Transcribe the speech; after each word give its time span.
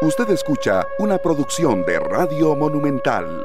Usted 0.00 0.30
escucha 0.30 0.86
una 1.00 1.18
producción 1.18 1.84
de 1.84 1.98
Radio 1.98 2.54
Monumental. 2.54 3.44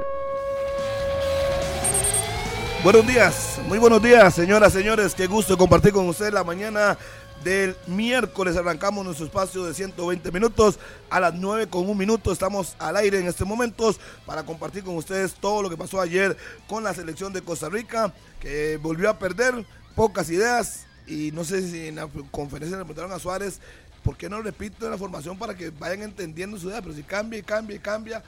Buenos 2.83 3.07
días, 3.07 3.59
muy 3.67 3.79
buenos 3.79 4.03
días, 4.03 4.35
señoras, 4.35 4.71
señores. 4.71 5.15
Qué 5.15 5.25
gusto 5.25 5.57
compartir 5.57 5.93
con 5.93 6.07
ustedes 6.07 6.31
la 6.31 6.43
mañana 6.43 6.95
del 7.43 7.75
miércoles. 7.87 8.55
Arrancamos 8.55 9.03
nuestro 9.03 9.25
espacio 9.25 9.65
de 9.65 9.73
120 9.73 10.31
minutos 10.31 10.77
a 11.09 11.19
las 11.19 11.33
9 11.33 11.69
con 11.69 11.89
un 11.89 11.97
minuto. 11.97 12.31
Estamos 12.31 12.75
al 12.77 12.97
aire 12.97 13.17
en 13.17 13.27
estos 13.27 13.47
momentos 13.47 13.99
para 14.23 14.43
compartir 14.43 14.83
con 14.83 14.95
ustedes 14.95 15.33
todo 15.33 15.63
lo 15.63 15.71
que 15.71 15.77
pasó 15.77 15.99
ayer 15.99 16.37
con 16.67 16.83
la 16.83 16.93
selección 16.93 17.33
de 17.33 17.41
Costa 17.41 17.67
Rica, 17.67 18.13
que 18.39 18.77
volvió 18.77 19.09
a 19.09 19.17
perder 19.17 19.65
pocas 19.95 20.29
ideas. 20.29 20.85
Y 21.07 21.31
no 21.31 21.43
sé 21.43 21.67
si 21.67 21.87
en 21.87 21.95
la 21.95 22.07
conferencia 22.31 22.77
le 22.77 22.85
preguntaron 22.85 23.11
a 23.11 23.19
Suárez, 23.19 23.59
¿por 24.03 24.17
qué 24.17 24.29
no 24.29 24.41
repito 24.41 24.89
la 24.89 24.97
formación 24.97 25.37
para 25.37 25.55
que 25.55 25.69
vayan 25.69 26.03
entendiendo 26.03 26.57
su 26.57 26.69
idea? 26.69 26.81
Pero 26.81 26.93
si 26.93 27.03
cambia 27.03 27.39
y 27.39 27.43
cambia 27.43 27.75
y 27.75 27.79
cambia, 27.79 28.23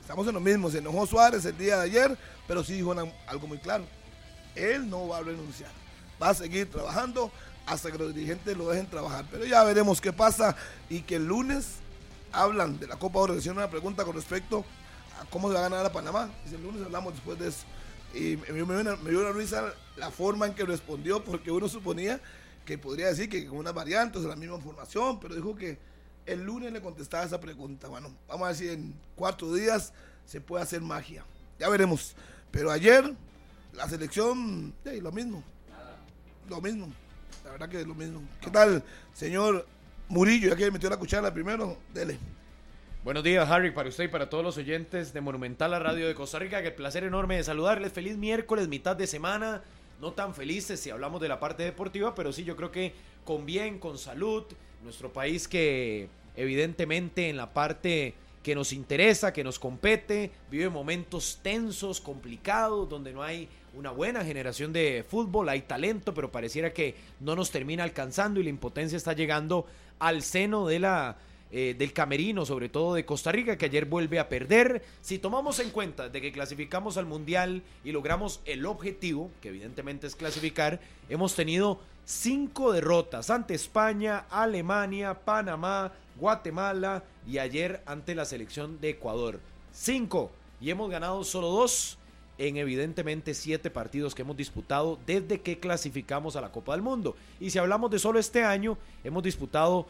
estamos 0.00 0.26
en 0.26 0.34
lo 0.34 0.40
mismo. 0.40 0.70
Se 0.70 0.78
enojó 0.78 1.06
Suárez 1.06 1.44
el 1.44 1.56
día 1.56 1.76
de 1.76 1.84
ayer, 1.84 2.18
pero 2.46 2.64
sí 2.64 2.74
dijo 2.74 2.94
algo 3.26 3.46
muy 3.46 3.58
claro. 3.58 3.84
Él 4.54 4.88
no 4.88 5.08
va 5.08 5.18
a 5.18 5.22
renunciar. 5.22 5.70
Va 6.20 6.30
a 6.30 6.34
seguir 6.34 6.70
trabajando 6.70 7.30
hasta 7.66 7.92
que 7.92 7.98
los 7.98 8.14
dirigentes 8.14 8.56
lo 8.56 8.68
dejen 8.68 8.86
trabajar. 8.86 9.24
Pero 9.30 9.44
ya 9.44 9.62
veremos 9.62 10.00
qué 10.00 10.12
pasa 10.12 10.56
y 10.90 11.02
que 11.02 11.16
el 11.16 11.26
lunes 11.26 11.76
hablan 12.32 12.78
de 12.78 12.88
la 12.88 12.96
Copa 12.96 13.20
Oro. 13.20 13.36
Hicieron 13.36 13.58
una 13.58 13.70
pregunta 13.70 14.04
con 14.04 14.16
respecto 14.16 14.64
a 15.20 15.24
cómo 15.26 15.48
se 15.48 15.54
va 15.54 15.60
a 15.60 15.68
ganar 15.68 15.86
a 15.86 15.92
Panamá. 15.92 16.30
Y 16.50 16.54
el 16.54 16.62
lunes 16.62 16.82
hablamos 16.84 17.14
después 17.14 17.38
de 17.38 17.48
eso. 17.48 17.64
Y 18.14 18.36
me, 18.36 18.52
dio 18.52 19.20
una 19.20 19.32
risa 19.32 19.72
la 19.96 20.10
forma 20.10 20.46
en 20.46 20.54
que 20.54 20.64
respondió, 20.64 21.22
porque 21.22 21.50
uno 21.50 21.68
suponía 21.68 22.20
que 22.68 22.76
podría 22.76 23.06
decir 23.06 23.30
que 23.30 23.46
con 23.46 23.56
unas 23.56 23.72
variantes, 23.72 24.22
la 24.24 24.36
misma 24.36 24.58
formación, 24.58 25.18
pero 25.18 25.34
dijo 25.34 25.56
que 25.56 25.78
el 26.26 26.44
lunes 26.44 26.70
le 26.70 26.82
contestaba 26.82 27.24
esa 27.24 27.40
pregunta. 27.40 27.88
Bueno, 27.88 28.14
vamos 28.28 28.44
a 28.44 28.48
ver 28.48 28.56
si 28.56 28.68
en 28.68 28.94
cuatro 29.16 29.54
días 29.54 29.94
se 30.26 30.42
puede 30.42 30.64
hacer 30.64 30.82
magia. 30.82 31.24
Ya 31.58 31.70
veremos. 31.70 32.14
Pero 32.50 32.70
ayer, 32.70 33.14
la 33.72 33.88
selección, 33.88 34.74
lo 34.84 35.12
mismo. 35.12 35.42
Lo 36.46 36.60
mismo. 36.60 36.92
La 37.42 37.52
verdad 37.52 37.70
que 37.70 37.80
es 37.80 37.86
lo 37.86 37.94
mismo. 37.94 38.20
¿Qué 38.38 38.50
tal, 38.50 38.84
señor 39.14 39.66
Murillo? 40.08 40.50
Ya 40.50 40.56
que 40.56 40.70
metió 40.70 40.90
la 40.90 40.98
cuchara 40.98 41.32
primero, 41.32 41.78
dele. 41.94 42.18
Buenos 43.02 43.24
días, 43.24 43.48
Harry, 43.48 43.70
para 43.70 43.88
usted 43.88 44.04
y 44.04 44.08
para 44.08 44.28
todos 44.28 44.44
los 44.44 44.58
oyentes 44.58 45.14
de 45.14 45.22
Monumental, 45.22 45.70
la 45.70 45.78
radio 45.78 46.06
de 46.06 46.14
Costa 46.14 46.38
Rica. 46.38 46.60
Que 46.60 46.68
el 46.68 46.74
placer 46.74 47.02
enorme 47.04 47.36
de 47.36 47.44
saludarles. 47.44 47.94
Feliz 47.94 48.18
miércoles, 48.18 48.68
mitad 48.68 48.94
de 48.94 49.06
semana. 49.06 49.62
No 50.00 50.12
tan 50.12 50.34
felices 50.34 50.80
si 50.80 50.90
hablamos 50.90 51.20
de 51.20 51.28
la 51.28 51.40
parte 51.40 51.62
deportiva, 51.62 52.14
pero 52.14 52.32
sí 52.32 52.44
yo 52.44 52.56
creo 52.56 52.70
que 52.70 52.94
con 53.24 53.44
bien, 53.46 53.78
con 53.78 53.98
salud. 53.98 54.44
Nuestro 54.82 55.12
país 55.12 55.48
que 55.48 56.08
evidentemente 56.36 57.28
en 57.28 57.36
la 57.36 57.52
parte 57.52 58.14
que 58.42 58.54
nos 58.54 58.72
interesa, 58.72 59.32
que 59.32 59.44
nos 59.44 59.58
compete, 59.58 60.30
vive 60.50 60.68
momentos 60.68 61.40
tensos, 61.42 62.00
complicados, 62.00 62.88
donde 62.88 63.12
no 63.12 63.22
hay 63.22 63.48
una 63.74 63.90
buena 63.90 64.24
generación 64.24 64.72
de 64.72 65.04
fútbol, 65.06 65.48
hay 65.48 65.62
talento, 65.62 66.14
pero 66.14 66.32
pareciera 66.32 66.72
que 66.72 66.94
no 67.20 67.36
nos 67.36 67.50
termina 67.50 67.84
alcanzando 67.84 68.40
y 68.40 68.44
la 68.44 68.50
impotencia 68.50 68.96
está 68.96 69.12
llegando 69.12 69.66
al 69.98 70.22
seno 70.22 70.66
de 70.66 70.78
la 70.78 71.16
eh, 71.50 71.74
del 71.78 71.92
camerino, 71.92 72.44
sobre 72.44 72.68
todo 72.68 72.94
de 72.94 73.04
Costa 73.04 73.32
Rica, 73.32 73.56
que 73.56 73.66
ayer 73.66 73.86
vuelve 73.86 74.18
a 74.18 74.28
perder. 74.28 74.84
Si 75.00 75.18
tomamos 75.18 75.58
en 75.60 75.70
cuenta 75.70 76.08
de 76.08 76.20
que 76.20 76.32
clasificamos 76.32 76.96
al 76.96 77.06
Mundial 77.06 77.62
y 77.84 77.92
logramos 77.92 78.40
el 78.44 78.66
objetivo, 78.66 79.30
que 79.40 79.48
evidentemente 79.48 80.06
es 80.06 80.14
clasificar, 80.14 80.80
hemos 81.08 81.34
tenido 81.34 81.80
cinco 82.04 82.72
derrotas 82.72 83.30
ante 83.30 83.54
España, 83.54 84.26
Alemania, 84.30 85.14
Panamá, 85.14 85.92
Guatemala 86.18 87.04
y 87.26 87.38
ayer 87.38 87.82
ante 87.86 88.14
la 88.14 88.24
selección 88.24 88.80
de 88.80 88.90
Ecuador. 88.90 89.40
Cinco. 89.72 90.30
Y 90.60 90.70
hemos 90.70 90.90
ganado 90.90 91.22
solo 91.24 91.48
dos 91.48 91.98
en 92.38 92.56
evidentemente 92.56 93.34
siete 93.34 93.70
partidos 93.70 94.14
que 94.14 94.22
hemos 94.22 94.36
disputado 94.36 94.98
desde 95.06 95.40
que 95.40 95.58
clasificamos 95.58 96.36
a 96.36 96.40
la 96.40 96.52
Copa 96.52 96.72
del 96.72 96.82
Mundo. 96.82 97.16
Y 97.40 97.50
si 97.50 97.58
hablamos 97.58 97.90
de 97.90 97.98
solo 97.98 98.18
este 98.18 98.44
año, 98.44 98.78
hemos 99.04 99.22
disputado 99.22 99.86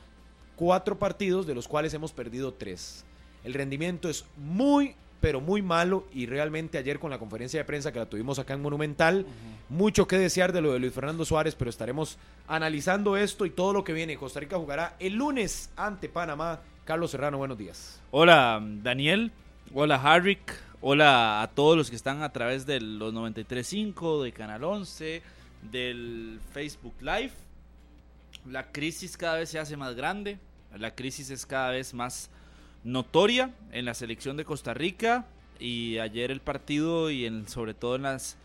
cuatro 0.59 0.99
partidos, 0.99 1.47
de 1.47 1.55
los 1.55 1.69
cuales 1.69 1.95
hemos 1.95 2.13
perdido 2.13 2.53
tres. 2.53 3.05
El 3.45 3.55
rendimiento 3.55 4.09
es 4.09 4.25
muy, 4.37 4.97
pero 5.21 5.41
muy 5.41 5.63
malo 5.63 6.05
y 6.13 6.27
realmente 6.27 6.77
ayer 6.77 6.99
con 6.99 7.11
la 7.11 7.19
conferencia 7.19 7.61
de 7.61 7.65
prensa 7.65 7.93
que 7.93 8.01
la 8.01 8.07
tuvimos 8.07 8.41
acá 8.41 8.55
en 8.55 8.63
Monumental, 8.63 9.25
mucho 9.69 10.09
que 10.09 10.19
desear 10.19 10.53
de 10.53 10.61
lo 10.61 10.73
de 10.73 10.81
Luis 10.81 10.93
Fernando 10.93 11.25
Suárez, 11.25 11.55
pero 11.55 11.71
estaremos 11.71 12.19
analizando 12.49 13.17
esto 13.17 13.47
y 13.47 13.51
todo 13.51 13.73
lo 13.73 13.85
que 13.85 13.93
viene. 13.93 14.17
Costa 14.17 14.41
Rica 14.41 14.59
jugará 14.59 14.97
el 14.99 15.15
lunes 15.15 15.71
ante 15.77 16.09
Panamá. 16.09 16.61
Carlos 16.85 17.13
Serrano, 17.13 17.39
buenos 17.39 17.57
días. 17.57 18.01
Hola 18.11 18.61
Daniel, 18.83 19.31
hola 19.73 19.97
Harrick, 20.03 20.69
Hola 20.81 21.43
a 21.43 21.49
todos 21.49 21.77
los 21.77 21.91
que 21.91 21.97
están 21.97 22.23
a 22.23 22.33
través 22.33 22.65
de 22.65 22.81
los 22.81 23.13
93.5, 23.13 24.23
de 24.23 24.33
Canal 24.33 24.63
11, 24.63 25.23
del 25.73 26.39
Facebook 26.53 26.95
Live. 27.01 27.33
La 28.47 28.71
crisis 28.71 29.17
cada 29.17 29.39
vez 29.39 29.49
se 29.49 29.59
hace 29.59 29.77
más 29.77 29.97
grande, 29.97 30.39
la 30.77 30.95
crisis 30.95 31.31
es 31.31 31.47
cada 31.47 31.71
vez 31.71 31.95
más 31.95 32.31
notoria 32.85 33.55
en 33.73 33.85
la 33.85 33.95
selección 33.95 34.37
de 34.37 34.45
Costa 34.45 34.75
Rica 34.75 35.27
y 35.59 35.99
ayer 35.99 36.31
el 36.31 36.41
partido 36.41 37.11
y 37.11 37.27
en, 37.27 37.49
sobre 37.49 37.75
todo 37.75 37.97
en 37.97 38.03
las 38.03 38.37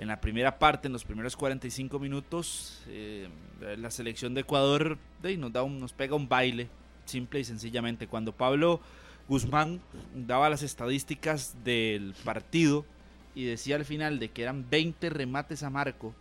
en 0.00 0.08
la 0.08 0.18
primera 0.18 0.58
parte, 0.58 0.86
en 0.86 0.94
los 0.94 1.04
primeros 1.04 1.36
45 1.36 1.98
minutos, 1.98 2.82
eh, 2.88 3.28
la 3.76 3.90
selección 3.90 4.32
de 4.32 4.40
Ecuador 4.40 4.96
nos, 5.22 5.52
da 5.52 5.62
nos 5.68 5.92
pega 5.92 6.16
un 6.16 6.26
baile, 6.26 6.70
simple 7.04 7.40
y 7.40 7.44
sencillamente. 7.44 8.06
Cuando 8.06 8.32
Pablo 8.32 8.80
Guzmán 9.28 9.78
daba 10.14 10.48
las 10.48 10.62
estadísticas 10.62 11.54
del 11.64 12.14
partido 12.24 12.86
y 13.34 13.44
decía 13.44 13.76
al 13.76 13.84
final 13.84 14.18
de 14.18 14.30
que 14.30 14.42
eran 14.42 14.64
20 14.70 15.10
remates 15.10 15.62
a 15.62 15.68
marco 15.68 16.14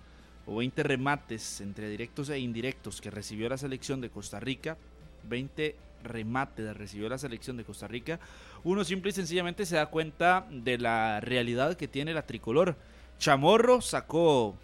o 0.46 0.58
20 0.58 0.84
remates 0.84 1.62
entre 1.62 1.90
directos 1.90 2.30
e 2.30 2.40
indirectos 2.40 3.00
que 3.00 3.10
recibió 3.10 3.48
la 3.48 3.58
selección 3.58 4.02
de 4.02 4.10
Costa 4.10 4.42
Rica, 4.42 4.78
20 5.24 5.76
remates 6.04 6.76
recibió 6.78 7.10
la 7.10 7.18
selección 7.18 7.58
de 7.58 7.64
Costa 7.64 7.88
Rica, 7.88 8.20
uno 8.64 8.84
simple 8.84 9.10
y 9.10 9.14
sencillamente 9.14 9.66
se 9.66 9.76
da 9.76 9.88
cuenta 9.88 10.48
de 10.50 10.78
la 10.78 11.20
realidad 11.20 11.76
que 11.76 11.88
tiene 11.88 12.14
la 12.14 12.26
tricolor. 12.26 12.76
Chamorro 13.18 13.82
sacó 13.82 14.56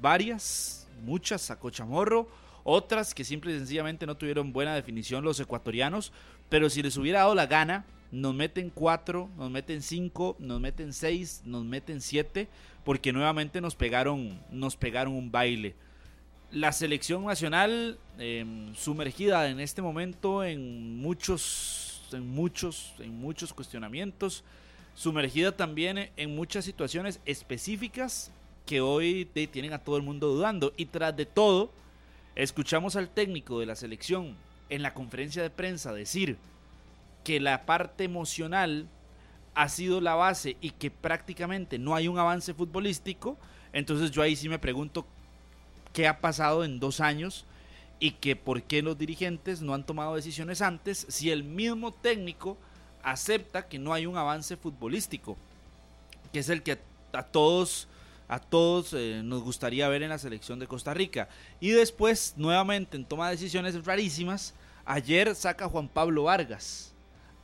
varias, 0.00 0.88
muchas 1.04 1.42
sacó 1.42 1.70
Chamorro, 1.70 2.28
otras 2.64 3.14
que 3.14 3.24
simple 3.24 3.52
y 3.52 3.58
sencillamente 3.58 4.06
no 4.06 4.16
tuvieron 4.16 4.52
buena 4.52 4.74
definición 4.74 5.24
los 5.24 5.40
ecuatorianos, 5.40 6.12
pero 6.48 6.70
si 6.70 6.82
les 6.82 6.96
hubiera 6.96 7.20
dado 7.20 7.34
la 7.34 7.46
gana, 7.46 7.84
nos 8.10 8.34
meten 8.34 8.70
cuatro, 8.70 9.28
nos 9.36 9.50
meten 9.50 9.82
cinco, 9.82 10.36
nos 10.38 10.60
meten 10.60 10.92
seis, 10.92 11.42
nos 11.44 11.64
meten 11.64 12.00
siete, 12.00 12.48
porque 12.84 13.12
nuevamente 13.12 13.60
nos 13.60 13.74
pegaron, 13.74 14.40
nos 14.50 14.76
pegaron 14.76 15.14
un 15.14 15.30
baile. 15.30 15.74
La 16.50 16.72
selección 16.72 17.26
nacional 17.26 17.98
em, 18.18 18.74
sumergida 18.74 19.50
en 19.50 19.60
este 19.60 19.82
momento 19.82 20.42
en 20.42 20.96
muchos, 20.96 22.02
en 22.10 22.26
muchos, 22.26 22.94
en 23.00 23.20
muchos 23.20 23.52
cuestionamientos, 23.52 24.44
sumergida 24.94 25.54
también 25.54 26.10
en 26.16 26.34
muchas 26.34 26.64
situaciones 26.64 27.20
específicas 27.26 28.30
que 28.64 28.80
hoy 28.80 29.26
tienen 29.52 29.74
a 29.74 29.78
todo 29.78 29.98
el 29.98 30.02
mundo 30.02 30.28
dudando. 30.28 30.72
Y 30.78 30.86
tras 30.86 31.14
de 31.14 31.26
todo, 31.26 31.70
escuchamos 32.34 32.96
al 32.96 33.10
técnico 33.10 33.60
de 33.60 33.66
la 33.66 33.76
selección 33.76 34.34
en 34.70 34.80
la 34.80 34.94
conferencia 34.94 35.42
de 35.42 35.50
prensa 35.50 35.92
decir 35.92 36.38
que 37.24 37.40
la 37.40 37.66
parte 37.66 38.04
emocional 38.04 38.88
ha 39.54 39.68
sido 39.68 40.00
la 40.00 40.14
base 40.14 40.56
y 40.62 40.70
que 40.70 40.90
prácticamente 40.90 41.78
no 41.78 41.94
hay 41.94 42.08
un 42.08 42.18
avance 42.18 42.54
futbolístico, 42.54 43.36
entonces 43.74 44.10
yo 44.12 44.22
ahí 44.22 44.34
sí 44.34 44.48
me 44.48 44.58
pregunto 44.58 45.06
qué 45.92 46.06
ha 46.06 46.20
pasado 46.20 46.64
en 46.64 46.80
dos 46.80 47.00
años 47.00 47.44
y 48.00 48.12
que 48.12 48.36
por 48.36 48.62
qué 48.62 48.82
los 48.82 48.96
dirigentes 48.96 49.60
no 49.60 49.74
han 49.74 49.84
tomado 49.84 50.14
decisiones 50.14 50.62
antes 50.62 51.06
si 51.08 51.30
el 51.30 51.44
mismo 51.44 51.92
técnico 51.92 52.56
acepta 53.02 53.68
que 53.68 53.78
no 53.78 53.92
hay 53.92 54.06
un 54.06 54.16
avance 54.16 54.56
futbolístico, 54.56 55.36
que 56.32 56.40
es 56.40 56.48
el 56.48 56.62
que 56.62 56.78
a 57.12 57.22
todos 57.22 57.88
a 58.28 58.38
todos 58.38 58.92
eh, 58.92 59.22
nos 59.24 59.42
gustaría 59.42 59.88
ver 59.88 60.02
en 60.02 60.10
la 60.10 60.18
selección 60.18 60.58
de 60.58 60.66
Costa 60.66 60.92
Rica. 60.92 61.30
Y 61.60 61.70
después, 61.70 62.34
nuevamente, 62.36 62.98
en 62.98 63.06
toma 63.06 63.30
de 63.30 63.36
decisiones 63.36 63.86
rarísimas, 63.86 64.52
Ayer 64.90 65.34
saca 65.34 65.68
Juan 65.68 65.86
Pablo 65.86 66.22
Vargas. 66.22 66.94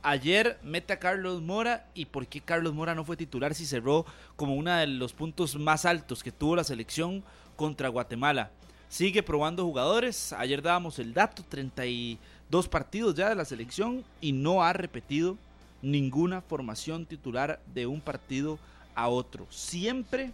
Ayer 0.01 0.57
mete 0.63 0.93
a 0.93 0.97
Carlos 0.97 1.43
Mora. 1.43 1.85
¿Y 1.93 2.05
por 2.05 2.25
qué 2.25 2.41
Carlos 2.41 2.73
Mora 2.73 2.95
no 2.95 3.05
fue 3.05 3.17
titular 3.17 3.53
si 3.53 3.67
cerró 3.67 4.03
como 4.35 4.55
uno 4.55 4.73
de 4.73 4.87
los 4.87 5.13
puntos 5.13 5.55
más 5.55 5.85
altos 5.85 6.23
que 6.23 6.31
tuvo 6.31 6.55
la 6.55 6.63
selección 6.63 7.23
contra 7.55 7.89
Guatemala? 7.89 8.51
Sigue 8.89 9.23
probando 9.23 9.65
jugadores. 9.65 10.33
Ayer 10.33 10.61
dábamos 10.61 10.99
el 10.99 11.13
dato, 11.13 11.43
32 11.47 12.67
partidos 12.67 13.15
ya 13.15 13.29
de 13.29 13.35
la 13.35 13.45
selección 13.45 14.03
y 14.21 14.31
no 14.31 14.63
ha 14.63 14.73
repetido 14.73 15.37
ninguna 15.81 16.41
formación 16.41 17.05
titular 17.05 17.59
de 17.73 17.87
un 17.87 18.01
partido 18.01 18.57
a 18.95 19.07
otro. 19.07 19.47
Siempre 19.49 20.31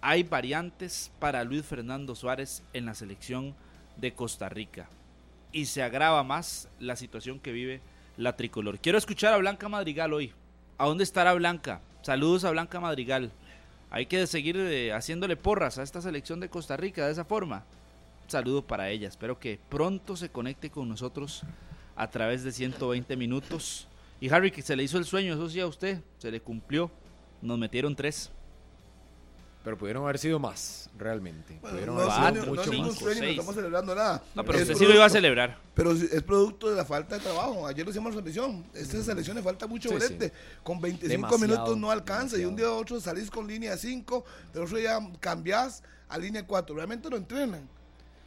hay 0.00 0.22
variantes 0.22 1.10
para 1.18 1.44
Luis 1.44 1.64
Fernando 1.64 2.14
Suárez 2.14 2.62
en 2.72 2.86
la 2.86 2.94
selección 2.94 3.54
de 3.96 4.12
Costa 4.12 4.48
Rica 4.48 4.88
y 5.52 5.66
se 5.66 5.82
agrava 5.82 6.22
más 6.22 6.68
la 6.78 6.96
situación 6.96 7.40
que 7.40 7.52
vive 7.52 7.80
la 8.16 8.36
tricolor. 8.36 8.78
Quiero 8.78 8.98
escuchar 8.98 9.32
a 9.34 9.38
Blanca 9.38 9.68
Madrigal 9.68 10.12
hoy. 10.12 10.32
¿A 10.78 10.86
dónde 10.86 11.04
estará 11.04 11.32
Blanca? 11.34 11.80
Saludos 12.02 12.44
a 12.44 12.50
Blanca 12.50 12.80
Madrigal. 12.80 13.32
Hay 13.90 14.06
que 14.06 14.26
seguir 14.26 14.56
eh, 14.56 14.92
haciéndole 14.92 15.36
porras 15.36 15.78
a 15.78 15.82
esta 15.82 16.00
selección 16.00 16.40
de 16.40 16.48
Costa 16.48 16.76
Rica 16.76 17.06
de 17.06 17.12
esa 17.12 17.24
forma. 17.24 17.64
saludo 18.26 18.66
para 18.66 18.90
ella. 18.90 19.08
Espero 19.08 19.38
que 19.38 19.60
pronto 19.68 20.16
se 20.16 20.28
conecte 20.28 20.70
con 20.70 20.88
nosotros 20.88 21.42
a 21.94 22.10
través 22.10 22.42
de 22.42 22.52
120 22.52 23.16
minutos. 23.16 23.86
Y 24.20 24.28
Harry, 24.30 24.50
que 24.50 24.62
se 24.62 24.76
le 24.76 24.82
hizo 24.82 24.98
el 24.98 25.04
sueño, 25.04 25.34
eso 25.34 25.48
sí 25.48 25.60
a 25.60 25.66
usted, 25.66 26.00
se 26.18 26.30
le 26.30 26.40
cumplió. 26.40 26.90
Nos 27.42 27.58
metieron 27.58 27.94
tres. 27.94 28.32
Pero 29.66 29.76
pudieron 29.76 30.04
haber 30.04 30.16
sido 30.20 30.38
más, 30.38 30.88
realmente. 30.96 31.58
Bueno, 31.60 31.74
pudieron 31.74 31.96
no, 31.96 32.00
haber 32.02 32.12
es 32.12 32.14
sido 32.14 32.28
un- 32.28 32.34
no 32.50 32.54
mucho 32.54 32.70
ningún 32.70 32.88
más. 32.90 32.98
sueño, 33.00 33.20
no 33.22 33.26
estamos 33.30 33.54
celebrando 33.56 33.94
nada. 33.96 34.22
No, 34.36 34.44
pero 34.44 34.58
Es 34.58 34.62
usted 34.62 34.76
sí 34.76 34.84
lo 34.86 34.94
iba 34.94 35.04
a 35.04 35.10
celebrar. 35.10 35.58
Pero 35.74 35.90
es 35.90 36.22
producto 36.22 36.70
de 36.70 36.76
la 36.76 36.84
falta 36.84 37.16
de 37.16 37.20
trabajo. 37.22 37.66
Ayer 37.66 37.84
lo 37.84 37.90
hicimos 37.90 38.10
en 38.10 38.22
transmisión. 38.22 38.64
Esta 38.72 39.02
selección 39.02 39.36
le 39.36 39.42
falta 39.42 39.66
mucho 39.66 39.88
Sí, 39.88 39.96
brete. 39.96 40.32
Con 40.62 40.80
25 40.80 41.08
Demasiado, 41.10 41.38
minutos 41.48 41.78
no 41.78 41.90
alcanza. 41.90 42.38
Y 42.38 42.44
un 42.44 42.54
día 42.54 42.66
a 42.66 42.74
otro 42.74 43.00
salís 43.00 43.28
con 43.28 43.48
línea 43.48 43.76
5, 43.76 44.24
pero 44.52 44.66
otro 44.66 44.78
día 44.78 45.00
cambiás 45.18 45.82
a 46.08 46.16
línea 46.16 46.46
4. 46.46 46.76
Realmente 46.76 47.10
lo 47.10 47.16
entrenan. 47.16 47.68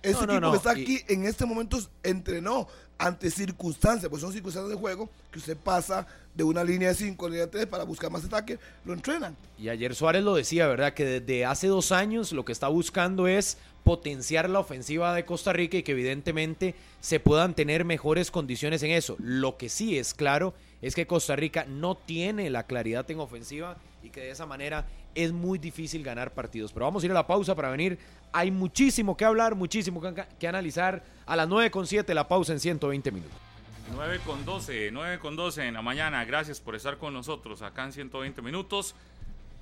Este 0.02 0.26
No, 0.26 0.28
no, 0.28 0.34
equipo 0.34 0.42
no, 0.48 0.52
que 0.52 0.58
está 0.58 0.78
y- 0.78 0.82
aquí 0.84 1.04
en 1.08 1.24
este 1.26 1.46
momento 1.46 1.80
entrenó 2.04 2.68
ante 2.98 3.32
circunstancias, 3.32 4.10
pues 4.10 4.22
son 4.22 4.34
circunstancias 4.34 4.70
de 4.70 4.76
juego 4.78 5.10
que 5.32 5.40
usted 5.40 5.56
pasa 5.56 6.06
de 6.36 6.44
una 6.44 6.64
línea 6.64 6.94
5 6.94 7.26
a 7.26 7.30
línea 7.30 7.50
3 7.50 7.66
para 7.66 7.84
buscar 7.84 8.12
más 8.12 8.24
ataque, 8.24 8.60
lo 8.86 8.94
entrenan. 8.94 9.36
Y 9.58 9.70
ayer 9.70 9.94
Suárez 9.96 10.24
lo 10.24 10.36
decía, 10.36 10.68
¿verdad? 10.68 10.94
Que 10.94 11.06
desde 11.06 11.46
hace 11.46 11.68
dos 11.68 11.92
años 11.92 12.32
lo 12.32 12.46
que 12.46 12.52
está 12.52 12.68
buscando 12.68 13.28
es 13.28 13.58
potenciar 13.84 14.50
la 14.50 14.60
ofensiva 14.60 15.14
de 15.14 15.26
Costa 15.26 15.54
Rica 15.54 15.78
y 15.78 15.84
que 15.84 15.94
evidentemente 15.94 16.76
se 17.02 17.20
puedan 17.20 17.54
tener 17.56 17.86
mejores 17.86 18.32
condiciones 18.32 18.84
en 18.84 18.92
eso. 18.92 19.16
Lo 19.20 19.58
que 19.58 19.70
sí 19.70 19.98
es 19.98 20.14
claro 20.14 20.54
es 20.82 20.96
que 20.96 21.08
Costa 21.08 21.36
Rica 21.36 21.66
no 21.68 21.96
tiene 21.96 22.50
la 22.50 22.64
claridad 22.64 23.10
en 23.12 23.20
ofensiva 23.20 23.78
y 24.04 24.10
que 24.10 24.22
de 24.22 24.32
esa 24.32 24.46
manera 24.46 24.88
es 25.16 25.32
muy 25.34 25.58
difícil 25.58 26.04
ganar 26.04 26.34
partidos. 26.34 26.72
Pero 26.72 26.86
vamos 26.86 27.04
a 27.04 27.06
ir 27.06 27.12
a 27.12 27.16
la 27.16 27.28
pausa 27.28 27.56
para 27.56 27.70
venir. 27.70 27.98
Hay 28.32 28.52
muchísimo 28.52 29.18
que 29.18 29.26
hablar, 29.26 29.56
muchísimo 29.56 30.02
que, 30.02 30.24
que 30.40 30.48
analizar. 30.48 31.04
A 31.26 31.36
las 31.36 31.48
9 31.48 31.72
con 31.72 31.88
7 31.88 32.14
la 32.14 32.28
pausa 32.28 32.54
en 32.54 32.60
120 32.60 33.12
minutos. 33.12 33.49
9 33.92 34.20
con 34.26 34.46
12, 34.46 34.90
9 34.92 35.20
con 35.20 35.36
12 35.36 35.68
en 35.68 35.74
la 35.74 35.82
mañana. 35.82 36.24
Gracias 36.26 36.60
por 36.60 36.76
estar 36.76 36.98
con 36.98 37.14
nosotros 37.14 37.62
acá 37.62 37.86
en 37.86 37.94
120 37.94 38.42
minutos. 38.42 38.96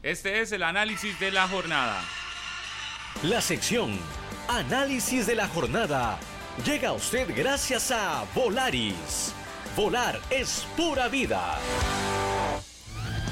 Este 0.03 0.41
es 0.41 0.51
el 0.51 0.63
análisis 0.63 1.19
de 1.19 1.31
la 1.31 1.47
jornada. 1.47 2.01
La 3.23 3.41
sección 3.41 3.97
Análisis 4.47 5.27
de 5.27 5.35
la 5.35 5.45
jornada 5.49 6.17
llega 6.65 6.89
a 6.89 6.93
usted 6.93 7.27
gracias 7.35 7.91
a 7.91 8.23
Volaris. 8.33 9.35
Volar 9.75 10.21
es 10.29 10.65
pura 10.77 11.09
vida. 11.09 11.59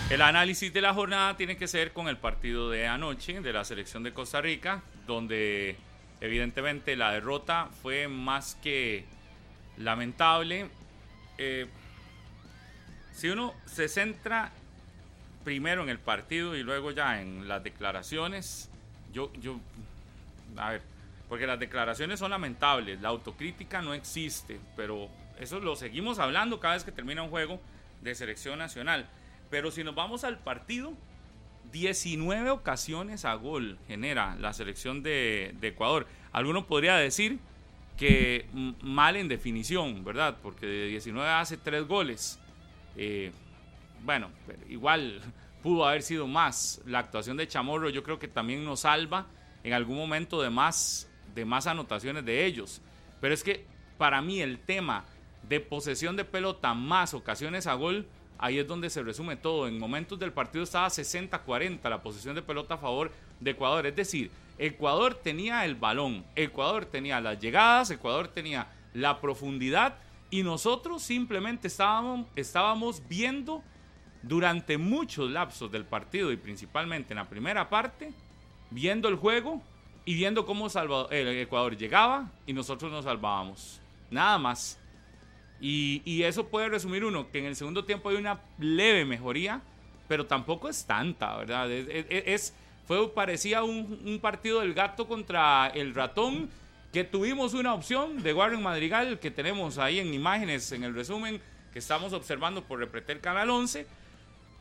El 0.09 0.21
análisis 0.21 0.73
de 0.73 0.81
la 0.81 0.93
jornada 0.93 1.37
tiene 1.37 1.55
que 1.55 1.69
ser 1.69 1.93
con 1.93 2.09
el 2.09 2.17
partido 2.17 2.69
de 2.69 2.87
anoche 2.87 3.39
de 3.39 3.53
la 3.53 3.63
selección 3.63 4.03
de 4.03 4.13
Costa 4.13 4.41
Rica, 4.41 4.83
donde 5.07 5.77
evidentemente 6.19 6.97
la 6.97 7.13
derrota 7.13 7.69
fue 7.81 8.09
más 8.09 8.55
que 8.55 9.05
lamentable. 9.77 10.69
Eh, 11.37 11.67
si 13.13 13.29
uno 13.29 13.53
se 13.65 13.87
centra 13.87 14.51
primero 15.43 15.83
en 15.83 15.89
el 15.89 15.99
partido 15.99 16.55
y 16.55 16.63
luego 16.63 16.91
ya 16.91 17.21
en 17.21 17.47
las 17.47 17.63
declaraciones, 17.63 18.69
yo, 19.13 19.31
yo, 19.33 19.59
a 20.57 20.71
ver, 20.71 20.81
porque 21.29 21.47
las 21.47 21.59
declaraciones 21.59 22.19
son 22.19 22.31
lamentables, 22.31 23.01
la 23.01 23.09
autocrítica 23.09 23.81
no 23.81 23.93
existe, 23.93 24.59
pero 24.75 25.09
eso 25.39 25.59
lo 25.59 25.75
seguimos 25.75 26.19
hablando 26.19 26.59
cada 26.59 26.75
vez 26.75 26.83
que 26.83 26.91
termina 26.91 27.23
un 27.23 27.29
juego 27.29 27.61
de 28.01 28.15
selección 28.15 28.59
nacional. 28.59 29.07
Pero 29.49 29.71
si 29.71 29.83
nos 29.83 29.95
vamos 29.95 30.23
al 30.23 30.39
partido, 30.39 30.93
19 31.71 32.49
ocasiones 32.49 33.25
a 33.25 33.33
gol 33.35 33.77
genera 33.87 34.35
la 34.39 34.53
selección 34.53 35.03
de, 35.03 35.55
de 35.59 35.69
Ecuador. 35.69 36.07
Alguno 36.31 36.67
podría 36.67 36.95
decir 36.97 37.39
que 37.97 38.47
mal 38.81 39.15
en 39.15 39.27
definición, 39.27 40.03
¿verdad? 40.03 40.37
Porque 40.41 40.65
de 40.65 40.87
19 40.87 41.29
hace 41.29 41.57
3 41.57 41.87
goles. 41.87 42.39
Eh, 42.97 43.31
bueno, 44.03 44.29
igual 44.69 45.21
pudo 45.63 45.85
haber 45.85 46.01
sido 46.01 46.27
más. 46.27 46.81
La 46.85 46.99
actuación 46.99 47.37
de 47.37 47.47
Chamorro 47.47 47.89
yo 47.89 48.03
creo 48.03 48.19
que 48.19 48.27
también 48.27 48.63
nos 48.63 48.81
salva 48.81 49.27
en 49.63 49.73
algún 49.73 49.97
momento 49.97 50.41
de 50.41 50.49
más, 50.49 51.09
de 51.33 51.45
más 51.45 51.67
anotaciones 51.67 52.25
de 52.25 52.45
ellos. 52.45 52.81
Pero 53.21 53.33
es 53.33 53.43
que 53.43 53.65
para 53.97 54.21
mí 54.21 54.41
el 54.41 54.59
tema 54.59 55.05
de 55.47 55.59
posesión 55.59 56.15
de 56.15 56.25
pelota 56.25 56.73
más 56.73 57.13
ocasiones 57.13 57.67
a 57.67 57.73
gol, 57.73 58.07
ahí 58.37 58.59
es 58.59 58.67
donde 58.67 58.89
se 58.89 59.03
resume 59.03 59.35
todo. 59.37 59.67
En 59.67 59.79
momentos 59.79 60.19
del 60.19 60.33
partido 60.33 60.63
estaba 60.63 60.87
60-40 60.87 61.89
la 61.89 62.01
posesión 62.01 62.35
de 62.35 62.41
pelota 62.41 62.75
a 62.75 62.77
favor 62.77 63.11
de 63.39 63.51
Ecuador. 63.51 63.85
Es 63.85 63.95
decir, 63.95 64.31
Ecuador 64.57 65.15
tenía 65.15 65.65
el 65.65 65.75
balón, 65.75 66.25
Ecuador 66.35 66.85
tenía 66.85 67.19
las 67.19 67.39
llegadas, 67.39 67.91
Ecuador 67.91 68.27
tenía 68.29 68.67
la 68.93 69.19
profundidad 69.19 69.95
y 70.29 70.43
nosotros 70.43 71.03
simplemente 71.03 71.67
estábamos, 71.67 73.01
viendo 73.07 73.63
durante 74.21 74.77
muchos 74.77 75.29
lapsos 75.29 75.71
del 75.71 75.85
partido 75.85 76.31
y 76.31 76.37
principalmente 76.37 77.13
en 77.13 77.17
la 77.17 77.29
primera 77.29 77.69
parte, 77.69 78.11
viendo 78.71 79.07
el 79.07 79.15
juego 79.15 79.61
y 80.05 80.15
viendo 80.15 80.45
cómo 80.45 80.69
Salvador, 80.69 81.13
el 81.13 81.27
Ecuador 81.39 81.77
llegaba 81.77 82.31
y 82.47 82.53
nosotros 82.53 82.91
nos 82.91 83.05
salvábamos. 83.05 83.81
Nada 84.09 84.37
más. 84.37 84.79
Y, 85.59 86.21
eso 86.23 86.47
puede 86.47 86.69
resumir 86.69 87.03
uno, 87.05 87.31
que 87.31 87.39
en 87.39 87.45
el 87.45 87.55
segundo 87.55 87.85
tiempo 87.85 88.09
hay 88.09 88.17
una 88.17 88.39
leve 88.59 89.05
mejoría, 89.05 89.61
pero 90.07 90.25
tampoco 90.25 90.69
es 90.69 90.85
tanta, 90.85 91.35
¿verdad? 91.37 91.71
Es- 91.71 92.53
fue, 92.87 93.11
parecía 93.13 93.63
un, 93.63 94.19
partido 94.21 94.61
del 94.61 94.73
gato 94.73 95.07
contra 95.07 95.67
el 95.67 95.95
ratón, 95.95 96.49
que 96.93 97.03
tuvimos 97.03 97.53
una 97.53 97.73
opción 97.73 98.21
de 98.23 98.33
Warren 98.33 98.61
Madrigal, 98.61 99.19
que 99.19 99.31
tenemos 99.31 99.77
ahí 99.77 99.99
en 99.99 100.13
imágenes, 100.13 100.71
en 100.71 100.83
el 100.83 100.93
resumen 100.93 101.41
que 101.73 101.79
estamos 101.79 102.13
observando 102.13 102.63
por 102.63 102.79
Repretel 102.79 103.19
Canal 103.19 103.49
11, 103.49 103.85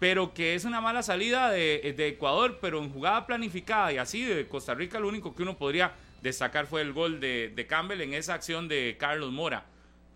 pero 0.01 0.35
que 0.35 0.55
es 0.55 0.65
una 0.65 0.81
mala 0.81 1.03
salida 1.03 1.51
de, 1.51 1.95
de 1.97 2.09
Ecuador, 2.09 2.59
pero 2.61 2.83
en 2.83 2.91
jugada 2.91 3.27
planificada 3.27 3.93
y 3.93 3.99
así 3.99 4.25
de 4.25 4.49
Costa 4.49 4.75
Rica 4.75 4.99
lo 4.99 5.09
único 5.09 5.35
que 5.35 5.43
uno 5.43 5.57
podría 5.57 5.93
destacar 6.23 6.67
fue 6.67 6.81
el 6.81 6.93
gol 6.93 7.21
de, 7.21 7.53
de 7.55 7.67
Campbell 7.67 8.01
en 8.01 8.15
esa 8.15 8.35
acción 8.35 8.67
de 8.67 8.97
Carlos 8.99 9.31
Mora. 9.31 9.67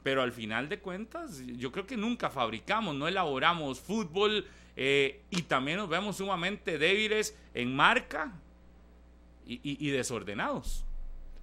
Pero 0.03 0.23
al 0.23 0.33
final 0.33 0.69
de 0.69 0.79
cuentas, 0.79 1.43
yo 1.57 1.71
creo 1.71 1.87
que 1.87 1.97
nunca 1.97 2.31
fabricamos, 2.31 2.95
no 2.95 3.07
elaboramos 3.07 3.79
fútbol 3.79 4.47
eh, 4.81 5.23
y 5.31 5.43
también 5.43 5.79
nos 5.79 5.89
vemos 5.89 6.17
sumamente 6.19 6.79
débiles 6.79 7.35
en 7.53 7.75
marca 7.75 8.33
y, 9.45 9.55
y- 9.55 9.89
y 9.89 9.91
desordenados. 9.91 10.85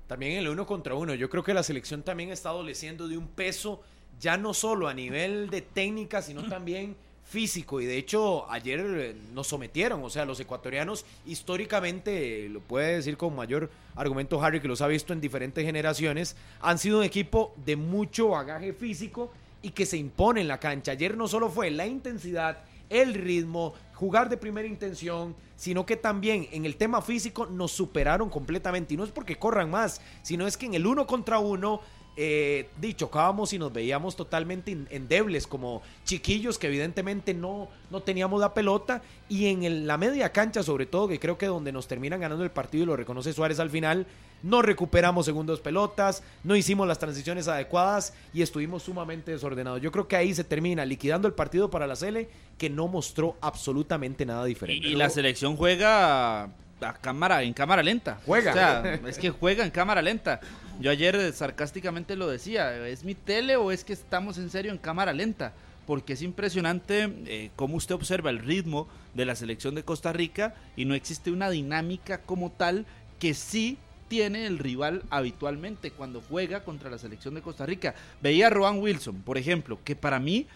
También 0.07 0.37
el 0.37 0.47
uno 0.47 0.65
contra 0.65 0.95
uno. 0.95 1.13
Yo 1.15 1.29
creo 1.29 1.43
que 1.43 1.53
la 1.53 1.61
selección 1.63 2.01
también 2.01 2.31
está 2.31 2.49
adoleciendo 2.49 3.09
de 3.09 3.17
un 3.17 3.27
peso 3.27 3.81
ya 4.21 4.37
no 4.37 4.53
solo 4.53 4.87
a 4.87 4.93
nivel 4.93 5.49
de 5.49 5.61
técnica, 5.61 6.21
sino 6.21 6.43
también 6.49 6.95
físico. 7.25 7.81
Y 7.81 7.85
de 7.85 7.97
hecho, 7.97 8.49
ayer 8.49 8.79
eh, 8.79 9.15
nos 9.33 9.47
sometieron. 9.47 10.01
O 10.03 10.09
sea, 10.09 10.23
los 10.23 10.39
ecuatorianos 10.39 11.05
históricamente, 11.25 12.45
eh, 12.45 12.49
lo 12.49 12.61
puede 12.61 12.95
decir 12.95 13.17
con 13.17 13.35
mayor 13.35 13.69
argumento 13.95 14.41
Harry, 14.41 14.61
que 14.61 14.67
los 14.69 14.81
ha 14.81 14.87
visto 14.87 15.11
en 15.11 15.19
diferentes 15.19 15.65
generaciones, 15.65 16.37
han 16.61 16.77
sido 16.77 16.99
un 16.99 17.03
equipo 17.03 17.53
de 17.65 17.75
mucho 17.75 18.29
bagaje 18.29 18.71
físico 18.71 19.33
y 19.61 19.71
que 19.71 19.85
se 19.85 19.97
impone 19.97 20.39
en 20.41 20.47
la 20.47 20.59
cancha. 20.59 20.91
Ayer 20.93 21.17
no 21.17 21.27
solo 21.27 21.49
fue 21.49 21.71
la 21.71 21.87
intensidad, 21.87 22.59
el 22.89 23.13
ritmo, 23.13 23.73
jugar 23.93 24.29
de 24.29 24.37
primera 24.37 24.67
intención, 24.67 25.35
sino 25.55 25.85
que 25.85 25.95
también 25.95 26.47
en 26.51 26.65
el 26.65 26.75
tema 26.75 27.01
físico 27.01 27.45
nos 27.45 27.71
superaron 27.71 28.29
completamente. 28.29 28.93
Y 28.93 28.97
no 28.97 29.03
es 29.03 29.11
porque 29.11 29.37
corran 29.37 29.69
más, 29.69 30.01
sino 30.21 30.47
es 30.47 30.57
que 30.57 30.65
en 30.65 30.73
el 30.73 30.85
uno 30.85 31.07
contra 31.07 31.39
uno, 31.39 31.81
eh, 32.17 32.69
di, 32.79 32.93
chocábamos 32.93 33.51
y 33.51 33.59
nos 33.59 33.73
veíamos 33.73 34.15
totalmente 34.15 34.71
endebles, 34.89 35.47
como 35.47 35.81
chiquillos 36.05 36.57
que 36.57 36.67
evidentemente 36.67 37.33
no, 37.33 37.67
no 37.91 38.01
teníamos 38.01 38.39
la 38.39 38.53
pelota. 38.53 39.01
Y 39.27 39.47
en 39.47 39.87
la 39.87 39.97
media 39.97 40.31
cancha, 40.31 40.63
sobre 40.63 40.85
todo, 40.85 41.07
que 41.07 41.19
creo 41.19 41.37
que 41.37 41.47
donde 41.47 41.71
nos 41.71 41.87
terminan 41.87 42.19
ganando 42.19 42.43
el 42.43 42.51
partido 42.51 42.83
y 42.83 42.87
lo 42.87 42.95
reconoce 42.95 43.33
Suárez 43.33 43.59
al 43.59 43.69
final, 43.69 44.07
no 44.45 44.61
recuperamos 44.61 45.25
segundos 45.25 45.59
pelotas, 45.59 46.21
no 46.43 46.55
hicimos 46.55 46.87
las 46.87 46.99
transiciones 46.99 47.47
adecuadas 47.47 48.13
y 48.31 48.43
estuvimos 48.43 48.83
sumamente 48.83 49.31
desordenados. 49.31 49.81
Yo 49.81 49.91
creo 49.91 50.07
que 50.07 50.15
ahí 50.15 50.35
se 50.35 50.43
termina 50.43 50.85
liquidando 50.85 51.27
el 51.27 51.33
partido 51.33 51.71
para 51.71 51.87
la 51.87 51.95
Sele, 51.95 52.29
que 52.59 52.69
no 52.69 52.87
mostró 52.87 53.37
absolutamente 53.41 54.23
nada 54.23 54.45
diferente. 54.45 54.87
Y, 54.87 54.91
y 54.91 54.95
la 54.95 55.09
selección 55.09 55.57
juega 55.57 56.43
a 56.43 56.93
cámara, 57.01 57.41
en 57.41 57.53
cámara 57.53 57.81
lenta. 57.81 58.19
Juega. 58.23 58.51
O 58.51 58.53
sea, 58.53 58.99
es 59.07 59.17
que 59.17 59.31
juega 59.31 59.65
en 59.65 59.71
cámara 59.71 60.03
lenta. 60.03 60.39
Yo 60.79 60.91
ayer 60.91 61.33
sarcásticamente 61.33 62.15
lo 62.15 62.27
decía, 62.27 62.87
¿es 62.87 63.03
mi 63.03 63.15
tele 63.15 63.55
o 63.55 63.71
es 63.71 63.83
que 63.83 63.93
estamos 63.93 64.37
en 64.37 64.51
serio 64.51 64.71
en 64.71 64.77
cámara 64.77 65.11
lenta? 65.11 65.53
Porque 65.87 66.13
es 66.13 66.21
impresionante 66.21 67.11
eh, 67.25 67.49
cómo 67.55 67.77
usted 67.77 67.95
observa 67.95 68.29
el 68.29 68.39
ritmo 68.39 68.87
de 69.15 69.25
la 69.25 69.35
selección 69.35 69.73
de 69.73 69.83
Costa 69.83 70.13
Rica 70.13 70.53
y 70.75 70.85
no 70.85 70.93
existe 70.93 71.31
una 71.31 71.49
dinámica 71.49 72.21
como 72.21 72.51
tal 72.51 72.85
que 73.17 73.33
sí 73.33 73.79
tiene 74.07 74.45
el 74.45 74.59
rival 74.59 75.03
habitualmente 75.09 75.91
cuando 75.91 76.21
juega 76.21 76.63
contra 76.63 76.89
la 76.89 76.97
selección 76.97 77.33
de 77.35 77.41
Costa 77.41 77.65
Rica. 77.65 77.95
Veía 78.21 78.47
a 78.47 78.49
Roan 78.49 78.79
Wilson, 78.79 79.21
por 79.21 79.37
ejemplo, 79.37 79.79
que 79.83 79.95
para 79.95 80.19
mí 80.19 80.47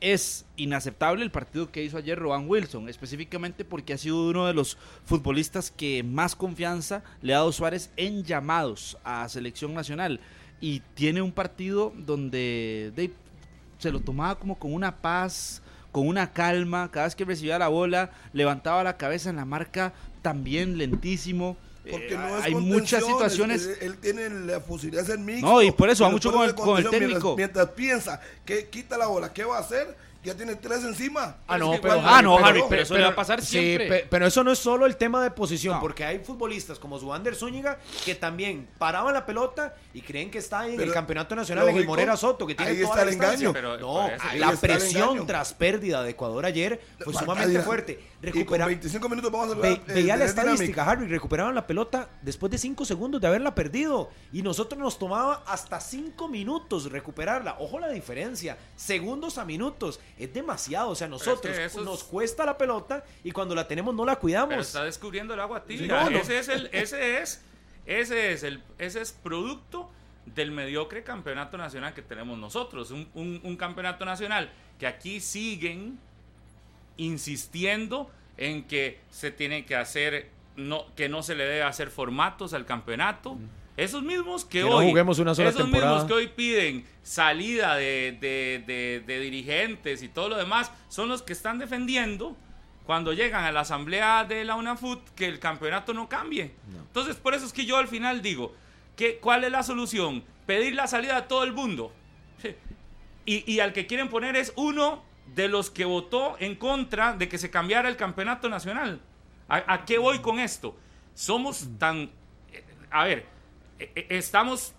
es 0.00 0.44
inaceptable 0.56 1.24
el 1.24 1.30
partido 1.30 1.70
que 1.70 1.82
hizo 1.82 1.96
ayer 1.96 2.18
Roban 2.18 2.48
Wilson, 2.48 2.88
específicamente 2.88 3.64
porque 3.64 3.94
ha 3.94 3.98
sido 3.98 4.28
uno 4.28 4.46
de 4.46 4.52
los 4.52 4.76
futbolistas 5.06 5.70
que 5.70 6.02
más 6.02 6.36
confianza 6.36 7.02
le 7.22 7.32
ha 7.32 7.38
dado 7.38 7.52
Suárez 7.52 7.90
en 7.96 8.22
llamados 8.22 8.98
a 9.02 9.26
selección 9.28 9.72
nacional. 9.72 10.20
Y 10.60 10.80
tiene 10.94 11.22
un 11.22 11.32
partido 11.32 11.92
donde 11.96 12.92
de, 12.94 13.12
se 13.78 13.90
lo 13.90 14.00
tomaba 14.00 14.38
como 14.38 14.58
con 14.58 14.74
una 14.74 14.96
paz, 14.96 15.62
con 15.90 16.06
una 16.06 16.32
calma, 16.32 16.90
cada 16.90 17.06
vez 17.06 17.14
que 17.14 17.24
recibía 17.24 17.58
la 17.58 17.68
bola, 17.68 18.10
levantaba 18.32 18.84
la 18.84 18.96
cabeza 18.96 19.30
en 19.30 19.36
la 19.36 19.44
marca, 19.44 19.94
también 20.22 20.76
lentísimo. 20.76 21.56
Porque 21.90 22.14
Eh, 22.14 22.18
no 22.18 22.38
es 22.38 22.44
hay 22.44 22.54
muchas 22.54 23.04
situaciones. 23.04 23.66
Él, 23.66 23.76
él 23.80 23.98
tiene 23.98 24.30
la 24.30 24.60
posibilidad 24.60 25.02
de 25.02 25.10
ser 25.12 25.18
mixto. 25.18 25.46
No, 25.46 25.62
y 25.62 25.70
por 25.70 25.90
eso 25.90 26.04
va 26.04 26.08
pero 26.08 26.16
mucho 26.16 26.32
con 26.32 26.44
el- 26.48 26.54
con 26.54 26.78
el 26.78 26.88
técnico. 26.90 27.36
Mientras, 27.36 27.36
mientras 27.36 27.68
piensa 27.70 28.20
que 28.44 28.68
quita 28.68 28.96
la 28.96 29.06
bola, 29.06 29.32
¿qué 29.32 29.44
va 29.44 29.56
a 29.58 29.60
hacer? 29.60 29.96
Ya 30.24 30.34
tiene 30.34 30.54
tres 30.56 30.82
encima. 30.82 31.36
Ah, 31.46 31.58
no, 31.58 31.74
Es 31.74 31.80
que 31.80 31.86
pero, 31.86 32.00
ah, 32.02 32.22
no, 32.22 32.38
Harry, 32.38 32.62
pero 32.66 32.80
eso 32.80 32.94
le 32.94 33.02
va 33.02 33.08
a 33.10 33.14
pasar 33.14 33.42
sí, 33.42 33.58
siempre. 33.58 33.88
pe- 33.90 34.06
pero 34.08 34.26
eso 34.26 34.42
no 34.42 34.52
es 34.52 34.58
solo 34.58 34.86
el 34.86 34.96
tema 34.96 35.22
de 35.22 35.30
posición, 35.30 35.74
No. 35.74 35.80
porque 35.82 36.02
hay 36.02 36.18
futbolistas 36.20 36.78
como 36.78 36.98
Zuander 36.98 37.34
Zúñiga 37.34 37.78
que 38.06 38.14
también 38.14 38.66
paraban 38.78 39.12
la 39.12 39.26
pelota 39.26 39.74
y 39.92 40.00
creen 40.00 40.30
que 40.30 40.38
está 40.38 40.66
en 40.66 40.76
Pero, 40.76 40.88
el 40.88 40.94
campeonato 40.94 41.36
nacional, 41.36 41.64
en 41.64 41.68
el 41.68 41.74
lógico, 41.74 41.90
Morera 41.92 42.16
Soto, 42.16 42.46
que 42.46 42.54
tiene 42.54 42.70
ahí 42.72 42.78
toda 42.80 42.88
está 42.94 43.04
la 43.04 43.10
el 43.10 43.16
engaño. 43.16 43.52
Pero 43.52 43.76
no, 43.76 44.08
la 44.08 44.14
está 44.14 44.50
el 44.50 44.58
presión 44.58 45.08
engaño. 45.10 45.26
tras 45.26 45.52
pérdida 45.52 46.02
de 46.02 46.10
Ecuador 46.12 46.46
ayer 46.46 46.80
fue 47.00 47.12
sumamente 47.12 47.48
dinámica. 47.50 47.70
Fuerte. 48.32 48.40
Y 48.40 48.44
con 48.44 48.58
Recupera- 48.58 48.66
25 48.66 49.08
minutos 49.08 49.30
vamos 49.32 49.46
a 49.56 49.58
Ve- 49.60 49.68
hablar, 49.68 49.72
eh, 49.88 49.92
veía 49.94 50.16
la 50.16 50.24
dinámica. 50.26 50.42
estadística, 50.52 50.90
Harry, 50.90 51.06
recuperaban 51.06 51.54
la 51.54 51.66
pelota 51.66 52.08
después 52.22 52.50
de 52.50 52.58
5 52.58 52.84
segundos 52.84 53.20
de 53.20 53.26
haberla 53.26 53.54
perdido. 53.54 54.10
Y 54.32 54.42
nosotros 54.42 54.78
nos 54.80 54.98
tomaba 54.98 55.42
hasta 55.46 55.80
5 55.80 56.28
minutos 56.28 56.90
recuperarla. 56.90 57.56
Ojo 57.58 57.78
la 57.78 57.88
diferencia, 57.88 58.56
segundos 58.76 59.38
a 59.38 59.44
minutos. 59.44 60.00
Es 60.18 60.32
demasiado. 60.32 60.90
O 60.90 60.94
sea, 60.94 61.08
nosotros 61.08 61.54
nos 61.84 62.04
cuesta 62.04 62.44
la 62.44 62.56
pelota 62.58 63.04
y 63.22 63.30
cuando 63.32 63.54
la 63.54 63.66
tenemos 63.68 63.94
no 63.94 64.04
la 64.04 64.12
Pero 64.12 64.20
cuidamos. 64.20 64.66
está 64.66 64.84
descubriendo 64.84 65.34
el 65.34 65.40
agua 65.40 65.64
tibia. 65.64 65.86
no, 66.04 66.10
no. 66.10 66.18
Ese 66.18 66.38
es 66.38 66.48
el, 66.48 66.68
ese 66.72 67.18
es, 67.20 67.42
ese 67.86 68.32
es 68.32 68.42
el, 68.42 68.62
ese 68.78 69.00
es 69.00 69.12
producto 69.12 69.90
del 70.26 70.50
mediocre 70.52 71.02
campeonato 71.04 71.58
nacional 71.58 71.92
que 71.92 72.00
tenemos 72.00 72.38
nosotros. 72.38 72.90
Un, 72.90 73.08
un- 73.14 73.40
un 73.44 73.56
campeonato 73.56 74.04
nacional 74.06 74.50
que 74.78 74.86
aquí 74.86 75.20
siguen 75.20 75.98
insistiendo 76.96 78.10
en 78.36 78.64
que 78.64 78.98
se 79.10 79.30
tiene 79.30 79.64
que 79.64 79.76
hacer, 79.76 80.28
no, 80.56 80.84
que 80.96 81.08
no 81.08 81.22
se 81.22 81.34
le 81.34 81.44
debe 81.44 81.62
hacer 81.62 81.90
formatos 81.90 82.52
al 82.54 82.66
campeonato. 82.66 83.36
Esos 83.76 84.02
mismos 84.02 84.44
que, 84.44 84.60
Que 84.62 84.68
no 84.68 84.76
hoy, 84.76 84.88
juguemos 84.90 85.18
una 85.18 85.34
sola 85.34 85.48
esos 85.48 85.62
temporada. 85.62 85.92
mismos 85.92 86.06
que 86.08 86.14
hoy 86.14 86.28
piden 86.28 86.84
salida 87.02 87.74
de, 87.76 88.16
de- 88.20 88.62
de- 88.66 89.02
de 89.06 89.20
dirigentes 89.20 90.02
y 90.02 90.08
todo 90.08 90.28
lo 90.28 90.36
demás, 90.36 90.70
son 90.88 91.08
los 91.08 91.22
que 91.22 91.32
están 91.32 91.58
defendiendo 91.58 92.36
cuando 92.86 93.12
llegan 93.12 93.44
a 93.44 93.50
la 93.50 93.60
asamblea 93.60 94.24
de 94.24 94.44
la 94.44 94.54
UNAFUT 94.56 95.00
que 95.16 95.26
el 95.26 95.38
campeonato 95.40 95.92
no 95.94 96.08
cambie. 96.08 96.52
Entonces, 96.86 97.16
por 97.16 97.34
eso 97.34 97.46
es 97.46 97.52
que 97.52 97.64
yo 97.66 97.76
al 97.78 97.88
final 97.88 98.22
digo, 98.22 98.54
que, 98.94 99.16
¿cuál 99.16 99.42
es 99.42 99.50
la 99.50 99.62
solución? 99.64 100.22
Pedir 100.46 100.74
la 100.74 100.86
salida 100.86 101.16
a 101.16 101.26
todo 101.28 101.42
el 101.44 101.52
mundo. 101.52 101.92
Y, 103.26 103.50
y 103.50 103.60
al 103.60 103.72
que 103.72 103.86
quieren 103.86 104.10
poner 104.10 104.36
es 104.36 104.52
uno 104.54 105.02
de 105.34 105.48
los 105.48 105.70
que 105.70 105.84
votó 105.84 106.36
en 106.38 106.54
contra 106.54 107.14
de 107.14 107.28
que 107.28 107.38
se 107.38 107.50
cambiara 107.50 107.88
el 107.88 107.96
campeonato 107.96 108.48
nacional. 108.48 109.00
¿A, 109.48 109.74
a 109.74 109.84
qué 109.84 109.98
voy 109.98 110.20
con 110.20 110.38
esto? 110.38 110.76
Somos 111.14 111.68
tan... 111.78 112.10
eh, 112.52 112.64
A 112.90 113.04
ver, 113.04 113.26
eh, 113.78 113.92
eh, 113.94 114.06
estamos 114.10 114.74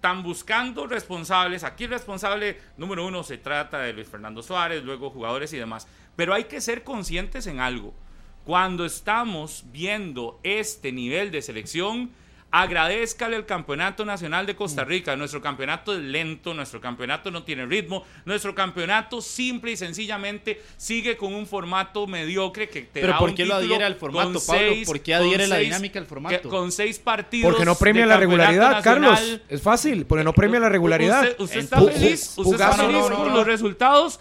tan 0.00 0.22
buscando 0.22 0.86
responsables. 0.86 1.64
Aquí 1.64 1.84
el 1.84 1.90
responsable 1.90 2.60
número 2.76 3.06
uno 3.06 3.22
se 3.22 3.38
trata 3.38 3.78
de 3.78 3.92
Luis 3.92 4.08
Fernando 4.08 4.42
Suárez, 4.42 4.84
luego 4.84 5.10
jugadores 5.10 5.52
y 5.52 5.56
demás. 5.58 5.88
Pero 6.14 6.34
hay 6.34 6.44
que 6.44 6.60
ser 6.60 6.84
conscientes 6.84 7.46
en 7.46 7.60
algo. 7.60 7.94
Cuando 8.44 8.84
estamos 8.84 9.64
viendo 9.72 10.38
este 10.42 10.92
nivel 10.92 11.30
de 11.32 11.42
selección, 11.42 12.10
agradezcale 12.50 13.36
al 13.36 13.44
Campeonato 13.44 14.04
Nacional 14.04 14.46
de 14.46 14.56
Costa 14.56 14.84
Rica. 14.84 15.14
Nuestro 15.16 15.42
campeonato 15.42 15.92
es 15.94 16.00
lento, 16.00 16.54
nuestro 16.54 16.80
campeonato 16.80 17.30
no 17.30 17.42
tiene 17.42 17.66
ritmo, 17.66 18.04
nuestro 18.24 18.54
campeonato 18.54 19.20
simple 19.20 19.72
y 19.72 19.76
sencillamente 19.76 20.62
sigue 20.76 21.16
con 21.16 21.34
un 21.34 21.46
formato 21.46 22.06
mediocre 22.06 22.68
que 22.68 22.82
te 22.82 23.00
Pero 23.00 23.12
da 23.12 23.18
¿por 23.18 23.30
un 23.30 23.34
qué 23.34 23.44
lo 23.44 23.56
título 23.56 23.66
adhiere 23.74 23.84
al 23.84 23.96
formato, 23.96 24.40
Pablo? 24.46 24.58
seis- 24.72 24.86
¿Por 24.86 25.00
qué 25.00 25.14
adhiere 25.14 25.46
la 25.46 25.56
seis- 25.56 25.68
dinámica 25.68 25.98
al 25.98 26.06
formato? 26.06 26.40
que- 26.42 26.48
Con 26.48 26.72
seis 26.72 26.98
partidos. 26.98 27.50
Porque 27.50 27.64
no 27.64 27.74
premia 27.74 28.02
de 28.02 28.08
la 28.08 28.16
regularidad, 28.16 28.82
Carlos. 28.82 29.40
Es 29.48 29.60
fácil, 29.62 30.06
porque 30.06 30.24
no 30.24 30.32
premia 30.32 30.60
la 30.60 30.68
regularidad. 30.68 31.22
Usted, 31.22 31.40
usted 31.40 31.60
está 31.60 31.80
feliz, 31.82 32.32
usted 32.36 32.52
está 32.54 32.72
feliz 32.72 32.92
no, 32.92 33.10
no, 33.10 33.16
con 33.16 33.28
no. 33.28 33.34
los 33.36 33.46
resultados 33.46 34.20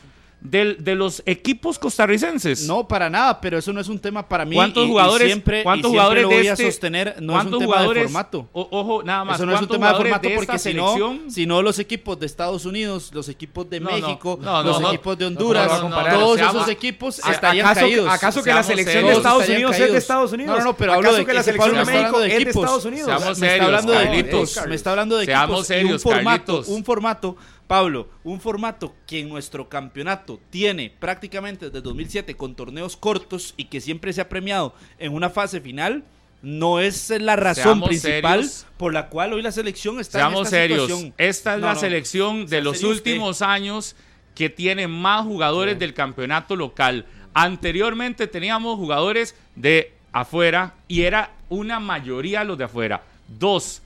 del- 0.49 0.83
de 0.83 0.95
los 0.95 1.21
equipos 1.25 1.77
costarricenses. 1.79 2.63
No, 2.67 2.87
para 2.87 3.09
nada, 3.09 3.41
pero 3.41 3.57
eso 3.57 3.73
no 3.73 3.81
es 3.81 3.87
un 3.89 3.99
tema 3.99 4.27
para 4.27 4.45
mí. 4.45 4.55
¿Cuántos 4.55 4.83
y- 4.83 4.85
y 4.87 4.89
jugadores, 4.89 5.27
siempre, 5.27 5.63
cuántos 5.63 5.89
y 5.89 5.93
siempre 5.93 5.99
jugadores 5.99 6.23
lo 6.23 6.29
de 6.29 6.35
voy 6.35 6.47
este, 6.47 6.63
a 6.63 6.71
sostener? 6.71 7.07
No 7.07 7.13
es 7.13 7.45
un 7.45 7.49
cuántos 7.51 7.59
tema 7.59 7.81
de 7.93 8.01
formato. 8.03 8.49
o- 8.53 8.67
ojo, 8.71 9.03
nada 9.03 9.23
más. 9.25 9.35
Eso 9.37 9.45
no 9.45 9.51
es 9.51 9.61
un 9.61 9.67
¿cuántos 9.67 9.75
tema 9.77 9.91
de 9.91 9.97
formato 9.97 10.29
de 10.29 10.35
porque 10.35 10.59
si 10.59 10.73
no, 10.73 10.95
si 11.29 11.45
no 11.45 11.61
los 11.61 11.79
equipos 11.79 12.19
de 12.19 12.25
Estados 12.25 12.65
Unidos, 12.65 13.11
los 13.13 13.29
equipos 13.29 13.69
de 13.69 13.79
No, 13.79 13.89
México, 13.91 14.39
no, 14.41 14.63
los 14.63 14.81
equipos 14.81 15.17
de 15.17 15.25
Honduras, 15.25 15.67
todos 15.69 16.37
seamos- 16.37 16.55
esos 16.55 16.69
equipos 16.69 17.21
¿A- 17.23 17.31
estarían 17.31 17.65
¿Acaso, 17.65 17.81
caídos. 17.85 18.09
¿Acaso 18.09 18.43
que 18.43 18.49
la 18.49 18.63
Seamos 18.63 18.67
selección 18.67 19.05
de 19.05 19.11
Estados 19.13 19.49
Unidos 19.49 19.79
es 19.79 19.91
de. 19.91 19.97
Estados 19.97 20.31
Unidos? 20.31 20.57
No, 20.59 20.63
no, 20.65 20.77
pero 20.77 20.93
hablo 20.93 21.07
¿Acaso 21.09 21.17
de 21.17 21.25
que 21.25 21.33
la 21.33 21.43
selección 21.43 21.75
de 21.75 21.85
México 21.85 22.19
de 22.19 22.27
es 22.37 22.43
de. 22.43 22.49
Estados 22.51 22.85
Unidos? 22.85 23.05
Seamos 23.05 23.39
me 23.39 23.47
está 23.53 23.65
hablando 23.65 23.91
de 23.93 24.03
equipos, 24.19 24.59
me 24.67 24.75
está 24.75 24.89
hablando 24.91 25.17
de 25.17 25.25
Seamos 25.25 25.45
equipos 25.49 25.63
y 25.63 25.67
serios, 25.67 26.05
un 26.05 26.11
formato, 26.11 26.45
Carlitos. 26.45 26.67
un 26.67 26.83
formato, 26.85 27.37
Pablo, 27.67 28.09
un 28.23 28.39
formato 28.39 28.93
que 29.07 29.19
en 29.19 29.29
nuestro 29.29 29.69
campeonato 29.69 30.39
tiene 30.49 30.91
prácticamente 30.99 31.65
desde 31.65 31.81
2007 31.81 32.35
con 32.35 32.55
torneos 32.55 32.95
cortos 32.97 33.53
y 33.57 33.65
que 33.65 33.81
siempre 33.81 34.13
se 34.13 34.21
ha 34.21 34.29
premiado 34.29 34.73
en 34.99 35.13
una 35.13 35.29
fase 35.29 35.59
final. 35.61 36.03
No 36.41 36.79
es 36.79 37.09
la 37.09 37.35
razón 37.35 37.63
Seamos 37.63 37.87
principal 37.89 38.43
serios. 38.43 38.67
por 38.77 38.93
la 38.93 39.09
cual 39.09 39.33
hoy 39.33 39.41
la 39.41 39.51
selección 39.51 39.99
está 39.99 40.19
Seamos 40.19 40.41
en 40.41 40.45
esta 40.45 40.55
serios. 40.57 40.81
situación. 40.83 41.13
Esta 41.17 41.55
es 41.55 41.61
No, 41.61 41.67
la 41.67 41.73
no. 41.73 41.79
selección 41.79 42.45
de 42.45 42.61
los 42.61 42.75
usted. 42.77 42.87
últimos 42.89 43.41
años 43.41 43.95
que 44.35 44.49
tiene 44.49 44.87
más 44.87 45.25
jugadores 45.25 45.79
del 45.79 45.93
campeonato 45.95 46.55
local. 46.55 47.05
Anteriormente 47.33 48.27
teníamos 48.27 48.77
jugadores 48.77 49.35
de 49.55 49.93
afuera 50.11 50.75
y 50.87 51.01
era 51.03 51.31
una 51.49 51.79
mayoría 51.79 52.43
los 52.43 52.57
de 52.57 52.65
afuera. 52.65 53.03
Dos, 53.27 53.81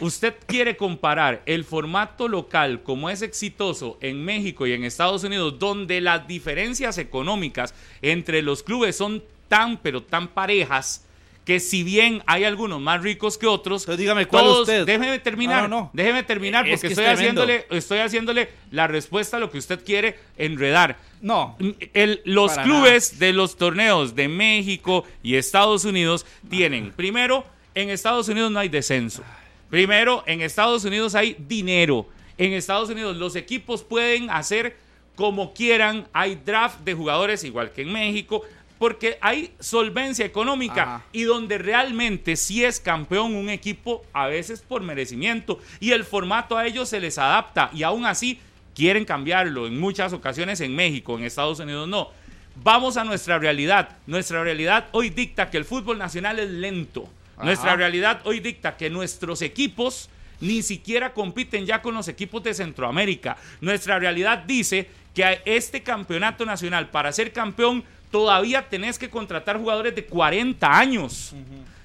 usted 0.00 0.34
quiere 0.46 0.76
comparar 0.76 1.42
el 1.46 1.64
formato 1.64 2.26
local 2.26 2.82
como 2.82 3.08
es 3.08 3.22
exitoso 3.22 3.96
en 4.00 4.24
México 4.24 4.66
y 4.66 4.72
en 4.72 4.82
Estados 4.84 5.22
Unidos, 5.22 5.58
donde 5.60 6.00
las 6.00 6.26
diferencias 6.26 6.98
económicas 6.98 7.72
entre 8.02 8.42
los 8.42 8.62
clubes 8.64 8.96
son 8.96 9.22
tan, 9.48 9.76
pero 9.78 10.02
tan 10.02 10.26
parejas, 10.28 11.06
que 11.44 11.58
si 11.60 11.82
bien 11.84 12.22
hay 12.26 12.44
algunos 12.44 12.80
más 12.80 13.02
ricos 13.02 13.38
que 13.38 13.46
otros, 13.46 13.82
Entonces, 13.82 13.98
dígame, 14.00 14.26
¿cuál 14.26 14.44
todos- 14.44 14.60
usted? 14.62 14.84
déjeme 14.84 15.18
terminar, 15.20 15.62
No, 15.62 15.68
no, 15.68 15.80
no. 15.82 15.90
déjeme 15.94 16.22
terminar 16.24 16.66
Es 16.68 16.72
porque 16.74 16.88
que 16.88 16.92
es 16.92 16.98
estoy 16.98 17.12
haciéndole, 17.14 17.66
estoy 17.70 17.98
haciéndole 18.00 18.48
la 18.72 18.86
respuesta 18.88 19.36
a 19.36 19.40
lo 19.40 19.50
que 19.50 19.58
usted 19.58 19.82
quiere 19.84 20.18
enredar. 20.36 20.98
No, 21.22 21.56
El- 21.94 22.20
los 22.24 22.56
clubes 22.58 23.18
de 23.20 23.32
los 23.32 23.56
torneos 23.56 24.14
de 24.14 24.28
México 24.28 25.04
y 25.22 25.36
Estados 25.36 25.84
Unidos 25.84 26.26
tienen, 26.48 26.92
primero, 26.92 27.44
en 27.80 27.90
Estados 27.90 28.28
Unidos 28.28 28.50
no 28.50 28.58
hay 28.58 28.68
descenso. 28.68 29.22
Primero, 29.68 30.24
en 30.26 30.40
Estados 30.40 30.84
Unidos 30.84 31.14
hay 31.14 31.36
dinero. 31.38 32.06
En 32.38 32.52
Estados 32.52 32.90
Unidos 32.90 33.16
los 33.16 33.36
equipos 33.36 33.82
pueden 33.82 34.30
hacer 34.30 34.76
como 35.14 35.52
quieran. 35.52 36.08
Hay 36.12 36.36
draft 36.36 36.80
de 36.80 36.94
jugadores 36.94 37.44
igual 37.44 37.72
que 37.72 37.82
en 37.82 37.92
México. 37.92 38.42
Porque 38.78 39.18
hay 39.20 39.52
solvencia 39.60 40.24
económica 40.24 40.82
Ajá. 40.82 41.04
y 41.12 41.24
donde 41.24 41.58
realmente 41.58 42.34
sí 42.36 42.64
es 42.64 42.80
campeón 42.80 43.34
un 43.34 43.50
equipo, 43.50 44.02
a 44.14 44.26
veces 44.26 44.62
por 44.62 44.80
merecimiento. 44.82 45.60
Y 45.80 45.92
el 45.92 46.04
formato 46.04 46.56
a 46.56 46.66
ellos 46.66 46.88
se 46.88 46.98
les 46.98 47.18
adapta 47.18 47.70
y 47.74 47.82
aún 47.82 48.06
así 48.06 48.40
quieren 48.74 49.04
cambiarlo 49.04 49.66
en 49.66 49.78
muchas 49.78 50.14
ocasiones 50.14 50.62
en 50.62 50.74
México, 50.74 51.18
en 51.18 51.24
Estados 51.24 51.60
Unidos 51.60 51.86
no. 51.88 52.08
Vamos 52.56 52.96
a 52.96 53.04
nuestra 53.04 53.38
realidad. 53.38 53.98
Nuestra 54.06 54.42
realidad 54.42 54.88
hoy 54.92 55.10
dicta 55.10 55.50
que 55.50 55.58
el 55.58 55.66
fútbol 55.66 55.98
nacional 55.98 56.38
es 56.38 56.48
lento. 56.48 57.06
Nuestra 57.42 57.76
realidad 57.76 58.20
hoy 58.24 58.40
dicta 58.40 58.76
que 58.76 58.90
nuestros 58.90 59.42
equipos 59.42 60.08
ni 60.40 60.62
siquiera 60.62 61.12
compiten 61.12 61.66
ya 61.66 61.82
con 61.82 61.94
los 61.94 62.08
equipos 62.08 62.42
de 62.42 62.54
Centroamérica. 62.54 63.36
Nuestra 63.60 63.98
realidad 63.98 64.38
dice 64.38 64.88
que 65.14 65.24
a 65.24 65.32
este 65.44 65.82
campeonato 65.82 66.46
nacional, 66.46 66.88
para 66.90 67.12
ser 67.12 67.32
campeón, 67.32 67.84
todavía 68.10 68.68
tenés 68.68 68.98
que 68.98 69.10
contratar 69.10 69.58
jugadores 69.58 69.94
de 69.94 70.04
40 70.06 70.78
años. 70.78 71.34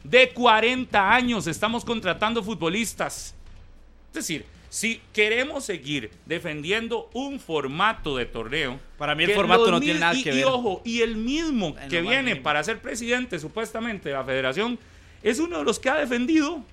De 0.03 0.29
40 0.29 1.12
años 1.13 1.47
estamos 1.47 1.83
contratando 1.83 2.43
futbolistas. 2.43 3.35
Es 4.09 4.13
decir, 4.13 4.45
si 4.69 5.01
queremos 5.13 5.65
seguir 5.65 6.12
defendiendo 6.25 7.09
un 7.13 7.39
formato 7.39 8.15
de 8.15 8.25
torneo. 8.25 8.79
Para 8.97 9.15
mí 9.15 9.24
el 9.24 9.31
formato 9.31 9.69
no 9.71 9.79
tiene 9.79 10.00
nada 10.00 10.13
y- 10.15 10.24
que 10.24 10.31
y 10.33 10.35
ver. 10.38 10.45
ojo, 10.45 10.81
y 10.85 11.01
el 11.01 11.15
mismo 11.15 11.75
En 11.81 11.89
que 11.89 12.01
viene 12.01 12.24
mínimo. 12.24 12.43
para 12.43 12.63
ser 12.63 12.79
presidente 12.79 13.39
supuestamente 13.39 14.09
de 14.09 14.15
la 14.15 14.24
federación 14.24 14.77
es 15.25 15.39
uno 15.39 15.58
de 15.58 15.63
los 15.63 15.79
que 15.79 15.89
ha 15.89 15.96
defendido 15.96 16.63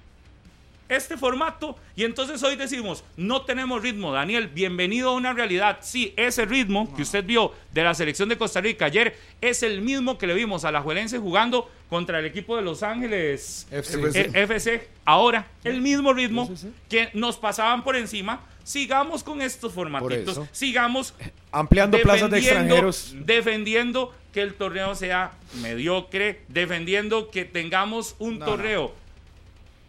este 0.88 1.16
formato 1.16 1.74
y 1.96 2.04
entonces 2.04 2.42
hoy 2.42 2.54
decimos, 2.54 3.02
no 3.16 3.42
tenemos 3.46 3.80
ritmo. 3.80 4.12
Daniel, 4.12 4.48
bienvenido 4.48 5.08
a 5.08 5.14
una 5.14 5.32
realidad. 5.32 5.78
Sí, 5.80 6.12
ese 6.18 6.44
ritmo 6.44 6.94
que 6.94 7.00
usted 7.00 7.24
vio 7.24 7.52
de 7.72 7.82
la 7.82 7.94
selección 7.94 8.28
de 8.28 8.36
Costa 8.36 8.60
Rica 8.60 8.84
ayer 8.84 9.16
es 9.40 9.62
el 9.62 9.80
mismo 9.80 10.18
que 10.18 10.26
le 10.26 10.34
vimos 10.34 10.66
a 10.66 10.70
la 10.70 10.82
Juelense 10.82 11.18
jugando 11.18 11.70
contra 11.88 12.18
el 12.18 12.26
equipo 12.26 12.54
de 12.56 12.62
Los 12.62 12.82
Ángeles 12.82 13.66
FC. 13.70 14.20
eh, 14.20 14.30
FC. 14.34 14.88
Ahora, 15.06 15.46
el 15.64 15.80
mismo 15.80 16.12
ritmo 16.12 16.50
que 16.90 17.08
nos 17.14 17.38
pasaban 17.38 17.82
por 17.82 17.96
encima. 17.96 18.42
Sigamos 18.64 19.22
con 19.24 19.40
estos 19.42 19.72
formatitos. 19.72 20.40
Sigamos 20.52 21.14
Ampliando 21.50 21.98
plazas 22.00 22.30
de 22.30 22.40
defendiendo- 22.40 22.88
extranjeros. 22.88 23.26
Defendiendo 23.26 24.14
que 24.32 24.42
el 24.42 24.54
torneo 24.54 24.94
sea 24.94 25.32
mediocre, 25.60 26.42
defendiendo 26.48 27.30
que 27.30 27.44
tengamos 27.44 28.14
un 28.18 28.38
torneo 28.38 28.94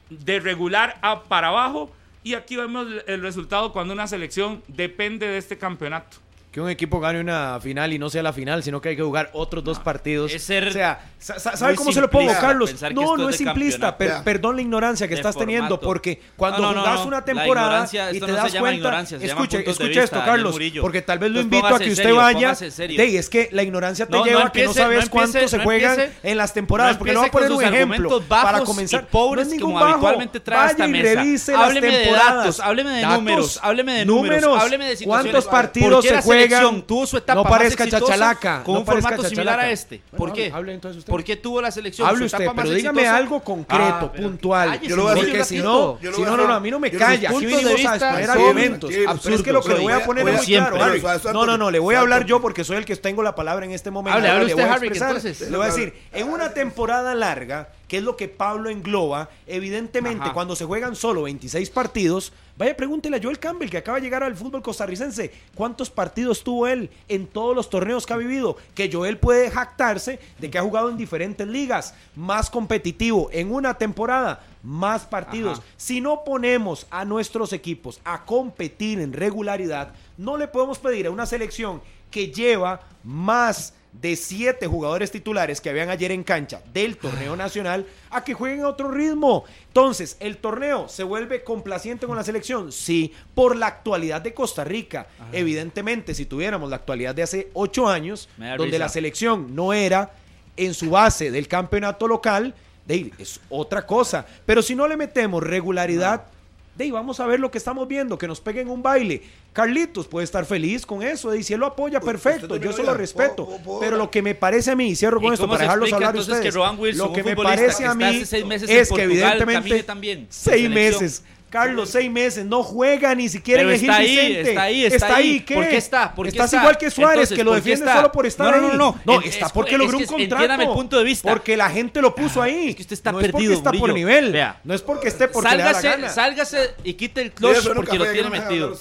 de 0.09 0.39
regular 0.39 0.97
a 1.01 1.23
para 1.23 1.47
abajo. 1.49 1.91
Y 2.23 2.35
aquí 2.35 2.55
vemos 2.55 2.87
el 3.07 3.21
resultado 3.21 3.73
cuando 3.73 3.93
una 3.93 4.07
selección 4.07 4.63
depende 4.67 5.27
de 5.27 5.37
este 5.37 5.57
campeonato. 5.57 6.17
Que 6.53 6.61
un 6.61 6.69
equipo 6.69 6.99
gane 6.99 7.19
una 7.19 7.59
final 7.59 7.93
y 7.93 7.97
no 7.97 8.11
sea 8.11 8.21
la 8.21 8.31
final, 8.31 8.61
sino 8.61 8.79
que 8.79 8.89
hay 8.89 8.95
que 8.95 9.01
jugar 9.01 9.31
otros 9.33 9.63
dos 9.63 9.79
partidos. 9.79 10.31
es 10.31 10.43
ser 10.43 10.67
o 10.67 10.71
sea, 10.71 10.99
sa- 11.17 11.39
sa- 11.39 11.57
¿sabe 11.57 11.73
cómo 11.73 11.91
se 11.91 11.99
lo 11.99 12.11
pongo, 12.11 12.31
Carlos? 12.39 12.71
No, 12.93 13.17
no 13.17 13.29
es 13.29 13.39
de 13.39 13.43
simplista. 13.45 13.97
per- 13.97 14.23
perdón 14.23 14.57
la 14.57 14.61
ignorancia 14.61 15.07
que 15.07 15.15
De 15.15 15.19
estás 15.19 15.35
teniendo, 15.35 15.79
porque 15.79 16.21
cuando 16.37 16.61
No, 16.61 16.79
jugás 16.79 16.99
no. 16.99 17.05
una 17.07 17.25
temporada 17.25 17.87
y 18.11 18.19
te 18.19 18.31
das 18.31 18.53
cuenta, 18.53 19.01
escuche, 19.19 19.63
de 19.63 19.71
escuche 19.71 20.03
esto, 20.03 20.21
Carlos, 20.23 20.55
porque 20.79 21.01
tal 21.01 21.17
vez 21.17 21.31
lo 21.31 21.41
invito 21.41 21.65
a 21.65 21.79
que 21.79 21.89
usted 21.89 21.95
serio, 22.03 22.17
vaya. 22.17 22.53
Dey, 22.53 23.17
es 23.17 23.29
que 23.31 23.49
la 23.51 23.63
ignorancia 23.63 24.05
te 24.05 24.11
No, 24.11 24.19
no 24.19 24.25
lleva 24.25 24.45
a 24.45 24.51
que 24.51 24.65
no 24.65 24.73
sabes 24.75 24.97
no 24.97 25.01
empiece- 25.05 25.09
cuánto 25.09 25.47
se 25.47 25.57
no 25.57 25.63
juegan 25.63 25.99
empiece- 25.99 26.17
en 26.21 26.37
las 26.37 26.53
temporadas, 26.53 26.93
no 26.93 26.99
porque 26.99 27.13
le 27.13 27.17
voy 27.17 27.27
a 27.29 27.31
poner 27.31 27.51
un 27.51 27.63
ejemplo 27.63 28.21
para 28.27 28.59
comenzar. 28.59 29.07
pobres 29.07 29.47
no 29.47 29.53
es 29.53 29.57
ningún 29.57 29.71
como 29.73 29.83
bajo. 29.85 29.93
habitualmente 29.95 30.39
trae 30.39 30.69
esta 30.69 30.87
mesa. 30.87 31.19
Hábleme 31.57 31.87
de 31.87 31.97
temporadas. 31.97 32.35
datos, 32.35 32.59
hábleme 32.59 32.91
de 32.91 33.05
números, 33.07 33.59
hábleme 33.63 33.93
de 33.93 34.05
números, 34.05 34.61
hábleme 34.61 34.85
de 34.85 34.97
situaciones. 34.97 35.31
¿Cuántos 35.31 35.45
¿Por 35.45 35.51
partidos 35.51 36.05
se 36.05 36.21
juegan? 36.21 36.42
Selección 36.49 36.81
tuvo 36.83 37.05
su 37.07 37.17
etapa 37.17 37.35
no 37.35 37.43
más 37.43 37.51
parezca 37.51 37.83
exitosa 37.83 38.05
chachalaca. 38.13 38.63
con 38.63 38.73
no 38.73 38.79
un 38.81 38.85
parezca 38.85 39.09
formato 39.09 39.29
similar 39.29 39.59
a 39.59 39.69
este? 39.71 40.01
Bueno, 40.11 40.17
¿Por 40.17 40.33
qué? 40.33 40.51
hable 40.53 40.73
entonces 40.73 40.99
usted. 40.99 41.11
¿Por 41.11 41.23
qué 41.23 41.35
tuvo 41.37 41.61
la 41.61 41.71
selección 41.71 42.07
Hable 42.07 42.19
su 42.19 42.25
usted, 42.25 42.41
etapa 42.41 42.53
más 42.53 42.63
pero 42.65 42.75
dígame 42.75 43.01
exitosa? 43.01 43.17
algo 43.17 43.39
concreto, 43.43 43.83
Ah, 43.83 44.11
puntual. 44.13 44.69
cállese, 44.69 44.87
Yo 44.89 44.95
lo 44.95 45.03
voy 45.03 45.11
a 45.11 45.15
porque 45.15 45.31
decir- 45.37 45.57
si 45.57 45.63
no, 45.63 45.97
si 46.01 46.07
a 46.07 46.11
no, 46.25 46.37
no, 46.37 46.47
no, 46.47 46.53
a 46.53 46.59
mí 46.59 46.71
no 46.71 46.79
me 46.79 46.91
calla. 46.91 47.29
Aquí 47.29 47.45
venimos 47.45 47.85
a 47.85 47.95
exponer 47.95 48.29
argumentos. 48.29 48.91
Pero 49.23 49.35
es 49.35 49.41
que 49.43 49.53
lo 49.53 49.61
que 49.61 49.73
le 49.73 49.79
voy 49.79 49.93
a 49.93 50.03
poner 50.05 50.27
a- 50.27 50.31
es 50.31 50.37
muy 50.37 50.45
claro, 50.45 50.83
Harry. 50.83 51.01
No, 51.33 51.45
no, 51.45 51.57
no, 51.57 51.71
le 51.71 51.79
voy 51.79 51.95
a 51.95 51.99
hablar 51.99 52.25
yo 52.25 52.41
porque 52.41 52.63
soy 52.63 52.77
el 52.77 52.85
que 52.85 52.95
tengo 52.95 53.23
la 53.23 53.35
palabra 53.35 53.65
en 53.65 53.71
este 53.71 53.91
momento. 53.91 54.17
Hable, 54.19 54.45
usted, 54.53 54.63
a 54.63 54.73
Harry, 54.73 54.87
entonces- 54.87 55.41
Le 55.49 55.57
voy 55.57 55.65
a 55.65 55.69
decir, 55.69 55.93
en 56.13 56.29
una 56.29 56.53
temporada 56.53 57.13
larga, 57.15 57.69
que 57.93 57.99
es 57.99 58.03
lo 58.03 58.17
que 58.17 58.27
Pablo 58.27 58.71
engloba, 58.71 59.29
evidentemente 59.45 60.23
Ajá. 60.23 60.33
cuando 60.33 60.55
se 60.55 60.65
juegan 60.65 60.95
solo 60.95 61.21
26 61.21 61.69
partidos, 61.69 62.33
vaya 62.57 62.75
pregúntele 62.75 63.17
a 63.17 63.21
Joel 63.21 63.37
Campbell 63.37 63.69
que 63.69 63.77
acaba 63.77 63.99
de 63.99 64.03
llegar 64.03 64.23
al 64.23 64.35
fútbol 64.35 64.63
costarricense, 64.63 65.31
¿cuántos 65.53 65.91
partidos 65.91 66.43
tuvo 66.43 66.65
él 66.65 66.89
en 67.07 67.27
todos 67.27 67.55
los 67.55 67.69
torneos 67.69 68.07
que 68.07 68.13
ha 68.13 68.17
vivido? 68.17 68.57
Que 68.73 68.91
Joel 68.91 69.19
puede 69.19 69.51
jactarse 69.51 70.19
de 70.39 70.49
que 70.49 70.57
ha 70.57 70.63
jugado 70.63 70.89
en 70.89 70.97
diferentes 70.97 71.47
ligas, 71.47 71.93
más 72.15 72.49
competitivo 72.49 73.29
en 73.31 73.53
una 73.53 73.75
temporada, 73.75 74.43
más 74.63 75.05
partidos. 75.05 75.59
Ajá. 75.59 75.67
Si 75.77 76.01
no 76.01 76.23
ponemos 76.23 76.87
a 76.89 77.05
nuestros 77.05 77.53
equipos 77.53 78.01
a 78.03 78.25
competir 78.25 79.01
en 79.01 79.13
regularidad, 79.13 79.93
no 80.17 80.37
le 80.37 80.47
podemos 80.47 80.79
pedir 80.79 81.05
a 81.05 81.11
una 81.11 81.27
selección 81.27 81.79
que 82.13 82.31
lleva 82.31 82.79
más 83.03 83.73
de 83.91 84.15
siete 84.15 84.67
jugadores 84.67 85.11
titulares 85.11 85.59
que 85.59 85.69
habían 85.69 85.89
ayer 85.89 86.11
en 86.11 86.23
cancha 86.23 86.61
del 86.73 86.97
torneo 86.97 87.35
nacional 87.35 87.85
a 88.11 88.23
que 88.23 88.33
jueguen 88.33 88.61
a 88.61 88.67
otro 88.67 88.91
ritmo. 88.91 89.45
Entonces, 89.67 90.15
¿el 90.19 90.37
torneo 90.37 90.87
se 90.87 91.03
vuelve 91.03 91.43
complaciente 91.43 92.05
con 92.05 92.15
la 92.15 92.23
selección? 92.23 92.71
Sí, 92.71 93.13
por 93.33 93.55
la 93.55 93.67
actualidad 93.67 94.21
de 94.21 94.33
Costa 94.33 94.63
Rica. 94.63 95.07
Evidentemente, 95.31 96.13
si 96.13 96.25
tuviéramos 96.25 96.69
la 96.69 96.77
actualidad 96.77 97.15
de 97.15 97.23
hace 97.23 97.49
ocho 97.53 97.87
años, 97.87 98.29
donde 98.37 98.65
risa. 98.65 98.79
la 98.79 98.89
selección 98.89 99.55
no 99.55 99.73
era 99.73 100.13
en 100.55 100.75
su 100.75 100.91
base 100.91 101.31
del 101.31 101.47
campeonato 101.47 102.07
local, 102.07 102.53
es 102.87 103.39
otra 103.49 103.85
cosa. 103.87 104.25
Pero 104.45 104.61
si 104.61 104.75
no 104.75 104.87
le 104.87 104.97
metemos 104.97 105.41
regularidad, 105.41 106.25
de 106.75 106.83
ahí 106.85 106.91
vamos 106.91 107.19
a 107.19 107.27
ver 107.27 107.39
lo 107.39 107.51
que 107.51 107.57
estamos 107.57 107.87
viendo, 107.87 108.17
que 108.17 108.27
nos 108.27 108.41
peguen 108.41 108.69
un 108.69 108.81
baile. 108.81 109.21
Carlitos 109.53 110.07
puede 110.07 110.23
estar 110.23 110.45
feliz 110.45 110.85
con 110.85 111.03
eso, 111.03 111.29
ahí, 111.29 111.43
si 111.43 111.53
él 111.53 111.59
lo 111.59 111.67
apoya, 111.67 111.99
Usted 111.99 112.11
perfecto, 112.11 112.57
yo 112.57 112.73
se 112.73 112.81
lo 112.83 112.93
respeto. 112.95 113.45
¿Puedo- 113.45 113.59
puedo- 113.59 113.79
Pero 113.79 113.97
lo 113.97 114.09
que 114.09 114.21
me 114.23 114.33
parece 114.33 114.71
a 114.71 114.75
mí, 114.75 114.89
y 114.89 114.95
cierro 114.95 115.19
¿Y 115.19 115.23
con 115.25 115.33
esto 115.33 115.47
para 115.47 115.61
dejarlos 115.61 115.89
explica 115.89 115.95
hablar 115.97 116.09
entonces 116.15 116.33
ustedes, 116.33 116.53
que 116.53 116.59
Wilson, 116.79 117.07
lo 117.07 117.13
que 117.13 117.23
me 117.23 117.35
parece 117.35 117.83
que 117.83 117.85
a 117.89 117.93
mí 117.93 118.05
es 118.05 118.89
que 118.91 119.03
evidentemente 119.03 119.83
también 119.83 120.27
seis 120.29 120.69
meses. 120.69 121.23
Carlos, 121.53 121.89
seis 121.91 122.09
meses, 122.09 122.43
no 122.45 122.63
juega 122.63 123.13
ni 123.13 123.29
siquiera 123.29 123.59
Pero 123.59 123.69
en 123.69 123.75
el 123.75 123.79
Gil 123.79 123.89
está 123.91 124.01
ahí, 124.01 124.09
Vicente. 124.15 124.49
está 124.49 124.61
ahí, 124.63 124.85
está 124.85 125.15
ahí. 125.15 125.39
¿qué? 125.41 125.53
¿Por 125.53 125.69
qué 125.69 125.77
está? 125.77 126.15
¿Por 126.15 126.25
qué 126.25 126.29
Estás 126.31 126.45
está? 126.47 126.57
igual 126.57 126.77
que 126.79 126.89
Suárez, 126.89 127.13
Entonces, 127.13 127.37
que 127.37 127.43
lo 127.43 127.51
¿por 127.51 127.55
defiende 127.57 127.85
está? 127.85 127.95
solo 127.97 128.11
por 128.11 128.25
estar 128.25 128.45
No, 128.47 128.51
no, 128.61 128.67
ahí. 128.71 128.77
no, 128.77 128.77
no. 128.77 128.99
No, 129.05 129.21
Es- 129.21 129.27
está 129.35 129.45
es- 129.45 129.51
porque 129.51 129.73
es 129.73 129.77
logró 129.77 129.97
que 129.99 130.03
un 130.05 130.09
contrato. 130.09 130.61
el 130.63 130.67
punto 130.69 130.97
de 130.97 131.03
vista. 131.03 131.29
Porque 131.29 131.55
la 131.55 131.69
gente 131.69 132.01
lo 132.01 132.15
puso 132.15 132.41
ahí. 132.41 132.69
es 132.69 132.75
que 132.75 132.81
usted 132.81 132.93
está 132.93 133.11
no 133.11 133.19
es 133.19 133.25
porque 133.27 133.31
perdido, 133.33 133.53
está 133.53 133.71
por 133.71 133.93
nivel. 133.93 134.31
Vea. 134.31 134.59
No 134.63 134.73
es 134.73 134.81
porque 134.81 135.07
esté 135.09 135.27
porque 135.27 135.51
le 135.55 135.63
da 135.63 135.71
la 135.73 135.81
Sálgase, 135.81 136.15
sálgase 136.15 136.57
y 136.83 136.93
quite 136.95 137.21
el 137.21 137.31
clutch 137.31 137.67
un 137.67 137.75
porque 137.75 137.99
lo 137.99 138.05
tiene 138.05 138.23
no 138.23 138.29
metido. 138.31 138.69
No, 138.69 138.75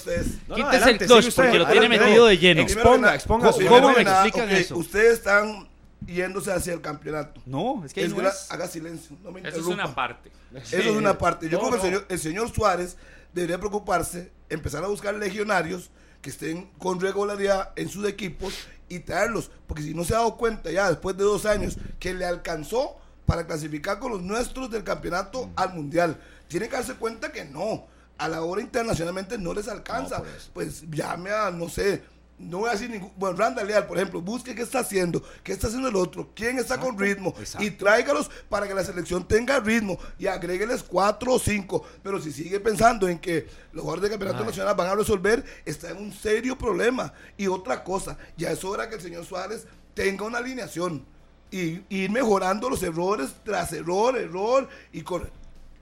no, 0.47 0.55
Quítese 0.55 0.77
adelante, 0.77 1.03
el 1.05 1.09
clutch 1.11 1.35
porque 1.35 1.57
lo 1.59 1.67
tiene 1.67 1.89
metido 1.89 2.25
de 2.25 2.37
lleno. 2.39 2.61
Exponga, 2.63 3.13
exponga 3.13 3.51
¿Cómo 3.51 3.91
me 3.91 4.01
explican 4.01 4.49
eso? 4.49 4.77
Ustedes 4.77 5.13
están 5.19 5.67
yéndose 6.05 6.51
hacia 6.51 6.73
el 6.73 6.81
campeonato. 6.81 7.41
No, 7.45 7.83
es 7.85 7.93
que 7.93 8.03
Es 8.03 8.15
no 8.15 8.27
es. 8.27 8.51
Haga 8.51 8.67
silencio, 8.67 9.17
no 9.23 9.31
me 9.31 9.41
Eso 9.41 9.59
es 9.59 9.65
una 9.65 9.93
parte. 9.93 10.31
Eso 10.53 10.77
es 10.77 10.87
una 10.95 11.17
parte. 11.17 11.49
Yo 11.49 11.59
No, 11.59 11.69
creo 11.69 11.71
que 11.71 11.75
el 11.77 11.81
señor, 11.81 12.05
el 12.09 12.19
señor 12.19 12.53
Suárez 12.53 12.97
debería 13.33 13.57
preocuparse, 13.57 14.31
empezar 14.49 14.83
a 14.83 14.87
buscar 14.87 15.15
legionarios 15.15 15.89
que 16.21 16.29
estén 16.29 16.69
con 16.77 16.99
regularidad 17.01 17.71
en 17.75 17.89
sus 17.89 18.07
equipos 18.07 18.53
y 18.89 18.99
traerlos. 18.99 19.51
Porque 19.67 19.83
si 19.83 19.93
no 19.93 20.03
se 20.03 20.13
ha 20.13 20.17
dado 20.17 20.37
cuenta 20.37 20.71
ya 20.71 20.89
después 20.89 21.17
de 21.17 21.23
dos 21.23 21.45
años 21.45 21.77
que 21.99 22.13
le 22.13 22.25
alcanzó 22.25 22.97
para 23.25 23.47
clasificar 23.47 23.99
con 23.99 24.11
los 24.11 24.21
nuestros 24.21 24.69
del 24.69 24.83
campeonato 24.83 25.49
al 25.55 25.73
mundial, 25.73 26.19
tiene 26.47 26.67
que 26.69 26.75
darse 26.75 26.95
cuenta 26.95 27.31
que 27.31 27.45
no. 27.45 27.87
A 28.17 28.27
la 28.29 28.43
hora 28.43 28.61
internacionalmente 28.61 29.37
no 29.39 29.53
les 29.53 29.67
alcanza. 29.67 30.21
pues 30.53 30.83
llame 30.91 31.31
a, 31.31 31.49
no 31.49 31.67
sé, 31.67 32.03
no 32.39 32.59
voy 32.59 32.69
a 32.69 32.73
decir 32.73 32.89
ningún. 32.89 33.11
Bueno, 33.15 33.37
Randa 33.37 33.63
Leal, 33.63 33.85
por 33.87 33.97
ejemplo, 33.97 34.21
busque 34.21 34.53
qué 34.55 34.63
está 34.63 34.79
haciendo, 34.79 35.23
qué 35.43 35.53
está 35.53 35.67
haciendo 35.67 35.87
el 35.87 35.95
otro, 35.95 36.31
quién 36.35 36.57
está 36.59 36.79
con 36.79 36.97
ritmo 36.97 37.33
y 37.63 37.71
tráigalos 37.71 38.29
para 38.49 38.67
que 38.67 38.73
la 38.73 38.83
selección 38.83 39.27
tenga 39.27 39.59
ritmo 39.59 39.97
y 40.19 40.27
agrégueles 40.27 40.83
cuatro 40.83 41.33
o 41.35 41.39
cinco. 41.39 41.85
Pero 42.01 42.19
si 42.21 42.31
sigue 42.33 42.59
pensando 42.59 43.07
en 43.07 43.19
que 43.19 43.47
los 43.71 43.81
jugadores 43.83 44.01
del 44.01 44.11
campeonato 44.11 44.39
nacional 44.49 44.75
van 44.75 44.89
a 44.89 44.95
resolver, 44.95 45.43
está 45.65 45.91
en 45.91 45.97
un 45.97 46.11
serio 46.13 46.57
problema. 46.57 47.13
Y 47.37 47.47
otra 47.47 47.83
cosa, 47.83 48.17
ya 48.35 48.51
es 48.51 48.63
hora 48.63 48.89
que 48.89 48.95
el 48.95 49.01
señor 49.01 49.25
Suárez 49.25 49.65
tenga 49.93 50.25
una 50.25 50.39
alineación 50.39 51.05
y 51.51 51.81
ir 51.89 52.09
mejorando 52.09 52.67
los 52.69 52.81
errores 52.81 53.29
tras 53.45 53.71
error, 53.73 54.17
error 54.17 54.67
y, 54.91 55.01
cor- 55.03 55.29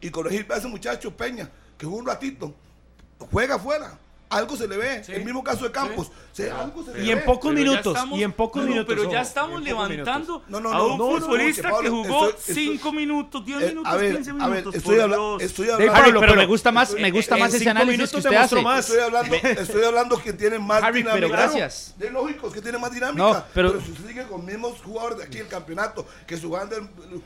y 0.01 0.09
corregir 0.09 0.45
a 0.51 0.57
ese 0.57 0.67
muchacho 0.67 1.15
Peña, 1.15 1.49
que 1.77 1.85
jugó 1.85 1.97
un 1.99 2.05
ratito, 2.05 2.53
juega 3.31 3.55
afuera. 3.55 3.97
Algo 4.31 4.55
se 4.55 4.67
le 4.67 4.77
ve. 4.77 5.03
El 5.09 5.23
mismo 5.25 5.43
caso 5.43 5.65
de 5.65 5.71
Campos. 5.71 6.07
O 6.07 6.35
sea, 6.35 6.61
algo 6.61 6.83
se 6.85 6.93
le 6.93 7.03
Y 7.03 7.07
ve. 7.07 7.11
en 7.11 7.25
pocos 7.25 7.51
Pero 7.51 7.53
minutos. 7.69 7.93
estamos- 7.95 8.17
y 8.19 8.23
en 8.23 8.31
pocos 8.31 8.63
no, 8.63 8.69
minutos. 8.69 8.95
Pero 8.97 9.11
ya 9.11 9.21
estamos 9.21 9.61
levantando 9.61 10.39
minutos. 10.39 10.41
No, 10.49 10.59
no, 10.61 10.71
a 10.71 10.77
no, 10.77 10.85
un 10.87 10.97
no, 10.97 11.11
no, 11.19 11.19
futbolista 11.25 11.61
que 11.63 11.69
Pablo, 11.69 11.89
jugó 11.91 12.29
estoy- 12.29 12.39
estoy- 12.39 12.53
5 12.77 12.91
minutos, 12.93 13.45
10 13.45 13.61
Eh, 13.61 13.67
minutos, 13.67 13.91
a 13.93 13.97
ver, 13.97 14.15
15 14.15 14.29
a 14.31 14.33
ver, 14.33 14.43
minutos. 14.49 14.75
estoy, 14.75 14.95
por 14.95 15.03
habla- 15.03 15.15
Dios. 15.17 15.41
estoy 15.43 15.69
hablando. 15.69 15.93
Pablo, 15.93 16.05
pero, 16.07 16.19
pero- 16.31 16.35
me 16.35 16.45
gusta 16.47 16.71
más, 16.71 16.93
me 16.93 17.11
gusta 17.11 17.35
en 17.35 17.41
más 17.41 17.53
ese 17.53 17.69
análisis 17.69 17.91
que 17.91 17.97
minutos 17.97 18.25
usted 18.25 18.37
hace. 18.37 18.61
más. 18.61 18.79
Estoy 18.89 18.99
hablando, 19.03 19.35
estoy 19.35 19.83
hablando 19.83 20.17
que 20.23 20.31
tiene 20.33 20.59
más 20.59 20.81
Harry, 20.83 21.03
pero 21.03 21.15
dinámica. 21.15 21.37
gracias. 21.41 21.95
De 21.97 22.09
lógico, 22.09 22.47
es 22.47 22.53
que 22.53 22.61
tiene 22.61 22.77
más 22.77 22.93
dinámica. 22.93 23.21
No, 23.21 23.43
pero- 23.53 23.81
si 23.81 23.91
usted 23.91 24.07
sigue 24.07 24.23
con 24.27 24.45
mismos 24.45 24.81
jugadores 24.81 25.17
de 25.17 25.25
aquí 25.25 25.39
el 25.39 25.47
campeonato, 25.47 26.07
que 26.25 26.37
su 26.37 26.49
banda 26.49 26.77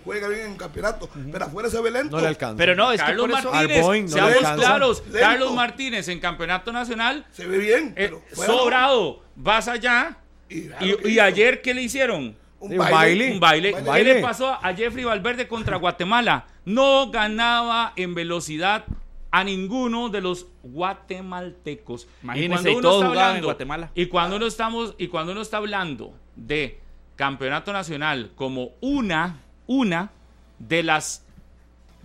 juega 0.03 0.27
bien 0.27 0.41
en 0.47 0.51
el 0.53 0.57
campeonato, 0.57 1.07
pero 1.31 1.45
afuera 1.45 1.69
se 1.69 1.79
ve 1.81 1.91
lento. 1.91 2.15
No 2.15 2.21
le 2.23 2.29
alcanza. 2.29 2.57
Pero 2.57 2.75
no, 2.75 2.91
es 2.91 2.99
que 2.99 3.05
Carlos. 3.05 3.29
Martínez, 3.29 4.11
seamos 4.11 4.37
claros. 4.55 5.03
Carlos 5.13 5.53
Martínez 5.53 6.07
en 6.07 6.19
campeonato 6.19 6.71
nacional, 6.71 6.94
Se 7.31 7.45
ve 7.47 7.57
bien, 7.57 7.89
eh, 7.89 7.93
pero 8.07 8.21
no. 8.35 8.43
sobrado, 8.43 9.23
vas 9.35 9.67
allá, 9.67 10.17
Y, 10.49 11.19
ayer, 11.19 11.61
¿qué 11.61 11.73
le 11.73 11.81
hicieron? 11.83 12.35
un 12.59 12.71
Un 12.71 12.77
baile. 12.77 12.93
baile. 12.95 13.31
Un 13.33 13.39
baile. 13.39 13.73
Un 13.73 13.79
¿Qué 13.83 13.89
baile. 13.89 14.13
le 14.15 14.21
pasó 14.21 14.53
a 14.61 14.73
Jeffrey 14.73 15.03
Valverde 15.03 15.47
contra 15.47 15.77
Guatemala? 15.77 16.45
No 16.65 17.09
ganaba 17.11 17.93
en 17.95 18.15
velocidad 18.15 18.85
a 19.31 19.43
ninguno 19.43 20.09
de 20.09 20.21
los 20.21 20.47
guatemaltecos. 20.63 22.07
Imagínense, 22.23 22.69
Y 22.69 22.71
y 22.71 22.75
cuando 22.75 22.81
todos 22.81 22.95
uno 23.01 23.07
está 23.07 23.09
jugaban 23.09 23.15
en 23.15 23.19
hablando- 23.29 23.47
Guatemala. 23.47 23.91
Y 23.95 24.05
cuando 24.07 24.35
uno 24.37 24.45
estamos 24.45 24.95
y 24.97 25.07
cuando 25.07 25.31
uno 25.33 25.41
está 25.41 25.57
hablando 25.57 26.13
de 26.35 26.79
campeonato 27.15 27.71
nacional 27.73 28.31
como 28.35 28.71
una 28.81 29.41
una 29.67 30.11
de 30.59 30.83
las 30.83 31.24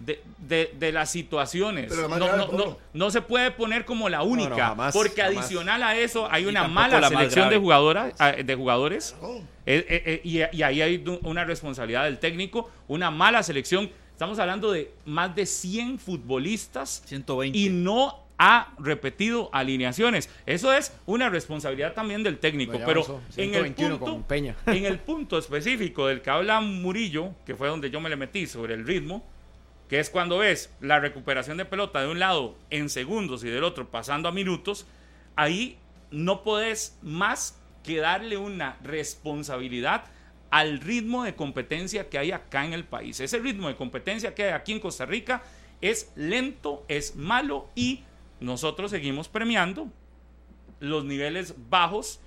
de, 0.05 0.23
de- 0.39 0.75
de 0.79 0.93
las 0.93 1.11
situaciones. 1.11 1.87
Pero 1.89 2.03
la 2.03 2.09
más 2.09 2.19
No, 2.19 2.37
no, 2.37 2.47
no, 2.53 2.79
no 2.93 3.11
se 3.11 3.23
puede 3.23 3.51
poner 3.51 3.85
como 3.85 4.09
la 4.09 4.23
única, 4.23 4.57
jamás, 4.57 4.95
porque 4.95 5.23
jamás. 5.23 5.39
adicional 5.39 5.83
a 5.83 5.97
eso 5.97 6.27
hay 6.31 6.47
una 6.47 6.67
mala 6.69 7.09
selección 7.09 7.49
de 7.51 7.59
jugadoras, 7.59 8.15
de 8.45 8.55
jugadores. 8.55 9.15
Eh, 9.67 9.85
eh, 9.89 10.03
eh, 10.07 10.21
y, 10.53 10.57
y 10.59 10.63
ahí 10.63 10.83
hay 10.83 11.05
una 11.23 11.45
responsabilidad 11.45 12.05
del 12.05 12.19
técnico, 12.19 12.71
una 12.89 13.11
mala 13.11 13.43
selección 13.43 13.91
Estamos 14.13 14.39
hablando 14.39 14.71
de 14.71 14.93
más 15.07 15.35
de 15.35 15.47
100 15.47 15.99
futbolistas 15.99 17.03
120. 17.07 17.57
y 17.59 17.71
no 17.71 18.19
ha 18.37 18.69
repetido 18.79 19.49
alineaciones. 19.53 20.29
Eso 20.45 20.75
es 20.75 20.93
una 21.07 21.31
responsabilidad 21.31 21.95
también 21.95 22.23
del 22.23 22.39
técnico. 22.39 22.79
Pero 22.85 23.23
en 23.39 23.55
el, 23.55 23.75
121 23.75 23.99
punto, 23.99 24.13
con 24.13 24.23
Peña. 24.25 24.57
en 24.67 24.85
el 24.85 24.99
punto 24.99 25.39
específico 25.39 26.07
del 26.07 26.21
que 26.21 26.29
habla 26.29 26.61
Murillo, 26.61 27.31
que 27.47 27.55
fue 27.55 27.69
donde 27.69 27.91
yo 27.91 27.99
me 28.01 28.11
le 28.11 28.17
metí 28.17 28.47
sobre 28.47 28.75
el 28.75 28.87
ritmo, 28.87 29.25
que 29.91 29.99
es 29.99 30.09
cuando 30.09 30.39
ves 30.39 30.73
la 30.81 31.01
recuperación 31.01 31.57
de 31.57 31.65
pelota 31.65 32.01
de 32.01 32.07
un 32.07 32.21
lado 32.21 32.57
en 32.71 32.89
segundos 32.89 33.43
y 33.43 33.49
del 33.49 33.65
otro 33.65 33.91
pasando 33.91 34.29
a 34.29 34.33
minutos, 34.33 34.87
ahí 35.35 35.79
no 36.13 36.45
podés 36.45 36.97
más 37.03 37.61
que 37.83 37.99
darle 37.99 38.37
una 38.37 38.79
responsabilidad 38.85 40.05
al 40.51 40.79
ritmo 40.79 41.25
de 41.25 41.35
competencia 41.35 42.09
que 42.09 42.19
hay 42.19 42.31
acá 42.31 42.65
en 42.65 42.73
el 42.73 42.85
país. 42.85 43.19
Ese 43.19 43.41
ritmo 43.41 43.67
de 43.67 43.75
competencia 43.75 44.33
que 44.33 44.45
hay 44.45 44.51
aquí 44.53 44.71
en 44.71 44.79
Costa 44.79 45.07
Rica 45.07 45.43
es 45.81 46.13
lento, 46.15 46.85
es 46.87 47.17
malo 47.17 47.69
y 47.75 48.05
nosotros 48.39 48.93
seguimos 48.93 49.29
premiando 49.29 49.89
los 50.79 51.05
niveles 51.05 51.57
bajos 51.69 52.21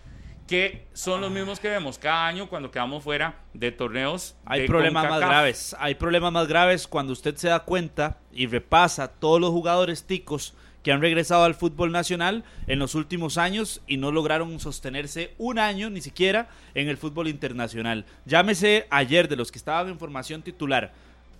que 0.47 0.88
son 0.93 1.21
los 1.21 1.32
mismos 1.32 1.60
que 1.60 1.69
vemos 1.69 1.97
cada 1.97 2.27
año 2.27 2.49
cuando 2.49 2.71
quedamos 2.71 3.03
fuera 3.03 3.39
de 3.53 3.71
torneos. 3.71 4.36
Hay 4.45 4.62
de 4.62 4.67
problemas 4.67 5.10
más 5.10 5.19
graves. 5.19 5.75
Hay 5.79 5.95
problemas 5.95 6.32
más 6.32 6.47
graves 6.47 6.88
cuando 6.88 7.13
usted 7.13 7.36
se 7.36 7.49
da 7.49 7.62
cuenta 7.62 8.19
y 8.32 8.47
repasa 8.47 9.08
todos 9.08 9.39
los 9.39 9.51
jugadores 9.51 10.06
ticos 10.06 10.53
que 10.84 10.91
han 10.91 11.01
regresado 11.01 11.45
al 11.45 11.56
fútbol 11.56 11.91
nacional 11.91 12.43
en 12.67 12.77
los 12.77 12.93
últimos 12.93 13.38
años 13.38 13.82
y 13.88 13.97
no 13.97 14.12
lograron 14.12 14.60
sostenerse 14.60 15.34
un 15.38 15.58
año 15.58 15.89
ni 15.89 16.01
siquiera 16.01 16.49
en 16.75 16.89
el 16.89 16.97
fútbol 16.97 17.29
internacional. 17.29 18.06
Llámese 18.25 18.86
ayer 18.89 19.29
de 19.29 19.38
los 19.38 19.51
que 19.51 19.58
estaban 19.58 19.88
en 19.88 19.97
formación 19.97 20.41
titular. 20.41 20.93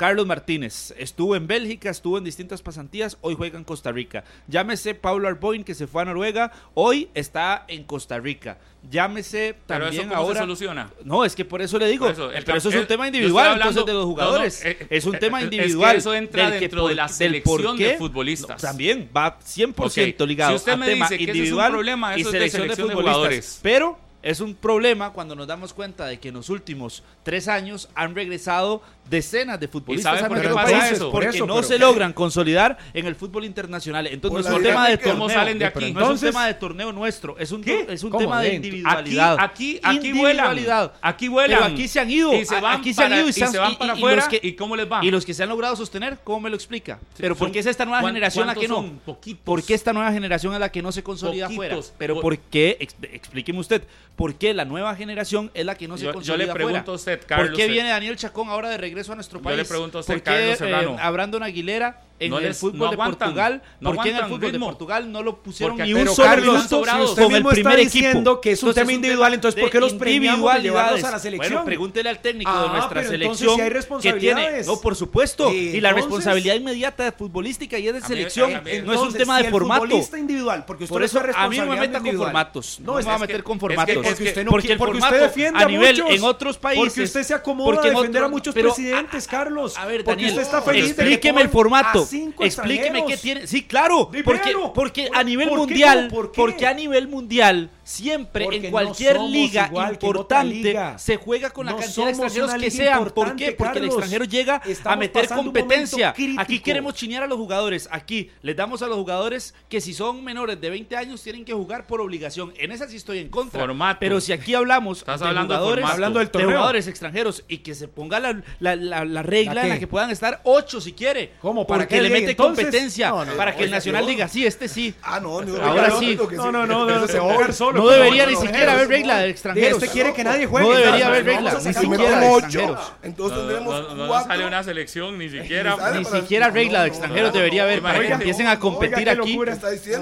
Carlos 0.04 0.28
Martínez 0.28 0.94
estuvo 0.98 1.34
en 1.34 1.48
Bélgica, 1.48 1.90
estuvo 1.90 2.18
en 2.18 2.26
distintas 2.26 2.62
pasantías, 2.62 3.18
hoy 3.22 3.36
juega 3.36 3.58
en 3.58 3.64
Costa 3.64 3.90
Rica. 3.90 4.26
Llámese 4.50 4.96
Pablo 4.96 5.30
Arboin 5.30 5.64
que 5.64 5.74
se 5.74 5.88
fue 5.88 6.02
a 6.02 6.06
Noruega, 6.06 6.52
hoy 6.74 7.08
está 7.14 7.64
en 7.70 7.86
Costa 7.86 8.20
Rica. 8.20 8.58
Llámese 8.92 9.56
Pero 9.66 9.86
también 9.86 10.02
eso 10.02 10.10
cómo 10.10 10.22
ahora 10.22 10.34
se 10.34 10.44
soluciona. 10.44 10.90
no, 11.06 11.24
es 11.24 11.34
que 11.38 11.46
por 11.46 11.62
eso 11.62 11.80
le 11.80 11.88
digo. 11.88 12.04
Por 12.08 12.14
eso, 12.16 12.32
el 12.34 12.44
pero 12.44 12.58
eso 12.58 12.68
es 12.68 12.76
un 12.76 12.86
tema 12.86 13.08
eh, 13.08 13.12
yo 13.12 13.16
individual, 13.16 13.46
hablando- 13.54 13.70
entonces, 13.70 13.86
de 13.86 13.94
los 13.94 14.02
no, 14.02 14.08
no, 14.10 14.12
jugadores. 14.14 14.66
eh, 14.66 14.88
es 14.90 15.06
un 15.06 15.16
eh, 15.16 15.20
tema 15.20 15.40
es 15.42 15.48
que 15.48 15.56
individual. 15.56 15.96
eso 15.96 16.14
entra 16.14 16.50
del 16.50 16.60
dentro 16.60 16.86
de 16.90 16.96
la 16.96 17.08
selección 17.08 17.78
de 17.78 17.96
futbolistas. 17.98 18.62
no, 18.62 18.68
también 18.70 19.10
va 19.16 19.40
100% 19.40 20.22
Ok, 20.22 20.28
ligado 20.28 20.52
si 20.52 20.56
usted 20.58 20.74
a 20.74 20.76
me 20.76 20.86
tema 20.86 21.06
dice 21.06 21.18
que 21.18 21.24
ese 21.24 21.32
es 21.32 21.38
un 21.38 21.38
individual 21.38 21.72
problema, 21.72 22.18
y 22.18 22.20
eso 22.20 22.30
es 22.30 22.34
selección 22.34 22.62
de 22.68 22.76
selección 22.76 22.88
de 22.90 22.94
futbolistas. 22.94 23.16
jugadores. 23.16 23.60
Pero 23.64 24.04
es 24.22 24.40
un 24.40 24.56
problema 24.56 25.12
cuando 25.12 25.36
nos 25.36 25.48
damos 25.48 25.74
cuenta 25.74 26.06
de 26.06 26.18
que 26.18 26.30
en 26.30 26.36
los 26.36 26.50
últimos 26.50 27.04
tres 27.24 27.50
años 27.50 27.90
han 27.94 28.16
regresado 28.16 28.82
decenas 29.10 29.60
de 29.60 29.68
futbolistas 29.68 30.20
sabe 30.20 30.26
a 30.26 30.28
por 30.30 30.42
qué 30.42 30.50
pasa 30.50 30.90
eso? 30.90 31.12
porque 31.12 31.28
Por 31.28 31.36
eso, 31.36 31.46
no 31.46 31.56
pero- 31.56 31.68
se 31.68 31.78
logran 31.80 32.14
consolidar 32.14 32.78
en 32.94 33.06
el 33.06 33.16
fútbol 33.16 33.46
internacional. 33.46 34.08
Entonces 34.08 34.44
Por 34.44 34.52
no 34.52 34.58
es 34.58 34.64
un 34.64 34.64
tema 34.64 34.88
de 34.90 34.98
torneo. 34.98 35.14
¿Cómo 35.16 35.30
salen 35.30 35.60
de 35.60 35.66
aquí? 35.66 35.92
No 35.94 36.02
es 36.14 36.22
un 36.22 36.28
tema 36.30 36.48
de 36.48 36.54
torneo 36.56 36.92
nuestro, 36.92 37.38
es 37.38 37.52
un, 37.52 37.62
¿Qué? 37.64 37.86
es 37.90 38.04
un 38.04 38.12
tema 38.18 38.42
de 38.42 38.48
Aquí, 38.48 38.56
individualidad. 38.56 39.38
aquí, 39.40 39.80
aquí 39.84 40.12
vuelan. 40.14 40.46
Individualidad. 40.48 40.94
Aquí 41.02 41.28
vuelan. 41.28 41.60
Pero 41.60 41.74
aquí 41.74 41.88
se 41.88 42.00
han 42.00 42.10
ido. 42.10 42.34
Y 42.34 42.46
se 42.46 42.60
van, 42.60 42.80
aquí 42.80 42.94
se 42.94 43.04
han 43.04 43.14
ido 43.14 43.28
y 43.30 43.34
se 43.34 43.58
van 43.58 43.76
para 43.78 43.94
y- 43.94 43.96
y 43.96 44.00
afuera. 44.00 44.16
los 44.18 44.28
que- 44.28 44.40
¿Y 44.42 44.54
cómo 44.54 44.76
les 44.76 44.92
va? 44.92 45.04
Y 45.04 45.12
los 45.12 45.26
que 45.26 45.34
se 45.34 45.44
han 45.44 45.50
logrado 45.50 45.76
sostener, 45.76 46.18
¿cómo 46.24 46.40
me 46.42 46.50
lo 46.50 46.56
explica? 46.56 47.00
Pero 47.18 47.36
¿por 47.36 47.52
qué 47.52 47.60
es 47.60 47.66
esta 47.66 47.86
nueva 47.86 48.02
¿cuán- 48.02 48.14
generación 48.14 48.48
la 48.48 48.56
que 48.56 48.68
no? 48.68 48.84
Poquitos. 49.06 49.44
¿Por 49.44 49.64
qué 49.64 49.74
esta 49.74 49.94
nueva 49.94 50.12
generación 50.12 50.54
es 50.54 50.60
la 50.60 50.72
que 50.72 50.82
no 50.82 50.92
se 50.92 51.04
consolida 51.04 51.48
afuera? 51.48 51.76
Poquitos. 51.76 51.94
Pero 51.98 52.14
Por- 52.16 52.22
¿por 52.24 52.38
qué? 52.40 52.78
Ex- 52.80 52.96
explíqueme 53.12 53.60
usted. 53.60 53.84
¿Por 54.16 54.36
qué 54.36 54.54
la 54.54 54.64
nueva 54.66 54.96
generación 54.96 55.50
es 55.54 55.66
la 55.66 55.76
que 55.76 55.88
no 55.88 55.98
se 55.98 56.04
Yo- 56.04 56.10
yo 56.10 56.14
consolida 56.14 56.46
le 56.48 56.54
pregunto 56.54 56.78
afuera? 56.80 56.92
a 56.92 56.96
usted, 56.96 57.18
¿Por 57.20 57.28
Carlos, 57.28 57.58
qué 57.58 57.66
eh, 57.66 57.70
viene 57.70 57.90
Daniel 57.90 58.16
Chacón 58.16 58.48
ahora 58.50 58.70
de 58.70 58.78
regreso 58.78 58.93
a 59.12 59.16
nuestro 59.16 59.42
Yo 59.42 59.56
le 59.56 59.66
pregunto 59.66 59.98
a 59.98 60.02
usted, 60.02 60.14
¿Por 60.14 60.24
qué 60.24 60.30
Carlos 60.32 60.54
eh, 60.54 60.58
Serrano? 60.58 60.98
a 61.00 61.12
Brandon 61.12 61.44
Aguilera 61.44 62.02
en 62.26 62.30
No 62.32 62.38
el 62.40 62.44
les- 62.46 62.58
fútbol 62.60 62.80
no 62.80 62.86
de 62.88 62.94
aguantan, 62.94 63.18
Portugal? 63.30 63.62
no 63.80 63.94
¿Por 63.94 64.04
qué 64.04 64.10
en 64.10 64.16
el 64.18 64.24
fútbol 64.26 64.42
ritmo. 64.42 64.66
de 64.66 64.72
Portugal 64.72 65.12
no 65.12 65.24
lo 65.24 65.42
pusieron 65.44 65.78
Porque 65.78 65.92
ni 65.92 66.00
un 66.00 66.08
solo 66.10 66.36
minuto 66.42 66.80
usted 66.82 67.24
con 67.24 67.32
el 67.32 67.38
mismo 67.44 67.50
primer 67.50 67.80
está 67.80 67.82
equipo? 67.82 67.94
diciendo 68.08 68.42
que 68.42 68.52
es 68.52 68.64
un 68.64 68.70
Entonces, 68.70 68.82
tema 68.82 68.94
individual, 68.94 69.34
entonces, 69.34 69.62
¿por 69.62 69.70
qué 69.70 69.80
los 69.80 69.94
premiamos 69.94 70.54
de 70.54 70.62
llevarlos 70.62 71.04
a 71.04 71.12
la 71.12 71.20
selección? 71.20 71.54
Bueno, 71.54 71.66
pregúntele 71.66 72.10
al 72.10 72.20
técnico 72.20 72.52
de 72.52 72.58
Ah, 72.58 72.62
nuestra 72.72 72.90
pero 72.90 73.14
entonces 73.14 73.20
selección 73.20 73.50
hay 73.52 73.56
que 73.56 73.62
tiene, 73.64 73.70
responsabilidades. 73.74 74.68
no, 74.68 74.80
por 74.82 74.96
supuesto, 74.96 75.52
Y 75.52 75.56
y 75.56 75.82
la 75.82 75.90
entonces- 75.90 75.96
responsabilidad 75.96 76.56
inmediata 76.56 77.04
de 77.04 77.12
futbolística 77.12 77.78
y 77.78 77.88
es 77.88 77.94
de 77.94 78.00
mí- 78.02 78.08
selección, 78.08 78.56
a 78.56 78.62
mí- 78.62 78.64
no 78.64 78.70
es 78.72 78.78
un 78.80 78.90
Entonces, 78.90 79.20
tema 79.20 79.36
si 79.38 79.42
de 79.44 79.48
el 79.48 79.52
formato. 79.52 79.82
futbolista 79.84 80.18
individual, 80.20 80.64
porque 80.66 80.84
usted 80.86 80.94
Por 80.94 81.04
eso 81.04 81.20
a 81.36 81.48
mí 81.50 81.58
no 81.58 81.66
me 81.68 81.76
meta 81.80 82.00
con 82.00 82.16
formatos. 82.18 82.80
No, 82.80 82.94
me 82.96 83.04
va 83.04 83.16
a 83.16 83.18
meter 83.20 83.44
con 83.44 83.60
formatos. 83.60 83.96
porque 83.96 84.24
usted 84.24 84.44
no 84.46 84.52
porque 84.52 84.62
quiere- 84.68 84.74
el 84.74 84.78
porque 84.80 84.98
usted 84.98 85.10
formato 85.10 85.24
defiende 85.26 85.64
a 85.64 85.68
nivel 85.68 86.02
muchos. 86.04 86.16
en 86.18 86.24
otros 86.24 86.58
países. 86.58 86.86
Porque 86.86 87.02
usted 87.04 87.24
se 87.24 87.34
acomoda 87.34 87.66
porque 87.74 87.88
a 87.88 87.92
en 87.92 87.98
defender 87.98 88.24
a 88.24 88.28
muchos 88.28 88.54
presidentes, 88.54 89.28
Carlos. 89.28 89.78
A 89.78 89.86
ver, 89.86 90.04
porque 90.04 90.26
usted 90.28 90.42
está 90.42 90.62
feliz 90.62 90.90
de 90.90 90.96
que 90.96 91.02
explíqueme 91.02 91.42
el 91.42 91.50
formato. 91.50 92.06
Cinco 92.20 92.44
Explíqueme 92.44 93.06
qué 93.06 93.18
tiene. 93.18 93.48
Sí, 93.48 93.64
claro. 93.64 94.10
Porque, 94.24 94.54
porque 94.74 95.08
¿Por- 95.08 95.18
a 95.18 95.24
nivel 95.24 95.50
por 95.50 95.58
qué? 95.58 95.66
mundial, 95.66 96.08
¿Por 96.10 96.32
qué? 96.32 96.36
porque 96.42 96.68
a 96.68 96.74
nivel 96.74 97.08
mundial, 97.08 97.70
siempre 97.84 98.46
Porque 98.46 98.66
en 98.66 98.72
cualquier 98.72 99.20
liga 99.22 99.70
que 99.70 100.06
importante 100.06 100.54
liga. 100.56 100.98
se 100.98 101.18
juega 101.18 101.50
con 101.50 101.66
la 101.66 101.74
No 101.74 101.78
cantidad 101.80 102.06
de 102.06 102.12
extranjeros 102.12 102.54
que 102.56 102.72
sean. 102.72 103.10
¿Por 103.10 103.36
qué? 103.36 103.52
Porque 103.52 103.80
el 103.80 103.86
extranjero 103.86 104.26
llega 104.26 104.62
a 104.86 104.96
meter 104.96 105.28
competencia. 105.30 106.14
Aquí 106.38 106.60
queremos 106.60 106.94
chinear 106.96 107.24
a 107.24 107.28
los 107.28 107.38
jugadores. 107.38 107.88
Aquí 107.92 108.32
les 108.42 108.56
damos 108.56 108.82
a 108.82 108.88
los 108.88 108.96
jugadores 108.98 109.54
que 109.70 109.82
si 109.82 109.94
son 109.94 110.24
menores 110.24 110.60
de 110.60 110.70
20 110.70 110.96
años 110.96 111.22
tienen 111.22 111.46
que 111.46 111.54
jugar 111.54 111.86
por 111.88 112.02
obligación. 112.02 112.54
En 112.58 112.72
esa 112.72 112.88
sí 112.88 112.96
estoy 112.98 113.20
en 113.20 113.30
contra. 113.30 113.60
Formato. 113.60 113.98
Pero 114.00 114.20
si 114.22 114.32
aquí 114.34 114.54
hablamos 114.54 115.00
Estás 115.00 115.20
de 115.20 115.28
hablando 115.28 115.54
de 115.54 115.58
jugadores, 115.60 115.82
formato. 115.84 115.94
Hablando 115.96 116.20
del 116.20 116.32
de 116.32 116.44
jugadores 116.46 116.88
extranjeros 116.88 117.44
y 117.48 117.58
que 117.60 117.76
se 117.76 117.88
ponga 117.88 118.20
la, 118.20 118.42
la- 118.60 118.76
la- 118.76 119.06
la 119.06 119.24
regla 119.24 119.54
¿La 119.56 119.64
en 119.64 119.70
la 119.70 119.80
que 119.80 119.88
puedan 119.88 120.10
estar 120.10 120.42
ocho 120.44 120.80
si 120.82 120.94
quiere. 120.94 121.32
¿Cómo? 121.42 121.66
¿Para 121.68 121.82
Porque 121.84 121.96
qué 121.96 122.02
le 122.02 122.10
mete 122.10 122.32
Entonces- 122.32 122.66
competencia. 122.66 123.10
No, 123.10 123.26
no, 123.26 123.34
para 123.34 123.52
no, 123.52 123.58
que 123.58 123.64
el 123.66 123.72
Nacional 123.72 124.04
yo- 124.04 124.10
diga, 124.10 124.28
sí, 124.28 124.46
este 124.46 124.68
sí. 124.68 124.94
Ah, 125.02 125.20
no, 125.20 125.40
Ahora 125.40 125.92
sí. 126.00 126.18
No, 126.36 126.52
no, 126.52 126.66
no, 126.68 126.86
no, 126.86 127.08
se 127.08 127.20
va 127.20 127.30
a 127.32 127.34
jugar 127.34 127.54
solo. 127.54 127.73
No 127.74 127.84
No, 127.84 127.90
debería 127.90 128.26
ni 128.26 128.36
siquiera 128.36 128.74
haber 128.74 128.88
regla 128.88 129.20
de 129.20 129.30
extranjeros. 129.30 129.84
Este 129.84 129.94
quiere 129.94 130.14
que 130.14 130.24
nadie 130.24 130.46
juegue. 130.46 130.68
No 130.68 130.76
debería 130.76 131.08
haber 131.08 131.26
regla, 131.26 131.54
ni 131.64 131.74
siquiera 131.74 132.20
de 132.20 132.28
ocho, 132.30 132.46
extranjeros. 132.46 132.94
entonces 133.04 133.62
No, 133.96 134.24
sale 134.24 134.46
una 134.46 134.64
selección 134.64 135.18
ni 135.18 135.30
siquiera. 135.30 135.76
Ni 135.94 136.06
siquiera 136.06 136.50
regla 136.50 136.84
de 136.84 136.88
extranjeros 136.88 137.34
debería 137.34 137.64
haber 137.64 137.82
para 137.82 138.00
que 138.00 138.14
empiecen 138.14 138.48
a 138.48 138.60
competir 138.60 139.10
aquí. 139.10 139.40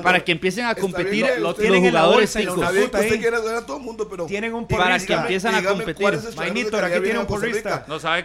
Para 0.03 0.23
que 0.23 0.31
empiecen 0.31 0.65
a 0.65 0.75
competir 0.75 1.25
los, 1.39 1.55
jugadores 1.55 2.37
Tienen 4.27 4.53
un 4.53 4.67
Para 4.67 4.99
que 4.99 5.13
empiecen 5.13 5.55
a 5.55 5.63
competir. 5.63 6.19
Mainito, 6.35 6.77
aquí 6.77 6.99
tiene 7.01 7.19
un 7.19 7.27
porrista. 7.27 7.85
No, 7.87 7.99
¿sabe, 7.99 8.23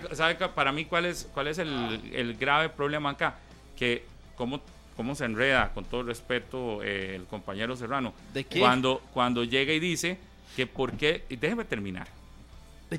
para 0.55 0.73
mí 0.73 0.85
cuál 0.85 1.07
es, 1.07 1.29
cuál 1.33 1.49
es 1.49 1.59
el, 1.59 2.01
el 2.13 2.37
grave 2.37 2.69
problema 2.69 3.11
acá? 3.11 3.37
Que 3.77 4.05
cómo, 4.37 4.61
cómo 4.97 5.15
se 5.15 5.25
enreda, 5.25 5.73
con 5.73 5.85
todo 5.85 6.03
respeto, 6.03 6.83
eh, 6.83 7.15
el 7.15 7.25
compañero 7.25 7.77
Serrano. 7.77 8.15
¿De 8.33 8.45
qué? 8.45 8.61
Cuando, 8.61 9.03
cuando 9.13 9.45
llega 9.45 9.73
y 9.73 9.81
dice 9.81 10.19
que 10.57 10.67
por 10.67 10.93
qué, 10.93 11.25
y 11.29 11.37
déjeme 11.37 11.65
terminar. 11.65 12.09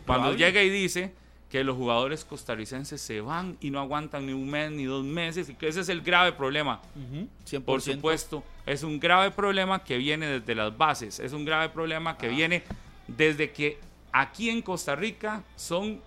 Cuando 0.05 0.33
llega 0.35 0.61
y 0.61 0.69
dice 0.69 1.13
que 1.49 1.63
los 1.63 1.77
jugadores 1.77 2.25
costarricenses 2.25 2.99
se 3.01 3.21
van 3.21 3.57
y 3.61 3.69
no 3.69 3.79
aguantan 3.79 4.25
ni 4.25 4.33
un 4.33 4.49
mes 4.49 4.71
ni 4.71 4.83
dos 4.83 5.03
meses, 5.03 5.49
y 5.49 5.55
que 5.55 5.67
ese 5.67 5.79
es 5.81 5.89
el 5.89 6.01
grave 6.01 6.33
problema. 6.33 6.81
Ujú, 6.95 7.27
100%. 7.45 7.63
Por 7.63 7.81
supuesto, 7.81 8.43
es 8.65 8.83
un 8.83 8.99
grave 8.99 9.31
problema 9.31 9.83
que 9.83 9.97
viene 9.97 10.27
desde 10.27 10.55
las 10.55 10.77
bases, 10.77 11.19
es 11.19 11.33
un 11.33 11.45
grave 11.45 11.69
problema 11.69 12.17
que 12.17 12.27
viene 12.27 12.63
desde 13.07 13.51
que 13.51 13.79
aquí 14.11 14.49
en 14.49 14.61
Costa 14.61 14.95
Rica 14.95 15.41
son 15.55 16.01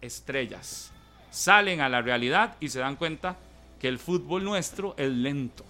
estrellas. 0.00 0.92
Salen 1.30 1.82
a 1.82 1.88
la 1.88 2.00
realidad 2.00 2.56
y 2.58 2.70
se 2.70 2.78
dan 2.78 2.96
cuenta 2.96 3.36
que 3.80 3.88
el 3.88 3.98
fútbol 3.98 4.44
nuestro 4.44 4.94
es 4.96 5.10
lento. 5.10 5.64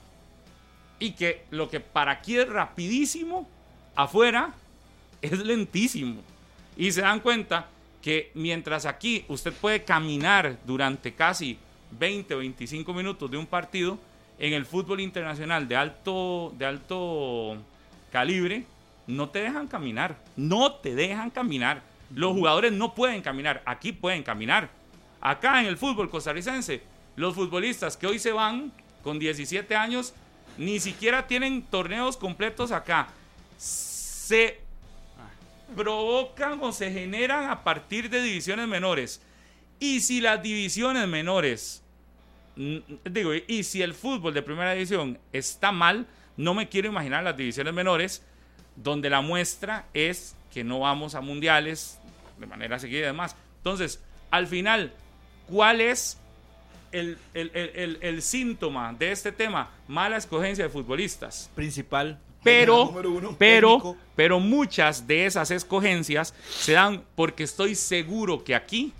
Y 0.98 1.12
que 1.12 1.44
lo 1.50 1.68
que 1.68 1.80
para 1.80 2.12
aquí 2.12 2.36
es 2.36 2.48
rapidísimo, 2.48 3.48
afuera 3.94 4.54
es 5.22 5.38
lentísimo. 5.38 6.20
Y 6.76 6.90
se 6.92 7.02
dan 7.02 7.20
cuenta 7.20 7.68
que 8.02 8.30
mientras 8.34 8.86
aquí 8.86 9.24
usted 9.28 9.52
puede 9.52 9.84
caminar 9.84 10.58
durante 10.64 11.14
casi 11.14 11.58
20 11.98 12.34
o 12.34 12.38
25 12.38 12.92
minutos 12.92 13.30
de 13.30 13.36
un 13.36 13.46
partido, 13.46 13.98
en 14.38 14.52
el 14.52 14.66
fútbol 14.66 15.00
internacional 15.00 15.66
de 15.66 15.76
alto, 15.76 16.54
de 16.56 16.66
alto 16.66 17.56
calibre, 18.12 18.64
no 19.06 19.28
te 19.30 19.40
dejan 19.40 19.66
caminar. 19.66 20.16
No 20.36 20.74
te 20.74 20.94
dejan 20.94 21.30
caminar. 21.30 21.82
Los 22.14 22.32
jugadores 22.32 22.72
no 22.72 22.94
pueden 22.94 23.22
caminar. 23.22 23.62
Aquí 23.64 23.92
pueden 23.92 24.22
caminar. 24.22 24.70
Acá 25.20 25.60
en 25.60 25.66
el 25.66 25.76
fútbol 25.76 26.08
costarricense, 26.08 26.82
los 27.18 27.34
futbolistas 27.34 27.96
que 27.96 28.06
hoy 28.06 28.20
se 28.20 28.30
van 28.30 28.72
con 29.02 29.18
17 29.18 29.74
años 29.74 30.14
ni 30.56 30.78
siquiera 30.78 31.26
tienen 31.26 31.62
torneos 31.62 32.16
completos 32.16 32.70
acá. 32.70 33.08
Se 33.58 34.60
provocan 35.74 36.60
o 36.62 36.70
se 36.70 36.92
generan 36.92 37.50
a 37.50 37.64
partir 37.64 38.08
de 38.08 38.22
divisiones 38.22 38.68
menores. 38.68 39.20
Y 39.80 39.98
si 40.00 40.20
las 40.20 40.40
divisiones 40.40 41.08
menores, 41.08 41.82
mm, 42.54 42.76
digo, 43.10 43.32
y 43.34 43.64
si 43.64 43.82
el 43.82 43.94
fútbol 43.94 44.32
de 44.32 44.42
primera 44.42 44.72
división 44.74 45.18
está 45.32 45.72
mal, 45.72 46.06
no 46.36 46.54
me 46.54 46.68
quiero 46.68 46.86
imaginar 46.86 47.24
las 47.24 47.36
divisiones 47.36 47.74
menores, 47.74 48.22
donde 48.76 49.10
la 49.10 49.22
muestra 49.22 49.86
es 49.92 50.36
que 50.52 50.62
no 50.62 50.80
vamos 50.80 51.16
a 51.16 51.20
mundiales 51.20 51.98
de 52.38 52.46
manera 52.46 52.78
seguida 52.78 53.00
y 53.00 53.06
demás. 53.06 53.34
Entonces, 53.56 54.00
al 54.30 54.46
final, 54.46 54.92
¿cuál 55.48 55.80
es 55.80 56.16
el, 56.92 57.18
el- 57.34 57.50
el- 57.54 57.98
el- 58.00 58.22
síntoma 58.22 58.92
de 58.98 59.12
este 59.12 59.32
tema? 59.32 59.70
Mala 59.86 60.16
escogencia 60.16 60.64
de 60.64 60.70
futbolistas. 60.70 61.50
Principal. 61.54 62.18
Pero, 62.44 62.90
uno, 62.90 63.36
pero, 63.38 63.68
técnico. 63.78 63.96
pero 64.14 64.38
muchas 64.40 65.06
de 65.06 65.26
esas 65.26 65.50
escogencias 65.50 66.32
se 66.48 66.72
dan 66.72 67.02
porque 67.16 67.42
estoy 67.42 67.74
seguro 67.74 68.44
que 68.44 68.54
aquí, 68.54 68.92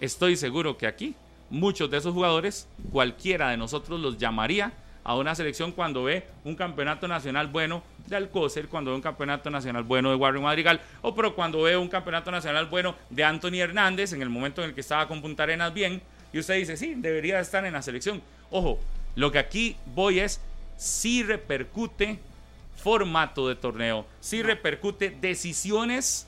estoy 0.00 0.36
seguro 0.36 0.78
que 0.78 0.86
aquí, 0.86 1.14
muchos 1.50 1.90
de 1.90 1.98
esos 1.98 2.14
jugadores, 2.14 2.68
cualquiera 2.92 3.50
de 3.50 3.56
nosotros 3.56 3.98
los 3.98 4.18
llamaría 4.18 4.72
a 5.02 5.16
una 5.16 5.34
selección 5.34 5.72
cuando 5.72 6.04
ve 6.04 6.26
un 6.44 6.54
campeonato 6.54 7.08
nacional 7.08 7.48
bueno 7.48 7.82
de 8.06 8.16
Alcócer, 8.16 8.68
cuando 8.68 8.90
ve 8.92 8.96
un 8.96 9.02
campeonato 9.02 9.50
nacional 9.50 9.82
bueno 9.82 10.10
de 10.10 10.16
Warren 10.16 10.42
Madrigal, 10.42 10.80
o 11.02 11.14
pero 11.14 11.34
cuando 11.34 11.62
ve 11.62 11.76
un 11.76 11.88
campeonato 11.88 12.30
nacional 12.30 12.66
bueno 12.66 12.94
de 13.08 13.24
Anthony 13.24 13.56
Hernández 13.60 14.12
en 14.12 14.22
el 14.22 14.28
momento 14.30 14.62
en 14.62 14.68
el 14.68 14.74
que 14.74 14.80
estaba 14.82 15.08
con 15.08 15.20
Punta 15.22 15.42
Arenas 15.42 15.74
bien, 15.74 16.00
y 16.32 16.38
usted 16.38 16.54
dice, 16.54 16.76
sí, 16.76 16.94
debería 16.96 17.40
estar 17.40 17.64
en 17.64 17.72
la 17.72 17.82
selección. 17.82 18.22
Ojo, 18.50 18.78
lo 19.16 19.32
que 19.32 19.38
aquí 19.38 19.76
voy 19.94 20.20
es, 20.20 20.40
si 20.76 21.22
repercute 21.22 22.18
formato 22.76 23.48
de 23.48 23.56
torneo, 23.56 24.06
si 24.20 24.42
repercute 24.42 25.10
decisiones 25.10 26.26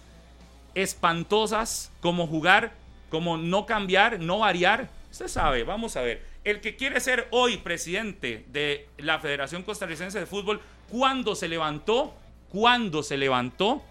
espantosas 0.75 1.91
como 2.01 2.27
jugar, 2.27 2.73
como 3.11 3.37
no 3.37 3.67
cambiar, 3.67 4.21
no 4.21 4.41
variar. 4.41 4.89
Usted 5.11 5.29
sabe, 5.29 5.65
vamos 5.65 5.97
a 5.97 6.03
ver. 6.03 6.23
El 6.45 6.61
que 6.61 6.77
quiere 6.77 6.99
ser 7.01 7.29
hoy 7.31 7.59
presidente 7.59 8.45
de 8.49 8.89
la 8.99 9.21
Federación 9.21 9.63
Costarricense 9.63 10.19
de 10.19 10.27
Fútbol, 10.27 10.61
¿cuándo 10.91 11.35
se 11.37 11.49
levantó? 11.49 12.15
¿Cuándo 12.49 13.03
se 13.03 13.17
levantó 13.17 13.83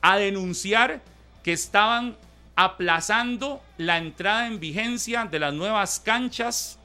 a 0.00 0.18
denunciar 0.18 1.00
que 1.42 1.52
estaban 1.52 2.16
aplazando 2.56 3.62
la 3.78 3.98
entrada 3.98 4.46
en 4.46 4.60
vigencia 4.60 5.24
de 5.24 5.38
las 5.38 5.52
nuevas 5.54 6.00
canchas 6.00 6.78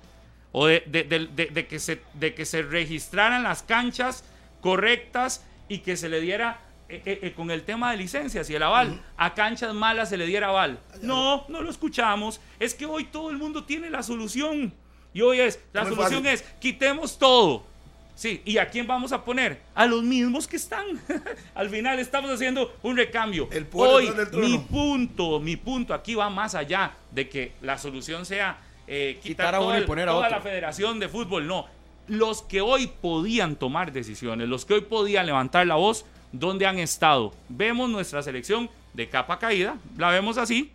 o 0.51 0.67
de, 0.67 0.84
de- 0.88 1.03
de- 1.03 1.27
de- 1.27 1.45
de 1.47 1.67
que 1.67 1.79
se, 1.79 2.01
de 2.15 2.34
que 2.34 2.45
se 2.45 2.62
registraran 2.63 3.43
las 3.43 3.62
canchas 3.63 4.23
correctas 4.62 5.45
y 5.67 5.79
que 5.79 5.95
se 5.97 6.10
le 6.10 6.21
diera 6.21 6.60
eh, 6.89 7.03
eh, 7.05 7.19
eh, 7.21 7.34
con 7.34 7.51
el 7.51 7.62
tema 7.63 7.91
de 7.91 7.97
licencias 7.97 8.49
y 8.49 8.55
el 8.55 8.63
aval, 8.63 8.99
a 9.15 9.36
canchas 9.36 9.73
malas 9.75 10.10
se 10.10 10.17
le 10.17 10.25
diera 10.25 10.47
aval. 10.47 10.79
No, 11.03 11.45
no 11.47 11.62
lo 11.62 11.69
escuchamos. 11.69 12.41
Es 12.60 12.73
que 12.73 12.88
hoy 12.88 13.03
todo 13.05 13.29
el 13.29 13.38
mundo 13.38 13.63
tiene 13.63 13.91
la 13.91 14.01
solución. 14.01 14.73
Y 15.13 15.21
hoy 15.21 15.39
es, 15.39 15.60
la 15.71 15.84
solución 15.95 16.25
es, 16.25 16.41
quitemos 16.60 17.19
todo. 17.19 17.63
Sí, 18.19 18.41
¿y 18.43 18.58
a 18.58 18.67
quién 18.67 18.86
vamos 18.86 19.13
a 19.13 19.23
poner? 19.23 19.62
A 19.73 19.86
los 19.86 20.03
mismos 20.03 20.45
que 20.45 20.58
están. 20.58 20.86
Al 21.55 21.69
final 21.69 21.99
estamos 21.99 22.29
haciendo 22.29 22.73
un 22.84 22.97
recambio. 22.97 23.47
El 23.49 23.65
Hoy, 23.71 24.10
del 24.10 24.27
mi 24.41 24.58
punto, 24.58 25.39
mi 25.39 25.55
punto 25.55 25.93
aquí 25.93 26.15
va 26.15 26.29
más 26.29 26.53
allá 26.53 26.91
de 27.12 27.29
que 27.29 27.53
la 27.62 27.77
solución 27.77 28.25
sea 28.25 28.58
eh, 28.88 29.19
quitar, 29.23 29.45
Quitar 29.47 29.55
a 29.55 29.62
uno 29.62 29.79
y 29.79 29.84
poner 29.86 30.10
a 30.10 30.12
toda 30.12 30.25
otro. 30.25 30.38
la 30.38 30.41
federación 30.43 30.99
de 30.99 31.08
fútbol. 31.08 31.47
No, 31.47 31.67
los 32.10 32.41
que 32.41 32.60
hoy 32.60 32.88
podían 33.01 33.55
tomar 33.55 33.93
decisiones, 33.93 34.49
los 34.49 34.65
que 34.65 34.73
hoy 34.73 34.82
podían 34.82 35.25
levantar 35.25 35.65
la 35.65 35.75
voz, 35.75 36.05
¿dónde 36.34 36.65
han 36.67 36.77
estado? 36.77 37.34
Vemos 37.47 37.89
nuestra 37.89 38.21
selección 38.21 38.69
de 38.95 39.08
capa 39.08 39.39
caída, 39.39 39.77
la 39.97 40.10
vemos 40.10 40.38
así, 40.38 40.73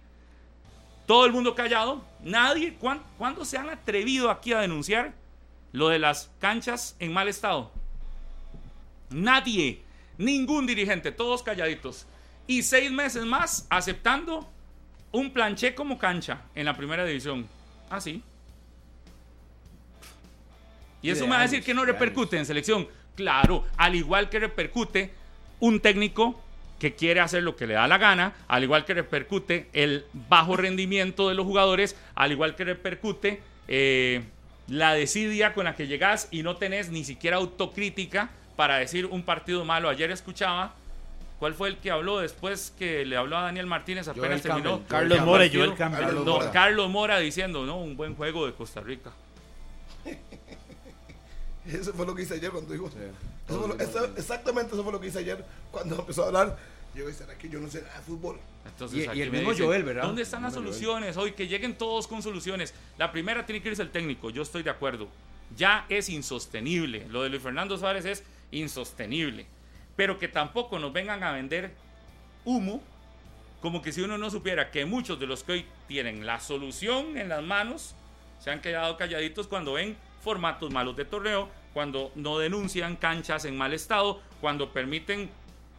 todo 1.06 1.26
el 1.26 1.32
mundo 1.32 1.54
callado, 1.54 2.02
nadie, 2.22 2.72
¿cuán- 2.80 3.02
¿cuándo 3.18 3.44
se 3.44 3.58
han 3.58 3.68
atrevido 3.68 4.30
aquí 4.30 4.54
a 4.54 4.60
denunciar 4.60 5.12
lo 5.74 5.88
de 5.88 5.98
las 5.98 6.30
canchas 6.38 6.94
en 7.00 7.12
mal 7.12 7.26
estado? 7.28 7.72
Nadie, 9.10 9.82
ningún 10.16 10.66
dirigente, 10.66 11.10
todos 11.10 11.42
calladitos. 11.42 12.06
Y 12.46 12.62
seis 12.62 12.92
meses 12.92 13.24
más 13.24 13.66
aceptando 13.68 14.48
un 15.10 15.32
planché 15.32 15.74
como 15.74 15.98
cancha 15.98 16.42
en 16.54 16.66
la 16.66 16.76
primera 16.76 17.04
división. 17.04 17.48
Así. 17.90 18.22
y 21.02 21.10
eso 21.10 21.22
de 21.22 21.26
me 21.26 21.30
va 21.30 21.36
a 21.36 21.40
años, 21.40 21.50
decir 21.50 21.64
que 21.64 21.74
no 21.74 21.84
repercute 21.84 22.38
en 22.38 22.46
selección. 22.46 22.86
Claro, 23.16 23.64
al 23.76 23.96
igual 23.96 24.30
que 24.30 24.38
repercute 24.38 25.12
un 25.58 25.80
técnico 25.80 26.40
que 26.78 26.94
quiere 26.94 27.18
hacer 27.20 27.42
lo 27.42 27.56
que 27.56 27.66
le 27.66 27.74
da 27.74 27.88
la 27.88 27.98
gana, 27.98 28.34
al 28.46 28.62
igual 28.62 28.84
que 28.84 28.94
repercute 28.94 29.68
el 29.72 30.04
bajo 30.12 30.56
rendimiento 30.56 31.28
de 31.28 31.34
los 31.34 31.46
jugadores, 31.46 31.96
al 32.14 32.30
igual 32.30 32.54
que 32.54 32.64
repercute 32.64 33.42
eh, 33.66 34.22
la 34.68 34.94
desidia 34.94 35.52
con 35.54 35.64
la 35.64 35.76
que 35.76 35.86
llegas 35.86 36.28
y 36.30 36.42
no 36.42 36.56
tenés 36.56 36.90
ni 36.90 37.04
siquiera 37.04 37.36
autocrítica 37.36 38.30
para 38.56 38.76
decir 38.76 39.06
un 39.06 39.22
partido 39.22 39.64
malo. 39.64 39.88
Ayer 39.88 40.10
escuchaba, 40.10 40.74
¿cuál 41.38 41.54
fue 41.54 41.68
el 41.68 41.76
que 41.78 41.90
habló 41.90 42.18
después 42.20 42.72
que 42.78 43.04
le 43.04 43.16
habló 43.16 43.36
a 43.36 43.42
Daniel 43.42 43.66
Martínez 43.66 44.08
apenas 44.08 44.28
Joel 44.28 44.42
terminó? 44.42 44.70
Campbell. 44.78 44.88
Carlos 44.88 45.20
Mora? 45.26 45.44
Joel 45.52 45.74
Campbell. 45.74 46.04
Carlos 46.04 46.24
No, 46.24 46.32
Mora. 46.34 46.50
Carlos 46.52 46.90
Mora 46.90 47.18
diciendo, 47.18 47.66
no, 47.66 47.76
un 47.78 47.96
buen 47.96 48.14
juego 48.14 48.46
de 48.46 48.52
Costa 48.54 48.80
Rica. 48.80 49.10
Eso 51.66 51.92
fue 51.94 52.04
lo 52.06 52.14
que 52.14 52.22
hice 52.22 52.34
ayer 52.34 52.50
cuando 52.50 52.72
dijo. 52.72 52.88
Eso 53.48 53.58
fue 53.58 53.68
lo- 53.68 53.78
eso- 53.82 54.04
exactamente 54.16 54.74
eso 54.74 54.82
fue 54.84 54.92
lo 54.92 55.00
que 55.00 55.06
hice 55.08 55.20
ayer 55.20 55.44
cuando 55.70 55.96
empezó 55.96 56.24
a 56.24 56.26
hablar. 56.26 56.56
Yo 56.94 57.06
dije, 57.06 57.18
¿será 57.18 57.36
que 57.36 57.48
yo 57.48 57.58
no 57.60 57.68
sé 57.68 57.82
nada 57.82 57.96
de 57.96 58.02
fútbol? 58.02 58.38
Entonces, 58.66 58.98
Y- 59.00 59.02
y 59.04 59.08
aquí 59.08 59.22
el 59.22 59.30
mismo 59.32 59.50
dicen, 59.50 59.66
Joel, 59.66 59.82
¿verdad? 59.82 60.02
¿Dónde 60.04 60.22
están 60.22 60.42
las 60.42 60.54
Joel. 60.54 60.66
soluciones? 60.66 61.16
Hoy 61.16 61.32
que 61.32 61.48
lleguen 61.48 61.76
todos 61.76 62.06
con 62.06 62.22
soluciones. 62.22 62.72
La 62.98 63.10
primera 63.12 63.44
tiene 63.44 63.60
que 63.62 63.70
irse 63.70 63.82
el 63.82 63.90
técnico, 63.90 64.30
yo 64.30 64.42
estoy 64.42 64.62
de 64.62 64.70
acuerdo. 64.70 65.08
Ya 65.56 65.86
es 65.88 66.08
insostenible. 66.08 67.06
Lo 67.10 67.22
de 67.22 67.28
Luis 67.30 67.42
Fernando 67.42 67.76
Suárez 67.76 68.04
es 68.04 68.24
insostenible. 68.52 69.46
Pero 69.96 70.18
que 70.18 70.28
tampoco 70.28 70.78
nos 70.78 70.92
vengan 70.92 71.22
a 71.22 71.32
vender 71.32 71.72
humo, 72.44 72.82
como 73.60 73.80
que 73.82 73.92
si 73.92 74.00
uno 74.02 74.18
no 74.18 74.30
supiera 74.30 74.70
que 74.70 74.84
muchos 74.84 75.18
de 75.20 75.26
los 75.26 75.42
que 75.44 75.52
hoy 75.52 75.66
tienen 75.88 76.26
la 76.26 76.40
solución 76.40 77.16
en 77.16 77.28
las 77.28 77.42
manos 77.42 77.94
se 78.40 78.50
han 78.50 78.60
quedado 78.60 78.96
calladitos 78.96 79.46
cuando 79.46 79.74
ven 79.74 79.96
formatos 80.22 80.70
malos 80.72 80.96
de 80.96 81.04
torneo, 81.04 81.48
cuando 81.72 82.10
no 82.14 82.38
denuncian 82.38 82.96
canchas 82.96 83.44
en 83.46 83.56
mal 83.56 83.72
estado, 83.72 84.20
cuando 84.40 84.72
permiten 84.72 85.30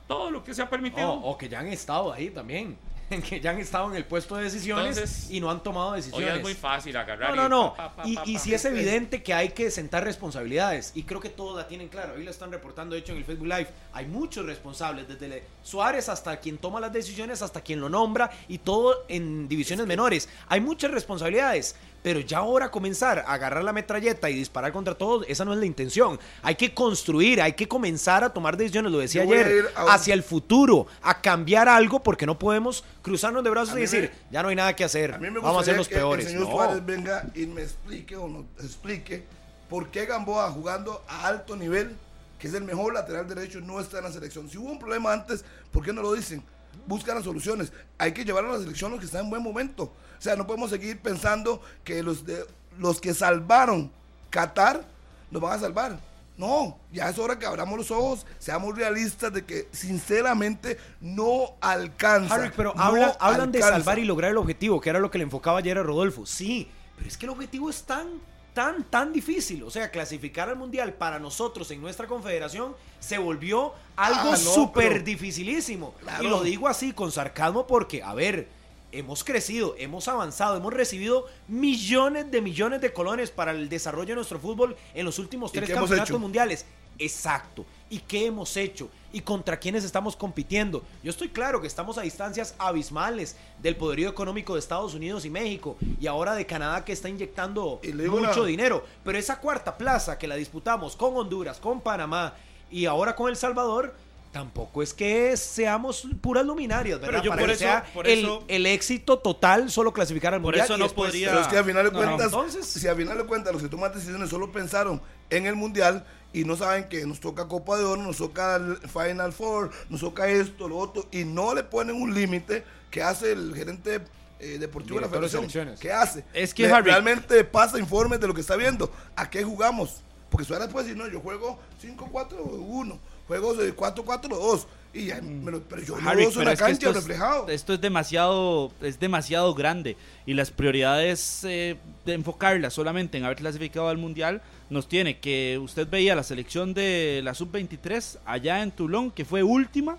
todo 0.08 0.32
lo 0.32 0.44
que 0.44 0.54
se 0.54 0.62
ha 0.62 0.70
permitido. 0.70 1.12
O, 1.12 1.32
o 1.32 1.38
que 1.38 1.50
ya 1.50 1.60
han 1.60 1.68
estado 1.68 2.12
ahí 2.12 2.30
también. 2.30 2.78
Que 3.30 3.39
ya 3.39 3.52
han 3.52 3.60
estado 3.60 3.89
en 3.89 3.98
el 3.98 4.06
puesto 4.06 4.36
de 4.36 4.46
decisiones 4.46 4.98
Entonces, 4.98 5.30
y 5.30 5.39
no 5.39 5.52
han 5.52 5.62
tomado 5.62 5.89
Hoy 5.89 5.98
decisiones. 5.98 6.36
es 6.38 6.41
muy 6.41 6.54
fácil 6.54 6.96
agarrar. 6.98 7.36
No, 7.36 7.36
no, 7.36 7.46
y 7.46 7.50
no. 7.50 7.74
pa, 7.76 7.96
pa, 7.96 8.04
pa, 8.04 8.10
Y, 8.26 8.39
si 8.39 8.54
es 8.54 8.65
evidente 8.65 9.22
que 9.22 9.34
hay 9.34 9.50
que 9.50 9.70
sentar 9.72 10.04
responsabilidades. 10.04 10.91
Y 10.96 11.04
creo 11.04 11.20
que 11.20 11.30
todos 11.30 11.56
la 11.56 11.68
tienen 11.68 11.88
claro. 11.88 12.15
Ahí 12.15 12.24
lo 12.24 12.32
están 12.32 12.52
reportando, 12.52 12.96
de 12.96 13.02
hecho, 13.02 13.12
en 13.12 13.20
el 13.20 13.26
Facebook 13.26 13.48
Live. 13.48 13.68
Hay 13.94 14.08
muchos 14.08 14.46
responsables, 14.46 15.08
desde 15.08 15.44
Suárez 15.62 16.10
hasta 16.10 16.38
quien 16.39 16.58
toma 16.58 16.80
las 16.80 16.91
decisiones, 16.91 17.41
hasta 17.41 17.62
quien 17.62 17.80
lo 17.80 17.89
nombra, 17.89 18.30
y 18.48 18.60
todo 18.60 19.06
en 19.08 19.48
divisiones 19.48 19.86
menores. 19.86 20.28
Hay 20.48 20.62
muchas 20.62 20.91
responsabilidades. 20.91 21.76
Pero 22.06 22.20
ya 22.20 22.38
ahora 22.38 22.70
comenzar 22.70 23.18
a 23.26 23.34
agarrar 23.34 23.63
la 23.63 23.74
metralleta 23.74 24.30
y 24.30 24.36
disparar 24.36 24.72
contra 24.72 24.94
todos, 24.94 25.26
esa 25.28 25.44
no 25.44 25.54
es 25.54 25.60
la 25.60 25.65
intención. 25.65 26.20
Hay 26.44 26.54
que 26.54 26.72
construir, 26.72 27.41
hay 27.41 27.54
que 27.54 27.68
comenzar 27.68 28.24
a 28.24 28.30
tomar 28.30 28.58
decisiones, 28.58 28.91
lo 28.91 29.00
decía 29.00 29.24
ayer, 29.24 29.65
un- 29.76 29.89
hacia 29.89 30.13
el 30.13 30.22
futuro, 30.22 30.86
a 31.02 31.20
cambiar 31.20 31.68
algo, 31.68 32.04
porque 32.04 32.28
no 32.28 32.38
podemos 32.38 32.84
cruzarnos 33.02 33.44
de 33.44 33.50
brazos 33.50 33.74
A 33.74 33.80
y 33.80 33.82
decir, 33.82 34.02
me- 34.13 34.32
ya 34.32 34.44
no 34.44 34.50
hay 34.50 34.56
nada 34.56 34.76
que 34.76 34.84
hacer, 34.84 35.15
A 35.15 35.18
mí 35.18 35.32
me 35.32 35.39
vamos 35.39 35.63
a 35.63 35.65
ser 35.65 35.78
los 35.78 35.88
que 35.88 35.96
peores. 35.96 36.28
el 36.28 36.34
señor 36.34 36.48
No. 36.48 36.54
Suárez 36.54 36.86
venga 36.86 37.26
y 37.34 37.48
me 37.48 37.63
explique 37.63 38.15
o 38.15 38.28
nos 38.28 38.46
explique 38.63 39.24
por 39.68 39.88
qué 39.89 40.06
Gamboa 40.06 40.52
jugando 40.52 41.04
a 41.08 41.26
alto 41.26 41.56
nivel, 41.56 41.96
que 42.38 42.48
es 42.50 42.54
el 42.54 42.65
mejor 42.65 42.94
lateral 42.94 43.28
derecho, 43.28 43.62
no 43.62 43.80
está 43.80 43.98
en 43.98 44.04
la 44.04 44.12
selección. 44.12 44.48
Si 44.48 44.60
hubo 44.60 44.70
un 44.72 44.78
problema 44.78 45.12
antes, 45.12 45.44
¿por 45.72 45.84
qué 45.84 45.91
no 45.91 46.04
lo 46.04 46.13
dicen? 46.13 46.44
Buscan 46.86 47.15
las 47.15 47.24
soluciones. 47.24 47.74
Hay 47.98 48.12
que 48.12 48.24
llevar 48.24 48.46
a 48.46 48.50
la 48.52 48.60
selección 48.60 48.91
los 48.91 49.00
que 49.00 49.08
están 49.08 49.24
en 49.24 49.32
buen 49.32 49.41
momento. 49.41 49.91
O 50.17 50.21
sea, 50.21 50.36
no 50.36 50.45
podemos 50.47 50.69
seguir 50.69 50.99
pensando 50.99 51.62
que 51.84 52.01
los, 52.04 52.25
de, 52.25 52.45
los 52.78 52.99
que 53.01 53.13
salvaron 53.13 53.91
Qatar 54.30 54.84
nos 55.32 55.41
van 55.41 55.54
a 55.54 55.60
salvar. 55.60 55.99
No, 56.38 56.78
ya 56.91 57.10
es 57.10 57.17
hora 57.17 57.39
que 57.39 57.45
abramos 57.45 57.78
los 57.78 57.91
ojos, 57.91 58.25
seamos 58.39 58.75
realistas 58.75 59.32
de 59.32 59.45
que 59.45 59.69
sinceramente 59.71 60.78
no 60.99 61.51
alcanza. 61.62 62.36
Harry, 62.36 62.51
pero 62.56 62.73
no 62.75 62.82
hablan 63.19 63.51
de 63.54 63.62
salvar 63.62 63.99
y 63.99 64.04
lograr 64.06 64.32
el 64.32 64.38
objetivo, 64.38 64.82
que 64.82 64.89
era 64.89 64.99
lo 64.99 65.10
que 65.10 65.17
le 65.17 65.23
enfocaba 65.23 65.60
ayer 65.60 65.78
a 65.78 65.84
Rodolfo. 65.84 66.25
Sí, 66.25 66.67
pero 66.97 67.08
es 67.08 67.17
que 67.17 67.25
el 67.25 67.30
objetivo 67.30 67.69
es 67.69 67.84
tan, 67.84 68.08
tan, 68.54 68.84
tan 68.84 69.13
difícil. 69.13 69.63
O 69.63 69.71
sea, 69.71 69.89
clasificar 69.91 70.49
al 70.49 70.58
Mundial 70.58 70.93
para 70.93 71.19
nosotros 71.19 71.71
en 71.71 71.80
nuestra 71.80 72.06
confederación 72.06 72.75
se 72.99 73.17
volvió 73.17 73.73
algo 73.95 74.19
Ah, 74.32 74.32
no, 74.32 74.38
súper 74.38 74.89
pero- 74.89 75.04
dificilísimo. 75.06 75.93
Claro. 76.01 76.21
Y 76.23 76.28
lo 76.28 76.43
digo 76.43 76.67
así, 76.67 76.91
con 76.91 77.13
sarcasmo, 77.13 77.65
porque, 77.65 78.04
a 78.04 78.13
ver, 78.13 78.49
hemos 78.98 79.24
crecido, 79.24 79.76
hemos 79.78 80.08
avanzado, 80.08 80.58
hemos 80.58 80.74
recibido 80.74 81.26
millones 81.48 82.32
de 82.32 82.42
millones 82.42 82.82
de 82.82 82.94
colones 82.94 83.32
para 83.32 83.52
el 83.52 83.70
desarrollo 83.70 84.10
de 84.10 84.16
nuestro 84.16 84.40
fútbol 84.40 84.76
en 84.94 85.06
los 85.06 85.20
últimos 85.20 85.52
¿Y 85.52 85.58
tres 85.58 85.70
campeonatos 85.70 86.20
mundiales. 86.20 86.66
Exacto. 86.98 87.66
¿Y 87.90 88.00
qué 88.00 88.26
hemos 88.26 88.56
hecho? 88.58 88.90
¿Y 89.12 89.22
contra 89.22 89.58
quiénes 89.58 89.84
estamos 89.84 90.16
compitiendo? 90.16 90.84
Yo 91.04 91.12
estoy 91.12 91.30
claro 91.30 91.62
que 91.62 91.68
estamos 91.68 91.98
a 91.98 92.02
distancias 92.02 92.56
abismales 92.58 93.36
del 93.62 93.76
poderío 93.76 94.10
económico 94.10 94.54
de 94.54 94.60
Estados 94.60 94.94
Unidos 94.94 95.26
y 95.26 95.30
México 95.30 95.78
y 96.00 96.08
ahora 96.08 96.36
de 96.36 96.46
Canadá 96.46 96.84
que 96.86 96.94
está 96.94 97.10
inyectando 97.10 97.82
mucho 98.10 98.46
dinero. 98.46 98.86
Pero 99.04 99.18
esa 99.18 99.40
cuarta 99.40 99.78
plaza 99.78 100.18
que 100.18 100.28
la 100.28 100.36
disputamos 100.36 100.96
con 100.96 101.16
Honduras, 101.16 101.60
con 101.60 101.82
Panamá 101.82 102.34
y 102.72 102.86
ahora 102.86 103.16
con 103.16 103.30
El 103.30 103.36
Salvador, 103.36 103.94
tampoco 104.39 104.84
es 104.84 104.93
que 104.93 105.38
seamos 105.38 106.06
puras 106.19 106.45
luminarias, 106.45 107.00
¿verdad? 107.00 107.21
Pero 107.21 107.24
yo 107.24 107.30
Para 107.30 107.39
por 107.41 107.48
que 107.48 107.54
eso- 107.54 107.63
sea 107.63 107.86
por 107.93 108.06
el, 108.06 108.19
eso- 108.19 108.43
el 108.50 108.65
éxito 108.65 109.17
total 109.19 109.71
solo 109.71 109.93
clasificar 109.93 110.34
al 110.34 110.41
Por 110.41 110.48
mundial. 110.52 110.65
eso 110.65 110.76
y 110.76 110.78
no 110.80 110.84
después- 110.86 111.12
podría- 111.12 111.30
Pero 111.30 111.41
es 111.41 111.48
que 111.48 111.58
al 111.58 111.63
final 111.63 111.86
de 111.86 111.91
No, 111.91 112.00
no, 112.02 112.06
cuentas, 112.06 112.26
entonces- 112.26 112.65
si 112.67 112.86
al 112.86 112.98
final 112.98 113.17
de 113.17 113.24
cuentas 113.24 113.54
los 113.54 113.62
que 113.63 113.69
toman 113.69 113.93
decisiones 113.93 114.30
solo 114.30 114.52
pensaron 114.52 115.02
en 115.30 115.45
el 115.45 115.56
mundial 115.56 116.06
y 116.34 116.43
no 116.43 116.58
saben 116.58 116.89
que 116.89 117.06
nos 117.06 117.21
toca 117.21 117.48
Copa 117.48 117.78
de 117.78 117.86
Oro, 117.86 118.02
nos 118.02 118.17
toca 118.17 118.58
el 118.58 118.78
Final 118.89 119.32
Four, 119.32 119.71
nos 119.88 120.02
toca 120.02 120.28
esto, 120.28 120.67
lo 120.67 120.80
otro, 120.80 121.08
y 121.13 121.24
no 121.24 121.56
le 121.56 121.63
ponen 121.63 121.95
un 121.95 122.13
límite 122.13 122.65
que 122.91 123.02
hace 123.02 123.32
el 123.32 123.56
gerente 123.56 124.02
eh, 124.41 124.58
deportivo 124.60 124.95
de 125.00 125.02
la 125.04 125.08
Director 125.08 125.21
de 125.24 125.30
federación. 125.30 125.41
selecciones. 125.50 125.80
¿Qué 125.80 125.93
hace? 125.93 126.26
Es 126.34 126.54
que, 126.54 126.63
Le- 126.67 126.74
Harry- 126.74 126.91
realmente 126.91 127.41
pasa 127.45 127.80
informes 127.80 128.19
de 128.19 128.28
lo 128.28 128.34
que 128.34 128.41
está 128.41 128.58
viendo. 128.58 128.91
¿A 129.15 129.30
qué 129.30 129.45
jugamos? 129.45 130.02
Porque 130.30 130.43
Suárez 130.45 130.67
puede 130.67 130.88
decir, 130.88 131.02
no, 131.02 131.08
yo 131.10 131.21
juego 131.21 131.58
5-4-1, 131.82 133.00
juego 133.28 133.54
de 133.54 133.76
4-4-2. 133.76 134.66
Y 134.94 135.08
ya 135.08 135.22
me 135.22 135.52
lo- 135.52 135.62
pero 135.62 135.82
yo 135.84 135.98
no 136.00 136.10
Harry, 136.10 136.24
en 136.24 136.30
pero 136.32 136.44
la 136.46 136.54
es 136.54 136.60
que 136.60 136.66
cancha 136.66 136.88
esto 136.88 136.90
es- 136.92 136.96
reflejado. 136.96 137.50
esto 137.50 137.74
es 137.74 137.82
demasiado, 137.82 138.72
es 138.82 138.98
demasiado 138.98 139.54
grande 139.54 139.98
y 140.26 140.34
las 140.36 140.52
prioridades 140.52 141.44
eh, 141.44 141.76
de 142.06 142.14
enfocarlas 142.14 142.74
solamente 142.74 143.18
en 143.18 143.26
haber 143.26 143.36
clasificado 143.38 143.90
al 143.90 143.98
mundial 143.98 144.42
nos 144.70 144.88
tiene 144.88 145.20
que 145.20 145.60
usted 145.62 145.86
veía 145.90 146.16
la 146.16 146.24
selección 146.24 146.74
de 146.74 147.20
la 147.26 147.34
sub 147.34 147.52
23 147.52 148.20
allá 148.26 148.64
en 148.64 148.72
Toulon 148.72 149.12
que 149.12 149.26
fue 149.26 149.44
última 149.44 149.98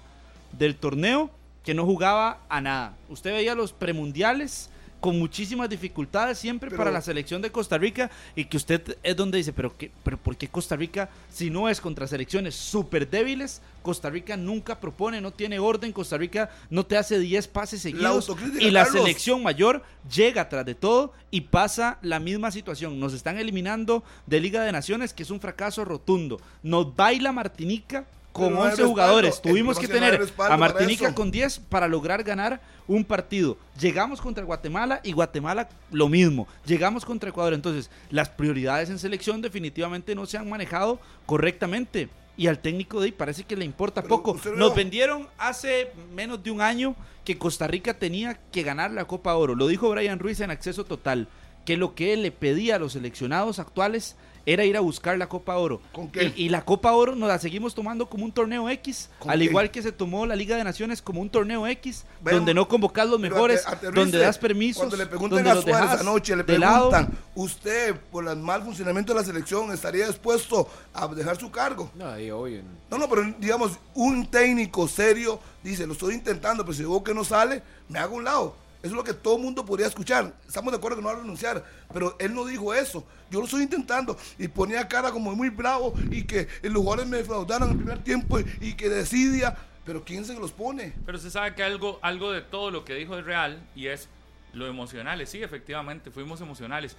del 0.53 0.77
torneo 0.77 1.31
que 1.62 1.75
no 1.75 1.85
jugaba 1.85 2.39
a 2.49 2.61
nada. 2.62 2.97
Usted 3.11 3.33
veía 3.33 3.55
los 3.55 3.73
premundiales 3.75 4.71
con 5.01 5.19
muchísimas 5.19 5.69
dificultades 5.69 6.39
siempre 6.39 6.71
Pero- 6.71 6.79
para 6.79 6.91
la 6.91 7.01
selección 7.01 7.43
de 7.43 7.51
Costa 7.53 7.79
Rica 7.79 8.11
y 8.35 8.47
que 8.47 8.57
usted 8.57 8.97
es 9.03 9.17
donde 9.17 9.39
dice, 9.39 9.53
pero, 9.53 9.77
qué, 9.77 9.91
pero 10.03 10.17
¿por 10.17 10.37
qué 10.37 10.49
Costa 10.49 10.75
Rica, 10.77 11.09
si 11.31 11.51
no 11.51 11.69
es 11.69 11.81
contra 11.81 12.07
selecciones 12.07 12.55
súper 12.55 13.09
débiles, 13.09 13.61
Costa 13.83 14.11
Rica 14.11 14.37
nunca 14.37 14.81
propone, 14.81 15.21
no 15.21 15.31
tiene 15.33 15.59
orden, 15.59 15.93
Costa 15.93 16.17
Rica 16.19 16.51
no 16.71 16.85
te 16.85 16.97
hace 16.97 17.19
10 17.19 17.47
pases 17.49 17.83
seguidos 17.83 18.29
y 18.59 18.71
la 18.71 18.85
Carlos. 18.85 19.03
selección 19.03 19.43
mayor 19.43 19.85
llega 20.13 20.49
tras 20.49 20.67
de 20.67 20.75
todo 20.75 21.13
y 21.31 21.43
pasa 21.43 21.99
la 22.03 22.19
misma 22.19 22.51
situación. 22.51 22.99
Nos 22.99 23.13
están 23.13 23.39
eliminando 23.39 24.03
de 24.27 24.41
Liga 24.41 24.63
de 24.65 24.73
Naciones, 24.73 25.13
que 25.13 25.23
es 25.23 25.31
un 25.31 25.41
fracaso 25.41 25.85
rotundo. 25.85 26.41
Nos 26.63 26.97
baila 26.97 27.31
Martinica 27.33 28.07
con 28.37 28.55
no 28.55 28.62
hay 28.62 28.70
11 28.70 28.70
respaldo. 28.70 28.90
jugadores. 28.90 29.42
Tuvimos 29.42 29.79
que 29.79 29.88
no 29.88 29.94
tener 29.94 30.33
a 30.38 30.57
Martinica 30.57 31.14
con 31.14 31.31
10 31.31 31.61
para 31.61 31.88
lograr 31.88 32.22
ganar 32.22 32.61
un 32.87 33.05
partido. 33.05 33.57
Llegamos 33.81 34.20
contra 34.20 34.44
Guatemala 34.44 35.01
y 35.03 35.12
Guatemala 35.12 35.68
lo 35.90 36.09
mismo. 36.09 36.46
Llegamos 36.66 37.05
contra 37.05 37.31
Ecuador. 37.31 37.55
Entonces, 37.55 37.90
las 38.11 38.29
prioridades 38.29 38.90
en 38.90 38.99
selección 38.99 39.42
definitivamente 39.42 40.14
no 40.14 40.27
se 40.27 40.38
han 40.38 40.49
manejado 40.49 41.01
correctamente. 41.27 42.09
Y 42.38 42.49
al 42.49 42.59
técnico 42.59 43.01
de 43.01 43.07
ahí 43.07 43.12
parece 43.12 43.44
que 43.44 43.57
le 43.57 43.64
importa 43.64 44.03
Pero 44.03 44.22
poco. 44.22 44.38
Nos 44.57 44.75
vendieron 44.75 45.29
hace 45.38 45.92
menos 46.14 46.42
de 46.42 46.51
un 46.51 46.61
año 46.61 46.94
que 47.25 47.38
Costa 47.38 47.66
Rica 47.66 47.94
tenía 47.94 48.38
que 48.53 48.62
ganar 48.62 48.90
la 48.90 49.07
Copa 49.07 49.35
Oro. 49.35 49.55
Lo 49.55 49.66
dijo 49.66 49.88
Brian 49.90 50.18
Ruiz 50.18 50.40
en 50.40 50.51
acceso 50.51 50.85
total. 50.85 51.29
Que 51.64 51.77
lo 51.77 51.94
que 51.94 52.12
él 52.12 52.22
le 52.22 52.31
pedía 52.31 52.77
a 52.77 52.79
los 52.79 52.92
seleccionados 52.92 53.59
actuales 53.59 54.16
era 54.47 54.65
ir 54.65 54.77
a 54.77 54.81
buscar 54.81 55.19
la 55.19 55.29
Copa 55.29 55.57
Oro. 55.57 55.81
¿Con 55.93 56.09
qué? 56.09 56.33
Y, 56.37 56.45
y 56.45 56.49
la 56.49 56.65
Copa 56.65 56.93
Oro 56.93 57.17
nos 57.17 57.29
la 57.29 57.39
seguimos 57.41 57.75
tomando 57.75 58.09
como 58.09 58.25
un 58.25 58.31
torneo 58.33 58.71
X, 58.71 59.11
¿Con 59.19 59.31
al 59.33 59.39
qué? 59.41 59.45
igual 59.47 59.71
que 59.73 59.83
se 59.83 59.91
tomó 59.91 60.25
la 60.25 60.37
Liga 60.37 60.57
de 60.57 60.63
Naciones 60.63 61.03
como 61.03 61.21
un 61.21 61.29
torneo 61.29 61.67
X, 61.67 62.05
Bueno, 62.21 62.39
donde 62.39 62.55
no 62.55 62.69
convocas 62.69 63.09
los 63.09 63.19
mejores, 63.19 63.67
aterrice. 63.67 64.01
donde 64.01 64.19
das 64.19 64.39
permisos, 64.39 64.79
Cuando 64.83 64.97
le 64.97 65.07
preguntan 65.07 65.39
donde 65.39 65.51
a 65.51 65.55
los 65.57 65.65
Suárez 65.65 66.01
anoche, 66.01 66.37
le 66.37 66.45
preguntan, 66.45 67.11
¿usted 67.35 67.97
por 68.13 68.27
el 68.29 68.37
mal 68.37 68.63
funcionamiento 68.63 69.13
de 69.13 69.21
la 69.21 69.27
selección 69.27 69.73
estaría 69.73 70.07
dispuesto 70.07 70.69
a 70.95 71.09
dejar 71.09 71.37
su 71.39 71.51
cargo? 71.51 71.91
No, 71.97 72.15
en- 72.17 72.65
No, 72.91 72.99
no, 72.99 73.09
pero 73.09 73.25
digamos, 73.41 73.73
un 73.95 74.27
técnico 74.27 74.87
serio 74.87 75.41
dice, 75.65 75.87
lo 75.89 75.95
estoy 75.95 76.15
intentando, 76.15 76.65
pero 76.65 76.75
si 76.77 76.83
veo 76.85 77.03
que 77.03 77.13
no 77.13 77.25
sale, 77.25 77.63
me 77.89 77.99
hago 77.99 78.15
un 78.15 78.23
lado. 78.25 78.55
Eso 78.87 78.94
es 78.94 78.99
lo 78.99 79.05
que 79.05 79.14
todo 79.14 79.37
el 79.37 79.42
mundo 79.42 79.64
podría 79.64 79.88
escuchar. 79.88 80.33
Estamos 80.46 80.72
de 80.72 80.79
acuerdo 80.79 80.96
que 80.96 81.03
no 81.03 81.09
va 81.09 81.14
a 81.14 81.18
renunciar, 81.18 81.64
pero 81.92 82.14
él 82.20 82.33
no 82.33 82.44
dijo 82.44 82.72
eso. 82.72 83.05
Yo 83.33 83.40
lo 83.40 83.46
estoy 83.46 83.64
intentando 83.64 84.16
y 84.38 84.46
ponía 84.46 84.87
cara 84.87 85.11
como 85.11 85.35
muy 85.35 85.51
bravo 85.51 85.92
y 86.09 86.22
que 86.22 86.46
los 86.62 86.77
jugadores 86.77 87.09
me 87.09 87.16
defraudaron 87.16 87.68
en 87.68 87.72
el 87.72 87.79
primer 87.79 88.05
tiempo 88.05 88.38
y, 88.38 88.46
y 88.61 88.75
que 88.75 88.88
decidia. 88.88 89.57
Pero 89.85 90.05
¿quién 90.05 90.25
se 90.25 90.35
los 90.35 90.53
pone? 90.53 90.94
Pero 91.05 91.18
se 91.18 91.33
sabe 91.33 91.57
que 91.57 91.64
algo, 91.64 91.99
algo 92.01 92.31
de 92.31 92.42
todo 92.42 92.70
lo 92.70 92.85
que 92.85 92.94
dijo 92.94 93.18
es 93.18 93.25
real 93.25 93.61
y 93.75 93.88
es 93.88 94.09
lo 94.53 94.68
emocionales. 94.68 95.31
Sí, 95.31 95.42
efectivamente, 95.42 96.12
fuimos 96.12 96.40
emocionales. 96.40 96.96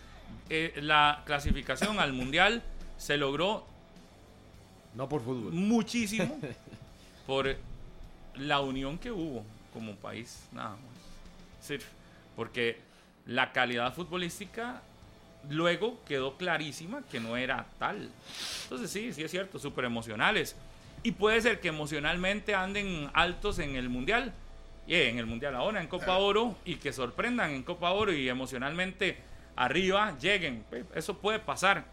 Eh, 0.50 0.73
la 0.82 1.23
clasificación 1.26 2.00
al 2.00 2.12
mundial 2.12 2.63
se 2.97 3.15
logró 3.15 3.65
no 4.93 5.08
por 5.08 5.21
fútbol. 5.21 5.54
muchísimo 5.54 6.38
por 7.28 7.56
la 8.36 8.60
unión 8.60 8.97
que 8.97 9.10
hubo 9.10 9.45
como 9.73 9.95
país, 9.95 10.47
nada 10.52 10.76
Sí, 11.67 11.77
porque 12.36 12.80
la 13.25 13.51
calidad 13.51 13.93
futbolística 13.93 14.82
luego 15.49 16.01
quedó 16.06 16.38
clarísima 16.38 17.03
que 17.12 17.19
no 17.19 17.36
era 17.36 17.65
tal. 17.77 18.10
Entonces 18.63 18.89
sí, 18.89 19.12
sí 19.12 19.23
es 19.23 19.32
cierto, 19.32 19.60
súper 19.60 19.86
emocionales. 19.86 20.56
Y 21.03 21.12
puede 21.12 21.41
ser 21.41 21.60
que 21.60 21.67
emocionalmente 21.67 22.56
anden 22.56 23.10
altos 23.13 23.60
en 23.60 23.75
el 23.75 23.89
Mundial, 23.89 24.34
y 24.88 24.95
en 24.95 25.17
el 25.17 25.25
Mundial 25.25 25.56
ahora, 25.56 25.82
en 25.82 25.88
Copa 25.88 26.17
Oro, 26.17 26.56
y 26.63 26.75
que 26.75 26.93
sorprendan 26.93 27.51
en 27.51 27.63
Copa 27.63 27.91
Oro 27.91 28.13
y 28.13 28.30
emocionalmente 28.30 29.17
arriba 29.58 30.17
lleguen. 30.19 30.63
Eso 30.95 31.17
puede 31.17 31.39
pasar. 31.39 31.86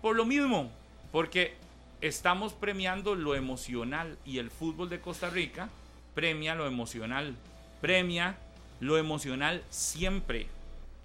Por 0.00 0.16
lo 0.16 0.24
mismo, 0.24 0.70
porque 1.12 1.56
estamos 2.00 2.54
premiando 2.54 3.14
lo 3.14 3.34
emocional 3.34 4.18
y 4.24 4.38
el 4.38 4.50
fútbol 4.50 4.88
de 4.88 5.00
Costa 5.00 5.28
Rica 5.28 5.68
premia 6.14 6.54
lo 6.54 6.66
emocional, 6.66 7.34
premia 7.80 8.36
lo 8.80 8.98
emocional 8.98 9.62
siempre, 9.70 10.46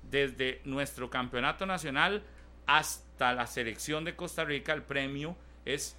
desde 0.09 0.61
nuestro 0.65 1.09
campeonato 1.09 1.65
nacional 1.65 2.23
hasta 2.65 3.33
la 3.33 3.47
selección 3.47 4.05
de 4.05 4.15
Costa 4.15 4.43
Rica, 4.43 4.73
el 4.73 4.81
premio 4.83 5.35
es, 5.65 5.95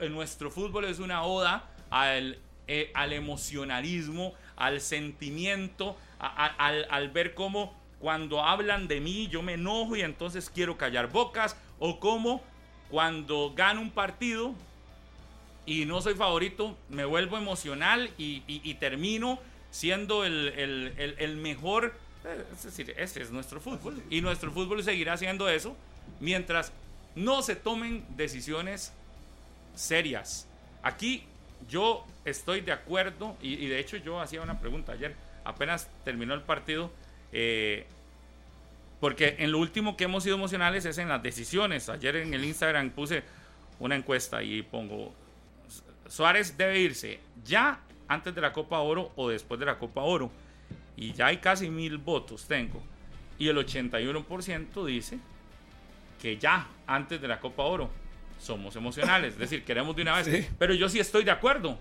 en 0.00 0.12
nuestro 0.12 0.50
fútbol 0.50 0.84
es 0.86 0.98
una 0.98 1.22
oda 1.22 1.68
al, 1.90 2.38
eh, 2.66 2.90
al 2.94 3.12
emocionalismo, 3.12 4.34
al 4.56 4.80
sentimiento, 4.80 5.96
al, 6.18 6.86
al 6.90 7.10
ver 7.10 7.34
cómo 7.34 7.74
cuando 8.00 8.42
hablan 8.42 8.88
de 8.88 9.00
mí 9.00 9.28
yo 9.28 9.42
me 9.42 9.54
enojo 9.54 9.96
y 9.96 10.02
entonces 10.02 10.50
quiero 10.50 10.76
callar 10.76 11.10
bocas, 11.10 11.56
o 11.78 11.98
cómo 12.00 12.42
cuando 12.90 13.52
gano 13.54 13.80
un 13.80 13.90
partido 13.90 14.54
y 15.66 15.84
no 15.84 16.00
soy 16.00 16.14
favorito, 16.14 16.76
me 16.88 17.04
vuelvo 17.04 17.36
emocional 17.36 18.10
y- 18.18 18.42
y 18.46 18.74
termino 18.74 19.38
siendo 19.76 20.24
el, 20.24 20.48
el- 20.56 20.92
el- 20.96 21.14
el 21.18 21.36
mejor. 21.36 21.92
eh, 22.24 22.44
Es 22.52 22.62
decir, 22.64 22.94
ese 22.96 23.20
es 23.22 23.30
nuestro 23.30 23.60
fútbol. 23.60 24.02
Y 24.10 24.20
nuestro 24.22 24.50
fútbol 24.50 24.82
seguirá 24.82 25.16
siendo 25.18 25.48
eso 25.50 25.76
mientras 26.20 26.72
no 27.14 27.42
se 27.42 27.56
tomen 27.56 28.04
decisiones 28.16 28.92
serias. 29.74 30.46
Aquí 30.82 31.24
yo 31.68 32.06
estoy 32.24 32.60
de 32.62 32.72
acuerdo, 32.72 33.36
y, 33.42 33.54
y 33.54 33.66
de 33.68 33.78
hecho 33.78 33.96
yo 33.98 34.20
hacía 34.20 34.40
una 34.40 34.58
pregunta 34.60 34.92
ayer, 34.92 35.14
apenas 35.44 35.88
terminó 36.04 36.32
el 36.34 36.42
partido, 36.42 36.90
eh, 37.32 37.86
porque 39.00 39.36
en 39.40 39.52
lo 39.52 39.58
último 39.58 39.96
que 39.96 40.04
hemos 40.04 40.22
sido 40.24 40.36
emocionales 40.36 40.84
es 40.86 40.96
en 40.98 41.08
las 41.08 41.22
decisiones. 41.22 41.88
Ayer 41.90 42.16
en 42.16 42.32
el 42.32 42.44
Instagram 42.44 42.90
puse 42.90 43.22
una 43.78 43.94
encuesta 43.94 44.42
y 44.42 44.62
pongo, 44.62 45.12
Suárez 46.08 46.56
debe 46.56 46.78
irse 46.80 47.20
ya 47.44 47.80
antes 48.08 48.34
de 48.34 48.40
la 48.40 48.52
Copa 48.52 48.78
Oro 48.80 49.12
o 49.16 49.28
después 49.28 49.58
de 49.60 49.66
la 49.66 49.78
Copa 49.78 50.02
Oro. 50.02 50.30
Y 50.96 51.12
ya 51.12 51.26
hay 51.26 51.38
casi 51.38 51.70
mil 51.70 51.98
votos 51.98 52.46
tengo. 52.46 52.82
Y 53.38 53.48
el 53.48 53.56
81% 53.56 54.84
dice 54.86 55.18
que 56.20 56.38
ya 56.38 56.66
antes 56.86 57.20
de 57.20 57.28
la 57.28 57.38
Copa 57.40 57.64
Oro 57.64 57.90
somos 58.40 58.74
emocionales. 58.76 59.34
Es 59.34 59.38
decir, 59.38 59.64
queremos 59.64 59.94
de 59.96 60.02
una 60.02 60.16
vez. 60.16 60.26
Sí. 60.30 60.46
Pero 60.58 60.74
yo 60.74 60.88
sí 60.88 60.98
estoy 60.98 61.24
de 61.24 61.30
acuerdo 61.30 61.78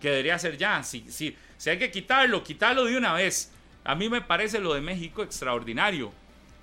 que 0.00 0.10
debería 0.10 0.38
ser 0.38 0.56
ya. 0.56 0.82
Si, 0.82 1.10
si, 1.10 1.36
si 1.56 1.70
hay 1.70 1.78
que 1.78 1.90
quitarlo, 1.90 2.42
quitarlo 2.42 2.84
de 2.84 2.96
una 2.96 3.12
vez. 3.12 3.52
A 3.84 3.94
mí 3.94 4.08
me 4.08 4.20
parece 4.20 4.58
lo 4.58 4.74
de 4.74 4.80
México 4.80 5.22
extraordinario. 5.22 6.12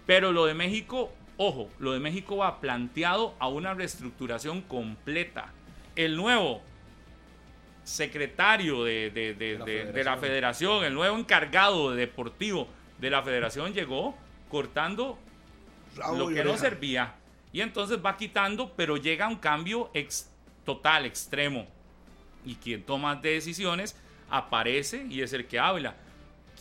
Pero 0.05 0.31
lo 0.31 0.45
de 0.45 0.53
México, 0.53 1.13
ojo, 1.37 1.69
lo 1.79 1.93
de 1.93 1.99
México 1.99 2.37
va 2.37 2.59
planteado 2.59 3.35
a 3.39 3.47
una 3.47 3.73
reestructuración 3.73 4.61
completa. 4.61 5.51
El 5.95 6.17
nuevo 6.17 6.61
secretario 7.83 8.83
de, 8.83 9.09
de- 9.11 9.33
de- 9.33 9.59
la 9.59 9.65
de- 9.65 9.91
de 9.91 10.03
la 10.03 10.17
federación. 10.17 10.83
el 10.85 10.93
nuevo 10.93 11.17
encargado 11.17 11.91
de 11.91 11.97
deportivo 11.97 12.67
de 12.99 13.09
la 13.09 13.21
federación 13.23 13.73
llegó 13.73 14.15
cortando 14.49 15.17
lo 16.17 16.29
que 16.29 16.43
no 16.43 16.57
servía. 16.57 17.15
Y 17.51 17.61
entonces 17.61 17.99
va 18.03 18.17
quitando, 18.17 18.71
pero 18.75 18.97
llega 18.97 19.27
un 19.27 19.35
cambio 19.35 19.91
ex- 19.93 20.29
total, 20.65 21.05
extremo. 21.05 21.67
Y 22.45 22.55
quien 22.55 22.83
toma 22.83 23.15
decisiones 23.15 23.95
aparece 24.29 25.05
y 25.09 25.21
es 25.21 25.33
el 25.33 25.45
que 25.45 25.59
habla. 25.59 25.95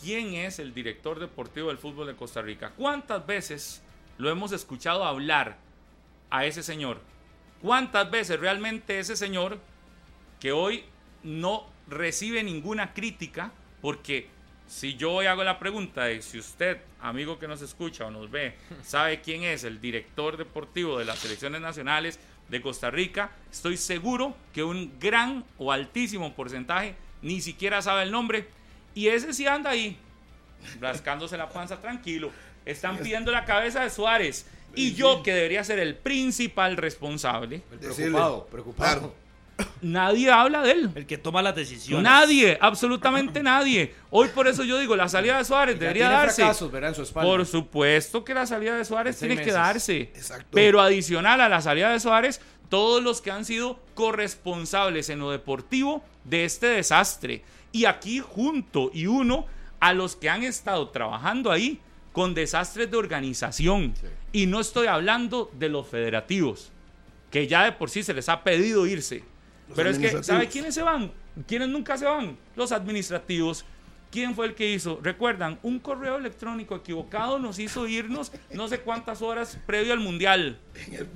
¿Quién 0.01 0.33
es 0.33 0.59
el 0.59 0.73
director 0.73 1.19
deportivo 1.19 1.69
del 1.69 1.77
fútbol 1.77 2.07
de 2.07 2.15
Costa 2.15 2.41
Rica? 2.41 2.71
¿Cuántas 2.75 3.25
veces 3.25 3.81
lo 4.17 4.29
hemos 4.29 4.51
escuchado 4.51 5.03
hablar 5.05 5.57
a 6.29 6.45
ese 6.45 6.61
señor? 6.61 6.99
¿Cuántas 7.61 8.11
veces 8.11 8.39
realmente 8.39 8.99
ese 8.99 9.15
señor 9.15 9.59
que 10.39 10.51
hoy 10.51 10.83
no 11.23 11.67
recibe 11.87 12.43
ninguna 12.43 12.93
crítica 12.93 13.51
porque 13.81 14.27
si 14.67 14.95
yo 14.95 15.11
hoy 15.11 15.25
hago 15.25 15.43
la 15.43 15.59
pregunta 15.59 16.05
de 16.05 16.21
si 16.21 16.39
usted, 16.39 16.79
amigo 17.01 17.37
que 17.37 17.47
nos 17.47 17.61
escucha 17.61 18.05
o 18.05 18.11
nos 18.11 18.31
ve, 18.31 18.55
sabe 18.83 19.21
quién 19.21 19.43
es 19.43 19.63
el 19.63 19.81
director 19.81 20.37
deportivo 20.37 20.99
de 20.99 21.05
las 21.05 21.19
selecciones 21.19 21.61
nacionales 21.61 22.19
de 22.49 22.61
Costa 22.61 22.89
Rica, 22.89 23.31
estoy 23.51 23.77
seguro 23.77 24.35
que 24.53 24.63
un 24.63 24.93
gran 24.99 25.43
o 25.57 25.71
altísimo 25.71 26.33
porcentaje 26.33 26.95
ni 27.21 27.41
siquiera 27.41 27.81
sabe 27.81 28.03
el 28.03 28.11
nombre. 28.11 28.47
Y 28.95 29.07
ese 29.07 29.33
sí 29.33 29.47
anda 29.47 29.71
ahí, 29.71 29.97
rascándose 30.79 31.37
la 31.37 31.49
panza 31.49 31.79
tranquilo. 31.79 32.31
Están 32.65 32.97
pidiendo 32.97 33.31
la 33.31 33.45
cabeza 33.45 33.83
de 33.83 33.89
Suárez. 33.89 34.45
Y 34.75 34.93
yo, 34.93 35.21
que 35.21 35.33
debería 35.33 35.63
ser 35.63 35.79
el 35.79 35.95
principal 35.95 36.77
responsable, 36.77 37.61
Preocupado, 37.79 38.45
preocupado. 38.47 38.99
Claro. 38.99 39.22
Nadie 39.81 40.31
habla 40.31 40.61
de 40.61 40.71
él. 40.71 40.91
El 40.95 41.05
que 41.05 41.17
toma 41.17 41.41
las 41.41 41.55
decisiones. 41.55 42.03
Nadie, 42.03 42.57
absolutamente 42.59 43.43
nadie. 43.43 43.93
Hoy 44.09 44.29
por 44.29 44.47
eso 44.47 44.63
yo 44.63 44.79
digo, 44.79 44.95
la 44.95 45.09
salida 45.09 45.37
de 45.37 45.45
Suárez 45.45 45.79
debería 45.79 46.09
darse. 46.09 46.41
fracasos, 46.41 46.71
¿verdad? 46.71 46.89
En 46.89 46.95
su 46.95 47.03
espalda. 47.03 47.29
Por 47.29 47.45
supuesto 47.45 48.23
que 48.23 48.33
la 48.33 48.45
salida 48.45 48.77
de 48.77 48.85
Suárez 48.85 49.17
tiene 49.17 49.41
que 49.41 49.51
darse. 49.51 50.01
Exacto. 50.01 50.49
Pero 50.51 50.81
adicional 50.81 51.41
a 51.41 51.49
la 51.49 51.61
salida 51.61 51.91
de 51.91 51.99
Suárez, 51.99 52.41
todos 52.69 53.03
los 53.03 53.21
que 53.21 53.31
han 53.31 53.45
sido 53.45 53.79
corresponsables 53.93 55.09
en 55.09 55.19
lo 55.19 55.31
deportivo 55.31 56.03
de 56.23 56.45
este 56.45 56.67
desastre. 56.67 57.43
Y 57.71 57.85
aquí 57.85 58.19
junto 58.19 58.91
y 58.93 59.07
uno 59.07 59.45
a 59.79 59.93
los 59.93 60.15
que 60.15 60.29
han 60.29 60.43
estado 60.43 60.89
trabajando 60.89 61.51
ahí 61.51 61.81
con 62.13 62.33
desastres 62.33 62.89
de 62.89 62.97
organización. 62.97 63.93
Y 64.31 64.45
no 64.45 64.59
estoy 64.59 64.87
hablando 64.87 65.51
de 65.53 65.69
los 65.69 65.87
federativos, 65.87 66.71
que 67.31 67.47
ya 67.47 67.65
de 67.65 67.73
por 67.73 67.89
sí 67.89 68.03
se 68.03 68.13
les 68.13 68.29
ha 68.29 68.43
pedido 68.43 68.87
irse. 68.87 69.23
Pero 69.75 69.89
es 69.89 69.99
que, 69.99 70.23
¿sabe 70.23 70.47
quiénes 70.47 70.73
se 70.75 70.81
van? 70.81 71.11
¿Quiénes 71.47 71.69
nunca 71.69 71.97
se 71.97 72.05
van? 72.05 72.37
Los 72.55 72.71
administrativos. 72.71 73.65
¿Quién 74.11 74.35
fue 74.35 74.45
el 74.45 74.53
que 74.53 74.71
hizo? 74.71 74.99
Recuerdan, 75.01 75.57
un 75.63 75.79
correo 75.79 76.17
electrónico 76.17 76.75
equivocado 76.75 77.39
nos 77.39 77.57
hizo 77.57 77.87
irnos 77.87 78.31
no 78.51 78.67
sé 78.67 78.81
cuántas 78.81 79.23
horas 79.23 79.57
previo 79.65 79.91
al 79.91 79.99
Mundial. 79.99 80.59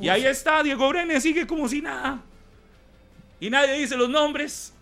Y 0.01 0.09
ahí 0.09 0.25
está, 0.25 0.63
Diego 0.63 0.89
Brenes 0.89 1.21
sigue 1.21 1.45
como 1.45 1.69
si 1.69 1.79
nada. 1.79 2.23
Y 3.39 3.51
nadie 3.51 3.73
dice 3.73 3.95
los 3.95 4.09
nombres. 4.09 4.73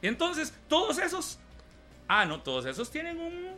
Y 0.00 0.06
entonces, 0.06 0.54
todos 0.68 0.98
esos... 0.98 1.38
Ah, 2.08 2.24
no, 2.24 2.40
todos 2.40 2.64
esos 2.64 2.90
tienen 2.90 3.20
un... 3.20 3.50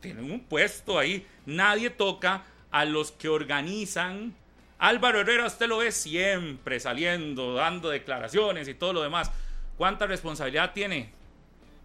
Tienen 0.00 0.30
un 0.30 0.40
puesto 0.40 0.98
ahí. 0.98 1.26
Nadie 1.46 1.88
toca 1.88 2.44
a 2.70 2.84
los 2.84 3.10
que 3.10 3.30
organizan. 3.30 4.34
Álvaro 4.78 5.20
Herrera, 5.20 5.46
usted 5.46 5.66
lo 5.68 5.78
ve 5.78 5.92
siempre 5.92 6.80
saliendo, 6.80 7.54
dando 7.54 7.88
declaraciones 7.90 8.68
y 8.68 8.74
todo 8.74 8.92
lo 8.92 9.02
demás. 9.02 9.30
¿Cuánta 9.78 10.06
responsabilidad 10.06 10.72
tiene? 10.72 11.10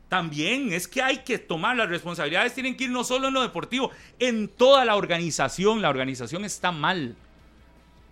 También 0.10 0.74
es 0.74 0.88
que 0.88 1.02
hay 1.04 1.20
que 1.20 1.38
tomar 1.38 1.76
las 1.78 1.88
responsabilidades, 1.90 2.54
tienen 2.54 2.76
que 2.76 2.86
ir 2.86 2.90
no 2.90 3.04
solo 3.04 3.28
en 3.28 3.34
lo 3.36 3.42
deportivo, 3.44 3.92
en 4.18 4.48
toda 4.48 4.84
la 4.86 4.96
organización. 4.96 5.82
La 5.82 5.90
organización 5.90 6.44
está 6.46 6.72
mal. 6.72 7.16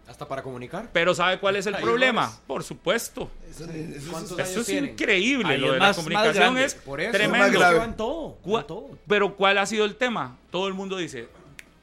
Hasta 0.07 0.25
para 0.27 0.41
comunicar. 0.41 0.89
Pero 0.93 1.13
¿sabe 1.13 1.37
cuál 1.39 1.57
es 1.57 1.65
el 1.65 1.75
problema? 1.75 2.31
Por 2.47 2.63
supuesto. 2.63 3.29
Eso, 3.49 3.65
eso- 3.65 4.11
¿Cuántos 4.11 4.31
eso- 4.31 4.35
años 4.39 4.49
Eso 4.51 4.61
es 4.61 4.67
tienen? 4.67 4.91
increíble. 4.91 5.53
Ahí 5.55 5.59
lo 5.59 5.67
es 5.67 5.73
de 5.73 5.79
más- 5.79 5.89
la 5.97 6.03
comunicación 6.03 6.57
es 6.59 6.75
Por 6.75 7.01
eso. 7.01 7.11
tremendo. 7.11 7.37
más 7.39 7.51
grave. 7.51 7.79
Va 7.79 7.85
en 7.85 7.97
todo. 7.97 8.37
Cua- 8.45 8.61
en 8.61 8.67
todo. 8.67 8.89
Pero 9.07 9.35
¿cuál 9.35 9.57
ha 9.57 9.65
sido 9.65 9.83
el 9.83 9.95
tema? 9.95 10.37
Todo 10.51 10.67
el 10.69 10.75
mundo 10.75 10.95
dice, 10.97 11.27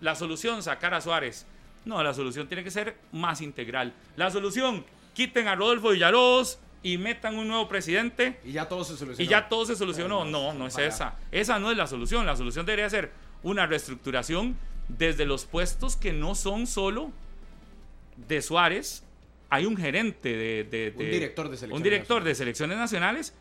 la 0.00 0.14
solución, 0.14 0.62
sacar 0.62 0.94
a 0.94 1.00
Suárez. 1.02 1.44
No, 1.84 2.02
la 2.02 2.14
solución 2.14 2.46
tiene 2.48 2.64
que 2.64 2.70
ser 2.70 2.96
más 3.12 3.40
integral. 3.40 3.92
La 4.16 4.30
solución, 4.30 4.84
quiten 5.14 5.48
a 5.48 5.54
Rodolfo 5.54 5.90
Villalobos 5.90 6.58
y 6.82 6.98
metan 6.98 7.36
un 7.36 7.48
nuevo 7.48 7.68
presidente 7.68 8.40
Y 8.44 8.52
ya 8.52 8.68
todo 8.68 8.84
se 8.84 8.96
solucionó. 8.96 9.22
y 9.24 9.26
ya 9.30 9.48
todo 9.48 9.66
se 9.66 9.76
solucionó. 9.76 10.24
No, 10.24 10.52
no 10.54 10.66
es 10.66 10.78
esa. 10.78 11.16
Esa 11.32 11.58
no 11.58 11.70
es 11.70 11.76
la 11.76 11.86
solución. 11.86 12.26
La 12.26 12.36
solución 12.36 12.64
debería 12.66 12.88
ser 12.90 13.10
una 13.42 13.66
reestructuración 13.66 14.56
desde 14.88 15.24
los 15.26 15.44
puestos 15.46 15.96
que 15.96 16.12
no 16.12 16.34
son 16.34 16.66
solo 16.66 17.10
de 18.28 18.42
Suárez. 18.42 19.02
Hay 19.50 19.66
un 19.66 19.76
gerente 19.76 20.30
de... 20.36 20.64
de- 20.64 20.92
Un 20.96 20.98
de- 21.04 21.10
director 21.10 21.48
de 21.48 21.56
selecciones 21.56 21.76
Un 21.76 21.82
director 21.82 22.16
de 22.24 22.30
nacionales. 22.30 22.38
selecciones 22.38 22.78
nacionales 22.78 23.34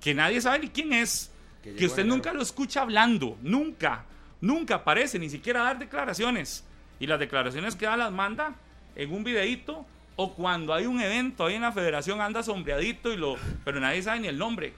que 0.00 0.14
nadie 0.14 0.40
sabe 0.40 0.58
ni 0.60 0.68
quién 0.68 0.92
es. 0.92 1.30
Que 1.62 1.74
Que, 1.74 1.86
usted 1.86 2.04
nunca 2.04 2.32
lo 2.32 2.42
escucha 2.42 2.82
hablando. 2.82 3.36
Nunca. 3.42 4.04
Nunca 4.40 4.76
aparece 4.76 5.18
ni 5.18 5.30
siquiera 5.30 5.60
a 5.62 5.64
dar 5.64 5.78
declaraciones. 5.78 6.64
Y 7.02 7.06
las 7.08 7.18
declaraciones 7.18 7.74
que 7.74 7.84
da 7.86 7.96
las 7.96 8.12
manda 8.12 8.54
en 8.94 9.12
un 9.12 9.24
videíto 9.24 9.84
o 10.14 10.34
cuando 10.34 10.72
hay 10.72 10.86
un 10.86 11.00
evento 11.00 11.46
ahí 11.46 11.54
en 11.56 11.62
la 11.62 11.72
federación 11.72 12.20
anda 12.20 12.42
sombreadito 12.44 13.12
y 13.12 13.16
lo 13.16 13.34
pero 13.64 13.80
nadie 13.80 14.00
sabe 14.02 14.20
ni 14.20 14.28
el 14.28 14.38
nombre. 14.38 14.72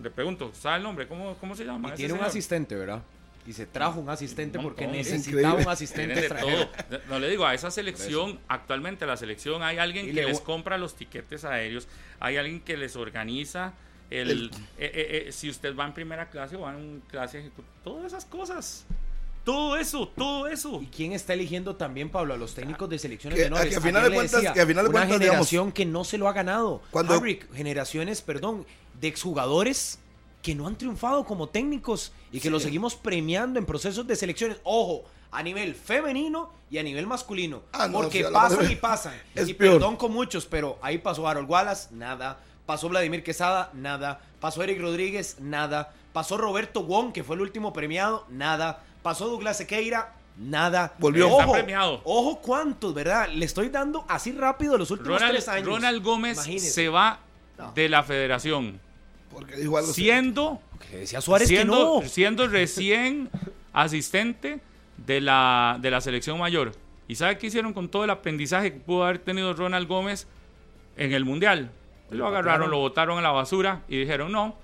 Le 0.00 0.10
pregunto, 0.10 0.52
¿sabe 0.54 0.76
el 0.76 0.82
nombre? 0.84 1.08
¿Cómo, 1.08 1.34
cómo 1.40 1.56
se 1.56 1.64
llama? 1.64 1.88
Y 1.88 1.92
tiene 1.96 2.12
un 2.14 2.20
asistente, 2.20 2.76
¿verdad? 2.76 3.02
Y 3.46 3.52
se 3.52 3.64
trajo 3.66 3.98
un 4.00 4.08
asistente 4.10 4.58
Un 4.58 4.64
porque 4.64 4.86
necesitaba 4.86 5.54
un 5.54 5.68
asistente 5.68 6.20
de 6.20 6.28
todo. 6.28 6.68
No 7.08 7.18
le 7.18 7.28
digo, 7.28 7.44
a 7.46 7.54
esa 7.54 7.70
selección, 7.70 8.38
actualmente 8.46 9.04
a 9.04 9.08
la 9.08 9.16
selección 9.16 9.62
hay 9.62 9.78
alguien 9.78 10.04
Y 10.06 10.08
que 10.08 10.14
le- 10.14 10.24
les 10.26 10.40
compra 10.40 10.78
los 10.78 10.94
tiquetes 10.94 11.44
aéreos, 11.44 11.88
hay 12.20 12.36
alguien 12.36 12.60
que 12.60 12.76
les 12.76 12.94
organiza 12.94 13.72
el, 14.10 14.50
eh, 14.78 14.90
eh, 14.94 15.24
eh, 15.28 15.32
si 15.32 15.48
usted 15.50 15.74
va 15.74 15.86
en 15.86 15.92
primera 15.92 16.28
clase 16.28 16.54
o 16.56 16.60
va 16.60 16.74
en 16.74 17.02
clase 17.08 17.40
ejecutiva, 17.40 17.66
todas 17.82 18.04
esas 18.06 18.24
cosas. 18.24 18.84
Todo 19.46 19.76
eso, 19.76 20.08
todo 20.08 20.48
eso. 20.48 20.80
¿Y 20.82 20.86
quién 20.86 21.12
está 21.12 21.32
eligiendo 21.32 21.76
también, 21.76 22.10
Pablo, 22.10 22.34
a 22.34 22.36
los 22.36 22.52
técnicos 22.52 22.90
de 22.90 22.98
selecciones 22.98 23.38
Que- 23.38 23.44
menores? 23.44 23.66
a 23.66 23.70
que 23.70 23.76
a 23.76 23.80
final 23.80 24.02
de 24.02 24.14
cuentas- 24.16 24.32
decía, 24.40 24.52
que 24.52 24.60
a 24.60 24.66
final 24.66 24.84
de 24.84 24.90
una 24.90 24.98
cuentas, 25.06 25.18
generación 25.20 25.70
que 25.70 25.86
no 25.86 26.02
se 26.02 26.18
lo 26.18 26.26
ha 26.28 26.32
ganado. 26.32 26.82
Cuando- 26.90 27.14
Harry, 27.14 27.38
generaciones, 27.54 28.22
perdón, 28.22 28.66
de 29.00 29.06
exjugadores 29.08 30.00
que 30.42 30.54
no 30.56 30.66
han 30.66 30.76
triunfado 30.76 31.24
como 31.24 31.48
técnicos 31.48 32.12
y 32.32 32.40
que 32.40 32.50
los 32.50 32.62
seguimos 32.64 32.96
premiando 32.96 33.58
en 33.60 33.66
procesos 33.66 34.04
de 34.06 34.16
selecciones. 34.16 34.58
Ojo, 34.64 35.04
a 35.30 35.42
nivel 35.44 35.74
femenino 35.76 36.50
y 36.68 36.78
a 36.78 36.82
nivel 36.82 37.06
masculino. 37.06 37.62
Ah, 37.72 37.86
no, 37.86 37.94
porque 38.00 38.24
pasan 38.24 38.68
y 38.70 38.74
pasan. 38.76 39.14
Es 39.36 39.48
y 39.48 39.54
peor. 39.54 39.74
perdón 39.74 39.96
con 39.96 40.12
muchos, 40.12 40.44
pero 40.44 40.76
ahí 40.82 40.98
pasó 40.98 41.26
Harold 41.28 41.48
Wallace, 41.48 41.88
nada. 41.94 42.40
Pasó 42.66 42.88
Vladimir 42.88 43.22
Quesada, 43.22 43.70
nada. 43.74 44.20
Pasó 44.40 44.60
Eric 44.64 44.80
Rodríguez, 44.80 45.36
nada. 45.38 45.94
Pasó 46.12 46.36
Roberto 46.36 46.82
Wong, 46.82 47.12
que 47.12 47.22
fue 47.22 47.36
el 47.36 47.42
último 47.42 47.72
premiado, 47.72 48.26
nada. 48.28 48.82
Pasó 49.06 49.28
Douglas 49.28 49.56
Sequeira, 49.56 50.14
nada. 50.36 50.92
Volvió. 50.98 51.28
Está 51.28 51.44
Ojo, 51.44 51.52
premiado. 51.52 52.00
Ojo 52.02 52.40
cuántos, 52.42 52.92
¿verdad? 52.92 53.28
Le 53.28 53.44
estoy 53.44 53.68
dando 53.68 54.04
así 54.08 54.32
rápido 54.32 54.76
los 54.76 54.90
últimos 54.90 55.20
Ronald, 55.20 55.36
tres 55.36 55.46
años. 55.46 55.64
Ronald 55.68 56.02
Gómez 56.02 56.40
se 56.40 56.88
va 56.88 57.20
No. 57.56 57.70
de 57.70 57.88
la 57.88 58.02
federación, 58.02 58.80
Porque 59.30 59.54
dijo 59.54 59.78
algo 59.78 59.92
siendo, 59.92 60.60
Que 60.90 60.96
decía 60.96 61.20
Suárez 61.20 61.46
siendo, 61.46 62.00
que 62.00 62.04
no. 62.04 62.10
siendo 62.10 62.48
recién 62.48 63.30
asistente 63.72 64.58
de 64.96 65.20
la, 65.20 65.78
de 65.80 65.88
la 65.92 66.00
selección 66.00 66.36
mayor. 66.40 66.72
¿Y 67.06 67.14
sabe 67.14 67.38
qué 67.38 67.46
hicieron 67.46 67.72
con 67.72 67.88
todo 67.88 68.02
el 68.02 68.10
aprendizaje 68.10 68.72
que 68.72 68.80
pudo 68.80 69.04
haber 69.04 69.20
tenido 69.20 69.54
Ronald 69.54 69.86
Gómez 69.86 70.26
en 70.96 71.12
el 71.12 71.24
Mundial? 71.24 71.70
Lo 72.10 72.26
agarraron, 72.26 72.72
lo 72.72 72.78
botaron 72.78 73.18
a 73.18 73.22
la 73.22 73.30
basura 73.30 73.82
y 73.86 74.00
dijeron, 74.00 74.32
no, 74.32 74.56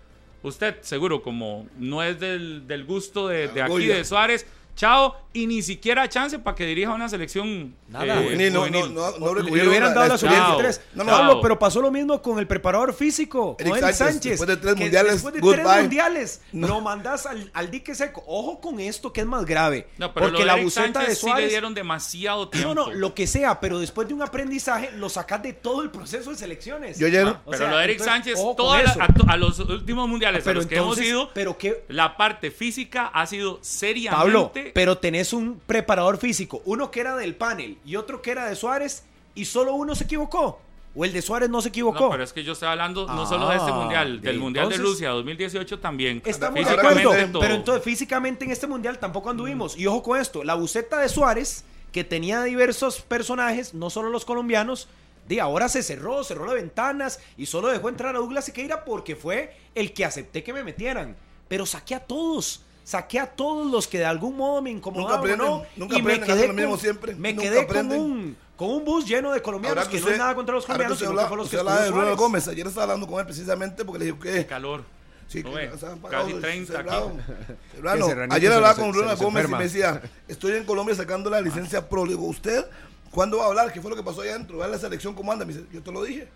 usted 0.43 0.77
seguro 0.83 1.23
como 1.23 1.67
no 1.79 2.03
es 2.03 2.19
del, 2.21 2.67
del 2.67 2.85
gusto 2.85 3.29
de, 3.29 3.49
de 3.49 3.63
aquí, 3.63 3.87
de 3.87 4.05
Suárez, 4.05 4.47
chao, 4.77 5.17
y 5.35 5.47
ni 5.47 5.63
siquiera 5.63 6.09
chance 6.09 6.39
para 6.39 6.55
que 6.55 6.67
dirija 6.67 6.91
una 6.93 7.09
selección 7.09 7.75
Nada. 7.89 8.21
eh, 8.21 8.25
Juvenil, 8.25 8.53
no, 8.53 8.59
juvenil. 8.61 8.95
no, 8.95 9.11
no, 9.19 9.35
no 9.35 9.35
Le 9.43 9.67
hubieran 9.69 9.95
dado 9.95 10.09
la 10.09 10.15
experiencia. 10.15 10.53
sub-23. 10.55 10.81
No, 10.95 11.05
no, 11.05 11.11
Pablo, 11.11 11.41
pero 11.41 11.59
pasó 11.59 11.81
lo 11.81 11.91
mismo 11.91 12.21
con 12.21 12.39
el 12.39 12.47
preparador 12.47 12.93
físico, 12.93 13.57
Eric 13.59 13.75
Sánchez, 13.77 13.97
Sánchez. 13.97 14.23
después 14.33 14.49
de 14.49 14.57
tres 14.59 14.75
que 14.75 14.81
mundiales, 14.83 15.13
Después 15.15 15.35
de 15.35 15.41
goodbye. 15.41 15.63
tres 15.63 15.81
mundiales, 15.81 16.41
No. 16.53 16.69
lo 16.69 16.81
mandas 16.83 17.25
al, 17.27 17.51
al 17.55 17.71
dique 17.71 17.95
seco. 17.95 18.23
Ojo 18.27 18.61
con 18.61 18.79
esto 18.81 19.11
que 19.13 19.23
es 19.23 19.27
más 19.27 19.47
grave. 19.47 19.87
No, 19.97 20.13
pero 20.13 20.27
porque 20.29 20.45
la 20.45 20.57
buceta 20.57 21.01
Sánchez 21.01 21.09
de 21.09 21.15
sí 21.17 21.27
le 21.27 21.31
Suárez. 21.33 21.49
dieron 21.51 21.75
demasiado 21.75 22.49
tiempo. 22.51 22.75
no, 22.75 22.87
no, 22.89 22.93
lo 22.93 23.15
que 23.15 23.27
sea, 23.27 23.59
pero 23.61 23.79
después 23.79 24.09
de 24.09 24.15
un 24.15 24.23
aprendizaje 24.23 24.91
lo 24.93 25.09
sacas 25.09 25.43
de 25.43 25.53
todo 25.55 25.81
el 25.83 25.91
proceso 25.91 26.31
de 26.31 26.37
selecciones. 26.37 26.99
Yo 26.99 27.07
ayer- 27.07 27.27
O 27.27 27.37
Pero 27.47 27.59
sea, 27.59 27.71
lo 27.71 27.79
de 27.79 27.85
Eric 27.85 28.01
entonces, 28.01 28.13
Sánchez, 28.15 28.35
ojo 28.39 28.47
con 28.49 28.57
toda 28.57 28.83
la- 28.83 29.09
a, 29.29 29.33
a 29.33 29.37
los 29.39 29.59
últimos 29.61 30.09
mundiales 30.09 30.43
a 30.43 30.45
Pero 30.45 30.57
los 30.61 30.67
que 30.67 30.77
hemos 30.77 31.01
ido, 31.01 31.31
pero 31.33 31.57
qué, 31.57 31.85
la 31.89 32.17
parte 32.19 32.51
física 32.51 33.07
ha 33.07 33.27
sido 33.27 33.59
seriamente. 33.63 34.17
Pablo, 34.25 34.53
pero 34.75 34.99
tenés 34.99 35.33
un 35.33 35.61
preparador 35.67 36.19
físico, 36.19 36.63
uno 36.65 36.91
que 36.91 37.01
era 37.01 37.17
del 37.17 37.35
panel 37.35 37.79
y 37.85 37.97
otro 37.97 38.23
que 38.23 38.31
era 38.31 38.47
de 38.47 38.57
Suárez, 38.57 39.05
y 39.35 39.45
solo 39.45 39.75
uno 39.75 39.95
se 39.95 40.05
equivocó. 40.05 40.61
O 40.95 41.07
el 41.07 41.13
de 41.13 41.23
Suárez 41.23 41.49
no 41.49 41.63
se 41.63 41.71
equivocó. 41.71 42.01
No, 42.05 42.11
pero 42.11 42.23
es 42.23 42.35
que 42.35 42.45
yo 42.45 42.53
estoy 42.53 42.69
hablando 42.69 43.07
no 43.07 43.25
solo 43.25 43.49
de 43.49 43.57
este 43.57 43.71
Ah, 43.71 43.75
mundial, 43.75 44.21
del 44.21 44.35
de 44.35 44.39
mundial 44.41 44.69
de 44.69 44.77
Rusia 44.77 45.09
2018 45.11 45.79
también. 45.81 46.21
Estamos 46.25 46.67
de 46.67 46.71
acuerdo, 46.71 47.13
pero 47.41 47.55
entonces 47.55 47.83
físicamente 47.83 48.45
en 48.45 48.51
este 48.51 48.67
mundial 48.67 48.99
tampoco 48.99 49.31
anduvimos. 49.31 49.79
Y 49.79 49.87
ojo 49.87 50.03
con 50.03 50.21
esto, 50.21 50.45
la 50.45 50.55
buceta 50.55 51.01
de 51.01 51.09
Suárez, 51.09 51.65
que 51.93 52.05
tenía 52.05 52.43
diversos 52.43 53.01
personajes, 53.01 53.73
no 53.73 53.89
solo 53.89 54.11
los 54.11 54.27
colombianos, 54.27 54.89
de 55.29 55.41
ahora 55.41 55.71
se 55.71 55.83
cerró, 55.83 56.25
cerró 56.25 56.45
las 56.45 56.57
ventanas 56.57 57.21
y 57.39 57.47
solo 57.47 57.69
dejó 57.69 57.89
entrar 57.89 58.15
a 58.15 58.19
Douglas 58.19 58.45
Sequeira 58.45 58.85
porque 58.85 59.17
fue 59.17 59.57
el 59.75 59.95
que 59.95 60.05
acepté 60.05 60.43
que 60.43 60.53
me 60.53 60.63
metieran. 60.65 61.17
Pero 61.49 61.65
saqué 61.65 61.95
a 61.95 62.01
todos. 62.01 62.65
Saqué 62.85 63.21
a 63.21 63.27
todos 63.27 63.71
los 63.71 63.87
que 63.87 63.99
de 63.99 64.05
algún 64.07 64.37
modo 64.37 64.61
me 64.63 64.71
incomodaban 64.71 65.19
aprenden, 65.21 65.47
o 65.49 65.59
no, 65.61 65.65
nunca 65.77 65.99
y 65.99 66.03
me 66.03 66.15
aprenden, 66.15 66.29
quedé, 66.37 66.47
con, 66.49 66.57
lo 66.57 66.63
mismo 66.63 66.77
siempre, 66.79 67.15
me 67.15 67.33
nunca 67.33 67.43
quedé 67.43 67.57
con 67.57 67.65
aprenden. 67.65 68.01
un, 68.01 68.37
con 68.57 68.71
un 68.71 68.85
bus 68.85 69.07
lleno 69.07 69.33
de 69.33 69.41
colombianos 69.43 69.79
Ahora 69.79 69.91
que, 69.91 69.97
no 69.97 70.03
usted- 70.03 70.13
es 70.13 70.19
nada 70.19 70.35
contra 70.35 70.55
los 70.55 70.65
que 70.65 70.67
colombianos, 70.69 70.99
sino 70.99 71.11
habla- 71.11 71.23
que 71.23 71.29
fue 71.29 71.37
los 71.37 71.49
que 71.51 71.57
hablaba 71.59 71.83
de 71.83 71.91
Ronald. 71.91 72.17
Gómez. 72.19 72.49
Ayer 72.49 72.67
estaba 72.67 72.85
hablando 72.85 73.07
con 73.07 73.21
él 73.21 73.27
precisamente 73.27 73.85
porque 73.85 73.99
le 74.01 74.05
dijo 74.07 74.19
que 74.19 74.47
Calor. 74.47 74.85
Sí, 75.29 75.43
¿No 75.43 75.51
que 75.51 75.57
ve? 75.57 75.65
estaban 75.73 75.99
Casi 76.01 76.03
pagados, 76.13 76.41
30 76.43 76.79
aquí. 76.79 76.89
Serrano. 76.91 77.17
Serrano, 77.75 77.97
Que 78.05 78.11
Serranito 78.11 78.35
Ayer 78.37 78.53
hablaba 78.53 78.75
con 78.75 78.93
Ronald 78.93 79.19
Gómez 79.23 79.45
y 79.49 79.53
me 79.53 79.63
decía, 79.65 80.03
estoy 80.29 80.53
en 80.53 80.65
Colombia 80.65 80.95
sacando 80.95 81.31
la 81.31 81.41
licencia 81.41 81.89
pro. 81.89 82.05
Le 82.05 82.11
digo, 82.13 82.27
¿usted 82.27 82.67
cuándo 83.11 83.39
va 83.39 83.45
a 83.45 83.47
hablar? 83.49 83.73
¿Qué 83.73 83.81
fue 83.81 83.89
lo 83.91 83.97
que 83.97 84.03
pasó 84.03 84.21
allá 84.21 84.33
adentro? 84.35 84.59
¿Va 84.59 84.67
a 84.67 84.69
la 84.69 84.79
selección 84.79 85.15
cómo 85.15 85.33
anda? 85.33 85.47
Me 85.47 85.55
dice, 85.55 85.65
yo 85.73 85.83
te 85.83 85.91
lo 85.91 86.03
dije. 86.03 86.29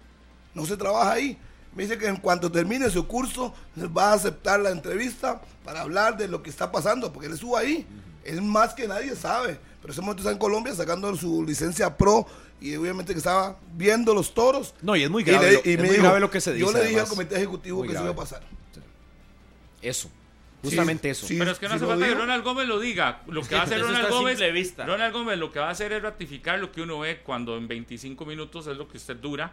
No 0.54 0.64
se 0.64 0.76
trabaja 0.78 1.12
ahí. 1.12 1.36
Me 1.76 1.82
dice 1.82 1.98
que 1.98 2.06
en 2.06 2.16
cuanto 2.16 2.50
termine 2.50 2.88
su 2.90 3.06
curso, 3.06 3.54
va 3.96 4.10
a 4.10 4.14
aceptar 4.14 4.58
la 4.60 4.70
entrevista 4.70 5.40
para 5.64 5.82
hablar 5.82 6.16
de 6.16 6.26
lo 6.26 6.42
que 6.42 6.48
está 6.50 6.72
pasando, 6.72 7.12
porque 7.12 7.26
él 7.28 7.34
estuvo 7.34 7.56
ahí. 7.56 7.86
Él 8.24 8.40
más 8.42 8.72
que 8.74 8.88
nadie 8.88 9.14
sabe. 9.14 9.58
Pero 9.80 9.92
ese 9.92 10.00
momento 10.00 10.22
está 10.22 10.32
en 10.32 10.38
Colombia 10.38 10.74
sacando 10.74 11.14
su 11.14 11.44
licencia 11.44 11.96
pro 11.96 12.26
y 12.60 12.74
obviamente 12.76 13.12
que 13.12 13.18
estaba 13.18 13.56
viendo 13.74 14.14
los 14.14 14.32
toros. 14.34 14.74
No, 14.82 14.96
y 14.96 15.02
es 15.04 15.10
muy 15.10 15.22
Y 15.22 15.26
grave, 15.26 15.52
le- 15.52 15.70
y 15.70 15.74
es 15.74 15.76
me 15.76 15.82
muy 15.84 15.90
dijo, 15.92 16.02
grave 16.04 16.20
lo 16.20 16.30
que 16.30 16.40
se 16.40 16.54
dice. 16.54 16.64
Yo 16.66 16.72
le 16.72 16.84
dije 16.86 16.98
al 17.00 17.06
comité 17.08 17.36
ejecutivo 17.36 17.78
Muy 17.80 17.88
que 17.88 17.94
eso 17.94 18.02
iba 18.02 18.10
a 18.10 18.14
grave. 18.14 18.28
pasar. 18.30 18.42
Eso, 19.82 20.10
justamente 20.62 21.10
eso. 21.10 21.26
sí. 21.26 21.36
Pero 21.38 21.50
es 21.52 21.58
que 21.58 21.66
no 21.68 21.72
si 21.72 21.76
hace 21.76 21.86
falta 21.86 22.06
que 22.06 22.14
Ronald 22.14 22.42
Gómez 22.42 22.66
lo 22.66 22.80
diga. 22.80 23.20
Lo 23.28 23.42
que 23.42 23.54
va 23.54 23.60
a 23.60 23.64
hacer 23.64 23.80
Ronald 23.80 24.08
Gómez. 24.08 24.40
Ronald 24.78 25.12
Gómez 25.12 25.38
lo 25.38 25.52
que 25.52 25.58
va 25.60 25.68
a 25.68 25.70
hacer 25.70 25.92
es 25.92 26.02
ratificar 26.02 26.58
lo 26.58 26.72
que 26.72 26.80
uno 26.82 26.98
ve 27.00 27.20
cuando 27.22 27.56
en 27.56 27.68
25 27.68 28.24
minutos 28.24 28.66
es 28.66 28.76
lo 28.76 28.88
que 28.88 28.96
usted 28.96 29.16
dura. 29.16 29.52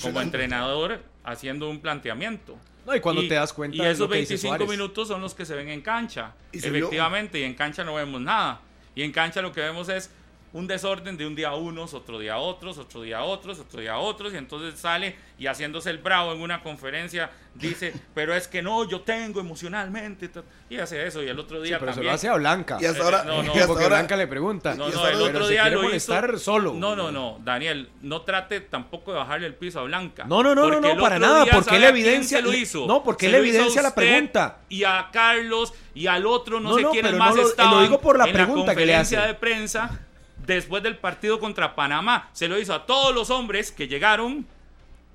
Como 0.00 0.20
entrenador 0.20 1.02
haciendo 1.24 1.68
un 1.68 1.80
planteamiento. 1.80 2.56
No, 2.86 2.94
y 2.94 3.00
cuando 3.00 3.22
te 3.26 3.34
das 3.34 3.52
cuenta 3.52 3.76
Y 3.76 3.80
esos 3.80 4.00
lo 4.00 4.08
que 4.10 4.18
dice 4.18 4.34
25 4.34 4.56
Suárez. 4.56 4.68
minutos 4.68 5.08
son 5.08 5.20
los 5.20 5.34
que 5.34 5.46
se 5.46 5.54
ven 5.54 5.68
en 5.70 5.80
cancha. 5.80 6.34
Y. 6.52 6.58
Efectivamente, 6.58 7.40
y 7.40 7.44
en 7.44 7.54
cancha 7.54 7.82
no 7.84 7.94
vemos 7.94 8.20
nada. 8.20 8.60
Y 8.94 9.02
en 9.02 9.12
cancha 9.12 9.40
lo 9.40 9.52
que 9.52 9.60
vemos 9.60 9.88
es 9.88 10.10
un 10.54 10.66
desorden 10.66 11.16
de 11.18 11.26
un 11.26 11.34
día 11.34 11.48
a 11.48 11.56
unos, 11.56 11.92
otro 11.94 12.18
día 12.18 12.34
a 12.34 12.38
otros, 12.38 12.78
otro 12.78 13.02
día 13.02 13.18
a 13.18 13.22
otros, 13.24 13.58
otro 13.58 13.80
día 13.80 13.92
a 13.92 13.98
otros, 13.98 14.32
y 14.32 14.36
entonces 14.36 14.80
sale 14.80 15.16
y 15.38 15.46
haciéndose 15.48 15.90
el 15.90 15.98
bravo 15.98 16.32
en 16.32 16.40
una 16.40 16.62
conferencia 16.62 17.30
dice, 17.54 17.92
pero 18.14 18.34
es 18.34 18.46
que 18.48 18.62
no, 18.62 18.88
yo 18.88 19.00
tengo 19.02 19.40
emocionalmente, 19.40 20.30
y 20.70 20.78
hace 20.78 21.06
eso, 21.06 21.22
y 21.22 21.28
el 21.28 21.38
otro 21.38 21.58
Sí, 21.60 21.66
día 21.68 21.78
pero 21.80 21.90
se 21.92 21.96
también. 21.96 22.10
lo 22.12 22.14
hace 22.14 22.28
a 22.28 22.34
Blanca. 22.36 22.78
Y 22.80 22.84
hasta 22.86 23.02
ahora, 23.04 23.24
no, 23.24 23.42
no, 23.42 23.52
hasta 23.52 23.66
porque 23.66 23.82
ahora- 23.84 23.96
Blanca 23.96 24.16
le 24.16 24.26
pregunta. 24.28 24.70
No, 24.74 24.88
no, 24.88 24.94
hasta 24.94 25.00
el 25.00 25.04
ahora- 25.06 25.16
otro 25.18 25.32
pero 25.32 25.44
se 25.46 25.52
día 25.52 25.62
quiere 25.62 25.76
lo 25.76 25.82
molestar 25.82 26.30
hizo. 26.30 26.38
solo. 26.38 26.72
No, 26.74 26.94
no, 26.96 27.10
no, 27.12 27.38
Daniel, 27.44 27.90
no 28.02 28.22
trate 28.22 28.60
tampoco 28.60 29.12
de 29.12 29.18
bajarle 29.18 29.48
el 29.48 29.54
piso 29.56 29.80
a 29.80 29.82
Blanca. 29.82 30.24
No, 30.24 30.42
no, 30.42 30.54
no, 30.54 30.68
no, 30.68 30.80
no, 30.80 30.96
para 31.00 31.18
nada, 31.18 31.46
porque 31.52 31.64
¿sabe 31.70 31.78
él 31.78 31.84
a 31.84 31.92
quién 31.92 32.06
evidencia- 32.06 32.38
se 32.38 32.42
lo 32.44 32.52
hizo. 32.54 32.86
no, 32.86 33.02
porque 33.02 33.26
Se 33.26 33.30
hizo 33.32 33.38
evidencia 33.40 33.82
la 33.82 33.92
pregunta. 33.94 34.58
Y 34.68 34.84
a 34.84 35.08
Carlos 35.12 35.74
y 35.94 36.06
al 36.06 36.26
otro, 36.26 36.60
no, 36.60 36.78
No, 36.78 36.92
sé 36.92 37.00
pero 37.02 37.18
más 37.18 37.34
no 37.34 37.42
lo- 37.42 37.48
estaban 37.48 37.74
lo 37.74 37.82
digo 37.82 38.00
por 38.00 38.16
la 38.18 38.26
pregunta 38.26 38.74
que 38.76 38.86
le 38.86 38.92
conferencia 38.92 39.18
hace. 39.20 39.28
de 39.28 39.34
prensa 39.34 40.00
después 40.46 40.82
del 40.82 40.98
partido 40.98 41.40
contra 41.40 41.74
Panamá. 41.74 42.30
Se 42.32 42.48
lo 42.48 42.58
hizo 42.58 42.74
a 42.74 42.86
todos 42.86 43.14
los 43.14 43.30
hombres 43.30 43.72
que 43.72 43.88
llegaron 43.88 44.46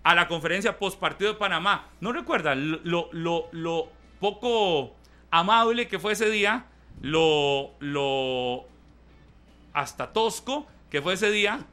a 0.03 0.15
la 0.15 0.27
conferencia 0.27 0.77
post 0.77 0.99
partido 0.99 1.33
de 1.33 1.39
Panamá. 1.39 1.87
¿No 1.99 2.11
recuerdan 2.11 2.79
lo, 2.83 3.09
lo, 3.11 3.47
lo 3.51 3.89
poco 4.19 4.95
amable 5.31 5.87
que 5.87 5.99
fue 5.99 6.13
ese 6.13 6.29
día? 6.29 6.65
Lo, 7.01 7.71
lo 7.79 8.65
hasta 9.73 10.11
tosco 10.11 10.67
que 10.89 11.01
fue 11.01 11.13
ese 11.13 11.31
día 11.31 11.65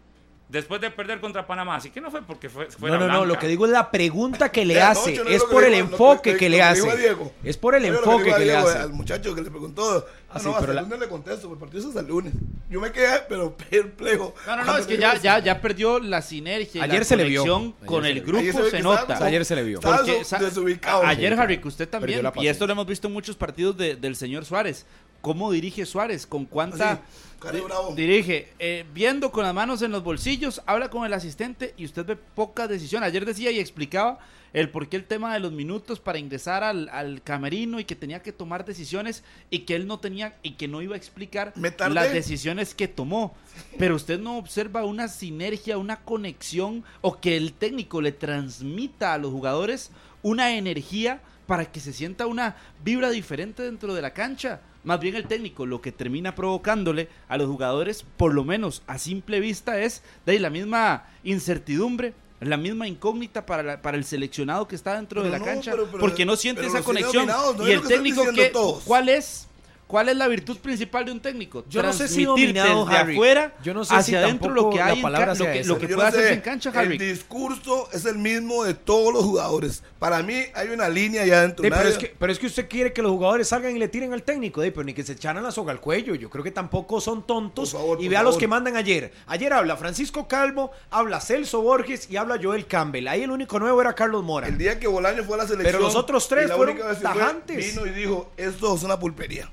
después 0.48 0.80
de 0.80 0.90
perder 0.90 1.20
contra 1.20 1.46
Panamá. 1.46 1.76
Así 1.76 1.90
que 1.90 2.00
no 2.00 2.10
fue 2.10 2.22
porque 2.22 2.48
fue, 2.48 2.68
No, 2.80 2.98
no, 2.98 3.08
no, 3.08 3.24
lo 3.24 3.38
que 3.38 3.48
digo 3.48 3.66
es 3.66 3.72
la 3.72 3.90
pregunta 3.90 4.50
que 4.50 4.64
le 4.64 4.80
hace. 4.80 5.16
No 5.16 5.28
es 5.28 5.42
por 5.44 5.64
el 5.64 5.74
enfoque 5.74 6.36
que 6.36 6.48
le 6.48 6.62
hace. 6.62 7.16
Es 7.44 7.56
por 7.56 7.74
el 7.74 7.84
enfoque 7.84 8.34
que 8.34 8.44
le 8.44 8.56
hace. 8.56 8.78
Al 8.78 8.92
muchacho 8.92 9.34
que 9.34 9.42
le 9.42 9.50
preguntó, 9.50 10.06
ah, 10.28 10.32
Ah, 10.34 10.38
sí, 10.38 10.44
no, 10.46 10.50
hasta 10.52 10.60
pero 10.60 10.72
el 10.72 10.76
la- 10.76 10.82
lunes 10.82 10.98
le 11.00 11.08
contesto, 11.08 11.52
el 11.52 11.58
partido 11.58 11.80
es 11.80 11.86
hasta 11.86 12.00
el 12.00 12.06
lunes. 12.08 12.32
Yo 12.68 12.80
me 12.80 12.90
quedé, 12.92 13.20
pero 13.28 13.56
perplejo. 13.70 14.34
No, 14.46 14.56
no, 14.56 14.64
no, 14.64 14.76
es 14.78 14.86
que 14.86 14.98
ya, 14.98 15.16
ya, 15.20 15.38
ya 15.38 15.60
perdió 15.60 15.98
la 15.98 16.20
sinergia. 16.22 16.82
Ayer 16.82 16.98
la 17.00 17.04
se 17.04 17.16
le 17.16 17.24
vio. 17.24 17.42
Ayer 17.44 17.72
con 17.86 18.02
se 18.02 18.08
el 18.10 18.14
le 18.16 18.20
vio. 18.20 18.26
grupo 18.32 18.40
Ayer 18.40 18.54
se 18.54 18.70
se, 18.70 18.82
nota. 18.82 19.00
estaba- 19.02 19.26
Ayer 19.26 19.44
se 19.44 19.56
le 19.56 19.62
vio. 19.62 19.80
Porque, 19.80 20.22
desubicado. 20.40 21.02
Ayer, 21.04 21.34
Sí. 21.34 21.40
Harry, 21.40 21.58
que 21.60 21.68
usted 21.68 21.88
también, 21.88 22.22
y 22.36 22.46
esto 22.48 22.66
lo 22.66 22.72
hemos 22.72 22.86
visto 22.86 23.06
en 23.08 23.12
muchos 23.14 23.36
partidos 23.36 23.76
de- 23.76 23.96
del 23.96 24.16
señor 24.16 24.44
Suárez. 24.44 24.84
¿Cómo 25.22 25.50
dirige 25.50 25.86
Suárez? 25.86 26.26
¿Con 26.26 26.44
cuánta 26.44 27.00
Así, 27.40 27.60
bravo. 27.60 27.94
dirige? 27.96 28.52
Eh, 28.60 28.84
viendo 28.94 29.32
con 29.32 29.42
las 29.44 29.54
manos 29.54 29.82
en 29.82 29.90
los 29.90 30.04
bolsillos, 30.04 30.62
habla 30.66 30.88
con 30.90 31.04
el 31.04 31.12
asistente 31.14 31.74
y 31.76 31.84
usted 31.84 32.04
ve 32.04 32.16
pocas 32.16 32.68
decisiones. 32.68 33.08
Ayer 33.08 33.24
decía 33.24 33.50
y 33.50 33.58
explicaba 33.58 34.18
el 34.56 34.70
por 34.70 34.88
qué 34.88 34.96
el 34.96 35.04
tema 35.04 35.34
de 35.34 35.40
los 35.40 35.52
minutos 35.52 36.00
para 36.00 36.18
ingresar 36.18 36.64
al, 36.64 36.88
al 36.88 37.22
camerino 37.22 37.78
y 37.78 37.84
que 37.84 37.94
tenía 37.94 38.22
que 38.22 38.32
tomar 38.32 38.64
decisiones 38.64 39.22
y 39.50 39.60
que 39.60 39.76
él 39.76 39.86
no 39.86 40.00
tenía 40.00 40.38
y 40.42 40.52
que 40.52 40.66
no 40.66 40.80
iba 40.80 40.94
a 40.94 40.96
explicar 40.96 41.52
las 41.56 42.12
decisiones 42.14 42.74
que 42.74 42.88
tomó. 42.88 43.34
Pero 43.78 43.94
usted 43.94 44.18
no 44.18 44.38
observa 44.38 44.86
una 44.86 45.08
sinergia, 45.08 45.76
una 45.76 45.96
conexión 45.96 46.84
o 47.02 47.20
que 47.20 47.36
el 47.36 47.52
técnico 47.52 48.00
le 48.00 48.12
transmita 48.12 49.12
a 49.12 49.18
los 49.18 49.30
jugadores 49.30 49.90
una 50.22 50.56
energía 50.56 51.20
para 51.46 51.70
que 51.70 51.78
se 51.78 51.92
sienta 51.92 52.26
una 52.26 52.56
vibra 52.82 53.10
diferente 53.10 53.62
dentro 53.62 53.92
de 53.92 54.00
la 54.00 54.14
cancha. 54.14 54.62
Más 54.84 55.00
bien 55.00 55.16
el 55.16 55.26
técnico 55.26 55.66
lo 55.66 55.82
que 55.82 55.92
termina 55.92 56.34
provocándole 56.34 57.10
a 57.28 57.36
los 57.36 57.46
jugadores, 57.46 58.06
por 58.16 58.32
lo 58.32 58.42
menos 58.42 58.82
a 58.86 58.96
simple 58.96 59.38
vista, 59.38 59.82
es 59.82 60.02
de 60.24 60.32
ahí 60.32 60.38
la 60.38 60.48
misma 60.48 61.04
incertidumbre, 61.24 62.14
la 62.40 62.56
misma 62.56 62.86
incógnita 62.86 63.46
para, 63.46 63.62
la- 63.62 63.82
para 63.82 63.96
el 63.96 64.04
seleccionado 64.04 64.68
que 64.68 64.76
está 64.76 64.94
dentro 64.96 65.22
Pero 65.22 65.32
de 65.32 65.38
la 65.38 65.38
no, 65.38 65.44
cancha, 65.44 65.70
pero- 65.72 65.86
pero- 65.86 65.98
porque 65.98 66.24
no 66.26 66.36
siente 66.36 66.66
esa 66.66 66.82
conexión. 66.82 67.26
dominados, 67.26 67.56
¿no 67.56 67.68
y 67.68 67.72
el 67.72 67.82
técnico 67.82 68.22
que, 68.32 68.46
todos? 68.50 68.82
¿cuál 68.84 69.08
es? 69.08 69.46
¿Cuál 69.86 70.08
es 70.08 70.16
la 70.16 70.26
virtud 70.26 70.58
principal 70.58 71.04
de 71.04 71.12
un 71.12 71.20
técnico? 71.20 71.64
Yo 71.68 71.80
no 71.80 71.92
sé 71.92 72.08
si 72.08 72.24
dominado, 72.24 72.84
desde 72.84 72.98
Harry. 72.98 73.14
afuera 73.14 73.54
Yo 73.62 73.72
no 73.72 73.84
sé 73.84 73.94
hacia 73.94 74.18
si 74.18 74.24
adentro 74.24 74.50
lo 74.50 74.70
que 74.70 74.78
la 74.78 74.86
hay 74.86 74.96
en 74.96 75.02
palabra 75.02 75.34
lo 75.34 75.44
que, 75.44 75.64
lo 75.64 75.78
puede 75.78 75.96
no 75.96 76.02
hacerse 76.02 76.32
en 76.32 76.40
cancha, 76.40 76.72
Harry. 76.74 76.96
El 76.96 76.98
discurso 76.98 77.88
es 77.92 78.04
el 78.04 78.18
mismo 78.18 78.64
de 78.64 78.74
todos 78.74 79.14
los 79.14 79.22
jugadores. 79.22 79.84
Para 80.00 80.24
mí 80.24 80.42
hay 80.54 80.68
una 80.70 80.88
línea 80.88 81.24
ya 81.24 81.42
dentro. 81.42 81.64
Sí, 81.64 81.70
pero, 81.70 81.88
es 81.88 81.98
que, 81.98 82.14
pero 82.18 82.32
es 82.32 82.38
que 82.40 82.46
usted 82.46 82.68
quiere 82.68 82.92
que 82.92 83.00
los 83.00 83.12
jugadores 83.12 83.46
salgan 83.48 83.76
y 83.76 83.78
le 83.78 83.86
tiren 83.86 84.12
al 84.12 84.24
técnico, 84.24 84.60
de, 84.60 84.72
pero 84.72 84.82
ni 84.82 84.92
que 84.92 85.04
se 85.04 85.12
echaran 85.12 85.42
la 85.44 85.52
soga 85.52 85.70
al 85.70 85.80
cuello. 85.80 86.16
Yo 86.16 86.30
creo 86.30 86.42
que 86.42 86.50
tampoco 86.50 87.00
son 87.00 87.24
tontos. 87.24 87.70
Por 87.70 87.80
favor, 87.80 87.98
y 88.00 88.04
por 88.04 88.10
vea 88.10 88.22
los 88.22 88.30
favor. 88.30 88.40
que 88.40 88.48
mandan 88.48 88.76
ayer. 88.76 89.12
Ayer 89.28 89.52
habla 89.52 89.76
Francisco 89.76 90.26
Calvo, 90.26 90.72
habla 90.90 91.20
Celso 91.20 91.62
Borges 91.62 92.10
y 92.10 92.16
habla 92.16 92.40
Joel 92.42 92.66
Campbell. 92.66 93.06
Ahí 93.06 93.22
el 93.22 93.30
único 93.30 93.60
nuevo 93.60 93.80
era 93.80 93.94
Carlos 93.94 94.24
Mora. 94.24 94.48
El 94.48 94.58
día 94.58 94.80
que 94.80 94.88
Bolaño 94.88 95.22
fue 95.22 95.36
a 95.36 95.38
la 95.38 95.46
selección. 95.46 95.72
Pero 95.72 95.78
los 95.78 95.94
otros 95.94 96.26
tres 96.26 96.50
fueron 96.50 96.76
fue, 96.76 96.96
tajantes. 96.96 97.74
Vino 97.74 97.86
y 97.86 97.90
dijo: 97.90 98.32
Esto 98.36 98.74
es 98.74 98.82
una 98.82 98.98
pulpería. 98.98 99.48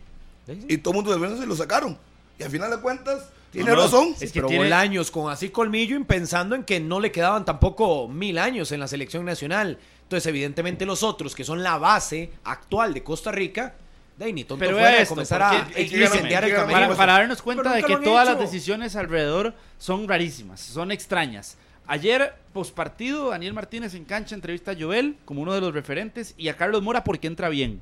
Sí. 0.45 0.65
Y 0.67 0.77
todo 0.77 0.93
el 0.93 1.03
mundo 1.03 1.17
de 1.17 1.37
se 1.37 1.45
lo 1.45 1.55
sacaron. 1.55 1.97
Y 2.39 2.43
al 2.43 2.49
final 2.49 2.71
de 2.71 2.79
cuentas, 2.79 3.29
tiene 3.51 3.69
No, 3.69 3.75
no, 3.75 3.83
razón. 3.83 4.15
Es 4.19 4.31
que 4.31 4.39
pero 4.39 4.47
tiene- 4.47 4.63
Bolaños 4.65 5.11
con 5.11 5.31
así 5.31 5.49
colmillo 5.49 5.95
y 5.97 6.03
pensando 6.03 6.55
en 6.55 6.63
que 6.63 6.79
no 6.79 6.99
le 6.99 7.11
quedaban 7.11 7.45
tampoco 7.45 8.07
mil 8.07 8.37
años 8.39 8.71
en 8.71 8.79
la 8.79 8.87
selección 8.87 9.23
nacional. 9.25 9.77
Entonces, 10.01 10.25
evidentemente, 10.27 10.85
los 10.85 11.03
otros, 11.03 11.35
que 11.35 11.43
son 11.43 11.63
la 11.63 11.77
base 11.77 12.31
actual 12.43 12.93
de 12.93 13.03
Costa 13.03 13.31
Rica, 13.31 13.75
de 14.17 14.25
ahí 14.25 14.33
ni 14.33 14.43
tonto 14.43 14.59
Pero 14.65 14.77
fuera 14.77 14.97
esto, 14.97 15.09
comenzar 15.15 15.41
a 15.41 15.67
incendiar 15.79 16.43
el 16.43 16.53
camerino. 16.53 16.81
Para, 16.87 16.95
para 16.95 17.13
darnos 17.13 17.41
cuenta 17.41 17.73
de 17.73 17.83
que 17.83 17.97
todas 17.97 18.27
hecho. 18.27 18.37
las 18.37 18.51
decisiones 18.51 18.95
alrededor 18.95 19.53
son 19.77 20.07
rarísimas, 20.07 20.59
son 20.59 20.91
extrañas. 20.91 21.57
Ayer, 21.87 22.33
pospartido, 22.53 23.29
Daniel 23.29 23.53
Martínez 23.53 23.93
en 23.93 24.05
cancha 24.05 24.35
entrevista 24.35 24.71
a 24.71 24.75
Joel 24.79 25.17
como 25.25 25.41
uno 25.41 25.53
de 25.53 25.61
los 25.61 25.73
referentes 25.73 26.33
y 26.37 26.47
a 26.47 26.55
Carlos 26.57 26.81
Mora 26.81 27.03
porque 27.03 27.27
entra 27.27 27.49
bien. 27.49 27.81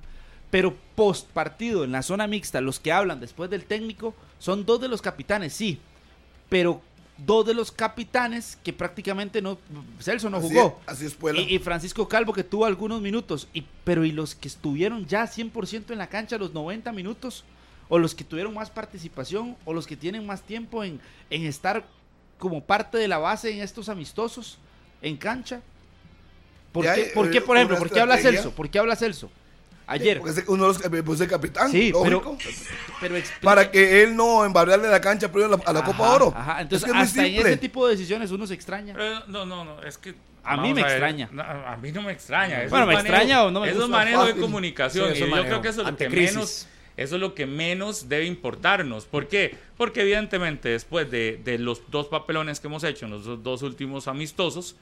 Pero 0.51 0.75
post 0.95 1.27
partido 1.29 1.83
en 1.83 1.93
la 1.93 2.03
zona 2.03 2.27
mixta, 2.27 2.61
los 2.61 2.79
que 2.79 2.91
hablan 2.91 3.19
después 3.19 3.49
del 3.49 3.65
técnico 3.65 4.13
son 4.37 4.65
dos 4.65 4.81
de 4.81 4.89
los 4.89 5.01
capitanes, 5.01 5.53
sí. 5.53 5.79
Pero 6.49 6.81
dos 7.17 7.45
de 7.45 7.53
los 7.53 7.71
capitanes 7.71 8.57
que 8.63 8.73
prácticamente 8.73 9.41
no. 9.41 9.57
Celso 9.99 10.29
no 10.29 10.37
Así 10.37 10.49
jugó. 10.49 10.79
es, 10.87 10.93
así 10.93 11.05
es. 11.05 11.17
Y, 11.35 11.55
y 11.55 11.59
Francisco 11.59 12.07
Calvo 12.07 12.33
que 12.33 12.43
tuvo 12.43 12.65
algunos 12.65 13.01
minutos. 13.01 13.47
Y, 13.53 13.63
pero 13.83 14.03
¿y 14.03 14.11
los 14.11 14.35
que 14.35 14.47
estuvieron 14.47 15.05
ya 15.05 15.23
100% 15.23 15.91
en 15.91 15.97
la 15.97 16.07
cancha 16.07 16.37
los 16.37 16.53
90 16.53 16.91
minutos? 16.91 17.45
¿O 17.87 17.97
los 17.97 18.15
que 18.15 18.23
tuvieron 18.23 18.53
más 18.53 18.69
participación? 18.69 19.57
¿O 19.65 19.73
los 19.73 19.87
que 19.87 19.95
tienen 19.95 20.25
más 20.25 20.41
tiempo 20.41 20.83
en, 20.83 20.99
en 21.29 21.45
estar 21.45 21.85
como 22.39 22.61
parte 22.61 22.97
de 22.97 23.07
la 23.07 23.17
base 23.17 23.51
en 23.51 23.61
estos 23.61 23.87
amistosos 23.89 24.57
en 25.01 25.15
cancha? 25.17 25.61
¿Por 26.71 26.85
qué, 26.85 26.89
hay, 26.89 27.03
por, 27.13 27.29
qué, 27.29 27.37
eh, 27.39 27.41
por 27.41 27.57
ejemplo, 27.57 27.77
por 27.77 27.89
qué 27.89 27.99
habla. 27.99 28.17
Celso? 28.17 28.51
¿Por 28.51 28.69
qué 28.69 28.79
habla 28.79 28.95
Celso? 28.95 29.29
Ayer. 29.91 30.19
Porque 30.19 30.39
es 30.39 30.47
uno 30.47 30.63
de 30.67 30.73
los 30.73 30.85
eh, 30.85 31.03
pues, 31.03 31.21
el 31.21 31.27
capitán. 31.27 31.71
Sí, 31.71 31.91
pero, 31.93 32.21
lógico. 32.21 32.37
pero 32.99 33.15
explique- 33.15 33.43
para 33.45 33.69
que 33.71 34.03
él 34.03 34.15
no 34.15 34.43
embarrarle 34.45 34.87
la 34.89 35.01
cancha 35.01 35.27
a 35.33 35.37
la, 35.37 35.45
a 35.65 35.73
la 35.73 35.79
Ajá, 35.79 35.83
Copa 35.91 36.09
Oro. 36.09 36.33
Ajá, 36.35 36.61
entonces 36.61 36.79
es 36.79 36.83
que 36.85 36.89
es 36.91 36.95
muy 36.95 37.03
hasta 37.03 37.25
en 37.25 37.47
ese 37.47 37.57
tipo 37.57 37.85
de 37.87 37.95
decisiones 37.95 38.31
uno 38.31 38.47
se 38.47 38.53
extraña. 38.53 38.93
Pero 38.95 39.25
no, 39.27 39.45
no, 39.45 39.65
no, 39.65 39.81
es 39.83 39.97
que... 39.97 40.15
A 40.43 40.57
mí 40.57 40.73
me 40.73 40.81
extraña. 40.81 41.29
no, 41.31 41.43
a 41.43 41.77
mí 41.77 41.91
no 41.91 42.01
me 42.01 42.11
extraña. 42.13 42.61
eso 42.63 42.71
Bueno, 42.71 42.87
me 42.87 42.93
manejo- 42.95 43.07
extraña 43.15 43.43
o 43.43 43.51
no 43.51 43.59
me 43.59 43.67
Eso 43.67 43.75
es 43.77 43.81
gusta. 43.83 43.97
manejo 43.97 44.21
de 44.21 44.27
Fácil. 44.29 44.41
comunicación. 44.41 45.13
Sí, 45.15 45.23
y 45.23 45.29
yo 45.29 45.43
creo 45.43 45.61
que 45.61 45.67
eso 45.67 45.81
es 45.81 45.83
lo 45.83 45.89
Ante 45.89 46.05
que 46.05 46.11
crisis. 46.11 46.33
menos... 46.35 46.67
Eso 46.97 47.15
es 47.15 47.21
lo 47.21 47.33
que 47.33 47.45
menos 47.47 48.09
debe 48.09 48.25
importarnos. 48.25 49.05
¿Por 49.05 49.27
qué? 49.27 49.55
Porque 49.77 50.01
evidentemente 50.01 50.69
después 50.69 51.09
de, 51.09 51.39
de 51.43 51.57
los 51.57 51.89
dos 51.89 52.07
papelones 52.07 52.59
que 52.59 52.67
hemos 52.67 52.83
hecho 52.83 53.05
en 53.05 53.11
los 53.11 53.23
dos- 53.23 53.41
dos 53.41 53.61
últimos 53.63 54.07
amistosos, 54.07 54.75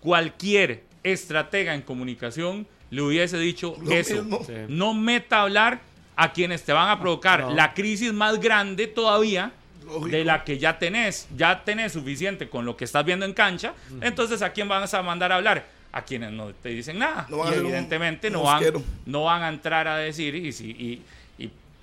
cualquier 0.00 0.84
estratega 1.02 1.74
en 1.74 1.82
comunicación 1.82 2.66
le 2.90 3.02
hubiese 3.02 3.38
dicho 3.38 3.76
Lo 3.82 3.90
eso. 3.92 4.24
Sí. 4.46 4.52
No 4.68 4.94
meta 4.94 5.38
a 5.38 5.42
hablar 5.42 5.80
a 6.16 6.32
quienes 6.32 6.64
te 6.64 6.72
van 6.72 6.88
a 6.90 6.98
provocar 7.00 7.40
No. 7.42 7.54
la 7.54 7.74
crisis 7.74 8.12
más 8.12 8.40
grande 8.40 8.86
todavía 8.88 9.52
Lógico. 9.86 10.08
de 10.08 10.24
la 10.24 10.42
que 10.44 10.58
ya 10.58 10.78
tenés. 10.78 11.28
Ya 11.36 11.64
tenés 11.64 11.92
suficiente 11.92 12.48
con 12.48 12.64
lo 12.64 12.76
que 12.76 12.84
estás 12.84 13.04
viendo 13.04 13.24
en 13.24 13.32
cancha. 13.34 13.74
Entonces, 14.00 14.42
¿a 14.42 14.50
quién 14.52 14.68
vas 14.68 14.92
a 14.94 15.02
mandar 15.02 15.32
a 15.32 15.36
hablar? 15.36 15.64
A 15.92 16.02
quienes 16.02 16.32
no 16.32 16.48
te 16.54 16.68
dicen 16.70 16.98
nada. 16.98 17.26
No 17.30 17.48
y 17.50 17.54
evidentemente 17.54 18.26
un 18.28 18.34
no, 18.34 18.42
van, 18.42 18.62
no 19.06 19.24
van 19.24 19.42
a 19.42 19.48
entrar 19.48 19.88
a 19.88 19.96
decir 19.96 20.34
y, 20.34 20.52
si- 20.52 20.70
y, 20.72 20.72
y 20.84 21.02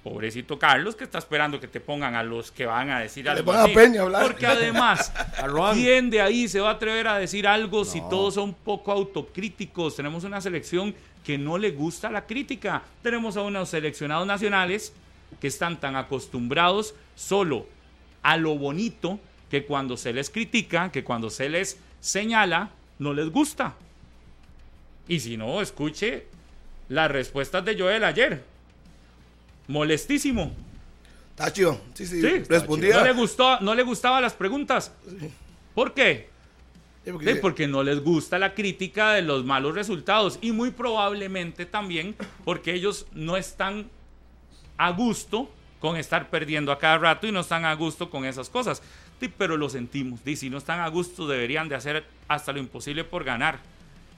pobrecito 0.05 0.59
Carlos 0.59 0.95
que 0.95 1.03
está 1.03 1.17
esperando 1.17 1.59
que 1.59 1.67
te 1.67 1.79
pongan 1.79 2.13
a 2.13 2.21
los 2.21 2.51
que 2.51 2.67
van 2.67 2.91
a 2.91 2.99
decir 2.99 3.25
le 3.25 3.31
algo 3.31 3.45
pongan 3.45 3.61
a 3.61 3.63
así. 3.65 3.73
Peña 3.73 4.01
a 4.01 4.03
hablar. 4.03 4.21
Porque 4.21 4.45
además. 4.45 5.11
¿quién 5.73 6.11
de 6.11 6.21
ahí 6.21 6.47
se 6.47 6.59
va 6.59 6.69
a 6.69 6.73
atrever 6.73 7.07
a 7.07 7.17
decir 7.17 7.47
algo 7.47 7.83
si 7.83 8.01
todos 8.01 8.35
son 8.35 8.53
poco 8.53 8.91
autocríticos? 8.91 9.95
Tenemos 9.95 10.23
una 10.23 10.39
selección 10.41 10.93
que 11.23 11.39
no 11.39 11.57
le 11.57 11.71
gusta 11.71 12.11
la 12.11 12.27
crítica. 12.27 12.83
Tenemos 13.01 13.35
a 13.35 13.41
unos 13.41 13.69
seleccionados 13.69 14.27
nacionales 14.27 14.93
que 15.41 15.47
están 15.47 15.79
tan 15.79 15.95
acostumbrados 15.95 16.93
solo 17.15 17.65
a 18.21 18.37
lo 18.37 18.55
bonito 18.59 19.19
que 19.49 19.65
cuando 19.65 19.97
se 19.97 20.13
les 20.13 20.29
critica, 20.29 20.91
que 20.91 21.03
cuando 21.03 21.31
se 21.31 21.49
les 21.49 21.79
señala, 21.99 22.69
no 22.99 23.11
les 23.11 23.31
gusta. 23.31 23.73
Y 25.07 25.19
si 25.19 25.35
no, 25.35 25.61
escuche 25.61 26.27
las 26.89 27.09
respuestas 27.09 27.65
de 27.65 27.75
Joel 27.75 28.03
ayer. 28.03 28.54
Molestísimo. 29.67 30.53
Chido. 31.51 31.79
Sí, 31.93 32.05
sí. 32.05 32.21
Sí, 32.21 32.43
respondía. 32.47 32.97
No 32.97 33.03
le 33.03 33.13
gustó, 33.13 33.59
no 33.59 33.75
le 33.75 33.83
gustaban 33.83 34.21
las 34.21 34.33
preguntas. 34.33 34.91
¿Por 35.73 35.93
qué? 35.93 36.29
Sí, 37.03 37.11
porque- 37.11 37.33
Sí, 37.33 37.39
porque 37.41 37.67
no 37.67 37.83
les 37.83 37.99
gusta 38.01 38.39
la 38.39 38.53
crítica 38.53 39.11
de 39.13 39.21
los 39.21 39.43
malos 39.43 39.75
resultados 39.75 40.39
y 40.41 40.51
muy 40.53 40.71
probablemente 40.71 41.65
también 41.65 42.15
porque 42.45 42.73
ellos 42.73 43.05
no 43.13 43.35
están 43.37 43.89
a 44.77 44.91
gusto 44.91 45.51
con 45.79 45.97
estar 45.97 46.29
perdiendo 46.29 46.71
a 46.71 46.79
cada 46.79 46.97
rato 46.97 47.27
y 47.27 47.31
no 47.31 47.41
están 47.41 47.65
a 47.65 47.73
gusto 47.75 48.09
con 48.09 48.25
esas 48.25 48.49
cosas. 48.49 48.81
Sí, 49.19 49.31
pero 49.37 49.55
lo 49.57 49.69
sentimos. 49.69 50.19
Y 50.25 50.35
si 50.35 50.49
no 50.49 50.57
están 50.57 50.79
a 50.79 50.87
gusto 50.87 51.27
deberían 51.27 51.69
de 51.69 51.75
hacer 51.75 52.05
hasta 52.27 52.53
lo 52.53 52.59
imposible 52.59 53.03
por 53.03 53.23
ganar. 53.23 53.59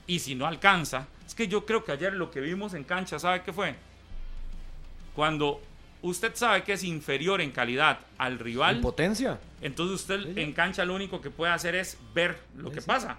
Y 0.06 0.20
si 0.20 0.34
no 0.34 0.46
alcanza, 0.46 1.08
es 1.26 1.34
que 1.34 1.46
yo 1.48 1.66
creo 1.66 1.84
que 1.84 1.92
ayer 1.92 2.14
lo 2.14 2.30
que 2.30 2.40
vimos 2.40 2.72
en 2.74 2.84
cancha, 2.84 3.18
¿sabe 3.18 3.42
qué 3.42 3.52
fue? 3.52 3.74
Cuando 5.18 5.60
usted 6.02 6.32
sabe 6.36 6.62
que 6.62 6.74
es 6.74 6.84
inferior 6.84 7.40
en 7.40 7.50
calidad 7.50 7.98
al 8.18 8.38
rival, 8.38 8.76
Impotencia. 8.76 9.40
entonces 9.60 10.02
usted 10.02 10.38
en 10.38 10.52
cancha 10.52 10.84
lo 10.84 10.94
único 10.94 11.20
que 11.20 11.28
puede 11.28 11.50
hacer 11.50 11.74
es 11.74 11.98
ver 12.14 12.38
lo 12.56 12.70
que 12.70 12.80
pasa. 12.80 13.18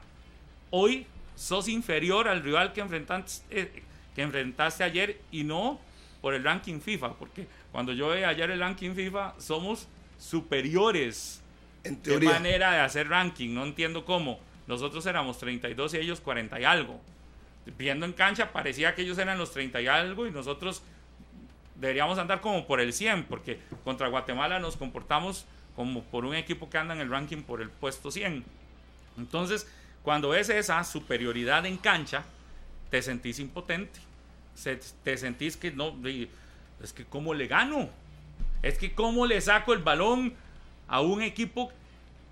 Hoy 0.70 1.06
sos 1.36 1.68
inferior 1.68 2.30
al 2.30 2.42
rival 2.42 2.72
que 2.72 2.80
enfrentaste, 2.80 3.44
eh, 3.52 3.84
que 4.16 4.22
enfrentaste 4.22 4.86
ayer 4.86 5.20
y 5.30 5.44
no 5.44 5.78
por 6.22 6.34
el 6.34 6.42
ranking 6.42 6.80
FIFA, 6.80 7.16
porque 7.16 7.48
cuando 7.74 7.92
yo 7.92 8.08
veía 8.08 8.30
ayer 8.30 8.50
el 8.50 8.62
ranking 8.62 8.96
FIFA 8.96 9.34
somos 9.38 9.90
superiores. 10.18 11.42
En 11.84 11.98
teoría. 11.98 12.30
manera 12.30 12.72
de 12.72 12.80
hacer 12.80 13.10
ranking, 13.10 13.54
no 13.54 13.66
entiendo 13.66 14.06
cómo. 14.06 14.40
Nosotros 14.68 15.06
éramos 15.06 15.38
32 15.38 15.96
y 15.96 15.98
ellos 15.98 16.22
40 16.22 16.62
y 16.62 16.64
algo. 16.64 17.02
Viendo 17.78 18.06
en 18.06 18.14
cancha 18.14 18.54
parecía 18.54 18.96
que 18.96 19.02
ellos 19.02 19.18
eran 19.18 19.38
los 19.38 19.52
30 19.52 19.82
y 19.82 19.88
algo 19.88 20.26
y 20.26 20.32
nosotros 20.32 20.82
deberíamos 21.80 22.18
andar 22.18 22.42
como 22.42 22.66
por 22.66 22.80
el 22.80 22.94
100, 22.94 23.26
porque 23.26 23.60
contra 23.84 24.08
Guatemala 24.08 24.60
nos 24.60 24.78
comportamos 24.78 25.46
como 25.76 26.04
por 26.04 26.26
un 26.26 26.36
equipo 26.36 26.70
que 26.70 26.78
anda 26.78 26.94
en 26.94 27.02
el 27.02 27.10
ranking 27.10 27.42
por 27.42 27.62
el 27.62 27.70
puesto 27.70 28.12
100. 28.12 28.44
Entonces, 29.18 29.68
cuando 30.04 30.30
ves 30.30 30.50
esa 30.50 30.84
superioridad 30.84 31.66
en 31.66 31.78
cancha, 31.78 32.24
te 32.90 33.02
sentís 33.02 33.40
impotente. 33.40 34.00
Te 35.04 35.18
sentís 35.18 35.56
que 35.56 35.72
no, 35.72 35.96
es 36.84 36.94
que 36.94 37.06
cómo 37.06 37.34
le 37.34 37.48
gano. 37.48 37.90
Es 38.62 38.78
que 38.78 38.94
cómo 38.94 39.26
le 39.26 39.40
saco 39.40 39.74
el 39.74 39.80
balón 39.80 40.34
a 40.88 41.02
un 41.02 41.22
equipo 41.22 41.72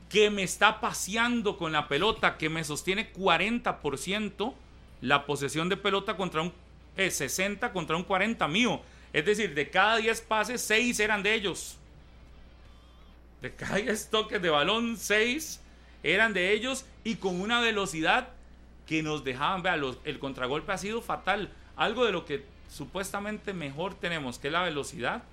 que 0.09 0.29
me 0.29 0.43
está 0.43 0.81
paseando 0.81 1.57
con 1.57 1.71
la 1.71 1.87
pelota, 1.87 2.37
que 2.37 2.49
me 2.49 2.63
sostiene 2.63 3.13
40% 3.13 4.53
la 5.01 5.25
posesión 5.25 5.69
de 5.69 5.77
pelota 5.77 6.17
contra 6.17 6.41
un 6.41 6.51
eh, 6.97 7.11
60 7.11 7.71
contra 7.71 7.95
un 7.95 8.03
40 8.03 8.47
mío. 8.47 8.81
Es 9.13 9.25
decir, 9.25 9.53
de 9.55 9.69
cada 9.69 9.97
10 9.97 10.21
pases, 10.21 10.61
6 10.61 10.99
eran 10.99 11.23
de 11.23 11.33
ellos. 11.33 11.77
De 13.41 13.53
cada 13.53 13.75
10 13.77 14.09
toques 14.09 14.41
de 14.41 14.49
balón, 14.49 14.97
6 14.97 15.59
eran 16.03 16.33
de 16.33 16.51
ellos 16.53 16.85
y 17.03 17.15
con 17.15 17.39
una 17.39 17.59
velocidad 17.61 18.29
que 18.85 19.03
nos 19.03 19.23
dejaban, 19.23 19.61
vea, 19.63 19.75
los- 19.77 19.97
el 20.05 20.19
contragolpe 20.19 20.71
ha 20.71 20.77
sido 20.77 21.01
fatal. 21.01 21.49
Algo 21.75 22.05
de 22.05 22.11
lo 22.11 22.25
que 22.25 22.43
supuestamente 22.69 23.53
mejor 23.53 23.93
tenemos, 23.95 24.39
que 24.39 24.47
es 24.47 24.53
la 24.53 24.63
velocidad, 24.63 25.23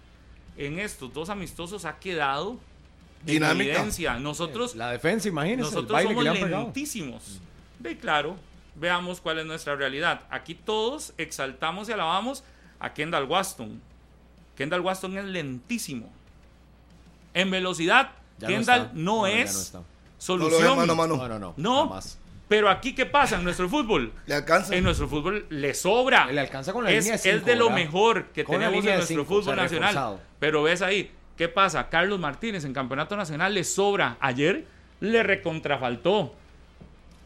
en 0.56 0.78
estos 0.78 1.12
dos 1.12 1.30
amistosos 1.30 1.84
ha 1.84 1.98
quedado 1.98 2.58
Dinámica. 3.24 3.72
evidencia. 3.72 4.18
Nosotros 4.18 4.74
La 4.76 4.90
defensa, 4.90 5.28
imagínense. 5.28 5.68
el 5.68 5.74
nosotros 5.74 5.92
baile 5.92 6.08
que 6.08 6.14
somos 6.14 6.24
le 6.24 6.30
han 6.30 6.36
pegado. 6.46 6.62
lentísimos. 6.64 7.40
De 7.78 7.96
claro, 7.98 8.36
veamos 8.76 9.20
cuál 9.20 9.38
es 9.38 9.46
nuestra 9.46 9.74
realidad. 9.76 10.22
Aquí 10.30 10.54
todos 10.54 11.12
exaltamos 11.16 11.88
y 11.88 11.92
alabamos 11.92 12.44
a 12.84 12.92
Kendall 12.94 13.24
Waston. 13.24 13.80
Kendall 14.56 14.80
Waston 14.82 15.16
es 15.18 15.24
lentísimo. 15.24 16.10
En 17.32 17.50
velocidad, 17.50 18.12
Ya 18.38 18.48
Kendall 18.48 18.90
no, 18.94 19.26
es 19.26 19.72
no. 19.74 19.80
No 19.80 19.84
solución. 20.18 20.62
ve 20.62 20.76
mano 20.76 20.94
mano. 20.94 21.16
No, 21.16 21.28
no, 21.28 21.38
no. 21.38 21.54
No. 21.56 22.00
Pero 22.46 22.68
aquí, 22.68 22.94
¿qué 22.94 23.06
pasa 23.06 23.36
en 23.36 23.44
nuestro 23.44 23.68
fútbol? 23.68 24.12
Le 24.26 24.34
alcanza. 24.34 24.74
En 24.76 24.84
nuestro 24.84 25.08
fútbol 25.08 25.46
le 25.48 25.74
sobra. 25.74 26.26
Le 26.30 26.40
alcanza 26.40 26.72
con 26.72 26.84
la 26.84 26.90
es, 26.90 27.04
línea 27.04 27.18
de 27.18 27.30
es 27.30 27.44
de 27.44 27.56
lo 27.56 27.64
¿verdad? 27.70 27.78
mejor 27.84 28.24
que 28.26 28.44
Con 28.44 28.56
tenemos 28.56 28.84
en 28.84 28.94
nuestro 28.94 29.06
cinco, 29.06 29.22
o 29.22 29.24
fútbol 29.24 29.54
sea, 29.54 29.56
nacional. 29.56 29.88
reforzado. 29.94 30.20
Pero 30.38 30.62
ves 30.62 30.82
ahí, 30.82 31.10
¿qué 31.36 31.48
pasa? 31.48 31.88
Carlos 31.88 32.20
Martínez 32.20 32.64
en 32.64 32.72
Campeonato 32.74 33.16
Nacional 33.16 33.54
le 33.54 33.64
sobra. 33.64 34.16
Ayer 34.20 34.66
le 35.00 35.22
recontrafaltó. 35.22 36.34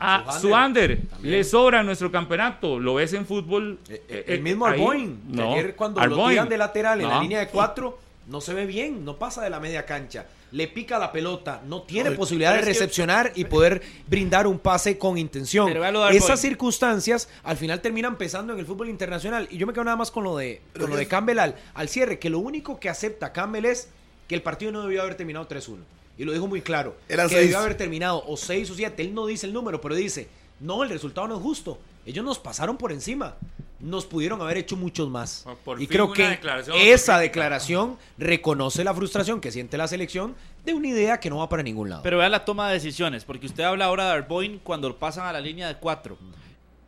A 0.00 0.38
Suander, 0.38 1.00
le 1.22 1.42
sobra 1.44 1.80
en 1.80 1.86
nuestro 1.86 2.10
campeonato. 2.12 2.78
Lo 2.78 2.94
ves 2.94 3.12
en 3.14 3.26
fútbol. 3.26 3.78
Eh, 3.88 4.02
eh, 4.08 4.24
el 4.28 4.38
eh, 4.38 4.42
mismo 4.42 4.66
ahí. 4.66 4.80
Arboin, 4.80 5.20
No, 5.28 5.52
ayer 5.52 5.74
cuando 5.74 6.00
lo 6.00 6.04
Arboin. 6.04 6.30
tiran 6.30 6.48
de 6.48 6.58
lateral 6.58 7.00
en 7.00 7.08
la 7.08 7.20
línea 7.20 7.40
de 7.40 7.48
cuatro, 7.48 7.98
no 8.28 8.40
se 8.40 8.54
ve 8.54 8.66
bien, 8.66 9.04
no 9.04 9.16
pasa 9.16 9.42
de 9.42 9.50
la 9.50 9.58
media 9.58 9.84
cancha. 9.86 10.26
Le 10.50 10.66
pica 10.68 10.98
la 10.98 11.12
pelota, 11.12 11.60
no 11.66 11.82
tiene 11.82 12.12
posibilidad 12.12 12.54
de 12.54 12.60
que- 12.60 12.66
recepcionar 12.66 13.32
y 13.34 13.44
poder 13.44 13.82
brindar 14.06 14.46
un 14.46 14.58
pase 14.58 14.96
con 14.96 15.18
intención. 15.18 15.70
Esas 16.10 16.40
circunstancias 16.40 17.28
al 17.42 17.56
final 17.56 17.80
terminan 17.80 18.16
pesando 18.16 18.52
en 18.54 18.58
el 18.58 18.66
fútbol 18.66 18.88
internacional. 18.88 19.46
Y 19.50 19.58
yo 19.58 19.66
me 19.66 19.72
quedo 19.72 19.84
nada 19.84 19.96
más 19.96 20.10
con 20.10 20.24
lo 20.24 20.36
de, 20.36 20.62
con 20.78 20.88
lo 20.88 20.96
de 20.96 21.06
Campbell 21.06 21.38
al, 21.38 21.54
al 21.74 21.88
cierre, 21.88 22.18
que 22.18 22.30
lo 22.30 22.38
único 22.38 22.78
que 22.80 22.88
acepta 22.88 23.32
Campbell 23.32 23.66
es 23.66 23.90
que 24.26 24.34
el 24.34 24.42
partido 24.42 24.72
no 24.72 24.82
debió 24.82 25.02
haber 25.02 25.16
terminado 25.16 25.46
3-1. 25.48 25.78
Y 26.18 26.24
lo 26.24 26.32
dijo 26.32 26.46
muy 26.48 26.60
claro. 26.62 26.96
Eran 27.08 27.28
que 27.28 27.34
seis. 27.36 27.46
debió 27.46 27.58
haber 27.60 27.76
terminado 27.76 28.22
o 28.26 28.36
6 28.36 28.70
o 28.70 28.74
7. 28.74 29.00
Él 29.02 29.14
no 29.14 29.26
dice 29.26 29.46
el 29.46 29.52
número, 29.52 29.80
pero 29.80 29.94
dice, 29.94 30.28
no, 30.60 30.82
el 30.82 30.90
resultado 30.90 31.28
no 31.28 31.36
es 31.36 31.42
justo. 31.42 31.78
Ellos 32.04 32.24
nos 32.24 32.38
pasaron 32.38 32.76
por 32.76 32.90
encima. 32.92 33.36
Nos 33.80 34.04
pudieron 34.06 34.40
haber 34.42 34.56
hecho 34.56 34.74
muchos 34.76 35.08
más. 35.08 35.42
Por- 35.44 35.56
por 35.58 35.80
y 35.82 35.86
creo 35.86 36.12
que 36.12 36.26
declaración 36.28 36.76
esa 36.80 37.18
declaración 37.20 37.96
reconoce 38.18 38.82
la 38.82 38.92
frustración 38.92 39.40
que 39.40 39.52
siente 39.52 39.78
la 39.78 39.86
selección 39.86 40.34
de 40.64 40.74
una 40.74 40.88
idea 40.88 41.20
que 41.20 41.30
no 41.30 41.36
va 41.38 41.48
para 41.48 41.62
ningún 41.62 41.88
lado. 41.88 42.02
Pero 42.02 42.18
vea 42.18 42.28
la 42.28 42.44
toma 42.44 42.66
de 42.66 42.74
decisiones, 42.74 43.24
porque 43.24 43.46
usted 43.46 43.62
habla 43.62 43.84
ahora 43.84 44.06
de 44.06 44.10
Arboin 44.14 44.58
cuando 44.64 44.94
pasan 44.96 45.26
a 45.26 45.32
la 45.32 45.40
línea 45.40 45.68
de 45.68 45.76
cuatro. 45.76 46.18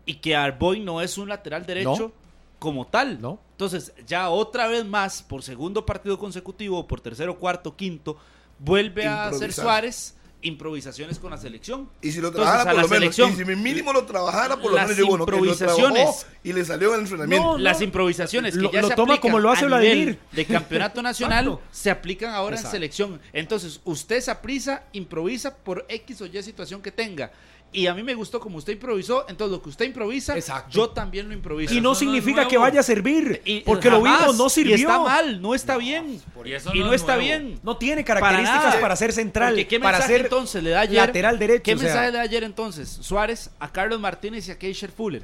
Y 0.05 0.15
que 0.15 0.35
Arboin 0.35 0.85
no 0.85 1.01
es 1.01 1.17
un 1.19 1.29
lateral 1.29 1.65
derecho 1.65 1.97
No. 1.97 2.13
como 2.59 2.85
tal. 2.89 3.21
No. 3.21 3.39
Entonces, 3.53 3.93
ya 4.09 4.29
otra 4.31 4.67
vez 4.67 4.85
más, 4.85 5.23
por 5.23 5.45
segundo 5.45 5.87
partido 5.87 6.19
consecutivo, 6.19 6.89
por 6.89 7.01
tercero, 7.01 7.39
cuarto, 7.39 7.77
quinto, 7.77 8.17
vuelve 8.61 9.07
a 9.07 9.27
hacer. 9.29 9.53
Suárez 9.53 10.15
improvisaciones 10.43 11.19
con 11.19 11.31
la 11.31 11.37
selección. 11.37 11.89
Y 12.01 12.13
si 12.13 12.21
lo 12.21 12.33
trabajara 12.33 12.73
por 12.73 12.83
lo 12.83 12.89
menos, 12.89 13.19
y 13.19 13.33
si 13.33 13.45
mínimo 13.45 13.93
lo 13.93 14.05
trabajara 14.05 14.57
por 14.57 14.71
lo 14.71 14.77
las 14.77 14.89
menos, 14.89 14.97
yo 14.99 15.07
bueno, 15.07 15.27
que 15.27 15.33
lo 15.33 15.37
improvisaciones. 15.39 16.27
y 16.43 16.53
le 16.53 16.65
salió 16.65 16.89
en 16.95 16.95
el 16.95 17.01
entrenamiento. 17.03 17.47
No, 17.53 17.59
las 17.59 17.81
improvisaciones 17.83 18.55
que 18.55 18.61
Lo- 18.61 18.73
ya 18.73 18.81
lo 18.83 18.89
se 18.89 18.95
toma 18.95 19.21
como 19.21 19.39
lo 19.39 19.51
hace 19.51 19.67
Vladimir. 19.67 20.19
de 20.33 20.45
campeonato 20.47 21.03
nacional 21.03 21.59
se 21.71 21.91
aplican 21.91 22.33
ahora 22.33 22.57
Exacto. 22.57 22.77
en 22.77 22.81
selección. 22.81 23.21
Entonces, 23.33 23.81
usted 23.85 24.21
se 24.21 24.31
aprisa, 24.31 24.85
improvisa 24.93 25.55
por 25.57 25.85
X 25.89 26.23
o 26.23 26.27
Y 26.27 26.43
situación 26.43 26.81
que 26.81 26.91
tenga. 26.91 27.31
Y 27.73 27.87
a 27.87 27.95
mí 27.95 28.03
me 28.03 28.15
gustó 28.15 28.41
como 28.41 28.59
usted 28.59 28.73
improvisó, 28.73 29.27
entonces 29.29 29.53
lo 29.57 29.63
que 29.63 29.69
usted 29.69 29.85
improvisa, 29.85 30.35
Exacto. 30.37 30.71
yo 30.73 30.91
también 30.91 31.29
lo 31.29 31.35
improviso. 31.35 31.73
y 31.73 31.81
no 31.81 31.95
significa 31.95 32.49
que 32.49 32.59
vaya 32.59 32.81
a 32.81 32.83
servir. 32.83 33.41
Y- 33.45 33.61
porque 33.61 33.89
lo 33.89 34.03
vimos, 34.03 34.37
no 34.37 34.49
Y 34.49 34.51
sirvió. 34.51 34.75
está 34.75 34.99
mal, 34.99 35.41
no 35.41 35.55
está 35.55 35.77
bien. 35.77 36.21
Y 36.45 36.53
eso 36.53 36.73
y 36.75 36.81
no 36.81 36.87
no, 36.87 36.93
es 36.93 37.01
está 37.03 37.15
nuevo. 37.15 37.29
bien. 37.29 37.61
No 37.63 37.77
tiene 37.77 38.03
Para 38.03 38.19
características 38.21 38.65
nada. 38.71 38.81
para, 38.81 38.97
ser 38.97 39.13
central. 39.13 39.55
¿qué 39.69 39.79
para 39.79 39.99
mensaje 39.99 40.15
ser 40.15 40.23
entonces 40.27 40.63
le 40.65 40.71
da 40.71 40.81
ayer? 40.81 40.97
lateral 40.97 41.39
derecho. 41.39 41.63
¿Qué 41.63 41.75
o 41.75 41.79
sea, 41.79 41.85
mensaje 41.87 42.11
le 42.11 42.17
da 42.19 42.23
ayer 42.25 42.43
entonces? 42.43 42.89
Suárez 43.03 43.51
a 43.61 43.71
Carlos 43.71 44.01
Martínez 44.01 44.49
y 44.49 44.51
a 44.51 44.59
Keisher 44.59 44.91
Fuller. 44.91 45.23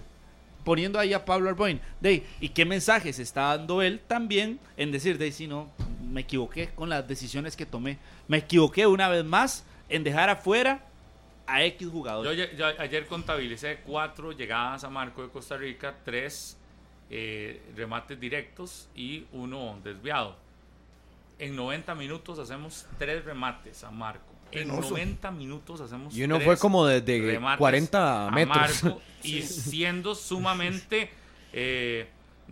Poniendo 0.64 0.98
ahí 1.00 1.12
a 1.12 1.24
Pablo 1.24 1.48
Arboin. 1.48 1.80
De, 2.00 2.24
¿Y 2.40 2.50
qué 2.50 2.64
mensaje 2.64 3.12
se 3.12 3.22
está 3.22 3.56
dando 3.56 3.82
él 3.82 4.00
también 4.06 4.60
en 4.76 4.92
decir, 4.92 5.18
de 5.18 5.32
si 5.32 5.48
no, 5.48 5.68
me 6.08 6.20
equivoqué 6.20 6.68
con 6.76 6.88
las 6.88 7.06
decisiones 7.08 7.56
que 7.56 7.66
tomé? 7.66 7.98
Me 8.28 8.38
equivoqué 8.38 8.86
una 8.86 9.08
vez 9.08 9.24
más 9.24 9.64
en 9.88 10.04
dejar 10.04 10.28
afuera 10.30 10.84
a 11.46 11.64
X 11.64 11.80
Yo, 11.86 11.90
jugador. 11.90 12.26
ayer- 12.28 12.56
yo 12.56 12.66
ayer 12.66 13.06
contabilicé 13.06 13.78
cuatro 13.84 14.32
llegadas 14.32 14.84
a 14.84 14.90
marco 14.90 15.22
de 15.22 15.28
Costa 15.28 15.56
Rica, 15.56 15.94
tres 16.04 16.58
eh, 17.10 17.62
remates 17.76 18.18
directos 18.18 18.88
y 18.94 19.26
uno 19.32 19.78
desviado. 19.84 20.36
En 21.38 21.54
90 21.54 21.94
minutos 21.94 22.38
hacemos 22.38 22.86
tres 22.98 23.24
remates 23.24 23.84
a 23.84 23.90
Marco. 23.90 24.24
En 24.50 24.68
Penoso. 24.68 24.90
90 24.90 25.30
minutos 25.32 25.80
hacemos 25.80 26.16
Y 26.16 26.22
uno 26.24 26.36
tres 26.36 26.46
fue 26.46 26.56
como 26.58 26.86
desde 26.86 27.20
remates 27.32 27.58
40 27.58 28.26
a 28.26 28.30
metros. 28.30 28.82
Marco 28.84 29.02
y 29.22 29.42
siendo 29.42 30.14
sumamente 30.14 31.10
eh, 31.52 32.08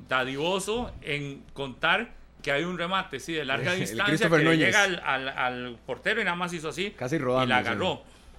dadivoso 0.09 0.93
en 1.03 1.43
contar 1.53 2.13
que 2.43 2.53
hay 2.53 2.65
un 2.65 2.77
remate, 2.77 3.21
sí, 3.21 3.33
de 3.33 3.45
larga 3.45 3.73
distancia 3.75 4.29
que 4.29 4.57
llega 4.57 4.83
al, 4.85 5.01
al- 5.05 5.29
al 5.31 5.79
portero 5.87 6.21
y 6.21 6.25
nada 6.25 6.37
más 6.37 6.53
hizo 6.53 6.69
así 6.69 6.91
Casi 6.91 7.17
y 7.17 7.19
rodando, 7.19 7.55
la 7.55 7.63
sí. 7.63 7.71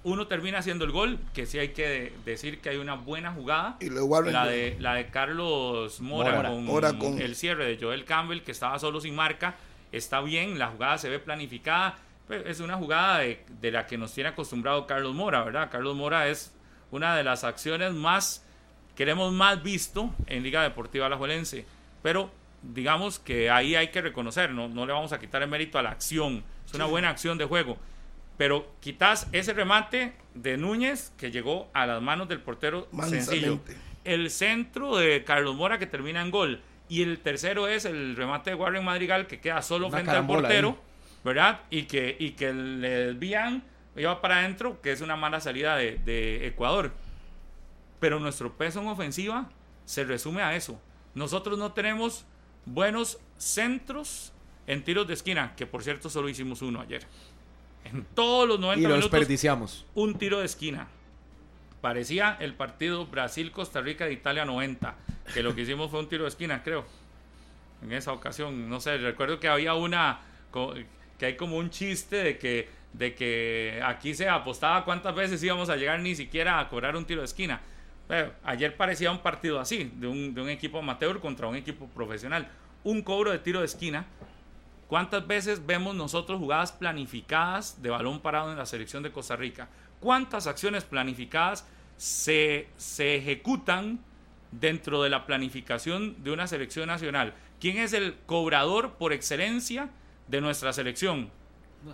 Uno 0.08 0.28
termina 0.28 0.58
haciendo 0.58 0.84
el 0.84 0.92
gol, 0.92 1.18
que 1.34 1.46
sí 1.46 1.58
hay 1.58 1.70
que 1.70 1.88
de- 1.88 2.12
decir 2.24 2.60
que 2.60 2.68
hay 2.68 2.76
una 2.76 2.94
buena 2.94 3.32
jugada. 3.32 3.76
Y 3.80 3.90
luego 3.90 4.06
Warren 4.06 4.32
La 4.32 4.46
de, 4.46 4.76
la 4.78 4.94
de 4.94 5.06
Carlos 5.08 6.00
Mora, 6.00 6.36
Mora. 6.36 6.48
con, 6.50 6.64
Mora 6.64 6.92
con- 6.96 7.20
el 7.20 7.34
cierre 7.34 7.66
de 7.66 7.76
Joel 7.84 8.04
Campbell, 8.04 8.42
que 8.42 8.52
estaba 8.52 8.78
solo 8.78 9.00
sin 9.00 9.16
marca. 9.16 9.56
Está 9.90 10.20
bien, 10.20 10.58
la 10.60 10.68
jugada 10.68 10.98
se 10.98 11.08
ve 11.08 11.18
planificada. 11.18 11.98
pero 12.28 12.48
Es 12.48 12.60
una 12.60 12.76
jugada 12.76 13.18
de, 13.18 13.44
de 13.60 13.70
la 13.72 13.86
que 13.86 13.98
nos 13.98 14.12
tiene 14.12 14.30
acostumbrado 14.30 14.86
Carlos 14.86 15.12
Mora, 15.14 15.42
¿verdad? 15.42 15.70
Carlos 15.70 15.96
Mora 15.96 16.28
es 16.28 16.52
una 16.92 17.16
de 17.16 17.24
las 17.24 17.42
acciones 17.44 17.92
más 17.92 18.44
que 18.94 19.02
hemos 19.10 19.32
más 19.32 19.60
visto 19.62 20.14
en 20.26 20.42
Liga 20.44 20.62
Deportiva 20.62 21.06
Alajuelense. 21.06 21.66
Pero 22.02 22.30
digamos 22.62 23.18
que 23.18 23.50
ahí 23.50 23.74
hay 23.74 23.88
que 23.88 24.00
reconocer, 24.02 24.50
no, 24.50 24.68
no 24.68 24.86
le 24.86 24.92
vamos 24.92 25.12
a 25.12 25.18
quitar 25.18 25.42
el 25.42 25.48
mérito 25.48 25.78
a 25.78 25.82
la 25.82 25.90
acción. 25.90 26.44
Es 26.64 26.74
una 26.74 26.84
buena 26.86 27.10
acción 27.10 27.38
de 27.38 27.44
juego. 27.44 27.76
Pero 28.36 28.70
quitas 28.80 29.28
ese 29.32 29.52
remate 29.52 30.12
de 30.34 30.56
Núñez 30.56 31.12
que 31.16 31.30
llegó 31.30 31.70
a 31.72 31.86
las 31.86 32.02
manos 32.02 32.28
del 32.28 32.40
portero 32.40 32.88
sencillo. 33.08 33.60
El 34.04 34.30
centro 34.30 34.96
de 34.96 35.24
Carlos 35.24 35.56
Mora 35.56 35.78
que 35.78 35.86
termina 35.86 36.20
en 36.20 36.30
gol. 36.30 36.62
Y 36.88 37.02
el 37.02 37.18
tercero 37.18 37.66
es 37.66 37.84
el 37.84 38.14
remate 38.14 38.50
de 38.50 38.56
Warren 38.56 38.84
Madrigal 38.84 39.26
que 39.26 39.40
queda 39.40 39.62
solo 39.62 39.88
Una 39.88 39.96
frente 39.96 40.12
al 40.12 40.26
portero, 40.26 40.68
ahí. 40.68 40.76
¿verdad? 41.24 41.60
Y 41.70 41.84
que, 41.84 42.16
y 42.18 42.32
que 42.32 42.52
le 42.52 42.88
desvían, 42.88 43.64
lleva 43.96 44.20
para 44.20 44.38
adentro, 44.38 44.80
que 44.80 44.92
es 44.92 45.00
una 45.00 45.16
mala 45.16 45.40
salida 45.40 45.76
de, 45.76 45.98
de 46.04 46.46
Ecuador. 46.46 46.92
Pero 47.98 48.20
nuestro 48.20 48.56
peso 48.56 48.80
en 48.80 48.86
ofensiva 48.88 49.50
se 49.84 50.04
resume 50.04 50.42
a 50.42 50.54
eso. 50.54 50.80
Nosotros 51.14 51.58
no 51.58 51.72
tenemos 51.72 52.26
buenos 52.66 53.18
centros 53.38 54.32
en 54.66 54.84
tiros 54.84 55.08
de 55.08 55.14
esquina, 55.14 55.54
que 55.56 55.66
por 55.66 55.82
cierto 55.82 56.10
solo 56.10 56.28
hicimos 56.28 56.62
uno 56.62 56.80
ayer. 56.80 57.06
En 57.92 58.04
todos 58.14 58.48
los 58.48 58.58
90 58.60 58.80
Y 58.80 58.82
lo 58.82 58.88
minutos 58.96 59.10
desperdiciamos. 59.10 59.84
un 59.94 60.18
tiro 60.18 60.40
de 60.40 60.46
esquina. 60.46 60.88
Parecía 61.80 62.36
el 62.40 62.54
partido 62.54 63.06
Brasil-Costa 63.06 63.80
Rica 63.80 64.06
de 64.06 64.12
Italia 64.12 64.44
90, 64.44 64.94
que 65.32 65.42
lo 65.42 65.54
que 65.54 65.62
hicimos 65.62 65.90
fue 65.90 66.00
un 66.00 66.08
tiro 66.08 66.24
de 66.24 66.30
esquina, 66.30 66.62
creo. 66.62 66.84
En 67.82 67.92
esa 67.92 68.12
ocasión, 68.12 68.68
no 68.68 68.80
sé, 68.80 68.96
recuerdo 68.98 69.38
que 69.38 69.48
había 69.48 69.74
una, 69.74 70.20
que 71.18 71.26
hay 71.26 71.36
como 71.36 71.58
un 71.58 71.70
chiste 71.70 72.16
de 72.16 72.38
que, 72.38 72.68
de 72.92 73.14
que 73.14 73.80
aquí 73.84 74.14
se 74.14 74.28
apostaba 74.28 74.84
cuántas 74.84 75.14
veces 75.14 75.42
íbamos 75.42 75.68
a 75.68 75.76
llegar 75.76 76.00
ni 76.00 76.14
siquiera 76.16 76.58
a 76.58 76.68
cobrar 76.68 76.96
un 76.96 77.04
tiro 77.04 77.20
de 77.20 77.26
esquina. 77.26 77.60
Pero 78.08 78.32
ayer 78.44 78.76
parecía 78.76 79.10
un 79.10 79.18
partido 79.18 79.60
así, 79.60 79.92
de 79.94 80.06
un, 80.06 80.34
de 80.34 80.40
un 80.40 80.48
equipo 80.48 80.78
amateur 80.78 81.20
contra 81.20 81.46
un 81.46 81.56
equipo 81.56 81.86
profesional. 81.88 82.48
Un 82.84 83.02
cobro 83.02 83.30
de 83.32 83.38
tiro 83.38 83.60
de 83.60 83.66
esquina 83.66 84.06
¿Cuántas 84.88 85.26
veces 85.26 85.66
vemos 85.66 85.94
nosotros 85.96 86.38
jugadas 86.38 86.72
planificadas 86.72 87.82
de 87.82 87.90
balón 87.90 88.20
parado 88.20 88.52
en 88.52 88.58
la 88.58 88.66
selección 88.66 89.02
de 89.02 89.10
Costa 89.10 89.34
Rica? 89.34 89.68
¿Cuántas 90.00 90.46
acciones 90.46 90.84
planificadas 90.84 91.66
se, 91.96 92.68
se 92.76 93.16
ejecutan 93.16 93.98
dentro 94.52 95.02
de 95.02 95.10
la 95.10 95.26
planificación 95.26 96.22
de 96.22 96.30
una 96.30 96.46
selección 96.46 96.86
nacional? 96.86 97.34
¿Quién 97.60 97.78
es 97.78 97.92
el 97.94 98.16
cobrador 98.26 98.92
por 98.94 99.12
excelencia 99.12 99.90
de 100.28 100.40
nuestra 100.40 100.72
selección? 100.72 101.30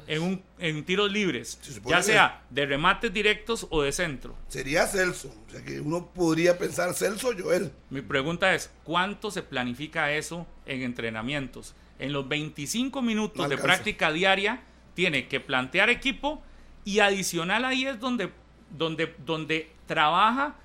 En, 0.07 0.23
un, 0.23 0.43
en 0.59 0.85
tiros 0.85 1.13
libres, 1.13 1.59
Se 1.61 1.81
ya 1.85 2.03
sea 2.03 2.45
de 2.49 2.65
remates 2.65 3.13
directos 3.13 3.67
o 3.69 3.83
de 3.83 3.93
centro. 3.93 4.35
Sería 4.49 4.87
Celso. 4.87 5.35
O 5.47 5.51
sea 5.51 5.63
que 5.63 5.81
uno 5.81 6.07
podría 6.15 6.57
pensar 6.57 6.95
Celso 6.95 7.29
o 7.29 7.33
Joel. 7.39 7.73
Mi 7.91 8.01
pregunta 8.01 8.55
es, 8.55 8.71
¿cuánto 8.85 9.31
se 9.31 9.43
planifica 9.43 10.13
eso 10.13 10.47
en 10.65 10.83
entrenamientos? 10.83 11.75
En 11.99 12.13
los 12.13 12.29
25 12.29 13.03
minutos 13.03 13.39
No 13.39 13.49
de 13.49 13.59
práctica 13.59 14.11
diaria 14.13 14.61
tiene 14.95 15.29
que 15.29 15.41
plantear 15.41 15.91
equipo 15.91 16.43
y 16.85 16.99
adicional 16.99 17.65
ahí 17.65 17.87
es 17.87 18.01
donde, 18.01 18.31
donde, 18.71 19.15
donde 19.25 19.71
trabaja 19.87 20.57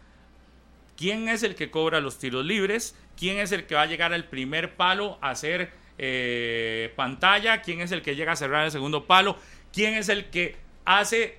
quién 0.97 1.29
es 1.29 1.43
el 1.43 1.55
que 1.55 1.69
cobra 1.69 1.99
los 1.99 2.17
tiros 2.17 2.45
libres, 2.45 2.95
quién 3.17 3.37
es 3.37 3.51
el 3.51 3.65
que 3.65 3.75
va 3.75 3.83
a 3.83 3.85
llegar 3.85 4.13
al 4.13 4.25
primer 4.25 4.75
palo 4.75 5.17
a 5.21 5.29
hacer 5.29 5.71
eh, 5.97 6.91
pantalla, 6.95 7.61
quién 7.61 7.81
es 7.81 7.91
el 7.91 8.01
que 8.01 8.15
llega 8.15 8.33
a 8.33 8.35
cerrar 8.35 8.65
el 8.65 8.71
segundo 8.71 9.05
palo, 9.05 9.37
quién 9.71 9.93
es 9.93 10.09
el 10.09 10.25
que 10.25 10.57
hace 10.85 11.37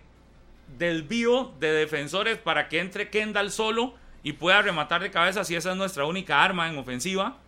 desvío 0.77 1.53
de 1.59 1.73
defensores 1.73 2.39
para 2.39 2.69
que 2.69 2.81
entre 2.81 3.09
Kendall 3.11 3.51
solo 3.51 3.95
y 4.23 4.35
pueda 4.35 4.63
rematar 4.63 5.03
de 5.03 5.11
cabeza 5.11 5.45
si 5.45 5.55
esa 5.55 5.71
es 5.71 5.77
nuestra 5.77 6.05
única 6.05 6.43
arma 6.43 6.69
en 6.69 6.77
ofensiva, 6.79 7.39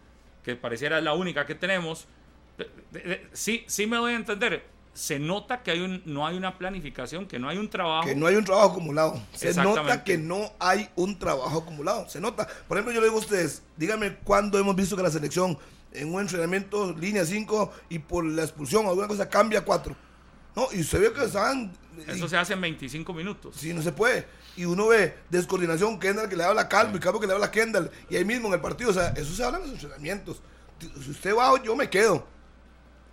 que 0.44 0.56
pareciera 0.56 1.00
la 1.00 1.12
única 1.12 1.46
que 1.46 1.54
tenemos. 1.54 2.06
Sí, 3.32 3.64
sí 3.66 3.86
me 3.86 3.96
doy 3.96 4.12
a 4.12 4.16
entender. 4.16 4.64
Se 4.92 5.18
nota 5.18 5.62
que 5.62 5.70
hay 5.70 5.80
un, 5.80 6.02
no 6.04 6.26
hay 6.26 6.36
una 6.36 6.58
planificación, 6.58 7.26
que 7.26 7.38
no 7.38 7.48
hay 7.48 7.58
un 7.58 7.70
trabajo. 7.70 8.08
Que 8.08 8.16
no 8.16 8.26
hay 8.26 8.34
un 8.36 8.44
trabajo 8.44 8.72
acumulado. 8.72 9.22
Se 9.32 9.54
nota 9.54 10.02
que 10.04 10.18
no 10.18 10.52
hay 10.58 10.88
un 10.96 11.18
trabajo 11.18 11.58
acumulado. 11.60 12.08
Se 12.08 12.20
nota. 12.20 12.46
Por 12.66 12.76
ejemplo, 12.76 12.92
yo 12.92 13.00
le 13.00 13.06
digo 13.06 13.16
a 13.18 13.20
ustedes, 13.20 13.62
díganme 13.76 14.16
cuándo 14.24 14.58
hemos 14.58 14.74
visto 14.74 14.96
que 14.96 15.02
la 15.02 15.10
selección 15.10 15.56
en 15.92 16.12
un 16.12 16.20
entrenamiento, 16.20 16.92
línea 16.96 17.24
5, 17.24 17.72
y 17.88 18.00
por 18.00 18.24
la 18.24 18.42
expulsión 18.42 18.86
alguna 18.86 19.08
cosa 19.08 19.28
cambia 19.28 19.64
4. 19.64 19.96
No, 20.56 20.66
y 20.72 20.80
usted 20.80 21.00
ve 21.00 21.12
que 21.12 21.24
estaban. 21.24 21.72
Eso 22.06 22.26
y- 22.26 22.28
se 22.28 22.36
hace 22.36 22.52
en 22.54 22.60
25 22.60 23.12
minutos. 23.14 23.56
Sí, 23.56 23.72
no 23.72 23.82
se 23.82 23.92
puede. 23.92 24.26
Y 24.56 24.64
uno 24.64 24.88
ve 24.88 25.14
descoordinación, 25.30 25.98
Kendall 26.00 26.28
que 26.28 26.36
le 26.36 26.44
habla 26.44 26.62
a 26.62 26.68
Calvo 26.68 26.96
y 26.96 27.00
Calvo 27.00 27.20
que 27.20 27.26
le 27.28 27.32
habla 27.32 27.46
a 27.46 27.50
Kendall. 27.50 27.90
Y 28.08 28.16
ahí 28.16 28.24
mismo 28.24 28.48
en 28.48 28.54
el 28.54 28.60
partido, 28.60 28.90
o 28.90 28.92
sea, 28.92 29.10
eso 29.10 29.32
se 29.34 29.44
habla 29.44 29.58
en 29.58 29.64
los 29.64 29.72
entrenamientos. 29.72 30.42
Si 31.02 31.10
usted 31.10 31.34
va, 31.34 31.62
yo 31.62 31.76
me 31.76 31.88
quedo. 31.88 32.26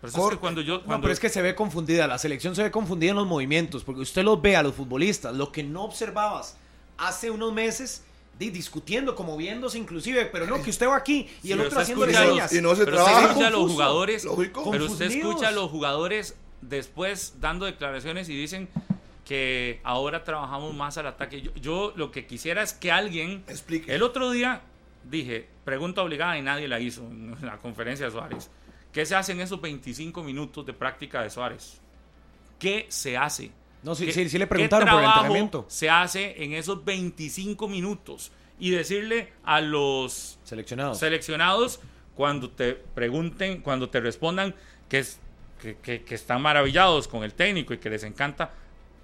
Por 0.01 0.09
eso 0.09 0.23
es 0.27 0.33
que 0.35 0.39
cuando 0.39 0.61
yo. 0.61 0.77
No, 0.79 0.83
Cuando, 0.83 1.01
pero 1.03 1.13
es 1.13 1.19
que 1.19 1.29
se 1.29 1.41
ve 1.41 1.55
confundida, 1.55 2.05
la 2.07 2.17
selección 2.17 2.55
se 2.55 2.63
ve 2.63 2.71
confundida 2.71 3.11
en 3.11 3.15
los 3.17 3.27
movimientos, 3.27 3.83
porque 3.83 4.01
usted 4.01 4.23
los 4.23 4.41
ve 4.41 4.55
a 4.55 4.63
los 4.63 4.75
futbolistas, 4.75 5.35
lo 5.35 5.51
que 5.51 5.63
no 5.63 5.83
observabas 5.85 6.55
hace 6.97 7.31
unos 7.31 7.51
meses, 7.53 8.03
di- 8.37 8.51
discutiendo, 8.51 9.15
como 9.15 9.35
viéndose 9.37 9.77
inclusive, 9.79 10.25
pero 10.27 10.45
no, 10.45 10.61
que 10.61 10.69
usted 10.69 10.87
va 10.87 10.97
aquí 10.97 11.27
y 11.43 11.47
Sí, 11.47 11.51
el 11.51 11.57
pero 11.57 11.69
otro 11.69 11.79
haciendo 11.81 12.05
escucha 12.05 12.21
a 12.21 12.25
los- 12.25 12.33
señas. 12.35 12.53
Y 12.53 12.61
no 12.61 12.75
se 12.75 12.85
pero 12.85 12.97
trabaja 12.97 13.15
usted 13.17 13.27
escucha 13.29 13.47
a 13.47 13.51
los 13.51 13.71
jugadores. 13.71 14.23
Lógico. 14.25 14.71
Pero 14.71 14.85
usted 14.85 15.05
escucha 15.11 15.47
a 15.47 15.51
los 15.51 15.69
jugadores 15.71 16.35
después 16.61 17.35
dando 17.39 17.65
declaraciones 17.65 18.29
y 18.29 18.35
dicen 18.35 18.69
que 19.25 19.81
ahora 19.83 20.23
trabajamos 20.23 20.73
más 20.73 20.97
al 20.97 21.07
ataque. 21.07 21.41
Yo, 21.41 21.51
yo 21.55 21.93
lo 21.95 22.11
que 22.11 22.25
quisiera 22.27 22.61
es 22.61 22.73
que 22.73 22.91
alguien. 22.91 23.43
Explique. 23.47 23.93
El 23.93 24.03
otro 24.03 24.31
día 24.31 24.61
dije, 25.09 25.47
pregunta 25.65 26.01
obligada 26.01 26.37
y 26.37 26.41
nadie 26.41 26.67
la 26.67 26.79
hizo 26.79 27.01
en 27.01 27.35
la 27.41 27.57
conferencia 27.57 28.05
de 28.05 28.11
Suárez. 28.11 28.49
¿Qué 28.91 29.05
se 29.05 29.15
hace 29.15 29.31
en 29.33 29.41
esos 29.41 29.59
25 29.61 30.23
minutos 30.23 30.65
de 30.65 30.73
práctica 30.73 31.21
de 31.21 31.29
Suárez? 31.29 31.79
¿Qué 32.59 32.85
se 32.89 33.17
hace? 33.17 33.51
No, 33.83 33.93
sí, 33.95 34.05
¿Qué- 34.07 34.13
sí, 34.13 34.29
sí 34.29 34.37
le 34.37 34.45
qué 34.45 34.49
preguntaron 34.49 34.89
por 34.89 34.99
el 34.99 35.05
entrenamiento. 35.05 35.65
se 35.67 35.89
hace 35.89 36.43
en 36.43 36.53
esos 36.53 36.83
25 36.83 37.67
minutos? 37.67 38.31
Y 38.59 38.71
decirle 38.71 39.33
a 39.43 39.61
los 39.61 40.39
Seleccionados. 40.43 40.97
seleccionados 40.97 41.79
cuando 42.15 42.49
te 42.49 42.73
pregunten, 42.73 43.61
cuando 43.61 43.89
te 43.91 43.99
respondan 43.99 44.55
que, 44.89 44.99
es- 44.99 45.19
que, 45.61 45.75
que- 45.77 46.01
que 46.03 46.15
están 46.15 46.41
maravillados 46.41 47.07
con 47.07 47.23
el 47.23 47.33
técnico 47.33 47.73
y 47.75 47.77
que 47.77 47.91
les 47.91 48.03
encanta, 48.03 48.51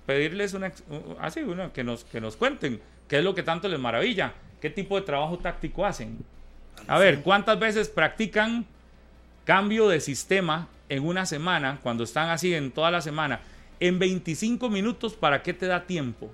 pedirles 0.08 0.54
una, 0.56 0.72
así, 1.20 1.42
una, 1.42 1.72
que, 1.72 1.84
nos, 1.84 2.04
que 2.04 2.20
nos 2.20 2.36
cuenten 2.36 2.82
qué 3.08 3.20
es 3.20 3.24
lo 3.24 3.36
que 3.36 3.44
tanto 3.44 3.68
les 3.68 3.80
maravilla, 3.80 4.34
qué 4.60 4.72
tipo 4.72 4.96
de 5.00 5.06
trabajo 5.06 5.38
táctico 5.38 5.86
hacen. 5.86 6.18
A 6.88 6.98
ver, 6.98 7.22
¿cuántas 7.22 7.60
veces 7.60 7.90
practican 7.90 8.66
cambio 9.46 9.88
de 9.88 10.00
sistema 10.00 10.68
en 10.90 11.06
una 11.06 11.26
semana, 11.26 11.80
cuando 11.84 12.04
están 12.04 12.30
así 12.30 12.54
en 12.54 12.72
toda 12.72 12.92
la 12.92 13.02
semana? 13.02 13.42
En 13.80 14.00
25 14.00 14.70
minutos, 14.70 15.14
¿para 15.14 15.44
qué 15.44 15.54
te 15.54 15.66
da 15.66 15.86
tiempo? 15.86 16.30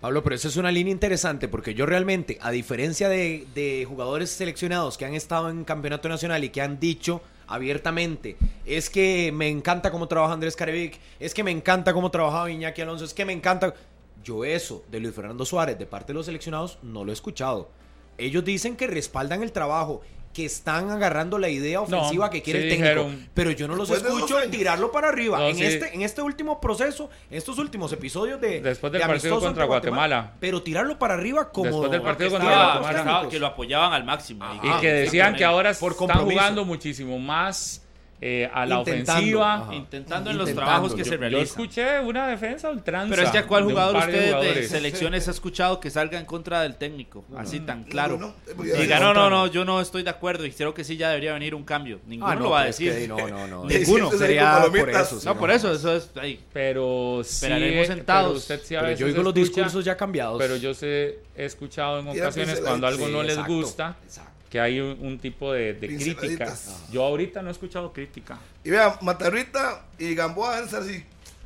Pablo, 0.00 0.22
pero 0.24 0.34
eso 0.34 0.48
es 0.48 0.56
una 0.56 0.72
línea 0.72 0.92
interesante 0.92 1.46
porque 1.46 1.74
yo 1.74 1.84
realmente, 1.84 2.38
a 2.40 2.50
diferencia 2.50 3.10
de, 3.10 3.84
jugadores 3.86 4.30
seleccionados 4.30 4.96
que 4.96 5.04
han 5.04 5.14
estado 5.14 5.50
en 5.50 5.64
campeonato 5.64 6.08
nacional 6.08 6.42
y 6.42 6.48
que 6.48 6.62
han 6.62 6.80
dicho 6.80 7.20
abiertamente, 7.46 8.38
es 8.64 8.88
que 8.88 9.30
me 9.34 9.48
encanta 9.48 9.90
cómo 9.90 10.08
trabaja 10.08 10.32
Andrés 10.32 10.56
Carevic, 10.56 10.98
es 11.18 11.34
que 11.34 11.44
me 11.44 11.50
encanta 11.50 11.92
cómo 11.92 12.10
trabajaba 12.10 12.50
Iñaki 12.50 12.80
Alonso, 12.80 13.04
es 13.04 13.14
que 13.14 13.24
me 13.24 13.32
encanta... 13.32 13.74
Yo 14.22 14.44
eso 14.44 14.84
de 14.90 15.00
Luis 15.00 15.14
Fernando 15.14 15.46
Suárez 15.46 15.78
de 15.78 15.86
parte 15.86 16.08
de 16.08 16.14
los 16.14 16.26
seleccionados 16.26 16.78
no 16.82 17.04
lo 17.04 17.10
he 17.10 17.14
escuchado. 17.14 17.70
Ellos 18.18 18.44
dicen 18.44 18.76
que 18.76 18.86
respaldan 18.86 19.42
el 19.42 19.50
trabajo 19.50 20.02
que 20.32 20.44
están 20.44 20.90
agarrando 20.90 21.38
la 21.38 21.48
idea 21.48 21.80
ofensiva 21.80 22.26
No, 22.26 22.30
que 22.30 22.40
quiere 22.40 22.60
sí 22.60 22.64
el 22.66 22.70
técnico. 22.70 23.00
dijeron- 23.04 23.28
pero 23.34 23.50
yo 23.50 23.66
no 23.66 23.74
los 23.74 23.90
escucho 23.90 24.38
años. 24.38 24.50
tirarlo 24.52 24.92
para 24.92 25.08
arriba. 25.08 25.38
No, 25.38 25.48
en, 25.48 25.56
sí. 25.56 25.64
este, 25.64 25.92
en 25.94 26.02
este 26.02 26.22
último 26.22 26.60
proceso, 26.60 27.10
en 27.30 27.36
estos 27.38 27.58
últimos 27.58 27.92
episodios 27.92 28.40
de. 28.40 28.60
Después 28.60 28.92
del 28.92 29.02
de 29.02 29.08
partido 29.08 29.40
contra 29.40 29.64
Guatemala. 29.64 30.34
Pero 30.38 30.62
tirarlo 30.62 30.98
para 30.98 31.14
arriba 31.14 31.50
como. 31.50 31.66
Después 31.70 31.90
del 31.90 32.02
partido 32.02 32.30
contra 32.30 32.78
Guatemala. 32.78 33.28
que 33.28 33.38
lo 33.40 33.46
apoyaban 33.48 33.92
al 33.92 34.04
máximo. 34.04 34.44
Y 34.62 34.68
Ah, 34.68 34.78
que 34.80 34.86
sí, 34.88 35.04
decían 35.06 35.34
que 35.34 35.44
ahora 35.44 35.72
Por 35.74 35.92
están 35.92 36.20
jugando 36.20 36.64
muchísimo 36.64 37.18
más 37.18 37.82
eh, 38.22 38.50
a 38.52 38.66
la 38.66 38.78
Intentando, 38.80 39.12
ofensiva. 39.12 39.54
ajá. 39.54 39.74
Intentando 39.74 40.30
en 40.30 40.36
los 40.38 40.52
trabajos 40.52 40.92
que 40.92 40.98
Yo- 40.98 41.04
se 41.04 41.10
Yo 41.12 41.16
realizan. 41.16 41.42
escuché 41.44 42.00
una 42.00 42.28
defensa 42.28 42.68
ultranza. 42.68 43.08
Pero 43.14 43.22
es 43.26 43.30
que 43.30 43.38
a 43.38 43.46
cuál 43.46 43.64
jugador 43.64 43.94
de 44.10 44.34
usted 44.34 44.54
de 44.54 44.68
selecciones 44.68 45.26
ha 45.26 45.30
escuchado 45.30 45.80
que 45.80 45.88
salga 45.90 46.18
en 46.18 46.26
contra 46.26 46.60
del 46.62 46.76
técnico, 46.76 47.24
así 47.36 47.60
tan 47.60 47.84
claro. 47.84 48.18
no, 48.18 48.34
Diga, 48.62 49.00
no, 49.00 49.14
no, 49.14 49.30
no, 49.30 49.46
yo 49.46 49.64
no 49.64 49.80
estoy 49.80 50.02
de 50.02 50.10
acuerdo 50.10 50.44
y 50.44 50.50
creo 50.52 50.74
que 50.74 50.84
sí 50.84 50.96
ya 50.98 51.08
debería 51.08 51.32
venir 51.32 51.54
un 51.54 51.64
cambio. 51.64 51.98
Ninguno 52.06 52.30
Ah, 52.30 52.34
no, 52.34 52.42
lo 52.42 52.50
va 52.50 52.60
a 52.62 52.68
es 52.68 52.76
decir. 52.78 52.92
que 52.92 53.08
no, 53.08 53.26
no, 53.28 53.46
no. 53.46 53.64
Ninguno. 53.68 54.10
Sería 54.12 54.64
por 54.70 54.90
eso, 54.90 55.18
sí, 55.20 55.26
No, 55.26 55.38
por 55.38 55.50
eso, 55.50 55.72
eso 55.72 55.96
es 55.96 56.10
ahí. 56.16 56.38
Pero 56.52 57.22
sí, 57.24 57.46
Esperaremos 57.46 57.84
eh, 57.84 57.86
sentados. 57.86 58.26
pero 58.28 58.38
usted 58.38 58.60
sí 58.64 58.74
a 58.74 58.80
Pero 58.80 58.88
veces 58.90 59.00
yo 59.00 59.06
oigo 59.06 59.22
los 59.22 59.34
escucha, 59.36 59.40
discursos 59.62 59.84
ya 59.84 59.96
cambiados. 59.96 60.38
Pero 60.38 60.56
yo 60.56 60.74
sé, 60.74 61.20
he 61.34 61.44
escuchado 61.46 62.00
en 62.00 62.08
ocasiones 62.08 62.60
cuando 62.60 62.86
algo 62.86 63.06
pinceladitas. 63.06 63.36
no 63.36 63.44
les 63.44 63.62
gusta 63.62 63.96
exacto. 64.04 64.30
Que 64.50 64.60
hay 64.60 64.80
un, 64.80 64.98
un 65.00 65.18
tipo 65.18 65.52
de, 65.52 65.74
de 65.74 65.86
crítica. 65.96 66.54
Yo 66.90 67.04
ahorita 67.04 67.40
no 67.40 67.48
he 67.48 67.52
escuchado 67.52 67.92
crítica. 67.92 68.38
Y 68.64 68.70
vea, 68.70 68.98
Matarrita 69.00 69.84
y 69.98 70.14
Gamboa 70.14 70.56
deben 70.56 70.68
ser 70.68 70.80
así. 70.80 71.04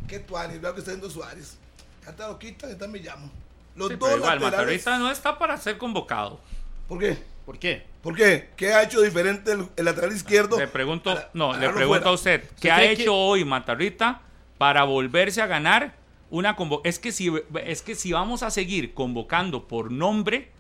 ¿Qué 0.09 0.19
tuanis? 0.21 0.61
Veo 0.61 0.73
que 0.75 0.81
está 0.81 0.93
yendo 0.93 1.11
Suárez. 1.11 1.59
Ya 2.05 2.13
te 2.17 2.23
lo 2.23 2.39
quitan 2.39 2.71
y 2.73 2.75
también 2.77 3.05
me 3.05 3.11
llamo. 3.11 3.31
Los 3.77 3.89
Sí, 3.89 3.97
dos 3.97 4.09
pero 4.09 4.17
igual, 4.19 4.35
laterales. 4.41 4.53
Matarrita 4.59 4.99
no 4.99 5.11
está 5.11 5.39
para 5.39 5.57
ser 5.59 5.77
convocado. 5.79 6.41
¿Por 6.89 6.99
qué? 6.99 7.19
¿Por 7.45 7.59
qué? 7.59 7.85
¿Por 8.03 8.15
qué? 8.17 8.51
¿Qué 8.57 8.73
ha 8.73 8.83
hecho 8.83 9.03
diferente 9.03 9.53
el, 9.53 9.67
el 9.77 9.85
lateral 9.85 10.13
izquierdo? 10.15 10.59
Le 10.59 10.67
pregunto, 10.69 11.11
a- 11.11 11.29
no, 11.35 11.53
a 11.53 11.59
le 11.59 11.69
pregunto 11.71 11.87
fuera? 11.89 12.09
a 12.09 12.13
usted, 12.13 12.45
¿qué 12.61 12.71
ha 12.71 12.83
hecho 12.85 13.05
que- 13.05 13.09
hoy 13.11 13.45
Matarrita 13.45 14.23
para 14.59 14.85
volverse 14.85 15.43
a 15.43 15.47
ganar 15.47 15.95
una 16.31 16.57
convo 16.57 16.81
Es 16.85 16.99
que 16.99 17.13
si 17.13 17.31
es 17.65 17.83
que 17.83 17.95
si 17.95 18.13
vamos 18.13 18.43
a 18.43 18.51
seguir 18.51 18.95
convocando 18.95 19.67
por 19.69 19.91
nombre, 19.91 20.51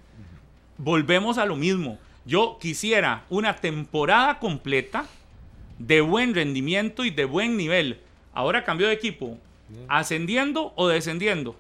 volvemos 0.78 1.38
a 1.38 1.47
lo 1.47 1.57
mismo. 1.57 1.99
Yo 2.26 2.58
quisiera 2.60 3.24
una 3.28 3.56
temporada 3.56 4.38
completa 4.38 5.06
de 5.78 6.00
buen 6.00 6.34
rendimiento 6.34 7.04
y 7.04 7.10
de 7.10 7.24
buen 7.24 7.56
nivel. 7.56 7.98
Ahora 8.32 8.64
cambió 8.64 8.86
de 8.86 8.94
equipo, 8.94 9.38
ascendiendo 9.88 10.72
o 10.76 10.88
descendiendo. 10.88 11.56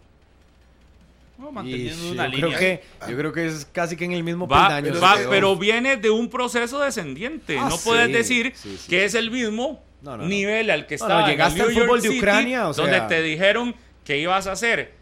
No, 1.36 1.50
manteniendo 1.50 2.12
una 2.12 2.26
yo 2.28 2.30
línea. 2.36 2.46
creo 2.56 2.58
que 2.58 3.10
yo 3.10 3.16
creo 3.18 3.32
que 3.32 3.46
es 3.46 3.66
casi 3.72 3.96
que 3.96 4.04
en 4.04 4.12
el 4.12 4.22
mismo 4.22 4.46
Va, 4.46 4.68
peldaño. 4.68 4.92
pero 4.92 5.00
va, 5.00 5.16
pero 5.28 5.56
viene 5.56 5.96
de 5.96 6.08
un 6.10 6.30
proceso 6.30 6.78
descendiente. 6.80 7.58
Ah, 7.58 7.66
no 7.68 7.76
sí, 7.76 7.82
puedes 7.84 8.12
decir 8.12 8.52
sí, 8.54 8.76
sí, 8.78 8.88
que 8.88 9.04
es 9.04 9.14
el 9.14 9.30
mismo 9.32 9.82
No, 10.00 10.12
no, 10.16 10.22
no. 10.22 10.28
nivel 10.28 10.70
al 10.70 10.86
que 10.86 10.96
No, 10.96 11.00
no, 11.00 11.04
estaba 11.06 11.20
en 11.20 11.26
el 11.26 11.30
llegaste 11.32 11.60
al 11.62 11.68
York 11.72 11.80
fútbol 11.86 12.00
de 12.02 12.08
City, 12.08 12.18
Ucrania, 12.20 12.68
o 12.68 12.72
sea- 12.72 12.84
donde 12.84 13.00
te 13.08 13.20
dijeron 13.22 13.74
que 14.04 14.18
ibas 14.18 14.46
a 14.46 14.52
hacer 14.52 14.92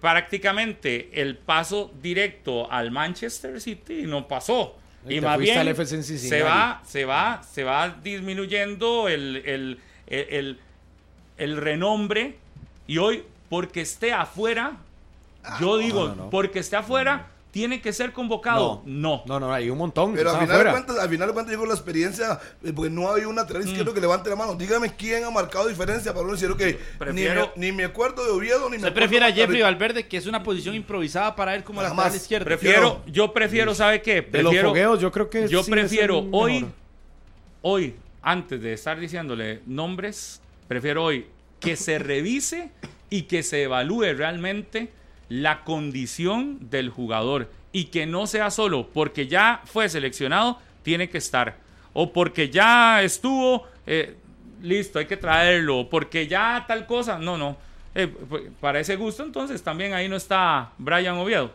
prácticamente 0.00 1.10
el 1.20 1.36
paso 1.36 1.92
directo 2.02 2.70
al 2.70 2.90
Manchester 2.90 3.60
City 3.60 4.02
no 4.04 4.26
pasó. 4.28 4.76
Y 5.08 5.16
Y, 5.16 5.20
más 5.20 5.38
bien 5.38 5.58
al 5.58 5.68
FC 5.68 6.02
se 6.02 6.42
va, 6.42 6.82
se 6.84 7.04
va, 7.04 7.42
se 7.42 7.62
va 7.62 7.90
disminuyendo 8.02 9.08
el, 9.08 9.36
el, 9.44 9.78
el, 10.08 10.58
el- 11.38 11.56
renombre 11.58 12.36
y 12.86 12.98
hoy 12.98 13.22
porque 13.48 13.82
esté 13.82 14.12
afuera, 14.12 14.72
yo 15.60 15.78
digo, 15.78 16.06
Ah, 16.06 16.08
no, 16.08 16.14
no, 16.16 16.22
no. 16.24 16.30
porque 16.30 16.58
esté 16.58 16.74
afuera, 16.76 17.28
tiene 17.56 17.80
que 17.80 17.90
ser 17.90 18.12
convocado. 18.12 18.82
No. 18.84 19.22
No, 19.24 19.40
no, 19.40 19.50
hay 19.50 19.70
un 19.70 19.78
montón. 19.78 20.12
Pero 20.12 20.28
al 20.30 20.40
final, 20.40 20.62
de 20.62 20.70
cuentas, 20.72 20.98
al 20.98 21.08
final 21.08 21.28
de 21.28 21.32
cuentas 21.32 21.56
la 21.58 21.72
experiencia, 21.72 22.38
eh, 22.62 22.70
porque 22.76 22.90
no 22.90 23.08
había 23.08 23.26
un 23.26 23.34
lateral 23.34 23.66
izquierdo 23.66 23.94
que 23.94 24.00
levante 24.02 24.28
la 24.28 24.36
mano. 24.36 24.54
Dígame 24.56 24.94
quién 24.94 25.24
ha 25.24 25.30
marcado 25.30 25.66
diferencia 25.66 26.12
para 26.12 26.24
uno 26.26 26.34
decir, 26.34 26.50
ok, 26.50 26.60
Prefiero- 26.98 27.50
ni, 27.56 27.62
me, 27.62 27.70
ni 27.70 27.72
me 27.78 27.84
acuerdo 27.84 28.22
de 28.26 28.30
Oviedo, 28.30 28.64
ni 28.64 28.72
me 28.72 28.76
¿Usted 28.76 28.88
acuerdo 28.88 28.94
prefiere 28.94 29.24
a 29.24 29.32
Jeffrey. 29.32 29.62
Valverde, 29.62 30.06
que 30.06 30.18
es 30.18 30.26
una 30.26 30.42
posición 30.42 30.74
improvisada 30.74 31.34
para 31.34 31.54
él 31.54 31.64
como 31.64 31.80
lateral 31.80 32.14
izquierdo? 32.14 32.44
Prefiero, 32.44 33.02
yo 33.06 33.32
prefiero, 33.32 33.74
¿sabe 33.74 34.02
qué? 34.02 34.20
De 34.20 34.42
los 34.42 34.54
fogueos, 34.54 35.00
yo 35.00 35.10
creo 35.10 35.30
que 35.30 35.48
yo 35.48 35.62
sí 35.62 35.70
prefiero 35.70 36.26
hoy, 36.32 36.56
mejor. 36.56 36.70
hoy, 37.62 37.94
antes 38.20 38.60
de 38.60 38.74
estar 38.74 39.00
diciéndole 39.00 39.62
nombres, 39.64 40.42
prefiero 40.68 41.04
hoy 41.04 41.24
que 41.58 41.74
se 41.76 41.98
revise 41.98 42.70
y 43.08 43.22
que 43.22 43.42
se 43.42 43.62
evalúe 43.62 44.12
realmente 44.14 44.90
la 45.28 45.64
condición 45.64 46.58
del 46.70 46.90
jugador 46.90 47.48
y 47.72 47.84
que 47.86 48.06
no 48.06 48.26
sea 48.26 48.50
solo 48.50 48.88
porque 48.92 49.26
ya 49.26 49.62
fue 49.64 49.88
seleccionado, 49.88 50.58
tiene 50.82 51.10
que 51.10 51.18
estar. 51.18 51.56
O 51.92 52.12
porque 52.12 52.50
ya 52.50 53.02
estuvo, 53.02 53.66
eh, 53.86 54.16
listo, 54.62 54.98
hay 54.98 55.06
que 55.06 55.16
traerlo. 55.16 55.80
O 55.80 55.90
porque 55.90 56.26
ya 56.26 56.64
tal 56.66 56.86
cosa, 56.86 57.18
no, 57.18 57.36
no. 57.36 57.56
Eh, 57.94 58.06
pues, 58.06 58.44
para 58.60 58.80
ese 58.80 58.96
gusto, 58.96 59.22
entonces 59.22 59.62
también 59.62 59.94
ahí 59.94 60.08
no 60.08 60.16
está 60.16 60.72
Brian 60.78 61.16
Oviedo. 61.16 61.50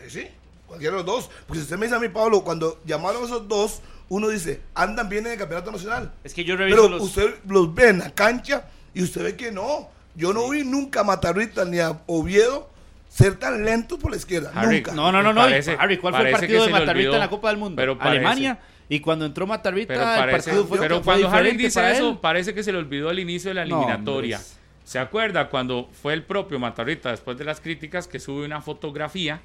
Eh, 0.00 0.08
Sí, 0.08 0.26
cualquiera 0.66 0.96
de 0.96 1.02
los 1.02 1.06
dos. 1.06 1.30
Porque 1.46 1.60
si 1.60 1.64
usted 1.64 1.76
me 1.78 1.86
dice 1.86 1.96
a 1.96 2.00
mí, 2.00 2.08
Pablo, 2.08 2.42
cuando 2.42 2.80
llamaron 2.84 3.22
a 3.22 3.26
esos 3.26 3.46
dos, 3.48 3.80
uno 4.08 4.28
dice, 4.28 4.60
andan 4.74 5.08
bien 5.08 5.26
en 5.26 5.32
el 5.32 5.38
campeonato 5.38 5.70
nacional. 5.72 6.12
Es 6.24 6.32
que 6.32 6.44
yo 6.44 6.56
reviso 6.56 6.76
Pero 6.76 6.88
los... 6.88 7.02
usted 7.02 7.34
los 7.46 7.74
ve 7.74 7.88
en 7.88 7.98
la 7.98 8.10
cancha 8.10 8.68
y 8.94 9.02
usted 9.02 9.22
ve 9.22 9.36
que 9.36 9.52
no. 9.52 9.88
Yo 10.14 10.32
no 10.32 10.48
vi 10.48 10.64
nunca 10.64 11.00
a 11.00 11.04
Matarrita 11.04 11.64
ni 11.64 11.78
a 11.78 12.00
Oviedo 12.06 12.70
ser 13.16 13.36
tan 13.36 13.64
lentos 13.64 13.98
por 13.98 14.10
la 14.10 14.18
izquierda. 14.18 14.52
Harry, 14.54 14.76
nunca. 14.76 14.92
No, 14.92 15.10
no, 15.10 15.22
no, 15.22 15.32
no. 15.32 15.40
Parece- 15.40 15.74
Harry, 15.78 15.96
¿cuál 15.96 16.14
fue 16.14 16.26
el 16.26 16.32
partido 16.32 16.66
de 16.66 16.70
Matarrita 16.72 17.12
en 17.14 17.18
la 17.18 17.30
Copa 17.30 17.48
del 17.48 17.56
Mundo? 17.56 17.76
pero 17.76 17.96
parece- 17.96 18.16
Alemania. 18.18 18.58
Y 18.88 19.00
cuando 19.00 19.24
entró 19.24 19.46
Matarrita, 19.46 19.94
Pero 19.94 20.00
el 20.02 20.30
partido 20.30 20.64
fue, 20.66 20.78
pero 20.78 20.96
fue 20.96 21.04
cuando 21.04 21.30
Harry 21.30 21.56
dice 21.56 21.90
eso, 21.92 22.20
parece 22.20 22.52
que 22.54 22.62
se 22.62 22.72
le 22.72 22.78
olvidó 22.78 23.08
al 23.08 23.18
inicio 23.18 23.50
de 23.50 23.54
la 23.54 23.62
eliminatoria. 23.62 24.38
¿Se 24.84 24.98
acuerda 24.98 25.48
cuando 25.48 25.88
fue 26.02 26.12
el 26.12 26.22
propio 26.22 26.58
Matarrita, 26.60 27.10
después 27.10 27.36
de 27.38 27.44
las 27.44 27.60
críticas, 27.60 28.06
que 28.06 28.20
sube 28.20 28.44
una 28.44 28.60
fotografía 28.60 29.40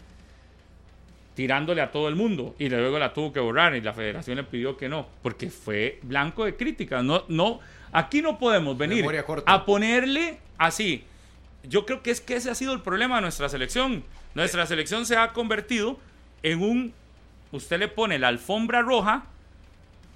tirándole 1.34 1.82
a 1.82 1.92
todo 1.92 2.10
el 2.10 2.16
mundo 2.16 2.56
y 2.60 2.68
luego 2.70 3.00
la 3.00 3.14
tuvo 3.14 3.32
que 3.32 3.40
borrar 3.40 3.76
y 3.76 3.82
la 3.82 3.94
federación 3.94 4.36
le 4.38 4.44
pidió 4.44 4.76
que 4.78 4.90
no, 4.90 5.08
porque 5.24 5.50
fue 5.50 5.98
blanco 6.04 6.46
de 6.46 6.56
críticas. 6.56 7.04
No, 7.04 7.24
no, 7.30 7.60
aquí 7.94 8.22
no 8.22 8.38
podemos 8.38 8.78
venir 8.78 9.04
a 9.46 9.66
ponerle 9.66 10.38
así. 10.58 11.06
Yo 11.64 11.86
creo 11.86 12.02
que 12.02 12.12
es 12.12 12.22
que 12.22 12.36
ese 12.36 12.50
ha 12.50 12.56
sido 12.56 12.74
el 12.74 12.82
problema 12.82 13.16
de 13.16 13.22
nuestra 13.22 13.50
selección. 13.50 14.04
Nuestra 14.34 14.66
selección 14.66 15.06
se 15.06 15.18
ha 15.18 15.34
convertido 15.34 16.00
en 16.44 16.62
un, 16.62 16.94
usted 17.52 17.80
le 17.80 17.88
pone 17.88 18.18
la 18.18 18.30
alfombra 18.30 18.82
roja, 18.82 19.26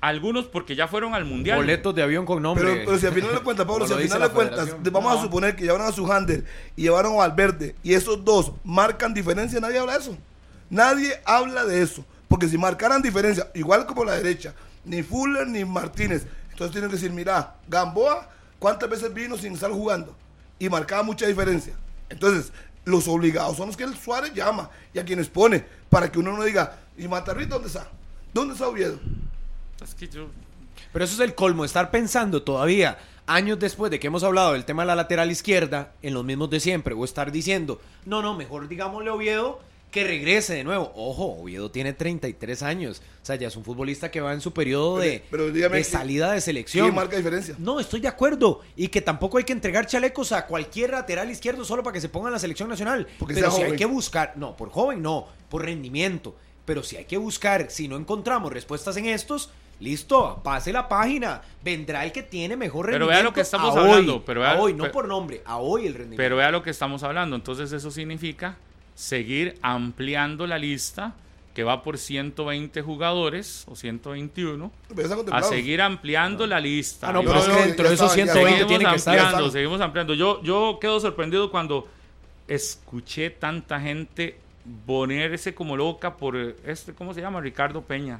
algunos 0.01 0.45
porque 0.45 0.75
ya 0.75 0.87
fueron 0.87 1.13
al 1.13 1.25
mundial. 1.25 1.57
Boletos 1.57 1.93
de 1.93 2.03
avión 2.03 2.25
con 2.25 2.41
nombre. 2.41 2.63
Pero, 2.63 2.85
pero 2.85 2.97
si 2.99 3.07
al 3.07 3.13
final 3.13 3.33
de 3.33 3.39
cuentas, 3.41 3.65
Pablo, 3.65 3.87
si 3.87 3.93
al 3.93 4.01
final 4.01 4.21
de 4.21 4.29
cuentas, 4.29 4.75
vamos 4.91 5.17
a 5.17 5.21
suponer 5.21 5.55
que 5.55 5.63
llevaron 5.63 5.87
a 5.87 5.91
su 5.91 6.11
handler 6.11 6.45
y 6.75 6.83
llevaron 6.83 7.13
a 7.13 7.17
Valverde 7.17 7.75
y 7.83 7.93
esos 7.93 8.23
dos 8.23 8.51
marcan 8.63 9.13
diferencia, 9.13 9.59
nadie 9.59 9.79
habla 9.79 9.93
de 9.93 9.99
eso. 9.99 10.17
Nadie 10.69 11.13
habla 11.25 11.65
de 11.65 11.81
eso. 11.81 12.05
Porque 12.27 12.47
si 12.47 12.57
marcaran 12.57 13.01
diferencia, 13.01 13.49
igual 13.53 13.85
como 13.85 14.03
la 14.03 14.13
derecha, 14.13 14.53
ni 14.83 15.03
Fuller 15.03 15.47
ni 15.47 15.63
Martínez, 15.63 16.25
entonces 16.51 16.71
tienen 16.71 16.89
que 16.89 16.95
decir, 16.95 17.11
mira, 17.11 17.55
Gamboa, 17.67 18.29
¿cuántas 18.59 18.89
veces 18.89 19.13
vino 19.13 19.37
sin 19.37 19.53
estar 19.53 19.71
jugando? 19.71 20.15
Y 20.59 20.69
marcaba 20.69 21.03
mucha 21.03 21.27
diferencia. 21.27 21.73
Entonces, 22.09 22.51
los 22.85 23.07
obligados 23.07 23.57
son 23.57 23.67
los 23.67 23.77
que 23.77 23.83
el 23.83 23.95
Suárez 23.97 24.33
llama 24.33 24.69
y 24.93 24.99
a 24.99 25.05
quienes 25.05 25.27
pone, 25.27 25.65
para 25.89 26.11
que 26.11 26.19
uno 26.19 26.35
no 26.37 26.43
diga, 26.43 26.77
¿y 26.97 27.07
Matarrita 27.07 27.55
dónde 27.55 27.67
está? 27.67 27.87
¿Dónde 28.33 28.53
está 28.53 28.67
Oviedo? 28.67 28.99
Es 29.83 29.95
que 29.95 30.07
yo- 30.07 30.27
Pero 30.93 31.03
eso 31.05 31.13
es 31.15 31.19
el 31.21 31.35
colmo, 31.35 31.65
estar 31.65 31.89
pensando 31.91 32.43
todavía, 32.43 32.97
años 33.27 33.59
después 33.59 33.89
de 33.91 33.99
que 33.99 34.07
hemos 34.07 34.23
hablado 34.23 34.53
del 34.53 34.65
tema 34.65 34.83
de 34.83 34.87
la 34.87 34.95
lateral 34.95 35.31
izquierda, 35.31 35.93
en 36.01 36.13
los 36.13 36.23
mismos 36.23 36.49
de 36.49 36.59
siempre, 36.59 36.93
o 36.93 37.03
estar 37.03 37.31
diciendo, 37.31 37.81
no, 38.05 38.21
no, 38.21 38.35
mejor 38.35 38.67
digámosle 38.67 39.09
a 39.09 39.13
Oviedo 39.13 39.59
que 39.95 40.03
regrese 40.03 40.53
de 40.53 40.65
nuevo. 40.65 40.91
Ojo, 40.93 41.37
Oviedo 41.41 41.71
tiene 41.71 41.93
33 41.93 42.63
años, 42.63 43.01
o 43.23 43.25
sea, 43.25 43.37
ya 43.37 43.47
es 43.47 43.55
un 43.55 43.63
futbolista 43.63 44.11
que 44.11 44.19
va 44.19 44.33
en 44.33 44.41
su 44.41 44.51
periodo 44.53 44.97
de, 44.99 45.23
Pero- 45.31 45.45
pero 45.45 45.51
dígame 45.53 45.77
de 45.77 45.83
que- 45.83 45.89
salida 45.89 46.33
de 46.33 46.41
selección. 46.41 46.87
¿Quién 46.87 46.95
marca 46.95 47.15
diferencia? 47.15 47.55
No, 47.59 47.79
estoy 47.79 48.01
de 48.01 48.09
acuerdo. 48.09 48.59
Y 48.75 48.89
que 48.89 48.99
tampoco 49.01 49.37
hay 49.37 49.45
que 49.45 49.53
entregar 49.53 49.87
chalecos 49.87 50.33
a 50.33 50.47
cualquier 50.47 50.89
lateral 50.91 51.31
izquierdo 51.31 51.63
solo 51.63 51.81
para 51.81 51.93
que 51.93 52.01
se 52.01 52.09
ponga 52.09 52.27
en 52.27 52.33
la 52.33 52.39
selección 52.39 52.67
nacional. 52.67 53.07
Porque 53.17 53.35
Pero 53.35 53.49
si 53.51 53.61
hay 53.61 53.77
que 53.77 53.85
buscar, 53.85 54.33
no, 54.35 54.57
por 54.57 54.69
joven 54.69 55.01
no, 55.01 55.27
por 55.49 55.63
rendimiento. 55.63 56.35
Pero 56.65 56.83
si 56.83 56.97
hay 56.97 57.05
que 57.05 57.15
buscar, 57.17 57.67
si 57.71 57.87
no 57.87 57.95
encontramos 57.95 58.51
respuestas 58.51 58.97
en 58.97 59.05
estos, 59.05 59.49
listo, 59.79 60.41
pase 60.43 60.73
la 60.73 60.89
página. 60.89 61.41
Vendrá 61.63 62.03
el 62.03 62.11
que 62.11 62.21
tiene 62.23 62.57
mejor 62.57 62.87
Pero 62.87 62.97
rendimiento. 62.97 63.15
vea 63.17 63.23
lo 63.23 63.33
que 63.33 63.41
estamos 63.41 63.75
a 63.77 63.81
hoy, 63.81 63.89
hablando, 63.91 64.25
pero 64.25 64.41
vea- 64.41 64.51
a 64.51 64.59
hoy, 64.59 64.73
no 64.73 64.91
por 64.91 65.07
nombre, 65.07 65.41
a 65.45 65.57
hoy 65.57 65.85
el 65.87 65.93
rendimiento. 65.93 66.17
Pero 66.21 66.35
vea 66.35 66.51
lo 66.51 66.63
que 66.63 66.69
estamos 66.71 67.01
hablando. 67.03 67.35
Entonces 67.37 67.71
eso 67.71 67.89
significa 67.91 68.57
seguir 68.95 69.59
ampliando 69.61 70.47
la 70.47 70.57
lista 70.57 71.13
que 71.53 71.63
va 71.63 71.83
por 71.83 71.97
120 71.97 72.81
jugadores 72.81 73.63
o 73.67 73.75
121 73.75 74.71
Pero 74.93 75.07
ya 75.07 75.15
está 75.15 75.37
a 75.37 75.43
seguir 75.43 75.81
ampliando 75.81 76.45
la 76.45 76.59
lista. 76.59 77.09
Ah, 77.09 77.13
no, 77.13 77.21
pero 77.21 77.39
es 77.39 77.47
luego 77.47 77.61
que 77.61 77.67
dentro 77.67 77.87
de 77.87 77.95
esos 77.95 78.15
ya 78.15 78.23
estaba, 78.23 78.41
ya 78.41 78.55
120 78.57 78.57
seguimos 78.57 78.67
tiene 78.67 78.89
que 78.91 78.95
estar. 78.97 79.19
ampliando, 79.19 79.51
seguimos 79.51 79.81
ampliando. 79.81 80.13
Yo, 80.15 80.43
yo 80.43 80.77
quedo 80.81 80.99
sorprendido 80.99 81.49
cuando 81.51 81.87
escuché 82.47 83.29
tanta 83.29 83.79
gente 83.79 84.37
ponerse 84.85 85.55
como 85.55 85.77
loca 85.77 86.17
por 86.17 86.35
este, 86.35 86.93
¿cómo 86.93 87.13
se 87.13 87.21
llama? 87.21 87.39
Ricardo 87.39 87.81
Peña. 87.81 88.19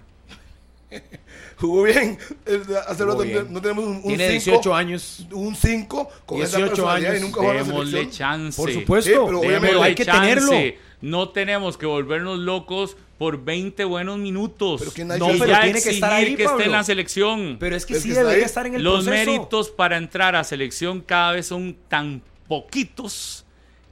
Jugó 1.58 1.84
bien. 1.84 2.18
Eh, 2.46 2.62
Hace 2.88 3.04
Jugó 3.04 3.12
rato 3.14 3.24
bien. 3.24 3.48
no 3.52 3.62
tenemos 3.62 3.86
un 3.86 3.96
5. 3.96 4.08
Tiene 4.08 4.30
18 4.30 4.76
años. 4.76 5.26
Un 5.32 5.56
5 5.56 6.10
con 6.26 6.42
esa 6.42 6.58
18 6.58 6.68
personalidad 6.76 7.12
años. 7.12 7.22
y 7.22 7.26
nunca 7.26 7.40
jugó 7.40 7.54
la 7.54 7.64
Démosle 7.64 8.10
chance. 8.10 8.62
Por 8.62 8.72
supuesto, 8.74 9.10
Sí, 9.12 9.18
pero 9.26 9.40
obviamente 9.40 9.68
pero 9.68 9.84
hay 9.84 9.96
que 9.96 10.06
chance. 10.06 10.20
tenerlo. 10.22 10.78
No 11.02 11.30
tenemos 11.30 11.78
que 11.78 11.86
volvernos 11.86 12.40
locos 12.40 12.98
por 13.18 13.44
20 13.44 13.84
buenos 13.86 14.18
minutos. 14.18 14.80
Pero 14.82 14.92
¿quién 14.92 15.12
ha 15.12 15.18
No, 15.18 15.28
pero 15.28 15.46
ya 15.46 15.62
tiene 15.62 15.82
que 15.82 15.90
estar 15.90 16.12
ahí, 16.14 16.36
que 16.36 16.44
esté 16.46 16.64
en 16.66 16.72
la 16.72 16.84
selección. 16.84 17.58
Pero 17.60 17.76
es 17.76 17.86
que 17.86 17.96
Es 17.96 18.04
sí 18.04 18.10
que 18.10 18.16
debería 18.16 18.46
estar 18.46 18.66
en 18.66 18.76
el 18.76 18.84
Los 18.84 19.06
proceso. 19.06 19.32
méritos 19.32 19.70
para 19.70 19.98
entrar 19.98 20.36
a 20.36 20.44
selección 20.44 21.02
cada 21.02 21.32
vez 21.34 21.48
son 21.48 21.76
tan 21.88 22.22
poquitos 22.48 23.46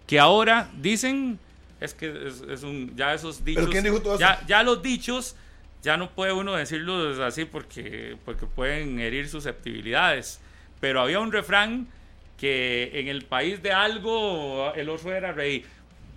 que 0.08 0.20
ahora 0.20 0.70
dicen 0.80 1.39
es 1.80 1.94
que 1.94 2.08
es, 2.28 2.41
es 2.50 2.64
un 2.64 2.94
ya 2.96 3.14
esos 3.14 3.44
dichos 3.44 3.68
quién 3.70 3.84
dijo 3.84 4.02
todo 4.02 4.14
eso? 4.14 4.20
ya, 4.22 4.41
ya 4.48 4.64
los 4.64 4.82
dichos 4.82 5.36
ya 5.84 5.97
no 5.97 6.09
puede 6.09 6.34
uno 6.34 6.53
decirlos 6.53 7.19
así 7.19 7.45
porque 7.45 8.17
porque 8.25 8.47
pueden 8.47 8.99
herir 8.99 9.29
susceptibilidades 9.29 10.39
pero 10.79 11.01
había 11.01 11.19
un 11.19 11.31
refrán 11.31 11.88
que 12.38 12.89
en 12.93 13.07
el 13.07 13.25
país 13.25 13.61
de 13.61 13.71
algo 13.71 14.73
el 14.73 14.89
otro 14.89 15.13
era 15.13 15.31
rey 15.31 15.63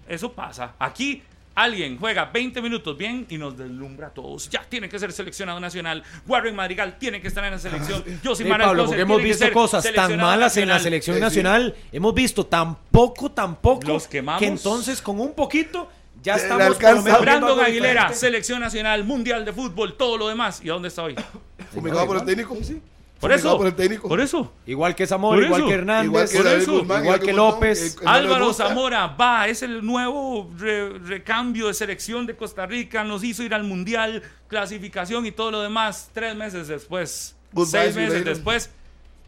eso 0.09 0.33
pasa 0.33 0.75
aquí 0.79 1.23
Alguien 1.57 1.97
juega 1.97 2.27
20 2.27 2.61
minutos 2.61 2.99
bien 2.99 3.27
y 3.31 3.39
nos 3.39 3.57
deslumbra 3.57 4.09
a 4.09 4.11
todos. 4.11 4.51
Ya 4.51 4.63
tiene 4.69 4.91
que 4.91 4.99
ser 4.99 5.11
seleccionado 5.11 5.59
nacional. 5.59 6.03
Warren 6.27 6.55
Madrigal 6.55 6.99
tiene 6.99 7.19
que 7.23 7.29
estar 7.29 7.43
en 7.47 7.53
la 7.53 7.59
selección. 7.59 8.05
Yo 8.23 8.35
Sí, 8.37 8.45
Pablo, 8.45 8.85
porque 8.85 9.01
hemos 9.01 9.23
visto 9.23 9.51
cosas 9.53 9.91
tan 9.95 10.19
malas 10.19 10.55
en 10.59 10.69
la 10.69 10.79
selección 10.79 11.15
Sí, 11.17 11.19
sí. 11.21 11.25
nacional. 11.25 11.75
Hemos 11.93 12.13
visto 12.13 12.45
tan 12.45 12.77
poco, 12.91 13.31
tan 13.31 13.57
poco. 13.57 13.89
Los 13.89 14.07
quemamos. 14.07 14.39
Que 14.41 14.49
entonces, 14.49 15.01
con 15.01 15.19
un 15.19 15.33
poquito, 15.33 15.89
ya 16.27 16.35
estamos 16.35 16.77
por 16.77 17.21
Brandon 17.21 17.61
Aguilera, 17.61 18.13
selección 18.13 18.61
nacional, 18.61 19.05
mundial 19.05 19.45
de 19.45 19.53
fútbol, 19.53 19.97
todo 19.97 20.17
lo 20.19 20.29
demás. 20.29 20.61
¿Y 20.65 20.69
a 20.69 20.73
dónde 20.73 20.89
está 20.89 21.03
hoy? 21.05 21.15
Fumigado 21.73 22.07
por 22.07 22.17
el 22.17 22.25
técnico. 22.25 22.55
Por 22.55 23.31
Fumigado 23.31 23.49
eso. 23.49 23.57
por 23.57 23.67
el 23.69 23.75
técnico. 23.75 24.09
Por 24.09 24.21
eso. 24.21 24.53
Igual 24.67 24.95
que 24.95 25.07
Zamora, 25.07 25.37
Por 25.37 25.45
igual 25.47 25.65
que 25.67 25.73
Hernández, 25.75 26.05
Igual 26.07 26.29
que 26.29 26.37
por 26.37 26.45
David 26.45 26.63
eso. 26.63 26.73
Guzmán, 26.73 27.03
igual 27.05 27.21
que 27.21 27.27
Guzmán, 27.33 27.37
López. 27.51 27.97
le 28.03 28.09
Álvaro. 28.09 28.53
Zamora 28.53 29.07
va, 29.07 29.49
es 29.49 29.63
el 29.63 29.87
nuevo 29.87 30.51
re- 30.59 30.99
recambio 30.99 31.69
de 31.69 31.75
selección 31.75 32.27
de 32.27 32.37
Costa 32.37 32.67
Rica, 32.67 33.05
nos 33.05 33.25
hizo 33.25 33.43
ir 33.43 33.55
al 33.55 33.65
mundial, 33.65 34.23
clasificación 34.49 35.25
y 35.27 35.33
todo 35.33 35.51
lo 35.51 35.63
demás. 35.63 36.11
Tres 36.13 36.35
meses 36.37 36.69
después, 36.69 37.35
Goodbye, 37.53 37.71
seis 37.85 37.97
meses 37.97 38.25
después, 38.25 38.71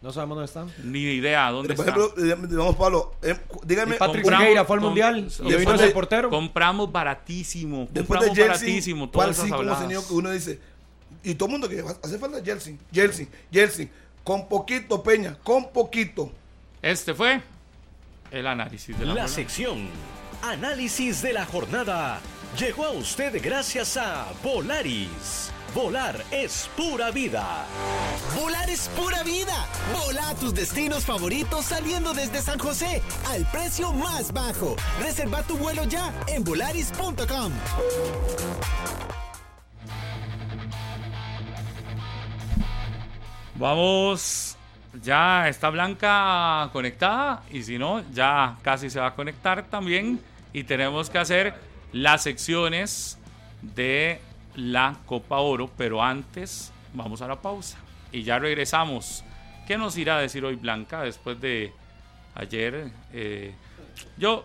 No 0.01 0.13
sabemos 0.13 0.37
dónde 0.37 0.45
están. 0.47 0.91
ni 0.91 1.01
idea 1.01 1.51
dónde 1.51 1.75
Pero, 1.75 1.93
por 1.95 2.05
ejemplo, 2.19 2.25
eh, 2.45 2.47
digamos, 2.49 2.77
Pablo, 2.77 3.15
eh, 3.23 3.35
dígame. 3.65 3.97
Y 3.97 3.99
Patrick 3.99 4.25
fue 4.25 4.35
al 4.77 4.81
mundial 4.81 5.19
y 5.19 5.23
después 5.25 5.41
hoy 5.59 5.65
no 5.67 5.75
es 5.75 5.81
de- 5.81 5.87
el 5.87 5.93
portero. 5.93 6.31
Compramos 6.31 6.93
baratísimo, 6.93 7.89
Después 7.91 8.21
de 8.21 8.27
compramos 8.29 8.37
Jelsin, 8.37 8.67
baratísimo. 8.67 9.11
¿cuál 9.11 9.13
Todas 9.27 9.31
esas 9.37 9.45
sí 9.47 9.51
como 9.51 9.61
habladas. 9.61 9.83
señor 9.83 10.07
que 10.07 10.13
uno 10.15 10.31
dice? 10.31 10.61
Y 11.25 11.35
todo 11.35 11.47
el 11.49 11.53
mundo 11.53 11.69
que 11.69 11.83
hace 12.03 12.19
falta 12.19 12.43
Jelsin, 12.45 12.79
Jelsin, 12.93 13.29
Jelsin. 13.53 13.91
Con 14.23 14.47
poquito, 14.49 15.03
Peña, 15.03 15.37
con 15.43 15.71
poquito. 15.73 16.31
Este 16.81 17.13
fue 17.15 17.43
el 18.31 18.47
análisis 18.47 18.97
de 18.99 19.05
la, 19.07 19.15
La 19.15 19.29
sección 19.29 19.89
Análisis 20.43 21.23
de 21.23 21.33
la 21.33 21.45
jornada 21.45 22.21
llegó 22.57 22.85
a 22.85 22.91
usted 22.93 23.41
gracias 23.43 23.97
a 23.97 24.29
Volaris. 24.45 25.51
Volar 25.75 26.25
es 26.31 26.69
pura 26.77 27.11
vida. 27.11 27.67
Volar 28.35 28.71
es 28.71 28.89
pura 28.89 29.23
vida. 29.23 29.67
Vola 29.93 30.31
a 30.31 30.35
tus 30.35 30.55
destinos 30.55 31.05
favoritos 31.05 31.67
saliendo 31.67 32.15
desde 32.15 32.41
San 32.41 32.59
José 32.59 33.03
al 33.29 33.45
precio 33.51 33.93
más 33.93 34.33
bajo. 34.33 34.77
Reserva 35.01 35.43
tu 35.43 35.59
vuelo 35.59 35.85
ya 35.85 36.13
en 36.27 36.43
volaris.com. 36.43 37.53
Vamos, 43.57 44.57
ya 45.03 45.49
está 45.49 45.69
Blanca 45.69 46.71
conectada 46.73 47.43
y 47.51 47.63
si 47.63 47.77
no, 47.77 48.03
ya 48.13 48.57
casi 48.63 48.89
se 48.89 49.01
va 49.01 49.09
a 49.09 49.15
conectar 49.15 49.65
también 49.67 50.21
y 50.53 50.65
tenemos 50.65 51.11
que 51.11 51.19
hacer 51.19 51.55
las 51.93 52.23
secciones 52.23 53.19
de 53.61 54.21
la 54.59 54.97
Copa 55.07 55.39
Oro, 55.39 55.71
pero 55.77 56.03
antes 56.03 56.73
vamos 56.93 57.23
a 57.23 57.29
la 57.29 57.41
pausa 57.41 57.79
y 58.11 58.25
ya 58.25 58.39
regresamos. 58.39 59.25
¿Qué 59.67 59.79
nos 59.79 59.97
irá 59.97 60.19
a 60.19 60.21
decir 60.21 60.45
hoy 60.45 60.57
Blanca 60.57 61.03
después 61.03 61.41
de 61.41 61.73
ayer? 62.35 62.91
Eh, 63.13 63.55
yo, 64.17 64.45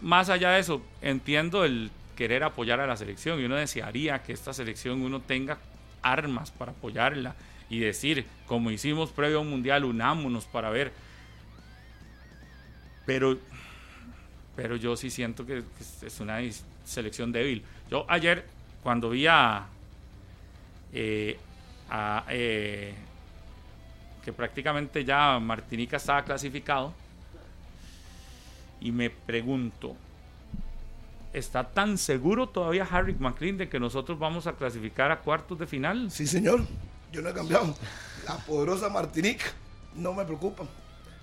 más 0.00 0.30
allá 0.30 0.52
de 0.52 0.60
eso, 0.60 0.82
entiendo 1.02 1.64
el 1.64 1.90
querer 2.16 2.42
apoyar 2.42 2.80
a 2.80 2.86
la 2.86 2.96
selección 2.96 3.38
y 3.40 3.44
uno 3.44 3.56
desearía 3.56 4.22
que 4.22 4.32
esta 4.32 4.54
selección 4.54 5.02
uno 5.02 5.20
tenga 5.20 5.58
armas 6.02 6.50
para 6.50 6.72
apoyarla 6.72 7.34
y 7.68 7.80
decir, 7.80 8.24
como 8.46 8.70
hicimos 8.70 9.10
previo 9.10 9.38
a 9.38 9.40
un 9.42 9.50
mundial, 9.50 9.84
unámonos 9.84 10.46
para 10.46 10.70
ver. 10.70 10.92
Pero, 13.04 13.38
pero 14.56 14.76
yo 14.76 14.96
sí 14.96 15.10
siento 15.10 15.44
que 15.44 15.62
que 15.76 16.06
es 16.06 16.20
una 16.20 16.38
selección 16.84 17.30
débil. 17.30 17.62
Yo 17.90 18.06
ayer, 18.08 18.46
cuando 18.82 19.10
vi 19.10 19.26
eh, 20.92 21.38
a, 21.90 22.24
eh, 22.28 22.94
que 24.24 24.32
prácticamente 24.32 25.04
ya 25.04 25.38
Martinica 25.38 25.96
estaba 25.96 26.24
clasificado, 26.24 26.92
y 28.80 28.92
me 28.92 29.10
pregunto, 29.10 29.94
¿está 31.32 31.64
tan 31.64 31.98
seguro 31.98 32.48
todavía 32.48 32.88
Harry 32.90 33.14
McLean 33.18 33.58
de 33.58 33.68
que 33.68 33.78
nosotros 33.78 34.18
vamos 34.18 34.46
a 34.46 34.54
clasificar 34.54 35.12
a 35.12 35.20
cuartos 35.20 35.58
de 35.58 35.66
final? 35.66 36.10
Sí, 36.10 36.26
señor. 36.26 36.66
Yo 37.12 37.20
no 37.22 37.28
he 37.28 37.34
cambiado. 37.34 37.74
La 38.26 38.36
poderosa 38.38 38.88
Martinique 38.88 39.44
no 39.94 40.14
me 40.14 40.24
preocupa. 40.24 40.64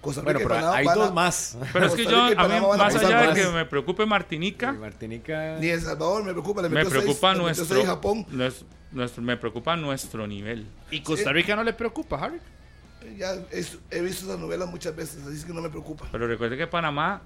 Costa 0.02 0.22
Rica 0.22 0.34
Bueno, 0.34 0.40
y 0.40 0.44
pero 0.44 0.56
Panamá 0.56 0.78
hay 0.78 0.86
van 0.86 0.98
a- 0.98 1.02
dos 1.04 1.14
más. 1.14 1.58
Pero 1.74 1.86
es 1.88 1.94
que 1.94 2.04
Costa 2.04 2.12
yo, 2.20 2.30
Rica 2.30 2.42
y 2.42 2.46
a 2.46 2.48
mí, 2.48 2.54
Panamá 2.54 2.68
van 2.68 2.80
a 2.80 2.84
más 2.84 2.94
pasar 2.94 3.06
allá 3.12 3.22
de 3.22 3.28
más. 3.28 3.38
que 3.38 3.48
me 3.48 3.66
preocupe 3.66 4.06
Martinica, 4.06 4.72
Martinica. 4.74 5.58
Ni 5.60 5.68
El 5.68 5.82
Salvador 5.82 6.24
me 6.24 6.32
preocupa. 6.32 6.62
Le 6.62 6.70
me 6.70 6.76
metió 6.76 6.90
seis- 6.92 7.02
preocupa 7.04 7.28
le 7.28 7.34
metió 7.40 7.44
nuestro, 7.46 7.76
seis 7.76 7.86
Japón. 7.88 8.26
nues- 8.32 8.66
nuestro- 8.92 9.24
me 9.24 9.38
preocupa 9.38 9.76
nuestro 9.76 10.28
nivel. 10.28 10.68
¿Y 10.92 11.02
Costa 11.02 11.32
Rica 11.34 11.56
no 11.56 11.64
le 11.64 11.74
preocupa, 11.74 12.18
Harry? 12.24 12.40
Ya 13.18 13.34
es- 13.52 13.78
he 13.92 14.02
visto 14.02 14.26
esas 14.26 14.40
novelas 14.40 14.70
muchas 14.70 14.96
veces, 14.96 15.24
así 15.26 15.36
es 15.38 15.46
que 15.46 15.54
no 15.54 15.62
me 15.62 15.70
preocupa. 15.70 16.06
Pero 16.12 16.28
recuerde 16.28 16.58
que 16.58 16.68
Panamá 16.68 17.22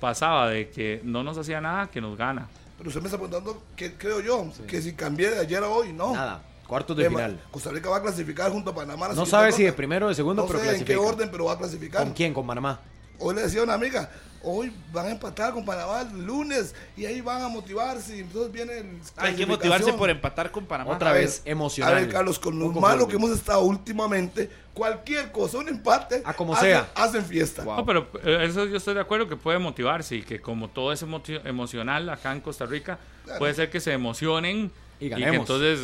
pasaba 0.00 0.48
de 0.48 0.68
que 0.70 1.00
no 1.04 1.22
nos 1.22 1.38
hacía 1.38 1.60
nada 1.60 1.88
que 1.88 2.00
nos 2.00 2.16
gana. 2.18 2.48
Pero 2.78 2.88
usted 2.88 3.00
me 3.00 3.06
está 3.06 3.16
preguntando, 3.18 3.62
¿qué 3.74 3.94
creo 3.94 4.20
yo? 4.20 4.50
Que 4.66 4.82
si 4.82 4.92
cambié 4.94 5.30
de 5.30 5.40
ayer 5.40 5.62
a 5.62 5.68
hoy, 5.68 5.92
no. 5.92 6.12
Nada. 6.14 6.42
Cuartos 6.66 6.96
de 6.96 7.04
Eh, 7.06 7.08
final. 7.08 7.40
Costa 7.50 7.70
Rica 7.70 7.88
va 7.88 7.98
a 7.98 8.02
clasificar 8.02 8.50
junto 8.50 8.70
a 8.70 8.74
Panamá. 8.74 9.08
la 9.08 9.14
No 9.14 9.24
sabe 9.26 9.52
si 9.52 9.62
de 9.64 9.72
primero 9.72 10.06
o 10.06 10.08
de 10.08 10.14
segundo, 10.14 10.42
No 10.42 10.48
pero 10.48 10.60
sé 10.60 10.76
en 10.76 10.84
qué 10.84 10.96
orden, 10.96 11.30
pero 11.30 11.44
va 11.46 11.52
a 11.52 11.58
clasificar. 11.58 12.02
¿Con 12.02 12.12
quién? 12.12 12.34
Con 12.34 12.46
Panamá. 12.46 12.80
Hoy 13.18 13.34
le 13.34 13.42
decía 13.42 13.60
a 13.60 13.64
una 13.64 13.74
amiga, 13.74 14.10
hoy 14.42 14.70
van 14.92 15.06
a 15.06 15.10
empatar 15.10 15.54
con 15.54 15.64
Panamá 15.64 16.02
el 16.02 16.26
lunes 16.26 16.74
y 16.98 17.06
ahí 17.06 17.22
van 17.22 17.40
a 17.40 17.48
motivarse 17.48 18.16
y 18.16 18.20
entonces 18.20 18.52
viene 18.52 18.78
el 18.78 19.00
Hay 19.16 19.34
que 19.34 19.46
motivarse 19.46 19.92
por 19.94 20.10
empatar 20.10 20.50
con 20.50 20.66
Panamá. 20.66 20.90
Otra 20.92 21.10
A 21.10 21.12
ver, 21.14 21.22
vez 21.22 21.40
emocional. 21.46 21.94
A 21.94 22.00
ver, 22.00 22.08
Carlos, 22.10 22.38
con 22.38 22.58
lo 22.58 22.68
malo 22.72 22.98
fútbol. 22.98 23.08
que 23.10 23.16
hemos 23.16 23.30
estado 23.30 23.60
últimamente, 23.62 24.50
cualquier 24.74 25.32
cosa, 25.32 25.56
un 25.58 25.68
empate, 25.68 26.20
A 26.26 26.34
como 26.34 26.52
hacen, 26.54 26.68
sea. 26.72 26.90
hacen 26.94 27.24
fiesta. 27.24 27.64
No, 27.64 27.86
pero 27.86 28.06
eh, 28.22 28.44
eso 28.46 28.66
yo 28.66 28.76
estoy 28.76 28.92
de 28.94 29.00
acuerdo 29.00 29.26
que 29.28 29.36
puede 29.36 29.58
motivarse 29.58 30.16
y 30.16 30.22
que 30.22 30.40
como 30.42 30.68
todo 30.68 30.92
es 30.92 31.02
emo- 31.02 31.22
emocional 31.46 32.10
acá 32.10 32.32
en 32.32 32.42
Costa 32.42 32.66
Rica, 32.66 32.98
puede 33.38 33.54
ser 33.54 33.70
que 33.70 33.80
se 33.80 33.92
emocionen 33.94 34.70
Y 35.00 35.06
y, 35.06 35.08
que 35.08 35.14
ganemos. 35.16 35.40
entonces 35.50 35.80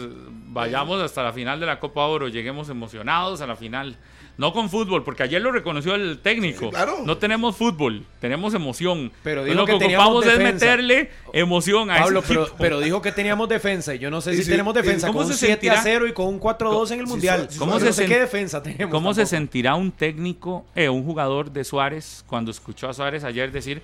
vayamos 0.48 1.00
hasta 1.00 1.22
la 1.22 1.32
final 1.32 1.60
de 1.60 1.66
la 1.66 1.78
Copa 1.80 2.06
Oro, 2.06 2.28
lleguemos 2.28 2.68
emocionados 2.68 3.40
a 3.40 3.46
la 3.46 3.56
final. 3.56 3.96
No 4.38 4.54
con 4.54 4.70
fútbol, 4.70 5.04
porque 5.04 5.22
ayer 5.24 5.42
lo 5.42 5.52
reconoció 5.52 5.94
el 5.94 6.18
técnico. 6.20 6.64
Sí, 6.64 6.70
claro. 6.70 7.00
No 7.04 7.18
tenemos 7.18 7.54
fútbol, 7.54 8.06
tenemos 8.18 8.54
emoción. 8.54 9.12
Pero 9.22 9.44
dijo 9.44 9.54
lo 9.54 9.66
que 9.66 9.76
que 9.78 9.84
ocupamos 9.84 10.24
es 10.26 10.38
meterle 10.38 11.10
emoción 11.34 11.90
a 11.90 11.98
Pablo, 11.98 12.20
ese 12.20 12.28
pero, 12.28 12.42
equipo. 12.44 12.56
pero 12.58 12.80
dijo 12.80 13.02
que 13.02 13.12
teníamos 13.12 13.46
defensa 13.50 13.94
y 13.94 13.98
yo 13.98 14.10
no 14.10 14.22
sé 14.22 14.32
Y 14.32 14.36
si 14.38 14.44
sí, 14.44 14.50
tenemos 14.50 14.74
y 14.74 14.78
defensa 14.78 15.08
¿cómo 15.08 15.18
con 15.18 15.26
un 15.26 15.32
se 15.34 15.38
7 15.46 15.68
a 15.68 15.74
sentirá? 15.74 15.82
0 15.82 16.06
y 16.08 16.12
con 16.14 16.26
un 16.28 16.38
4 16.38 16.70
a 16.70 16.72
2 16.72 16.90
en 16.92 17.00
el 17.00 17.06
Mundial. 17.06 17.46
sí, 17.50 17.58
¿Cómo 17.58 17.72
Yo 17.74 17.80
se 17.80 17.84
no 17.86 17.92
sé 17.92 18.04
sen- 18.04 18.08
qué 18.08 18.20
defensa 18.20 18.62
tenemos 18.62 18.90
¿Cómo 18.90 19.12
se 19.12 19.26
sentirá 19.26 19.74
un 19.74 19.92
técnico, 19.92 20.64
eh, 20.74 20.88
un 20.88 21.04
jugador 21.04 21.50
de 21.52 21.62
Suárez 21.62 22.24
cuando 22.26 22.50
escuchó 22.50 22.88
a 22.88 22.94
Suárez 22.94 23.24
ayer 23.24 23.52
decir 23.52 23.82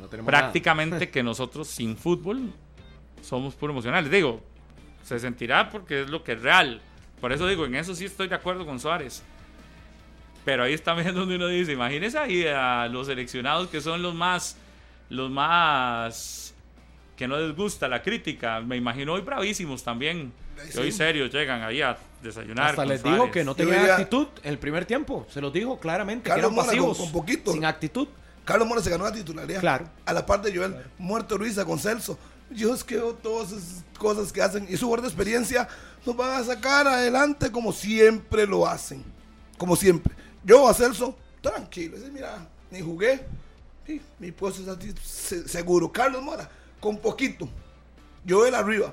No 0.00 0.08
tenemos 0.08 0.30
nada. 0.32 0.42
prácticamente 0.44 1.08
que 1.12 1.22
nosotros 1.22 1.68
sin 1.68 1.96
fútbol 1.96 2.50
somos 3.22 3.54
puro 3.54 3.72
emocionales. 3.72 4.10
Digo, 4.10 4.40
se 5.04 5.18
sentirá 5.18 5.70
porque 5.70 6.02
es 6.02 6.10
lo 6.10 6.22
que 6.24 6.32
es 6.32 6.42
real. 6.42 6.80
Por 7.20 7.32
eso 7.32 7.46
digo, 7.46 7.64
en 7.66 7.74
eso 7.74 7.94
sí 7.94 8.04
estoy 8.04 8.28
de 8.28 8.34
acuerdo 8.34 8.64
con 8.66 8.80
Suárez. 8.80 9.22
Pero 10.44 10.64
ahí 10.64 10.72
está 10.72 10.94
viendo 10.94 11.20
donde 11.20 11.36
uno 11.36 11.48
dice, 11.48 11.72
imagínese 11.72 12.18
ahí 12.18 12.46
a 12.46 12.88
los 12.88 13.06
seleccionados 13.06 13.68
que 13.68 13.80
son 13.80 14.02
los 14.02 14.14
más, 14.14 14.56
los 15.10 15.30
más 15.30 16.54
que 17.16 17.28
no 17.28 17.38
les 17.38 17.54
gusta 17.54 17.88
la 17.88 18.02
crítica. 18.02 18.60
Me 18.60 18.76
imagino 18.76 19.12
hoy 19.14 19.20
bravísimos 19.20 19.82
también. 19.84 20.32
Ay, 20.62 20.70
Que 20.70 20.78
hoy 20.80 20.92
sí. 20.92 20.98
serios 20.98 21.30
llegan 21.32 21.62
ahí 21.62 21.82
a 21.82 21.96
desayunar. 22.22 22.70
Hasta 22.70 22.76
con 22.82 22.88
les 22.88 23.02
dijo 23.02 23.16
Suárez. 23.16 23.32
que 23.32 23.44
no 23.44 23.54
tenían 23.54 23.78
diría- 23.78 23.94
actitud 23.96 24.26
en 24.42 24.50
el 24.50 24.58
primer 24.58 24.84
tiempo. 24.86 25.26
Se 25.30 25.40
los 25.40 25.52
dijo 25.52 25.78
claramente. 25.78 26.28
Carlos 26.28 26.50
que 26.50 26.54
eran 26.54 26.54
Mora 26.54 26.66
con- 26.66 26.76
pasivos. 26.76 26.98
con 26.98 27.12
poquito. 27.12 27.52
Sin 27.52 27.64
actitud. 27.64 28.08
Carlos 28.44 28.66
Mora 28.66 28.80
se 28.80 28.88
ganó 28.90 29.04
la 29.04 29.12
titularidad. 29.12 29.60
Claro. 29.60 29.88
A 30.06 30.12
la 30.14 30.24
par 30.24 30.40
de 30.42 30.54
Joel, 30.56 30.74
muerto 30.98 31.36
Ruiz 31.36 31.58
con 31.64 31.78
Celso. 31.78 32.18
Yo 32.50 32.74
es 32.74 32.82
que 32.84 32.96
todas 33.22 33.52
esas 33.52 33.84
cosas 33.98 34.32
que 34.32 34.42
hacen 34.42 34.66
y 34.68 34.76
su 34.76 34.90
de 34.96 35.06
experiencia 35.06 35.68
nos 36.04 36.16
van 36.16 36.40
a 36.40 36.44
sacar 36.44 36.86
adelante 36.88 37.50
como 37.52 37.72
siempre 37.72 38.46
lo 38.46 38.66
hacen. 38.66 39.04
Como 39.56 39.76
siempre. 39.76 40.14
Yo 40.42 40.66
a 40.68 40.74
Celso, 40.74 41.16
tranquilo. 41.40 41.96
Mira, 42.12 42.46
ni 42.70 42.80
jugué. 42.80 43.24
Sí, 43.86 44.00
mi 44.18 44.32
puesto 44.32 44.62
es 44.62 44.68
así, 44.68 44.94
se- 45.02 45.48
seguro. 45.48 45.90
Carlos 45.92 46.22
Mora, 46.22 46.48
con 46.80 46.98
poquito. 46.98 47.48
Yo 48.24 48.44
él 48.46 48.54
arriba. 48.54 48.92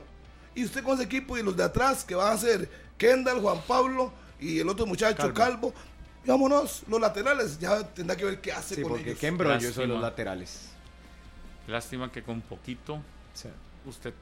Y 0.56 0.66
usted 0.66 0.84
con 0.84 0.96
ese 0.96 1.04
equipo 1.04 1.38
y 1.38 1.44
los 1.44 1.56
de 1.56 1.64
atrás 1.64 2.04
que 2.04 2.16
van 2.16 2.34
a 2.34 2.38
ser 2.38 2.70
Kendall, 2.98 3.42
Juan 3.42 3.62
Pablo 3.68 4.12
y 4.40 4.60
el 4.60 4.68
otro 4.70 4.86
muchacho 4.86 5.34
Calvo. 5.34 5.74
Vámonos, 6.26 6.84
los 6.88 7.00
laterales, 7.00 7.58
ya 7.60 7.84
tendrá 7.88 8.16
que 8.18 8.26
ver 8.26 8.42
qué 8.42 8.52
hace 8.52 8.76
Sí, 8.76 8.82
con 8.82 8.92
porque 8.92 9.10
ellos. 9.12 9.20
qué 9.20 9.28
embrollo 9.28 9.56
eso 9.56 9.66
de 9.82 9.88
Lástima. 9.88 9.94
los 9.94 10.02
laterales. 10.02 10.60
Lástima 11.68 12.12
que 12.12 12.24
con 12.24 12.42
poquito 12.42 13.02
usted 13.86 14.14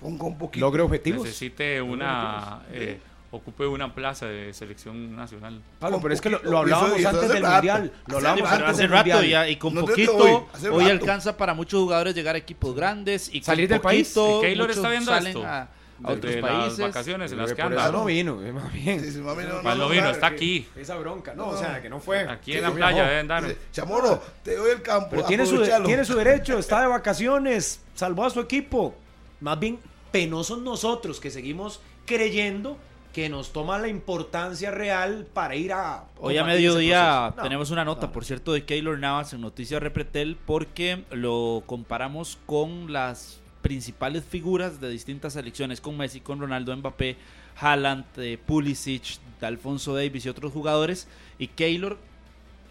Ponga 0.00 0.24
un 0.26 0.38
poquito. 0.38 0.64
Logre 0.64 0.82
objetivos. 0.82 1.24
necesite 1.24 1.82
una, 1.82 2.60
eh, 2.70 3.00
ocupe 3.32 3.66
una 3.66 3.92
plaza 3.92 4.26
de 4.26 4.54
selección 4.54 5.16
nacional. 5.16 5.60
Pablo, 5.80 5.98
pero 6.00 6.14
es 6.14 6.20
que 6.20 6.30
lo, 6.30 6.40
lo 6.44 6.58
hablábamos 6.58 6.90
eso- 6.90 6.98
eso 7.00 7.08
antes 7.08 7.24
hace 7.24 7.32
del 7.34 7.42
rato. 7.42 7.54
mundial. 7.56 7.82
Lo 7.82 7.90
Hace 7.90 8.16
hablábamos 8.16 8.42
rato. 8.44 8.54
antes 8.54 8.70
hace 8.70 8.82
del 8.82 8.90
rato 8.92 9.08
mundial. 9.10 9.26
y, 9.26 9.34
a- 9.34 9.48
y 9.50 9.56
con 9.56 9.74
No 9.74 9.80
poquito 9.80 10.16
hoy, 10.16 10.30
hoy, 10.70 10.82
hace 10.84 10.90
alcanza 10.92 11.36
para 11.36 11.52
muchos 11.54 11.80
jugadores 11.80 12.14
llegar 12.14 12.36
a 12.36 12.38
equipos 12.38 12.76
grandes 12.76 13.28
y 13.34 13.42
Salir 13.42 13.68
del 13.68 13.80
país. 13.80 14.08
poquito 14.14 14.38
¿Y 14.38 14.42
Keylor 14.42 14.70
está 14.70 14.88
viendo 14.88 15.16
esto? 15.16 15.44
a, 15.44 15.68
a 16.04 16.12
otros 16.12 16.34
las 16.34 16.42
países. 16.42 16.78
vacaciones 16.78 17.32
en 17.32 17.38
las 17.38 17.52
que 17.52 17.62
anda. 17.62 17.90
no 17.90 18.04
vino, 18.04 18.42
eh, 18.42 18.52
más 18.52 18.72
bien. 18.72 19.00
Sí, 19.00 19.10
sí, 19.12 19.18
mami, 19.18 19.44
no, 19.44 19.62
Mal 19.62 19.78
no, 19.78 19.84
no 19.84 19.90
vino, 19.90 20.08
está 20.10 20.30
que- 20.30 20.36
aquí. 20.36 20.68
Esa 20.76 20.96
bronca, 20.96 21.34
no, 21.34 21.48
o 21.48 21.56
sea, 21.56 21.82
que 21.82 21.88
no 21.88 22.00
fue. 22.00 22.20
Aquí 22.28 22.54
en 22.54 22.62
la 22.62 22.70
playa 22.72 23.04
deben 23.08 23.28
dar. 23.28 23.44
Chamorro, 23.72 24.22
te 24.42 24.56
doy 24.56 24.70
el 24.72 24.82
campo. 24.82 25.08
Pero 25.10 25.24
tiene 25.24 25.46
su, 25.46 25.62
tiene 25.84 26.04
su 26.04 26.14
derecho, 26.14 26.58
está 26.58 26.80
de 26.80 26.86
vacaciones, 26.86 27.80
salvó 27.94 28.24
a 28.24 28.30
su 28.30 28.40
equipo. 28.40 28.94
Más 29.40 29.58
bien, 29.58 29.78
penosos 30.12 30.60
nosotros 30.62 31.20
que 31.20 31.30
seguimos 31.30 31.80
creyendo 32.06 32.76
que 33.12 33.28
nos 33.28 33.52
toma 33.52 33.78
la 33.78 33.88
importancia 33.88 34.70
real 34.70 35.26
para 35.32 35.56
ir 35.56 35.72
a. 35.72 36.04
Hoy 36.18 36.36
a 36.38 36.44
mediodía. 36.44 37.32
No, 37.36 37.42
tenemos 37.42 37.70
una 37.70 37.84
nota, 37.84 38.06
no. 38.06 38.12
por 38.12 38.24
cierto, 38.24 38.52
de 38.52 38.64
Keylor 38.64 38.98
Navas 38.98 39.32
en 39.32 39.40
Noticias 39.40 39.82
Repretel 39.82 40.36
porque 40.46 41.04
lo 41.10 41.62
comparamos 41.66 42.38
con 42.46 42.92
las 42.92 43.40
principales 43.62 44.24
figuras 44.24 44.80
de 44.80 44.88
distintas 44.90 45.32
selecciones, 45.34 45.80
con 45.80 45.96
Messi, 45.96 46.20
con 46.20 46.40
Ronaldo, 46.40 46.76
Mbappé, 46.76 47.16
Haaland, 47.60 48.04
eh, 48.16 48.38
Pulisic, 48.44 49.18
Alfonso 49.40 49.94
Davis 49.94 50.26
y 50.26 50.28
otros 50.28 50.52
jugadores. 50.52 51.08
Y 51.38 51.48
Keylor 51.48 51.98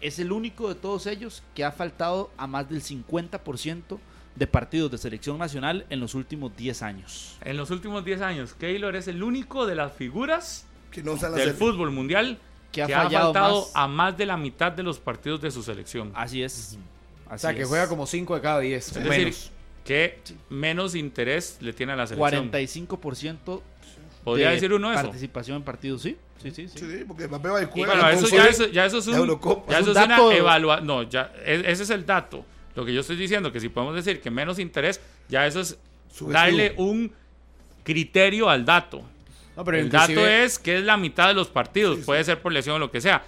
es 0.00 0.18
el 0.18 0.32
único 0.32 0.68
de 0.68 0.74
todos 0.76 1.06
ellos 1.06 1.42
que 1.54 1.64
ha 1.64 1.72
faltado 1.72 2.30
a 2.36 2.46
más 2.46 2.68
del 2.68 2.82
50% 2.82 3.98
de 4.36 4.46
partidos 4.46 4.90
de 4.90 4.98
selección 4.98 5.36
nacional 5.38 5.84
en 5.90 6.00
los 6.00 6.14
últimos 6.14 6.56
10 6.56 6.82
años. 6.82 7.36
En 7.44 7.56
los 7.56 7.70
últimos 7.70 8.04
10 8.04 8.20
años, 8.20 8.54
Keylor 8.54 8.94
es 8.96 9.08
el 9.08 9.22
único 9.22 9.66
de 9.66 9.74
las 9.74 9.92
figuras 9.92 10.64
Que 10.92 11.02
no 11.02 11.16
del 11.16 11.34
hacer- 11.34 11.54
fútbol 11.54 11.90
mundial 11.90 12.38
Que 12.70 12.82
ha 12.82 12.86
que 12.86 12.94
ha 12.94 13.02
fallado 13.02 13.32
faltado 13.34 13.60
más. 13.62 13.70
a 13.74 13.88
más 13.88 14.16
de 14.16 14.26
la 14.26 14.36
mitad 14.36 14.70
de 14.72 14.82
los 14.84 14.98
partidos 15.00 15.40
de 15.40 15.50
su 15.50 15.62
selección. 15.62 16.12
Así 16.14 16.42
es. 16.42 16.78
O 17.30 17.36
sea, 17.36 17.52
que 17.54 17.64
juega 17.64 17.88
como 17.88 18.06
5 18.06 18.36
de 18.36 18.40
cada 18.40 18.60
10. 18.60 18.96
Es 18.96 19.04
decir, 19.04 19.34
que 19.88 20.18
menos 20.50 20.94
interés 20.94 21.56
le 21.60 21.72
tiene 21.72 21.92
a 21.92 21.96
la 21.96 22.06
selección. 22.06 22.50
45% 22.52 23.62
¿Podría 24.22 24.48
de 24.48 24.54
decir 24.56 24.72
uno 24.72 24.92
eso? 24.92 25.02
Participación 25.02 25.56
en 25.56 25.62
partidos, 25.62 26.02
sí. 26.02 26.16
Sí, 26.42 26.50
sí, 26.50 26.68
sí. 26.68 26.78
Sí, 26.78 27.04
porque 27.06 27.26
Mbappé 27.26 27.48
va 27.48 27.60
y 27.62 27.64
Y 27.64 27.68
juega. 27.68 27.94
bueno, 27.94 28.08
eso 28.10 28.28
ya, 28.28 28.36
entonces, 28.42 28.66
es, 28.68 28.72
ya 28.72 28.84
eso 28.84 28.98
es 28.98 29.06
un, 29.06 29.14
Eurocopa. 29.14 29.72
ya 29.72 29.78
Es 29.78 29.82
eso 29.88 29.92
un 29.92 29.96
es 29.96 30.04
una 30.18 30.34
evaluación. 30.34 30.86
No, 30.86 31.02
ya, 31.04 31.32
e- 31.44 31.62
ese 31.66 31.82
es 31.84 31.90
el 31.90 32.04
dato. 32.04 32.44
Lo 32.74 32.84
que 32.84 32.92
yo 32.92 33.00
estoy 33.00 33.16
diciendo, 33.16 33.50
que 33.50 33.58
si 33.60 33.70
podemos 33.70 33.94
decir 33.96 34.20
que 34.20 34.30
menos 34.30 34.58
interés, 34.58 35.00
ya 35.28 35.46
eso 35.46 35.60
es 35.60 35.78
Subjetivo. 36.12 36.32
darle 36.32 36.74
un 36.76 37.10
criterio 37.82 38.50
al 38.50 38.64
dato. 38.66 39.02
No, 39.56 39.64
pero 39.64 39.78
el 39.78 39.88
dato 39.90 40.26
es 40.26 40.58
que 40.58 40.76
es 40.78 40.84
la 40.84 40.96
mitad 40.96 41.28
de 41.28 41.34
los 41.34 41.48
partidos, 41.48 42.00
puede 42.00 42.22
ser 42.22 42.40
por 42.40 42.52
lesión 42.52 42.76
o 42.76 42.78
lo 42.78 42.90
que 42.90 43.00
sea. 43.00 43.24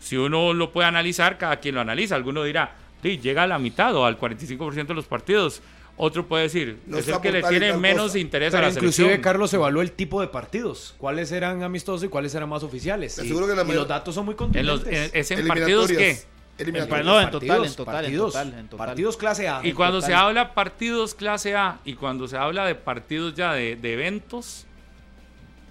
Si 0.00 0.16
uno 0.16 0.54
lo 0.54 0.72
puede 0.72 0.86
analizar, 0.88 1.36
cada 1.38 1.56
quien 1.56 1.74
lo 1.74 1.80
analiza. 1.80 2.14
Alguno 2.14 2.44
dirá, 2.44 2.74
sí, 3.02 3.18
llega 3.18 3.42
a 3.42 3.46
la 3.46 3.58
mitad 3.58 3.94
o 3.96 4.06
al 4.06 4.16
45% 4.18 4.86
de 4.86 4.94
los 4.94 5.06
partidos. 5.06 5.60
Otro 5.98 6.26
puede 6.26 6.42
decir, 6.44 6.78
No 6.86 6.98
es 6.98 7.08
el 7.08 7.20
que 7.20 7.32
le 7.32 7.42
tiene 7.42 7.72
menos 7.74 8.08
cosa. 8.08 8.18
interés 8.18 8.52
a 8.54 8.60
la 8.60 8.68
inclusive 8.68 8.92
selección. 9.08 9.22
Carlos 9.22 9.52
evaluó 9.54 9.80
el 9.80 9.92
tipo 9.92 10.20
de 10.20 10.28
partidos, 10.28 10.94
cuáles 10.98 11.32
eran 11.32 11.62
amistosos 11.62 12.04
y 12.04 12.08
cuáles 12.08 12.34
eran 12.34 12.48
más 12.50 12.62
oficiales. 12.62 13.16
Y, 13.16 13.22
aseguro 13.22 13.46
que 13.46 13.54
la 13.54 13.62
y 13.62 13.64
mayor- 13.64 13.80
los 13.80 13.88
datos 13.88 14.14
son 14.14 14.26
muy 14.26 14.32
En 14.34 14.36
contundentes. 14.36 14.84
los, 14.84 14.86
en- 14.86 15.10
¿Es 15.14 15.30
en 15.30 15.46
partidos 15.46 15.88
qué? 15.88 16.18
En 16.58 16.72
no, 16.72 16.78
en 16.78 16.88
total, 16.88 16.88
Partidos, 16.88 17.66
en 17.68 17.74
total, 17.74 17.94
en 17.96 18.00
partidos, 18.02 18.32
total, 18.32 18.54
en 18.58 18.68
total. 18.68 18.86
Partidos 18.86 19.16
clase 19.16 19.48
A. 19.48 19.60
Y 19.62 19.72
cuando 19.72 20.00
se 20.02 20.14
habla 20.14 20.54
partidos 20.54 21.14
clase 21.14 21.54
A 21.54 21.80
y 21.84 21.94
cuando 21.94 22.28
se 22.28 22.36
habla 22.36 22.64
de 22.66 22.74
partidos 22.74 23.34
ya 23.34 23.52
de, 23.54 23.76
de 23.76 23.92
eventos, 23.92 24.65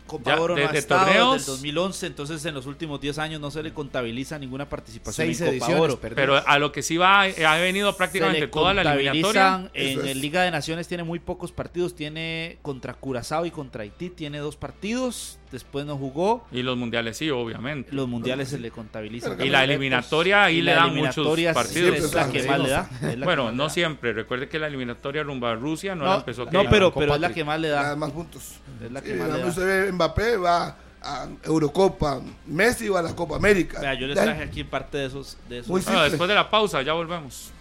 Copa 0.08 0.36
Ya, 0.36 0.41
Oro 0.41 0.56
no 0.56 0.62
de- 0.62 0.68
ha 0.68 0.72
estado 0.80 1.06
torneos. 1.06 1.34
desde 1.34 1.51
el 1.51 1.56
2011, 1.58 2.06
entonces 2.08 2.45
en 2.45 2.53
los 2.53 2.66
últimos 2.68 3.01
10 3.01 3.18
años 3.18 3.41
no 3.41 3.49
se 3.51 3.64
le 3.64 3.74
contabiliza 3.74 4.38
ninguna 4.38 4.70
participación 4.70 5.28
Seis 5.28 5.41
en 5.41 5.45
Copa 5.47 5.51
ediciones 5.56 5.82
Oro. 5.84 5.99
perdidas. 5.99 6.16
pero 6.26 6.47
a 6.47 6.60
lo 6.60 6.72
que 6.72 6.84
sí 6.84 6.97
va, 6.97 7.22
ha 7.24 7.56
venido 7.58 7.95
prácticamente 7.97 8.47
toda 8.47 8.74
la 8.74 8.82
eliminatoria. 8.93 9.70
en 9.74 9.99
es. 10.01 10.06
el 10.06 10.22
Liga 10.22 10.43
de 10.43 10.51
Naciones 10.51 10.88
tiene 10.88 11.03
muy 11.03 11.20
pocos 11.20 11.51
partidos, 11.51 11.95
tiene 11.95 12.58
contra 12.62 12.93
Curazao 12.93 13.45
y 13.45 13.51
contra 13.51 13.84
Haití 13.84 14.10
tiene 14.10 14.38
dos 14.38 14.56
partidos, 14.56 15.39
después 15.56 15.86
no 15.86 15.97
jugó, 15.97 16.45
Y 16.51 16.62
los 16.64 16.78
mundiales 16.78 17.18
sí, 17.18 17.30
obviamente. 17.30 17.91
los 17.93 18.08
mundiales 18.08 18.49
se 18.49 18.60
le 18.60 18.72
contabilizan. 18.72 19.41
Y 19.41 19.49
la 19.49 19.64
eliminatoria 19.64 20.43
ahí 20.45 20.58
Y 20.58 20.62
le 20.62 20.76
la 20.76 20.82
dan 20.82 20.95
muchos 20.95 21.18
eliminatoria 21.18 21.53
partidos. 21.53 21.95
es 21.97 22.14
la 22.14 22.30
que 22.32 22.43
más 22.43 22.60
le 22.60 22.70
da. 22.70 22.89
la 23.18 23.26
Bueno, 23.26 23.51
no 23.51 23.70
siempre. 23.70 24.14
Recuerde 24.14 24.47
que 24.47 24.60
la 24.60 24.68
eliminatoria 24.68 25.24
rumba 25.24 25.51
a 25.51 25.56
Rusia 25.56 25.95
no, 25.95 26.03
la 26.06 26.12
No, 26.12 26.18
empezó 26.20 26.45
no, 26.45 26.64
pero, 26.70 26.93
pero 26.93 27.16
es 27.16 27.22
la 27.22 27.34
que 27.34 27.43
más 27.43 27.60
le 27.60 27.70
Nada 27.70 27.89
da. 27.89 27.95
más 27.95 28.12
puntos. 28.12 28.56
Es 28.84 28.91
la 28.91 29.01
que 29.01 29.14
Sí, 29.14 29.20
más 29.20 29.30
le 29.34 29.39
da. 29.39 29.45
usted 29.47 29.86
ve 29.86 29.91
Mbappé 29.91 30.38
va 30.38 30.78
a 31.01 31.28
Eurocopa, 31.43 32.20
Messi 32.47 32.89
va 32.89 32.99
a 32.99 33.03
la 33.03 33.16
Copa 33.16 33.36
América. 33.36 33.80
Vea, 33.80 33.93
yo 33.93 34.08
les 34.08 34.16
traje 34.16 34.43
aquí 34.43 34.64
parte 34.64 34.97
de 34.97 35.06
esos. 35.06 35.38
De 35.49 35.60
esos. 35.60 35.70
Muy 35.70 35.82
Bueno, 35.82 35.91
simple. 35.99 36.10
después 36.10 36.28
de 36.28 36.36
la 36.36 36.49
pausa, 36.49 36.82
ya 36.82 36.93
volvemos. 36.93 37.51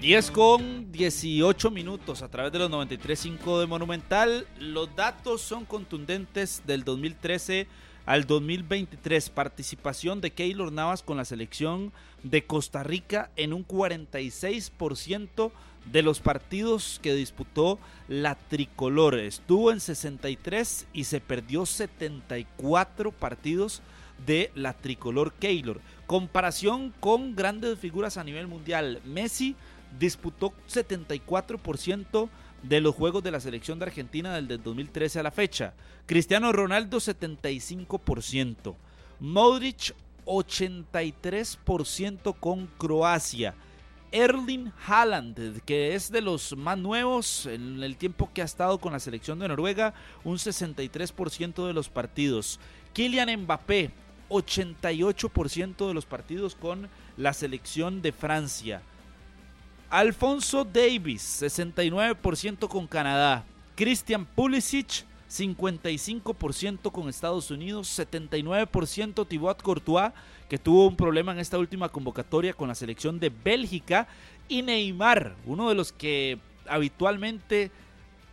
10 0.00 0.30
con 0.30 0.92
18 0.92 1.70
minutos 1.70 2.20
a 2.20 2.28
través 2.28 2.52
de 2.52 2.58
los 2.58 2.70
93.5 2.70 3.60
de 3.60 3.66
Monumental. 3.66 4.46
Los 4.58 4.94
datos 4.94 5.40
son 5.40 5.64
contundentes 5.64 6.62
del 6.66 6.84
2013 6.84 7.66
al 8.04 8.26
2023. 8.26 9.30
Participación 9.30 10.20
de 10.20 10.32
Keylor 10.32 10.70
Navas 10.70 11.02
con 11.02 11.16
la 11.16 11.24
selección 11.24 11.94
de 12.22 12.44
Costa 12.44 12.82
Rica 12.82 13.30
en 13.36 13.54
un 13.54 13.66
46% 13.66 15.50
de 15.90 16.02
los 16.02 16.20
partidos 16.20 17.00
que 17.02 17.14
disputó 17.14 17.78
la 18.06 18.34
tricolor. 18.34 19.18
Estuvo 19.18 19.72
en 19.72 19.80
63 19.80 20.88
y 20.92 21.04
se 21.04 21.22
perdió 21.22 21.64
74 21.64 23.12
partidos 23.12 23.80
de 24.26 24.50
la 24.54 24.74
tricolor 24.74 25.32
Keylor. 25.32 25.80
Comparación 26.06 26.92
con 27.00 27.34
grandes 27.34 27.78
figuras 27.78 28.16
a 28.16 28.24
nivel 28.24 28.46
mundial. 28.46 29.00
Messi 29.04 29.56
disputó 29.98 30.52
74% 30.68 32.28
de 32.62 32.80
los 32.80 32.94
juegos 32.94 33.22
de 33.22 33.30
la 33.30 33.40
selección 33.40 33.78
de 33.78 33.86
Argentina 33.86 34.34
desde 34.34 34.54
el 34.54 34.62
2013 34.62 35.20
a 35.20 35.22
la 35.22 35.30
fecha. 35.30 35.74
Cristiano 36.06 36.52
Ronaldo 36.52 36.98
75%. 36.98 38.74
Modric 39.20 39.94
83% 40.26 42.34
con 42.38 42.66
Croacia. 42.78 43.54
Erling 44.12 44.72
Haaland, 44.86 45.62
que 45.64 45.94
es 45.94 46.10
de 46.10 46.20
los 46.20 46.56
más 46.56 46.78
nuevos 46.78 47.46
en 47.46 47.82
el 47.82 47.96
tiempo 47.96 48.30
que 48.32 48.40
ha 48.40 48.46
estado 48.46 48.78
con 48.78 48.92
la 48.92 49.00
selección 49.00 49.38
de 49.38 49.48
Noruega, 49.48 49.94
un 50.24 50.36
63% 50.36 51.66
de 51.66 51.72
los 51.72 51.88
partidos. 51.88 52.60
Kylian 52.94 53.42
Mbappé, 53.42 53.90
88% 54.30 55.88
de 55.88 55.94
los 55.94 56.06
partidos 56.06 56.54
con 56.54 56.88
la 57.16 57.32
selección 57.32 58.00
de 58.00 58.12
Francia. 58.12 58.80
Alfonso 59.90 60.64
Davis, 60.64 61.42
69% 61.42 62.68
con 62.68 62.86
Canadá. 62.86 63.44
Christian 63.76 64.24
Pulisic, 64.24 65.04
55% 65.30 66.90
con 66.90 67.08
Estados 67.08 67.50
Unidos, 67.50 67.98
79% 67.98 69.26
Thibaut 69.28 69.62
Courtois, 69.62 70.12
que 70.48 70.58
tuvo 70.58 70.88
un 70.88 70.96
problema 70.96 71.32
en 71.32 71.38
esta 71.38 71.58
última 71.58 71.88
convocatoria 71.88 72.52
con 72.52 72.68
la 72.68 72.74
selección 72.74 73.20
de 73.20 73.30
Bélgica, 73.30 74.08
y 74.48 74.62
Neymar, 74.62 75.36
uno 75.44 75.68
de 75.68 75.74
los 75.74 75.92
que 75.92 76.38
habitualmente 76.68 77.70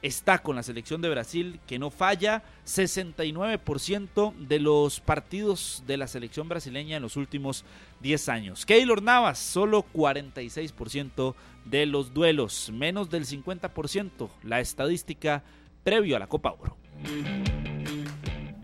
está 0.03 0.39
con 0.39 0.55
la 0.55 0.63
selección 0.63 1.01
de 1.01 1.09
Brasil, 1.09 1.59
que 1.65 1.80
no 1.80 1.89
falla, 1.89 2.43
69% 2.67 4.35
de 4.35 4.59
los 4.59 4.99
partidos 4.99 5.84
de 5.88 5.97
la 5.97 6.07
selección 6.07 6.47
brasileña 6.49 6.97
en 6.97 7.01
los 7.01 7.15
últimos 7.15 7.63
10 8.01 8.30
años. 8.30 8.65
Keylor 8.65 9.01
Navas, 9.01 9.39
solo 9.39 9.85
46% 9.93 11.34
de 11.65 11.85
los 11.85 12.13
duelos, 12.13 12.69
menos 12.71 13.09
del 13.09 13.25
50%, 13.25 14.30
la 14.43 14.59
estadística 14.59 15.41
previo 15.84 16.17
a 16.17 16.19
la 16.19 16.27
Copa 16.27 16.51
Oro. 16.51 16.77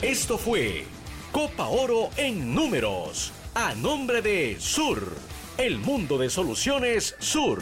Esto 0.01 0.37
fue 0.37 0.83
Copa 1.31 1.67
Oro 1.67 2.09
en 2.17 2.53
números, 2.53 3.31
a 3.55 3.73
nombre 3.75 4.21
de 4.21 4.57
Sur, 4.59 5.15
el 5.57 5.77
mundo 5.77 6.17
de 6.17 6.29
soluciones 6.29 7.15
Sur. 7.19 7.61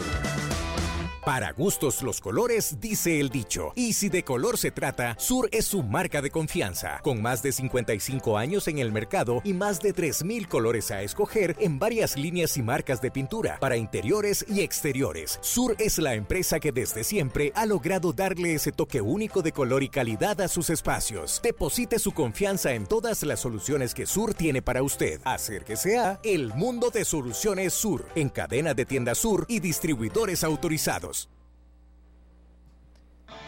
Para 1.28 1.52
gustos 1.52 2.04
los 2.04 2.22
colores, 2.22 2.80
dice 2.80 3.20
el 3.20 3.28
dicho. 3.28 3.74
Y 3.76 3.92
si 3.92 4.08
de 4.08 4.24
color 4.24 4.58
se 4.58 4.72
trata, 4.72 5.14
Sur 5.20 5.50
es 5.52 5.66
su 5.66 5.84
marca 5.84 6.22
de 6.22 6.32
confianza. 6.32 7.02
Con 7.04 7.22
más 7.22 7.44
de 7.44 7.52
55 7.52 8.38
años 8.38 8.70
en 8.70 8.78
el 8.78 8.94
mercado 8.94 9.42
y 9.44 9.52
más 9.52 9.82
de 9.82 9.94
3.000 9.94 10.48
colores 10.48 10.90
a 10.90 11.02
escoger 11.02 11.58
en 11.60 11.80
varias 11.80 12.16
líneas 12.16 12.56
y 12.56 12.62
marcas 12.62 13.02
de 13.02 13.12
pintura 13.12 13.58
para 13.60 13.76
interiores 13.76 14.46
y 14.48 14.62
exteriores. 14.62 15.38
Sur 15.42 15.76
es 15.80 15.98
la 15.98 16.14
empresa 16.14 16.62
que 16.62 16.72
desde 16.72 17.04
siempre 17.04 17.52
ha 17.56 17.66
logrado 17.66 18.14
darle 18.14 18.54
ese 18.54 18.72
toque 18.72 19.02
único 19.02 19.42
de 19.42 19.52
color 19.52 19.84
y 19.84 19.90
calidad 19.90 20.40
a 20.40 20.48
sus 20.48 20.70
espacios. 20.70 21.42
Deposite 21.44 22.00
su 22.00 22.14
confianza 22.14 22.72
en 22.72 22.86
todas 22.86 23.22
las 23.24 23.42
soluciones 23.42 23.94
que 23.94 24.06
Sur 24.06 24.34
tiene 24.34 24.62
para 24.62 24.82
usted. 24.82 25.20
Acérquese 25.26 25.98
a 25.98 26.22
El 26.24 26.54
Mundo 26.54 26.90
de 26.90 27.04
Soluciones 27.04 27.74
Sur 27.74 28.06
en 28.16 28.30
cadena 28.30 28.74
de 28.74 28.86
tiendas 28.86 29.18
Sur 29.18 29.46
y 29.50 29.60
distribuidores 29.60 30.46
autorizados. 30.46 31.17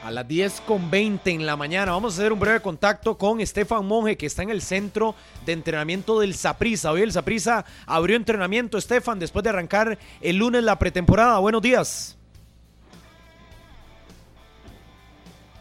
A 0.04 0.12
las 0.12 0.28
10 0.28 0.62
con 0.62 0.90
20 0.90 1.32
en 1.32 1.46
la 1.46 1.58
mañana 1.58 1.92
vamos 1.92 2.14
a 2.14 2.22
hacer 2.22 2.32
un 2.32 2.40
breve 2.40 2.62
contacto 2.62 3.18
con 3.18 3.42
Estefan 3.42 3.86
Monge 3.86 4.18
que 4.18 4.26
está 4.26 4.44
en 4.44 4.50
el 4.50 4.62
centro 4.62 5.14
de 5.46 5.54
entrenamiento 5.54 6.20
del 6.20 6.36
Saprisa. 6.36 6.92
Hoy 6.92 7.02
el 7.02 7.12
Saprisa 7.12 7.66
abrió 7.86 8.16
entrenamiento, 8.16 8.78
Estefan, 8.78 9.20
después 9.20 9.44
de 9.44 9.50
arrancar 9.50 10.00
el 10.22 10.38
lunes 10.38 10.64
la 10.64 10.80
pretemporada. 10.80 11.38
Buenos 11.40 11.62
días. 11.62 12.18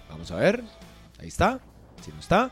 Vamos 0.08 0.30
a 0.30 0.36
ver. 0.36 0.62
Ahí 1.20 1.28
está. 1.28 1.58
Si 2.04 2.12
no 2.12 2.20
está. 2.20 2.50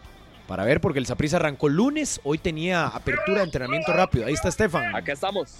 Para 0.49 0.65
ver, 0.65 0.81
porque 0.81 0.99
el 0.99 1.07
Saprisa 1.07 1.37
arrancó 1.37 1.69
lunes. 1.69 2.21
Hoy 2.25 2.39
tenía 2.39 2.87
apertura 2.87 3.39
de 3.39 3.45
entrenamiento 3.45 3.93
rápido. 3.93 4.27
Ahí 4.27 4.35
está 4.35 4.49
Estefan. 4.49 4.95
Acá 4.95 5.13
estamos. 5.13 5.57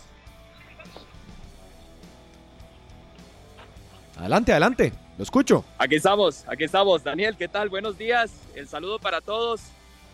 Adelante, 4.17 4.53
adelante. 4.53 5.06
Lo 5.17 5.23
escucho. 5.23 5.65
Aquí 5.79 5.95
estamos, 5.95 6.45
aquí 6.47 6.65
estamos. 6.65 7.03
Daniel, 7.03 7.37
¿qué 7.39 7.49
tal? 7.49 7.71
Buenos 7.71 7.97
días. 7.97 8.31
El 8.55 8.69
saludo 8.69 8.99
para 8.99 9.23
todos 9.23 9.63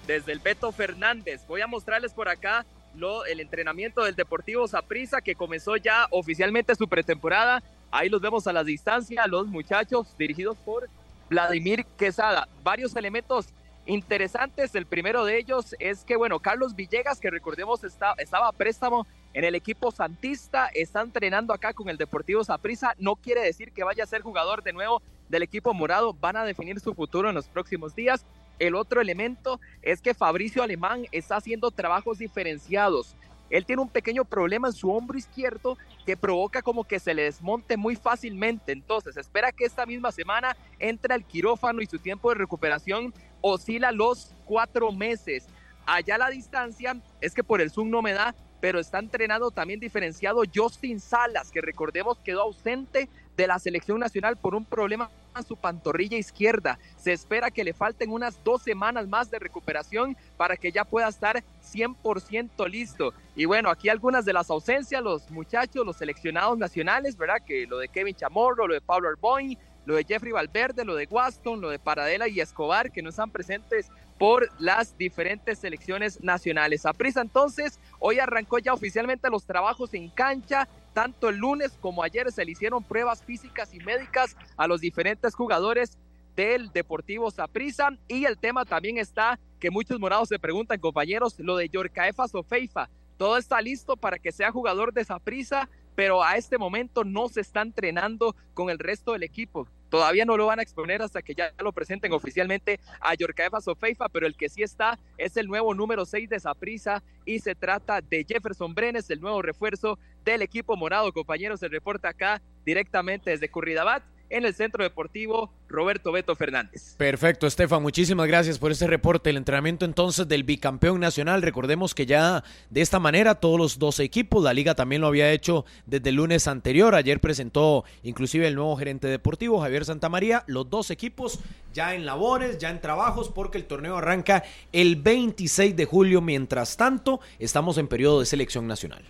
desde 0.07 0.31
el 0.31 0.39
Beto 0.39 0.71
Fernández. 0.71 1.45
Voy 1.49 1.61
a 1.61 1.67
mostrarles 1.67 2.13
por 2.15 2.29
acá 2.29 2.65
lo, 2.95 3.25
el 3.25 3.41
entrenamiento 3.41 4.05
del 4.05 4.15
Deportivo 4.15 4.69
Saprissa 4.69 5.21
que 5.21 5.35
comenzó 5.35 5.77
ya 5.77 6.07
oficialmente 6.11 6.77
su 6.77 6.87
pretemporada. 6.87 7.65
Ahí 7.91 8.09
los 8.09 8.21
vemos 8.21 8.47
a 8.47 8.53
la 8.53 8.63
distancia, 8.63 9.27
los 9.27 9.49
muchachos 9.49 10.17
dirigidos 10.17 10.57
por 10.59 10.89
Vladimir 11.29 11.85
Quesada. 11.99 12.47
Varios 12.63 12.95
elementos 12.95 13.47
interesantes. 13.87 14.75
El 14.75 14.87
primero 14.87 15.25
de 15.25 15.39
ellos 15.39 15.75
es 15.79 16.05
que, 16.05 16.17
bueno, 16.17 16.41
Carlos 16.41 16.75
Villegas, 16.75 17.21
que 17.21 17.31
recordemos 17.31 17.85
está, 17.85 18.15
estaba 18.19 18.49
a 18.49 18.53
préstamo 18.53 19.07
en 19.35 19.45
el 19.45 19.55
equipo 19.55 19.91
Santista, 19.91 20.69
está 20.75 21.01
entrenando 21.01 21.53
acá 21.53 21.73
con 21.73 21.89
el 21.89 21.97
Deportivo 21.97 22.45
Saprissa. 22.45 22.95
No 22.99 23.17
quiere 23.17 23.43
decir 23.43 23.73
que 23.73 23.85
vaya 23.85 24.05
a 24.05 24.07
ser 24.07 24.23
jugador 24.23 24.63
de 24.63 24.73
nuevo 24.73 25.03
del 25.29 25.43
equipo 25.43 25.75
morado. 25.75 26.15
Van 26.15 26.37
a 26.37 26.45
definir 26.45 26.81
su 26.81 26.95
futuro 26.95 27.29
en 27.29 27.35
los 27.35 27.49
próximos 27.49 27.95
días. 27.95 28.25
El 28.59 28.75
otro 28.75 29.01
elemento 29.01 29.61
es 29.81 30.01
que 30.01 30.15
Fabricio 30.15 30.63
Alemán 30.63 31.07
está 31.11 31.37
haciendo 31.37 31.71
trabajos 31.71 32.19
diferenciados. 32.19 33.17
Él 33.53 33.67
tiene 33.67 33.83
un 33.83 33.89
pequeño 33.89 34.25
problema 34.25 34.69
en 34.69 34.73
su 34.73 34.91
hombro 34.91 35.19
izquierdo 35.19 35.77
que 36.07 36.17
provoca 36.17 36.63
como 36.63 36.85
que 36.85 36.99
se 36.99 37.13
le 37.13 37.25
desmonte 37.25 37.77
muy 37.77 37.97
fácilmente. 37.97 38.73
Entonces, 38.73 39.17
espera 39.19 39.53
que 39.53 39.67
esta 39.67 39.85
misma 39.85 40.11
semana 40.11 40.57
entre 40.79 41.13
al 41.13 41.25
quirófano 41.25 41.83
y 41.83 41.87
su 41.87 41.99
tiempo 41.99 42.31
de 42.31 42.37
recuperación 42.37 43.13
oscila 43.43 43.93
los 43.93 44.33
cuatro 44.47 44.91
meses. 44.91 45.45
Allá 45.85 46.17
la 46.17 46.31
distancia 46.31 46.97
es 47.21 47.35
que 47.35 47.45
por 47.45 47.61
el 47.61 47.71
Zoom 47.71 47.91
no 47.91 48.01
me 48.01 48.13
da, 48.13 48.35
pero 48.61 48.79
está 48.79 49.01
entrenado 49.01 49.51
también 49.51 49.81
diferenciado 49.81 50.43
Justin 50.55 51.01
Salas, 51.01 51.51
que 51.51 51.61
recordemos 51.61 52.19
quedó 52.19 52.43
ausente 52.43 53.09
de 53.37 53.47
la 53.47 53.59
selección 53.59 53.99
nacional 53.99 54.37
por 54.37 54.55
un 54.55 54.65
problema 54.65 55.11
en 55.37 55.43
su 55.43 55.57
pantorrilla 55.57 56.17
izquierda. 56.17 56.79
Se 56.97 57.13
espera 57.13 57.51
que 57.51 57.65
le 57.65 57.73
falten 57.73 58.11
unas 58.11 58.43
dos 58.45 58.63
semanas 58.63 59.09
más 59.09 59.31
de 59.31 59.39
recuperación 59.39 60.17
para 60.37 60.57
que 60.57 60.71
ya 60.71 60.85
pueda 60.85 61.09
estar 61.09 61.43
100% 61.73 62.69
listo. 62.69 63.15
Y 63.35 63.47
bueno, 63.47 63.71
aquí 63.71 63.89
algunas 63.89 64.25
de 64.25 64.33
las 64.33 64.51
ausencias, 64.51 65.03
los 65.03 65.31
muchachos, 65.31 65.85
los 65.85 65.97
seleccionados 65.97 66.59
nacionales, 66.59 67.17
¿verdad? 67.17 67.43
Que 67.45 67.67
lo 67.67 67.79
de 67.79 67.89
Kevin 67.89 68.15
Chamorro, 68.15 68.67
lo 68.67 68.75
de 68.75 68.81
Pablo 68.81 69.09
Arboin, 69.09 69.59
lo 69.85 69.95
de 69.97 70.05
Jeffrey 70.05 70.33
Valverde, 70.33 70.85
lo 70.85 70.95
de 70.95 71.07
Waston, 71.11 71.61
lo 71.61 71.71
de 71.71 71.79
Paradela 71.79 72.29
y 72.29 72.41
Escobar, 72.41 72.93
que 72.93 73.03
no 73.03 73.11
están 73.11 73.31
presentes 73.31 73.91
por 74.19 74.49
las 74.61 74.97
diferentes 74.97 75.59
selecciones 75.59 76.23
nacionales. 76.23 76.87
A 76.87 76.93
entonces, 77.17 77.81
hoy 77.99 78.21
arrancó 78.21 78.59
ya 78.59 78.73
oficialmente 78.73 79.29
los 79.29 79.45
trabajos 79.45 79.95
en 79.95 80.09
cancha. 80.11 80.69
Tanto 80.93 81.29
el 81.29 81.39
lunes 81.39 81.73
como 81.81 82.03
ayer 82.03 82.31
se 82.31 82.45
le 82.45 82.53
hicieron 82.53 82.85
pruebas 82.85 83.25
físicas 83.25 83.75
y 83.75 83.81
médicas 83.81 84.37
a 84.57 84.69
los 84.69 84.81
diferentes 84.81 85.35
jugadores 85.35 85.99
del 86.37 86.71
Deportivo 86.71 87.31
Saprissa. 87.31 87.91
Y 88.07 88.25
el 88.25 88.39
tema 88.39 88.65
también 88.65 88.99
está 88.99 89.41
que 89.59 89.71
muchos 89.71 89.99
morados 89.99 90.29
se 90.29 90.39
preguntan, 90.39 90.79
compañeros, 90.79 91.39
lo 91.39 91.57
de 91.57 91.69
Yorcaefa 91.69 92.29
Sofeifa. 92.29 92.89
Todo 93.17 93.37
está 93.37 93.61
listo 93.61 93.97
para 93.97 94.19
que 94.19 94.33
sea 94.33 94.53
jugador 94.53 94.93
de 94.93 95.05
Saprissa, 95.05 95.69
pero 95.95 96.23
a 96.23 96.37
este 96.37 96.59
momento 96.59 97.05
no 97.05 97.29
se 97.29 97.41
está 97.41 97.63
entrenando 97.63 98.35
con 98.55 98.71
el 98.71 98.79
resto 98.79 99.13
del 99.13 99.23
equipo. 99.23 99.69
Todavía 99.93 100.25
no 100.25 100.39
lo 100.39 100.47
van 100.47 100.59
a 100.59 100.63
exponer 100.63 101.03
hasta 101.03 101.21
que 101.21 101.35
ya 101.35 101.53
lo 101.59 101.71
presenten 101.73 102.13
oficialmente 102.13 102.81
a 102.99 103.15
Yorcaefa 103.15 103.61
Sofeifa, 103.61 104.09
pero 104.09 104.27
el 104.27 104.35
que 104.35 104.49
sí 104.49 104.63
está 104.63 104.99
es 105.19 105.37
el 105.37 105.49
nuevo 105.49 105.75
número 105.75 106.07
6 106.07 106.31
de 106.31 106.41
Saprisa 106.41 107.03
y 107.27 107.41
se 107.41 107.55
trata 107.55 108.01
de 108.01 108.25
Jefferson 108.27 108.75
Brenes, 108.75 109.11
el 109.11 109.21
nuevo 109.21 109.43
refuerzo 109.43 109.99
del 110.25 110.41
equipo 110.41 110.77
morado. 110.79 111.13
Compañeros, 111.13 111.61
se 111.61 111.69
reporta 111.69 112.09
acá 112.09 112.41
directamente 112.65 113.31
desde 113.31 113.51
Curridabat 113.51 114.03
en 114.33 114.45
el 114.47 114.55
Centro 114.55 114.83
Deportivo 114.83 115.53
Roberto 115.69 116.11
Beto 116.11 116.35
Fernández. 116.35 116.95
Perfecto, 116.97 117.47
Estefan, 117.47 117.83
muchísimas 117.83 118.27
gracias 118.27 118.59
por 118.59 118.73
este 118.73 118.87
reporte. 118.87 119.31
El 119.31 119.37
entrenamiento 119.37 119.85
entonces 119.85 120.27
del 120.27 120.43
bicampeón 120.43 121.01
nacional. 121.01 121.43
Recordemos 121.43 121.95
que 121.95 122.07
ya 122.07 122.43
de 122.71 122.81
esta 122.81 122.99
manera 122.99 123.37
todos 123.37 123.59
los 123.59 123.79
12 123.79 124.03
equipos, 124.03 124.43
la 124.43 124.55
liga 124.55 124.75
también 124.75 125.03
lo 125.03 125.09
había 125.09 125.31
hecho 125.31 125.65
desde 125.87 126.09
el 126.09 126.17
lunes 126.17 126.49
anterior. 126.49 126.95
Ayer 126.95 127.21
presentó 127.21 127.85
inclusive 128.03 128.49
el 128.49 128.55
nuevo 128.55 128.77
gerente 128.77 129.07
deportivo, 129.07 129.61
Javier 129.61 129.85
Santamaría, 129.85 130.45
los 130.47 130.69
dos 130.69 130.91
equipos 130.91 131.39
ya 131.73 131.95
en 131.95 132.07
labores, 132.07 132.59
ya 132.59 132.71
en 132.71 132.81
trabajos, 132.81 133.31
porque 133.31 133.59
el 133.59 133.65
torneo 133.65 133.97
arranca 133.97 134.45
el 134.73 134.97
26 134.97 135.77
de 135.77 135.85
julio. 135.85 136.21
Mientras 136.21 136.77
tanto, 136.77 137.21
estamos 137.39 137.79
en 137.79 137.89
periodo 137.89 138.21
de 138.21 138.27
selección 138.27 138.67
nacional. 138.67 139.03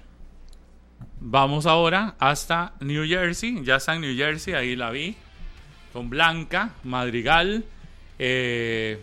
Vamos 1.24 1.66
ahora 1.66 2.16
hasta 2.18 2.74
New 2.80 3.06
Jersey. 3.06 3.62
Ya 3.62 3.76
está 3.76 3.94
en 3.94 4.00
New 4.00 4.16
Jersey, 4.16 4.54
ahí 4.54 4.74
la 4.74 4.90
vi. 4.90 5.14
Con 5.92 6.10
Blanca, 6.10 6.70
Madrigal. 6.82 7.64
Eh, 8.18 8.98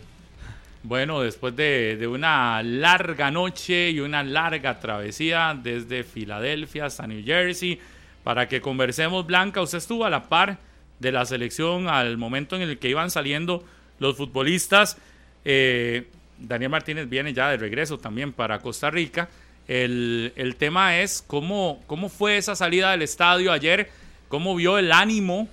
bueno, 0.82 1.22
después 1.22 1.56
de, 1.56 2.06
una 2.06 2.62
larga 2.62 3.30
noche 3.30 3.90
y 3.90 4.00
una 4.00 4.22
larga 4.22 4.78
travesía 4.80 5.58
desde 5.60 6.04
Filadelfia 6.04 6.84
hasta 6.84 7.06
New 7.06 7.24
Jersey, 7.24 7.80
para 8.22 8.46
que 8.48 8.60
conversemos, 8.60 9.26
Blanca, 9.26 9.62
usted 9.62 9.78
estuvo 9.78 10.04
a 10.04 10.10
la 10.10 10.28
par 10.28 10.58
de 10.98 11.12
la 11.12 11.24
selección 11.24 11.88
al 11.88 12.18
momento 12.18 12.54
en 12.54 12.60
el 12.60 12.78
que 12.78 12.90
iban 12.90 13.10
saliendo 13.10 13.64
los 13.98 14.18
futbolistas. 14.18 14.98
Eh, 15.46 16.06
Daniel 16.38 16.70
Martínez 16.70 17.08
viene 17.08 17.32
ya 17.32 17.48
de 17.48 17.56
regreso 17.56 17.96
también 17.96 18.34
para 18.34 18.58
Costa 18.58 18.90
Rica. 18.90 19.30
El, 19.70 20.56
tema 20.58 20.98
es 20.98 21.22
cómo, 21.24 21.80
cómo 21.86 22.08
fue 22.08 22.36
esa 22.36 22.56
salida 22.56 22.90
del 22.90 23.02
estadio 23.02 23.52
ayer, 23.52 23.88
cómo 24.28 24.56
vio 24.56 24.78
el 24.78 24.90
ánimo 24.90 25.48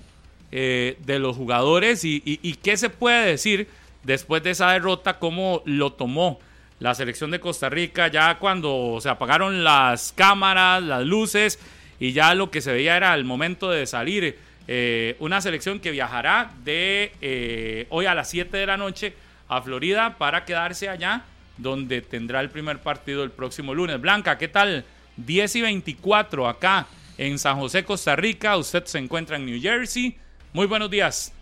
eh, 0.50 0.96
de 1.06 1.20
los 1.20 1.36
jugadores 1.36 2.04
y, 2.04 2.20
y, 2.24 2.40
y, 2.42 2.54
qué 2.54 2.76
se 2.76 2.90
puede 2.90 3.26
decir 3.26 3.68
después 4.02 4.42
de 4.42 4.50
esa 4.50 4.72
derrota, 4.72 5.20
cómo 5.20 5.62
lo 5.66 5.92
tomó 5.92 6.40
la 6.80 6.96
selección 6.96 7.30
de 7.30 7.38
Costa 7.38 7.68
Rica 7.68 8.08
ya 8.08 8.38
cuando 8.38 8.98
se 9.00 9.08
apagaron 9.08 9.62
las 9.62 10.12
cámaras, 10.12 10.82
las 10.82 11.04
luces 11.04 11.60
y 12.00 12.12
ya 12.12 12.34
lo 12.34 12.50
que 12.50 12.60
se 12.60 12.72
veía 12.72 12.96
era 12.96 13.14
el 13.14 13.24
momento 13.24 13.70
de 13.70 13.86
salir. 13.86 14.36
Eh, 14.66 15.14
una 15.20 15.40
selección 15.40 15.78
que 15.78 15.92
viajará 15.92 16.50
de 16.64 17.12
eh, 17.20 17.86
hoy 17.90 18.06
a 18.06 18.14
las 18.16 18.28
7 18.30 18.56
de 18.56 18.66
la 18.66 18.76
noche 18.76 19.14
a 19.48 19.62
Florida 19.62 20.18
para 20.18 20.44
quedarse 20.44 20.88
allá 20.88 21.22
donde 21.58 22.00
tendrá 22.00 22.40
el 22.40 22.50
primer 22.50 22.80
partido 22.80 23.22
el 23.24 23.30
próximo 23.30 23.74
lunes. 23.74 24.00
Blanca, 24.00 24.38
¿qué 24.38 24.48
tal? 24.48 24.84
10 25.16 25.56
y 25.56 25.62
24 25.62 26.48
acá 26.48 26.86
en 27.18 27.38
San 27.38 27.58
José, 27.58 27.84
Costa 27.84 28.16
Rica. 28.16 28.56
Usted 28.56 28.84
se 28.84 28.98
encuentra 28.98 29.36
en 29.36 29.46
New 29.46 29.60
Jersey. 29.60 30.16
Muy 30.52 30.66
buenos 30.66 30.90
días. 30.90 31.32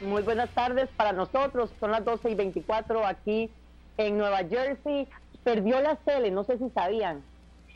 Muy 0.00 0.22
buenas 0.22 0.50
tardes 0.50 0.88
para 0.96 1.12
nosotros. 1.12 1.70
Son 1.78 1.92
las 1.92 2.04
12 2.04 2.30
y 2.30 2.34
24 2.34 3.06
aquí 3.06 3.50
en 3.96 4.18
Nueva 4.18 4.38
Jersey. 4.38 5.06
Perdió 5.44 5.80
la 5.80 5.96
Cele, 6.04 6.30
no 6.30 6.44
sé 6.44 6.58
si 6.58 6.68
sabían. 6.70 7.22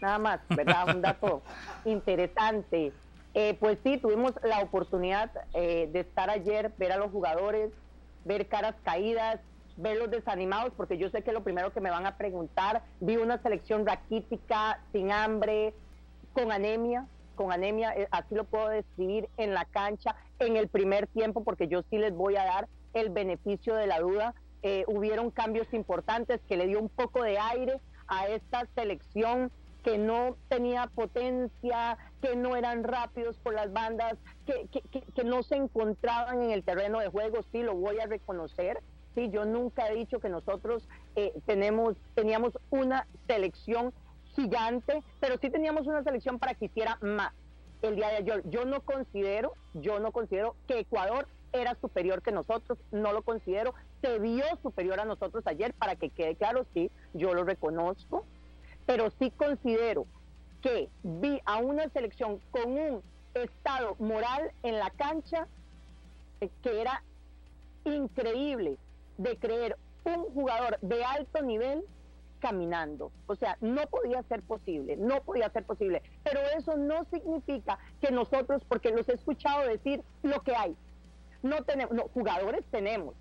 Nada 0.00 0.18
más, 0.18 0.40
¿verdad? 0.48 0.94
Un 0.94 1.02
dato 1.02 1.42
interesante. 1.84 2.92
Eh, 3.34 3.56
pues 3.60 3.78
sí, 3.84 3.98
tuvimos 3.98 4.32
la 4.42 4.60
oportunidad 4.60 5.30
eh, 5.54 5.88
de 5.92 6.00
estar 6.00 6.30
ayer, 6.30 6.72
ver 6.78 6.92
a 6.92 6.96
los 6.96 7.10
jugadores, 7.12 7.70
ver 8.24 8.48
caras 8.48 8.74
caídas, 8.82 9.40
verlos 9.76 10.10
desanimados, 10.10 10.72
porque 10.76 10.98
yo 10.98 11.10
sé 11.10 11.22
que 11.22 11.32
lo 11.32 11.42
primero 11.42 11.72
que 11.72 11.80
me 11.80 11.90
van 11.90 12.06
a 12.06 12.16
preguntar, 12.16 12.82
vi 13.00 13.16
una 13.16 13.38
selección 13.38 13.86
raquítica, 13.86 14.80
sin 14.92 15.12
hambre, 15.12 15.74
con 16.32 16.52
anemia, 16.52 17.06
con 17.34 17.52
anemia, 17.52 17.94
eh, 17.96 18.08
así 18.10 18.34
lo 18.34 18.44
puedo 18.44 18.68
describir 18.68 19.28
en 19.36 19.54
la 19.54 19.64
cancha 19.66 20.16
en 20.38 20.56
el 20.56 20.68
primer 20.68 21.06
tiempo, 21.06 21.44
porque 21.44 21.68
yo 21.68 21.82
sí 21.90 21.98
les 21.98 22.14
voy 22.14 22.36
a 22.36 22.44
dar 22.44 22.68
el 22.94 23.10
beneficio 23.10 23.74
de 23.74 23.86
la 23.86 24.00
duda. 24.00 24.34
Eh, 24.62 24.84
hubieron 24.88 25.30
cambios 25.30 25.72
importantes 25.72 26.40
que 26.48 26.56
le 26.56 26.66
dio 26.66 26.80
un 26.80 26.88
poco 26.88 27.22
de 27.22 27.38
aire 27.38 27.80
a 28.08 28.26
esta 28.28 28.66
selección 28.74 29.52
que 29.84 29.98
no 29.98 30.36
tenía 30.48 30.88
potencia, 30.88 31.96
que 32.20 32.34
no 32.34 32.56
eran 32.56 32.82
rápidos 32.82 33.38
por 33.38 33.54
las 33.54 33.72
bandas, 33.72 34.14
que, 34.44 34.66
que, 34.72 35.00
que, 35.00 35.24
no 35.24 35.44
se 35.44 35.54
encontraban 35.54 36.42
en 36.42 36.50
el 36.50 36.64
terreno 36.64 36.98
de 36.98 37.06
juego, 37.06 37.44
sí 37.52 37.62
lo 37.62 37.76
voy 37.76 38.00
a 38.00 38.06
reconocer. 38.06 38.82
Sí, 39.16 39.30
yo 39.30 39.46
nunca 39.46 39.88
he 39.88 39.94
dicho 39.94 40.20
que 40.20 40.28
nosotros 40.28 40.86
eh, 41.16 41.32
tenemos, 41.46 41.96
teníamos 42.14 42.52
una 42.68 43.06
selección 43.26 43.94
gigante, 44.34 45.02
pero 45.20 45.38
sí 45.38 45.48
teníamos 45.48 45.86
una 45.86 46.04
selección 46.04 46.38
para 46.38 46.52
que 46.52 46.66
hiciera 46.66 46.98
más 47.00 47.32
el 47.80 47.96
día 47.96 48.08
de 48.08 48.16
ayer. 48.16 48.42
Yo 48.50 48.66
no 48.66 48.82
considero, 48.82 49.54
yo 49.72 50.00
no 50.00 50.12
considero 50.12 50.54
que 50.68 50.80
Ecuador 50.80 51.26
era 51.54 51.74
superior 51.76 52.20
que 52.20 52.30
nosotros, 52.30 52.78
no 52.92 53.14
lo 53.14 53.22
considero, 53.22 53.72
se 54.02 54.18
vio 54.18 54.44
superior 54.62 55.00
a 55.00 55.06
nosotros 55.06 55.46
ayer, 55.46 55.72
para 55.72 55.96
que 55.96 56.10
quede 56.10 56.36
claro, 56.36 56.66
sí, 56.74 56.90
yo 57.14 57.32
lo 57.32 57.42
reconozco, 57.44 58.26
pero 58.84 59.10
sí 59.18 59.30
considero 59.30 60.04
que 60.60 60.90
vi 61.02 61.40
a 61.46 61.56
una 61.56 61.88
selección 61.88 62.38
con 62.50 62.70
un 62.70 63.02
estado 63.32 63.96
moral 63.98 64.52
en 64.62 64.78
la 64.78 64.90
cancha 64.90 65.48
eh, 66.42 66.50
que 66.62 66.82
era 66.82 67.02
increíble 67.86 68.76
de 69.18 69.36
creer 69.38 69.76
un 70.04 70.24
jugador 70.32 70.78
de 70.80 71.04
alto 71.04 71.42
nivel 71.42 71.84
caminando. 72.40 73.10
O 73.26 73.34
sea, 73.34 73.56
no 73.60 73.86
podía 73.86 74.22
ser 74.24 74.42
posible, 74.42 74.96
no 74.96 75.22
podía 75.22 75.50
ser 75.50 75.64
posible. 75.64 76.02
Pero 76.22 76.40
eso 76.56 76.76
no 76.76 77.04
significa 77.04 77.78
que 78.00 78.10
nosotros, 78.10 78.62
porque 78.68 78.90
los 78.90 79.08
he 79.08 79.14
escuchado 79.14 79.66
decir 79.66 80.02
lo 80.22 80.40
que 80.42 80.54
hay, 80.54 80.76
no 81.42 81.62
tenemos, 81.64 81.94
no, 81.94 82.04
jugadores 82.14 82.64
tenemos. 82.70 83.14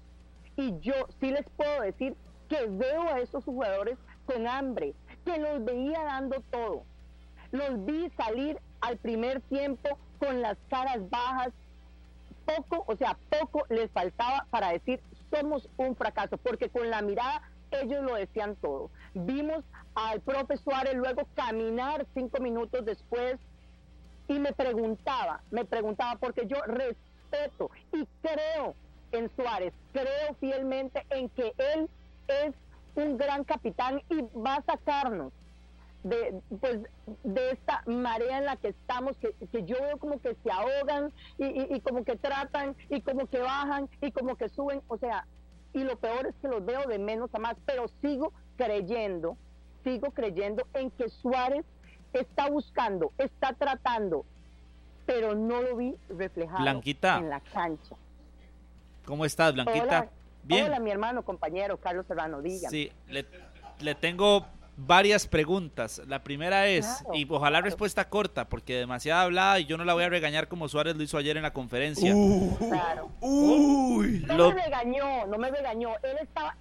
Y 0.57 0.80
yo 0.80 0.93
sí 1.19 1.31
les 1.31 1.47
puedo 1.57 1.81
decir 1.81 2.15
que 2.49 2.65
veo 2.65 3.01
a 3.03 3.19
esos 3.19 3.43
jugadores 3.43 3.97
con 4.26 4.47
hambre, 4.47 4.93
que 5.26 5.38
los 5.38 5.63
veía 5.63 6.03
dando 6.03 6.41
todo. 6.51 6.84
Los 7.51 7.85
vi 7.85 8.09
salir 8.11 8.59
al 8.81 8.97
primer 8.97 9.41
tiempo 9.41 9.97
con 10.19 10.41
las 10.41 10.57
caras 10.69 11.09
bajas. 11.09 11.53
Poco, 12.45 12.84
o 12.88 12.95
sea, 12.95 13.17
poco 13.30 13.63
les 13.69 13.89
faltaba 13.91 14.45
para 14.51 14.69
decir 14.69 15.01
somos 15.36 15.70
un 15.78 15.95
fracaso, 15.95 16.38
porque 16.38 16.70
con 16.70 16.90
la 16.90 17.02
mirada 17.02 17.41
ellos 17.72 18.03
lo 18.03 18.16
decían 18.16 18.56
todo. 18.57 18.90
Vimos 19.14 19.64
al 19.95 20.22
profe 20.22 20.57
Suárez 20.57 20.95
luego 20.95 21.28
caminar 21.36 22.06
cinco 22.14 22.40
minutos 22.40 22.86
después 22.86 23.38
y 24.28 24.40
me 24.40 24.53
preguntaba, 24.53 25.41
me 25.52 25.66
preguntaba, 25.66 26.16
porque 26.20 26.48
yo 26.48 26.57
respeto 26.66 27.70
y 27.91 28.07
creo 28.22 28.76
en 29.12 29.30
Suárez, 29.36 29.74
creo 29.94 30.34
fielmente 30.40 31.06
en 31.10 31.30
que 31.30 31.53
él 31.57 31.90
es 32.28 32.53
un 32.95 33.18
gran 33.18 33.44
capitán 33.44 34.02
y 34.10 34.22
va 34.38 34.56
a 34.56 34.64
sacarnos 34.64 35.34
de, 36.06 36.40
pues, 36.61 36.82
de 37.23 37.49
esta 37.49 37.82
marea 37.88 38.38
en 38.38 38.45
la 38.45 38.57
que 38.57 38.68
estamos, 38.68 39.18
que, 39.18 39.34
yo 39.64 39.76
veo 39.82 39.98
como 39.98 40.22
que 40.22 40.36
se 40.44 40.52
ahogan 40.52 41.11
y, 41.40 41.76
y, 41.76 41.82
como 41.82 42.06
que 42.06 42.15
tratan 42.15 42.76
y 42.90 43.02
como 43.02 43.26
que 43.26 43.40
bajan 43.40 43.90
y 44.02 44.11
como 44.11 44.36
que 44.36 44.48
suben, 44.49 44.84
o 44.88 44.99
sea, 44.99 45.26
y 45.73 45.84
lo 45.84 45.98
peor 45.98 46.27
es 46.27 46.36
que 46.44 46.48
los 46.48 46.64
veo 46.64 46.88
de 46.88 46.99
menos 46.99 47.34
a 47.34 47.40
más, 47.40 47.56
pero 47.65 47.88
sigo 48.02 48.34
creyendo, 48.56 49.36
sigo 49.84 50.11
creyendo 50.11 50.68
en 50.76 50.91
que 50.91 51.10
Suárez 51.10 51.65
está 52.14 52.52
buscando, 52.52 53.11
está 53.18 53.53
tratando, 53.53 54.26
pero 55.07 55.34
no 55.34 55.64
lo 55.64 55.76
vi 55.76 55.95
reflejado 56.10 56.84
en 57.18 57.30
la 57.30 57.40
cancha. 57.40 57.95
¿Cómo 59.06 59.26
estás, 59.26 59.56
Blanquita? 59.56 59.84
Hola, 59.84 60.10
Bien. 60.44 60.65
Hola, 60.65 60.80
mi 60.80 60.91
hermano, 60.91 61.23
compañero 61.23 61.77
Carlos 61.77 62.06
Serrano, 62.06 62.44
dígame. 62.44 62.69
Sí, 62.69 62.91
le, 63.07 63.26
le 63.80 63.95
tengo 63.95 64.45
varias 64.77 65.27
preguntas. 65.27 66.02
La 66.07 66.23
primera 66.23 66.68
es, 66.68 67.03
y 67.14 67.26
ojalá 67.30 67.61
respuesta 67.61 68.10
corta, 68.10 68.49
porque 68.49 68.76
demasiada 68.76 69.22
hablada 69.22 69.60
y 69.60 69.65
yo 69.65 69.77
no 69.77 69.85
la 69.85 69.93
voy 69.93 70.03
a 70.03 70.10
regañar 70.10 70.47
como 70.47 70.68
Suárez 70.68 70.95
lo 70.95 71.03
hizo 71.03 71.18
ayer 71.18 71.38
en 71.38 71.43
la 71.43 71.53
conferencia. 71.53 72.14
Uh, 72.15 72.57
claro. 72.69 73.10
No 73.22 74.52
me 74.52 74.64
regañó, 74.64 75.27
no 75.27 75.38
me 75.38 75.52
regañó. 75.52 75.89
Él 76.03 76.18
estaba 76.22 76.56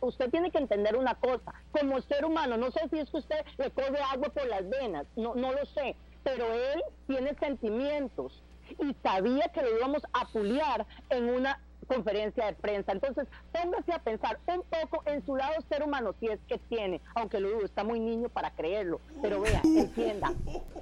Usted 0.00 0.30
tiene 0.30 0.50
que 0.50 0.58
entender 0.58 0.96
una 0.96 1.14
cosa. 1.14 1.52
Como 1.72 2.00
ser 2.02 2.24
humano, 2.24 2.56
no 2.56 2.70
sé 2.70 2.80
si 2.90 2.98
es 2.98 3.10
que 3.10 3.18
usted 3.18 3.44
le 3.58 3.70
corre 3.70 3.98
agua 4.12 4.28
por 4.28 4.46
las 4.46 4.68
venas, 4.68 5.06
no, 5.16 5.34
no 5.34 5.52
lo 5.52 5.64
sé, 5.66 5.96
pero 6.22 6.46
él 6.52 6.82
tiene 7.06 7.34
sentimientos 7.38 8.42
y 8.78 8.94
sabía 9.02 9.48
que 9.48 9.62
lo 9.62 9.76
íbamos 9.76 10.02
a 10.12 10.26
puliar 10.26 10.86
en 11.10 11.28
una 11.28 11.60
conferencia 11.84 12.46
de 12.46 12.52
prensa. 12.54 12.92
Entonces, 12.92 13.26
póngase 13.52 13.92
a 13.92 13.98
pensar 13.98 14.38
un 14.46 14.62
poco 14.62 15.02
en 15.06 15.24
su 15.24 15.36
lado 15.36 15.54
ser 15.68 15.82
humano, 15.82 16.14
si 16.20 16.26
es 16.26 16.40
que 16.48 16.58
tiene, 16.58 17.00
aunque 17.14 17.40
lo 17.40 17.50
dudo, 17.50 17.64
está 17.64 17.84
muy 17.84 18.00
niño 18.00 18.28
para 18.28 18.50
creerlo, 18.50 19.00
pero 19.22 19.40
vea, 19.40 19.60
entienda, 19.64 20.32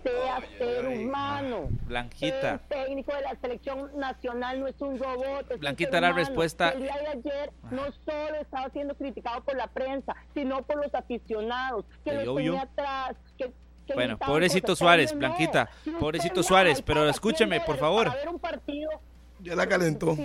sea 0.02 0.40
ser 0.58 0.86
humano. 0.86 1.68
Blanquita. 1.86 2.52
El 2.52 2.60
técnico 2.60 3.14
de 3.14 3.22
la 3.22 3.36
selección 3.40 3.90
nacional 3.98 4.60
no 4.60 4.66
es 4.66 4.80
un 4.80 4.98
robot. 4.98 5.58
Blanquita, 5.58 6.00
la 6.00 6.12
respuesta. 6.12 6.70
El 6.70 6.82
día 6.82 6.96
de 6.98 7.08
ayer 7.08 7.52
no 7.70 7.84
solo 8.04 8.36
estaba 8.40 8.68
siendo 8.70 8.94
criticado 8.94 9.42
por 9.44 9.56
la 9.56 9.66
prensa, 9.66 10.14
sino 10.34 10.62
por 10.62 10.76
los 10.76 10.94
aficionados, 10.94 11.84
que 12.04 12.12
lo 12.24 12.34
tenía 12.34 12.62
atrás, 12.62 13.16
que 13.38 13.52
bueno, 13.94 14.18
pobrecito 14.18 14.76
Suárez, 14.76 15.16
Blanquita, 15.16 15.68
pobrecito 15.98 16.42
Suárez, 16.42 16.82
pero 16.82 17.08
escúcheme, 17.08 17.60
por 17.60 17.76
favor. 17.78 18.12
Ya 19.43 19.56
la 19.56 19.69
calentó. 19.69 20.16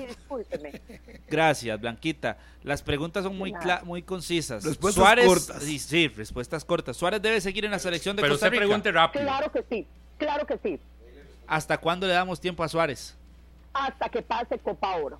Gracias, 1.30 1.80
Blanquita. 1.82 2.38
Las 2.64 2.84
preguntas 2.84 3.24
son 3.24 3.38
muy 3.38 3.54
muy 3.84 4.04
concisas. 4.04 4.64
Respuestas 4.64 5.26
cortas. 5.26 5.64
Sí, 5.64 5.80
sí, 5.80 6.08
respuestas 6.10 6.64
cortas. 6.64 6.96
Suárez 6.98 7.22
debe 7.22 7.42
seguir 7.42 7.66
en 7.66 7.72
la 7.72 7.80
selección 7.80 8.16
de 8.16 8.22
Pero 8.22 8.34
Costa 8.36 8.50
Rica. 8.50 8.60
pregunte 8.62 8.92
rápido. 8.92 9.26
Claro 9.26 9.52
que 9.52 9.64
sí, 9.70 9.88
claro 10.18 10.46
que 10.46 10.60
sí. 10.64 10.80
¿Hasta 11.48 11.78
cuándo 11.78 12.06
le 12.06 12.14
damos 12.14 12.40
tiempo 12.40 12.64
a 12.64 12.68
Suárez? 12.68 13.16
Hasta 13.74 14.10
que 14.10 14.22
pase 14.22 14.60
Copa 14.60 14.96
Oro. 14.98 15.20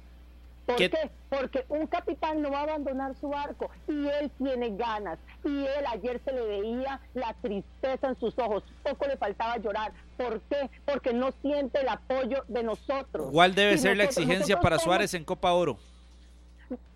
¿Por 0.68 0.76
qué? 0.76 1.10
Porque 1.30 1.66
un 1.70 1.88
capitán 1.88 2.42
no 2.42 2.52
va 2.52 2.60
a 2.60 2.64
abandonar 2.64 3.16
su 3.16 3.30
barco 3.30 3.72
y 3.88 4.08
él 4.08 4.30
tiene 4.38 4.76
ganas. 4.76 5.18
Y 5.46 5.66
él 5.66 5.86
ayer 5.90 6.20
se 6.26 6.34
le 6.34 6.46
veía 6.46 7.00
la 7.14 7.34
tristeza 7.42 8.10
en 8.10 8.20
sus 8.20 8.38
ojos. 8.38 8.64
Poco 8.84 9.08
le 9.08 9.16
faltaba 9.16 9.56
llorar. 9.58 9.94
¿Por 10.18 10.42
qué? 10.42 10.70
Porque 10.86 11.14
no 11.14 11.32
siente 11.42 11.80
el 11.80 11.88
apoyo 11.88 12.44
de 12.50 12.64
nosotros. 12.64 13.30
¿Cuál 13.32 13.56
debe 13.56 13.78
ser 13.78 13.96
la 13.96 14.04
exigencia 14.04 14.60
para 14.60 14.78
Suárez 14.78 15.14
en 15.14 15.24
Copa 15.24 15.54
Oro? 15.54 15.78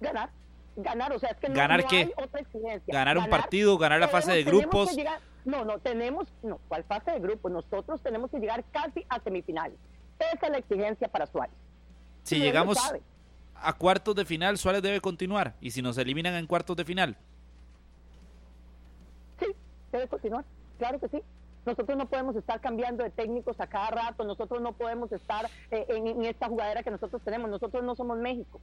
Ganar. 0.01 0.29
Ganar, 0.75 1.13
o 1.13 1.19
sea, 1.19 1.29
es 1.29 1.37
que 1.37 1.47
no, 1.47 1.55
¿Ganar 1.55 1.85
qué? 1.85 1.97
hay 1.97 2.11
otra 2.17 2.41
exigencia. 2.41 2.93
¿Ganar 2.93 3.17
un 3.17 3.29
partido? 3.29 3.77
¿Ganar 3.77 4.01
la 4.01 4.09
fase 4.09 4.33
de 4.33 4.43
grupos? 4.43 4.95
no, 5.45 5.63
no, 5.63 5.79
tenemos, 5.79 6.27
no, 6.43 6.59
¿cuál 6.67 6.83
fase 6.83 7.11
de 7.11 7.19
grupos? 7.19 7.51
Nosotros 7.51 8.01
tenemos 8.01 8.29
que 8.31 8.39
llegar 8.39 8.63
casi 8.71 9.05
a 9.07 9.19
semifinales. 9.21 9.77
Esa 10.19 10.45
es 10.45 10.51
la 10.51 10.57
exigencia 10.57 11.07
para 11.07 11.25
Suárez. 11.25 11.55
Si 12.23 12.37
llegamos, 12.37 12.77
a 13.63 13.73
cuartos 13.73 14.15
de 14.15 14.25
final, 14.25 14.57
Suárez 14.57 14.81
debe 14.81 15.01
continuar. 15.01 15.55
Y 15.61 15.71
si 15.71 15.81
nos 15.81 15.97
eliminan 15.97 16.35
en 16.35 16.47
cuartos 16.47 16.75
de 16.75 16.85
final. 16.85 17.17
Sí, 19.39 19.47
debe 19.91 20.07
continuar. 20.07 20.45
Claro 20.77 20.99
que 20.99 21.07
sí. 21.09 21.21
Nosotros 21.65 21.95
no 21.97 22.07
podemos 22.07 22.35
estar 22.35 22.59
cambiando 22.59 23.03
de 23.03 23.11
técnicos 23.11 23.59
a 23.59 23.67
cada 23.67 23.91
rato. 23.91 24.23
Nosotros 24.23 24.61
no 24.61 24.73
podemos 24.73 25.11
estar 25.11 25.47
eh, 25.69 25.85
en, 25.89 26.25
esta 26.25 26.47
jugadera 26.47 26.81
que 26.81 26.89
nosotros 26.89 27.21
tenemos. 27.23 27.49
Nosotros 27.49 27.83
no 27.83 27.95
somos 27.95 28.17
México. 28.17 28.59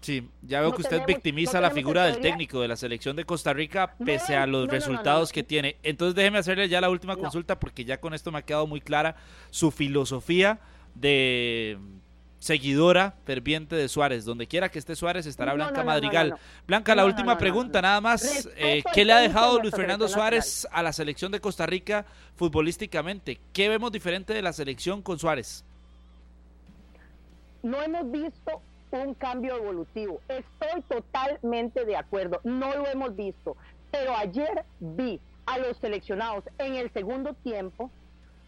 Sí, 0.00 0.30
ya 0.42 0.60
veo 0.60 0.72
que 0.72 0.82
usted 0.82 1.04
victimiza 1.06 1.60
la 1.60 1.72
figura 1.72 2.04
del 2.04 2.20
técnico 2.20 2.60
de 2.60 2.68
la 2.68 2.76
selección 2.76 3.16
de 3.16 3.24
Costa 3.24 3.52
Rica 3.52 3.96
pese 4.04 4.36
a 4.36 4.46
los 4.46 4.68
resultados 4.68 5.32
que 5.32 5.42
tiene. 5.42 5.76
Entonces 5.82 6.14
déjeme 6.14 6.38
hacerle 6.38 6.68
ya 6.68 6.80
la 6.80 6.88
última 6.88 7.16
consulta 7.16 7.58
porque 7.58 7.84
ya 7.84 8.00
con 8.00 8.14
esto 8.14 8.30
me 8.30 8.38
ha 8.38 8.42
quedado 8.42 8.68
muy 8.68 8.80
clara 8.80 9.16
su 9.50 9.72
filosofía 9.72 10.60
de 10.94 11.78
seguidora 12.38 13.14
ferviente 13.24 13.76
de 13.76 13.88
Suárez. 13.88 14.24
Donde 14.24 14.46
quiera 14.46 14.68
que 14.68 14.78
esté 14.78 14.96
Suárez 14.96 15.26
estará 15.26 15.54
Blanca 15.54 15.82
Madrigal. 15.84 16.36
Blanca, 16.66 16.94
la 16.94 17.04
última 17.04 17.38
pregunta, 17.38 17.82
nada 17.82 18.00
más. 18.00 18.48
Eh, 18.56 18.82
¿Qué 18.92 19.04
le 19.04 19.12
ha 19.12 19.18
dejado 19.18 19.60
Luis 19.60 19.74
Fernando 19.74 20.08
Suárez 20.08 20.66
a 20.72 20.82
la 20.82 20.92
selección 20.92 21.32
de 21.32 21.40
Costa 21.40 21.66
Rica 21.66 22.06
futbolísticamente? 22.36 23.38
¿Qué 23.52 23.68
vemos 23.68 23.92
diferente 23.92 24.32
de 24.32 24.42
la 24.42 24.52
selección 24.52 25.02
con 25.02 25.18
Suárez? 25.18 25.64
No 27.62 27.82
hemos 27.82 28.10
visto 28.10 28.62
un 28.90 29.14
cambio 29.14 29.56
evolutivo. 29.56 30.20
Estoy 30.28 30.82
totalmente 30.88 31.84
de 31.84 31.96
acuerdo. 31.96 32.40
No 32.44 32.74
lo 32.74 32.86
hemos 32.86 33.14
visto. 33.14 33.56
Pero 33.90 34.16
ayer 34.16 34.64
vi 34.80 35.20
a 35.46 35.58
los 35.58 35.76
seleccionados 35.78 36.44
en 36.58 36.74
el 36.76 36.92
segundo 36.92 37.34
tiempo 37.34 37.90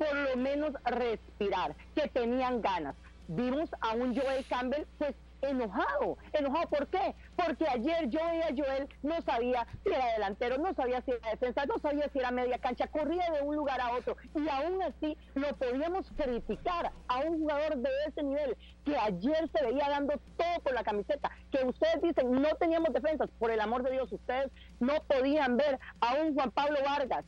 por 0.01 0.17
lo 0.17 0.37
menos 0.37 0.73
respirar, 0.85 1.77
que 1.95 2.09
tenían 2.09 2.63
ganas 2.63 2.97
vimos 3.31 3.71
a 3.81 3.95
un 3.95 4.17
Joel 4.17 4.45
Campbell 4.49 4.85
pues 4.99 5.15
enojado. 5.43 6.19
¿Enojado 6.33 6.69
por 6.69 6.87
qué? 6.89 7.15
Porque 7.37 7.67
ayer 7.67 8.09
yo 8.09 8.21
y 8.21 8.43
a 8.43 8.65
Joel 8.65 8.89
no 9.03 9.23
sabía 9.23 9.67
si 9.83 9.91
era 9.91 10.13
delantero, 10.13 10.59
no 10.59 10.75
sabía 10.75 11.01
si 11.03 11.13
era 11.13 11.31
defensa, 11.31 11.67
no 11.67 11.79
sabía 11.79 12.09
si 12.13 12.19
era 12.19 12.31
media 12.31 12.59
cancha, 12.59 12.89
corría 12.89 13.31
de 13.31 13.43
un 13.43 13.57
lugar 13.57 13.81
a 13.81 13.93
otro 13.93 14.17
y 14.35 14.49
aún 14.49 14.83
así 14.83 15.17
lo 15.35 15.57
podíamos 15.57 16.11
criticar 16.17 16.93
a 17.09 17.19
un 17.21 17.39
jugador 17.41 17.77
de 17.77 17.91
ese 18.07 18.23
nivel 18.23 18.57
que 18.85 18.97
ayer 18.97 19.49
se 19.55 19.65
veía 19.65 19.89
dando 19.89 20.21
todo 20.37 20.61
por 20.63 20.75
la 20.75 20.83
camiseta, 20.83 21.31
que 21.51 21.65
ustedes 21.65 22.03
dicen 22.03 22.31
no 22.33 22.55
teníamos 22.57 22.93
defensas, 22.93 23.31
por 23.39 23.51
el 23.51 23.61
amor 23.61 23.83
de 23.83 23.93
Dios, 23.93 24.13
ustedes 24.13 24.51
no 24.79 24.95
podían 25.07 25.57
ver 25.57 25.79
a 26.01 26.15
un 26.15 26.35
Juan 26.35 26.51
Pablo 26.51 26.79
Vargas 26.85 27.25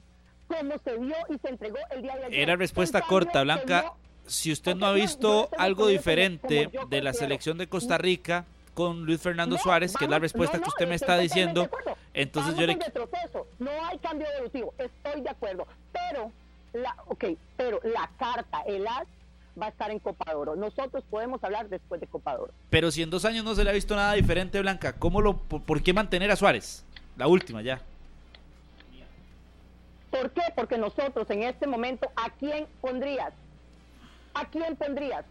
como 0.48 0.78
se 0.84 0.98
dio 0.98 1.14
y 1.30 1.38
se 1.38 1.48
entregó 1.48 1.78
el 1.90 2.02
día 2.02 2.16
de 2.16 2.24
ayer. 2.26 2.40
Era 2.40 2.56
respuesta 2.56 3.00
cambio, 3.00 3.18
corta, 3.18 3.42
Blanca. 3.42 3.94
Si 4.26 4.52
usted 4.52 4.76
no 4.76 4.86
ha 4.86 4.92
visto 4.92 5.48
algo 5.58 5.88
diferente 5.88 6.70
de 6.88 7.02
la 7.02 7.12
selección 7.12 7.58
de 7.58 7.68
Costa 7.68 7.98
Rica 7.98 8.44
con 8.74 9.04
Luis 9.04 9.20
Fernando 9.20 9.58
Suárez, 9.58 9.94
que 9.96 10.04
es 10.04 10.10
la 10.10 10.18
respuesta 10.18 10.58
que 10.58 10.68
usted 10.68 10.88
me 10.88 10.94
está 10.94 11.18
diciendo, 11.18 11.68
entonces 12.14 12.56
yo 12.56 12.66
le... 12.66 12.78
no 13.58 13.70
hay 13.84 13.98
cambio 13.98 14.26
evolutivo, 14.36 14.72
estoy 14.78 15.20
de 15.20 15.28
acuerdo, 15.28 15.66
pero 15.92 16.30
la, 16.72 16.96
ok, 17.06 17.24
pero 17.56 17.80
la 17.82 18.10
carta, 18.18 18.62
el 18.66 18.86
as 18.86 19.06
va 19.60 19.66
a 19.66 19.68
estar 19.68 19.90
en 19.90 19.98
Copa 19.98 20.24
de 20.30 20.36
Oro. 20.36 20.56
Nosotros 20.56 21.04
podemos 21.10 21.42
hablar 21.44 21.68
después 21.68 22.00
de 22.00 22.06
Copa 22.06 22.32
de 22.32 22.42
Oro. 22.42 22.52
Pero 22.70 22.90
si 22.90 23.02
en 23.02 23.10
dos 23.10 23.24
años 23.24 23.44
no 23.44 23.54
se 23.54 23.64
le 23.64 23.70
ha 23.70 23.74
visto 23.74 23.94
nada 23.94 24.14
diferente, 24.14 24.60
Blanca, 24.60 24.94
¿cómo 24.94 25.20
lo, 25.20 25.36
por, 25.36 25.62
por 25.62 25.82
qué 25.82 25.92
mantener 25.92 26.30
a 26.30 26.36
Suárez? 26.36 26.84
La 27.16 27.26
última 27.26 27.60
ya. 27.60 27.82
¿Por 30.10 30.30
qué? 30.30 30.42
Porque 30.54 30.78
nosotros 30.78 31.28
en 31.30 31.42
este 31.42 31.66
momento, 31.66 32.10
¿a 32.16 32.30
quién 32.30 32.66
pondrías? 32.80 33.32
¿A 34.34 34.44
quién 34.46 34.76
pondrías? 34.76 35.24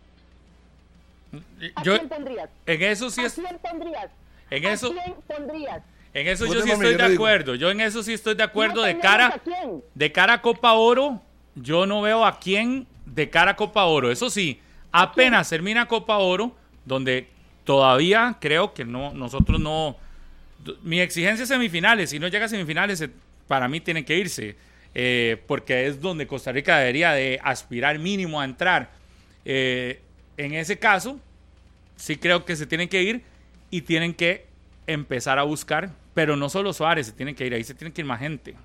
¿A 1.76 1.84
Yo, 1.84 1.98
quién 1.98 2.10
pondrías? 2.10 2.50
en 2.66 2.82
eso 2.84 3.10
sí 3.10 3.22
¿A 3.22 3.26
es, 3.28 3.34
quién 3.34 3.58
pondrías? 3.60 4.12
en 4.50 4.66
¿A 4.66 4.74
eso, 4.74 4.92
quién 4.92 5.16
pondrías? 5.28 5.82
en 6.14 6.28
eso 6.28 6.46
yo 6.46 6.62
sí 6.62 6.70
estoy 6.72 6.92
yo 6.92 6.98
de 6.98 7.10
digo. 7.10 7.24
acuerdo. 7.24 7.56
Yo 7.56 7.70
en 7.72 7.82
eso 7.82 8.04
sí 8.04 8.14
estoy 8.14 8.36
de 8.36 8.44
acuerdo. 8.44 8.82
No 8.82 8.82
De 8.84 9.00
cara, 9.00 9.28
¿A 9.28 9.40
quién? 9.40 9.82
de 9.96 10.12
cara 10.12 10.34
a 10.34 10.42
Copa 10.42 10.74
Oro, 10.74 11.22
yo 11.56 11.86
no 11.86 12.02
veo 12.02 12.26
a 12.26 12.38
quién 12.40 12.86
de 13.06 13.30
cara 13.30 13.52
a 13.52 13.56
Copa 13.56 13.86
Oro. 13.86 14.12
Eso 14.12 14.30
sí, 14.30 14.60
apenas 14.92 15.50
termina 15.50 15.88
Copa 15.88 16.18
Oro, 16.18 16.54
donde 16.86 17.28
todavía 17.64 18.38
creo 18.42 18.74
que 18.74 18.84
no, 18.84 19.14
nosotros 19.14 19.60
no. 19.60 19.96
Mi 20.84 21.00
exigencia 21.00 21.44
es 21.44 21.50
semifinales. 21.50 22.10
Si 22.10 22.20
no 22.20 22.28
llega 22.28 22.46
a 22.46 22.50
semifinales, 22.50 23.00
eh, 23.02 23.10
para 23.48 23.68
mí 23.70 23.80
tienen 23.80 24.04
que 24.06 24.18
irse. 24.18 24.56
Eh, 24.94 25.42
porque 25.48 25.88
es 25.88 26.02
donde 26.02 26.28
Costa 26.28 26.52
Rica 26.52 26.78
debería 26.78 27.12
de 27.12 27.40
aspirar 27.44 28.00
mínimo 28.00 28.42
a 28.42 28.46
entrar. 28.46 28.92
Eh, 29.46 30.02
en 30.38 30.54
ese 30.54 30.78
caso, 30.80 31.20
sí 31.96 32.18
creo 32.18 32.46
que 32.46 32.56
se 32.56 32.66
tienen 32.66 32.90
que 32.90 33.02
ir 33.02 33.24
y 33.70 33.82
tienen 33.82 34.14
que 34.14 34.46
empezar 34.88 35.40
a 35.40 35.44
buscar. 35.44 35.92
Pero 36.14 36.36
no 36.36 36.50
solo 36.50 36.74
Suárez 36.74 37.08
se 37.08 37.14
tienen 37.14 37.36
que 37.36 37.46
ir, 37.46 37.54
ahí 37.54 37.64
se 37.64 37.74
tiene 37.74 37.94
que 37.94 38.02
ir 38.02 38.06
más 38.06 38.20
gente. 38.20 38.56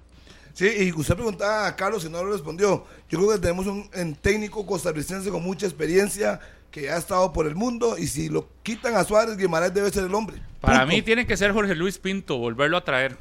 Sí, 0.53 0.69
y 0.79 0.93
usted 0.93 1.15
preguntaba 1.15 1.67
a 1.67 1.77
Carlos 1.77 2.05
y 2.05 2.09
no 2.09 2.25
lo 2.25 2.33
respondió. 2.33 2.87
Yo 3.09 3.19
creo 3.19 3.31
que 3.33 3.39
tenemos 3.39 3.67
un, 3.67 3.89
un 3.95 4.15
técnico 4.17 4.65
costarricense 4.67 5.31
con 5.31 5.43
mucha 5.43 5.67
experiencia 5.67 6.41
que 6.71 6.91
ha 6.91 6.97
estado 6.97 7.33
por 7.33 7.47
el 7.47 7.55
mundo 7.55 7.97
y 7.97 8.07
si 8.07 8.29
lo 8.29 8.49
quitan 8.63 8.97
a 8.97 9.05
Suárez, 9.05 9.37
Guimaraes 9.37 9.73
debe 9.73 9.91
ser 9.91 10.05
el 10.05 10.15
hombre. 10.15 10.39
Para 10.61 10.81
Punto. 10.81 10.95
mí 10.95 11.03
tiene 11.03 11.27
que 11.27 11.37
ser 11.37 11.53
Jorge 11.53 11.75
Luis 11.75 11.99
Pinto, 11.99 12.39
volverlo 12.39 12.77
a 12.79 12.85
traer. 12.85 13.17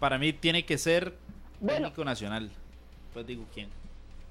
Para 0.00 0.18
mí 0.18 0.32
tiene 0.32 0.64
que 0.64 0.76
ser 0.78 1.14
Bueno. 1.60 1.86
técnico 1.88 2.04
nacional. 2.04 2.50
Pues 3.12 3.26
digo 3.26 3.44
quién. 3.52 3.68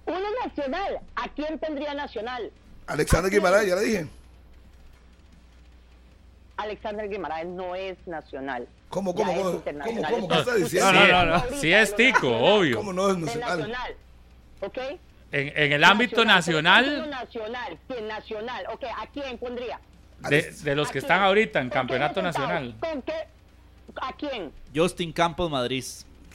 Uno 0.06 0.20
nacional. 0.46 1.00
¿A 1.16 1.28
quién 1.30 1.60
tendría 1.60 1.94
nacional? 1.94 2.52
Alexander 2.88 3.32
Guimaraes, 3.32 3.68
ya 3.68 3.76
le 3.76 3.82
dije. 3.82 4.08
Alexander 6.58 7.08
Guimaraes 7.10 7.48
no 7.48 7.76
es 7.76 7.98
nacional. 8.08 8.68
¿Cómo, 8.90 9.14
cómo, 9.14 9.32
es 9.32 9.38
cómo? 9.38 9.62
¿Cómo, 9.84 10.04
cómo? 10.04 10.28
¿Qué 10.30 10.36
está 10.40 10.56
diciendo? 10.56 10.92
No, 10.94 11.08
no, 11.08 11.26
no, 11.26 11.38
no. 11.38 11.58
Sí 11.58 11.74
es 11.74 11.96
tico, 11.96 12.30
obvio. 12.36 12.78
¿Cómo 12.78 12.94
no 12.94 13.12
es 13.12 13.18
nacional? 13.18 13.58
nacional. 13.60 13.96
¿Ok? 14.62 14.78
En, 15.34 15.52
en 15.56 15.72
el 15.74 15.84
ámbito 15.84 16.24
nacional, 16.24 17.10
nacional. 17.10 17.78
¿Quién 17.88 18.08
nacional? 18.08 18.66
Ok, 18.74 18.86
¿a 18.86 19.08
quién 19.08 19.38
pondría? 19.38 19.80
de, 20.30 20.52
de 20.52 20.76
los 20.76 20.90
que 20.90 21.00
¿A 21.00 21.02
están 21.02 21.22
ahorita 21.22 21.60
en 21.60 21.66
¿Con 21.66 21.70
quién 21.70 21.80
campeonato 21.82 22.22
nacional. 22.22 22.76
¿Con 22.80 23.02
qué? 23.02 23.14
¿A 24.02 24.14
quién? 24.16 24.52
Justin 24.74 25.12
Campos 25.12 25.52
Madrid. 25.52 25.84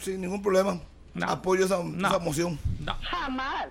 Sin 0.03 0.21
ningún 0.21 0.43
problema. 0.43 0.79
No. 1.15 1.29
Apoyo 1.29 1.65
esa, 1.65 1.83
No. 1.83 2.09
esa 2.09 2.19
moción. 2.19 2.59
No. 2.81 2.95
Jamás. 3.03 3.69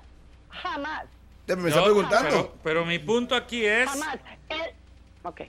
Jamás. 0.50 1.06
Ya 1.48 1.56
me 1.56 1.70
está 1.70 1.84
preguntando. 1.84 2.30
Pero, 2.30 2.54
pero 2.64 2.86
mi 2.86 3.00
punto 3.00 3.36
aquí 3.36 3.66
es, 3.66 3.90
Jamás. 3.90 4.18
Él... 4.50 4.62
Ok. 5.24 5.42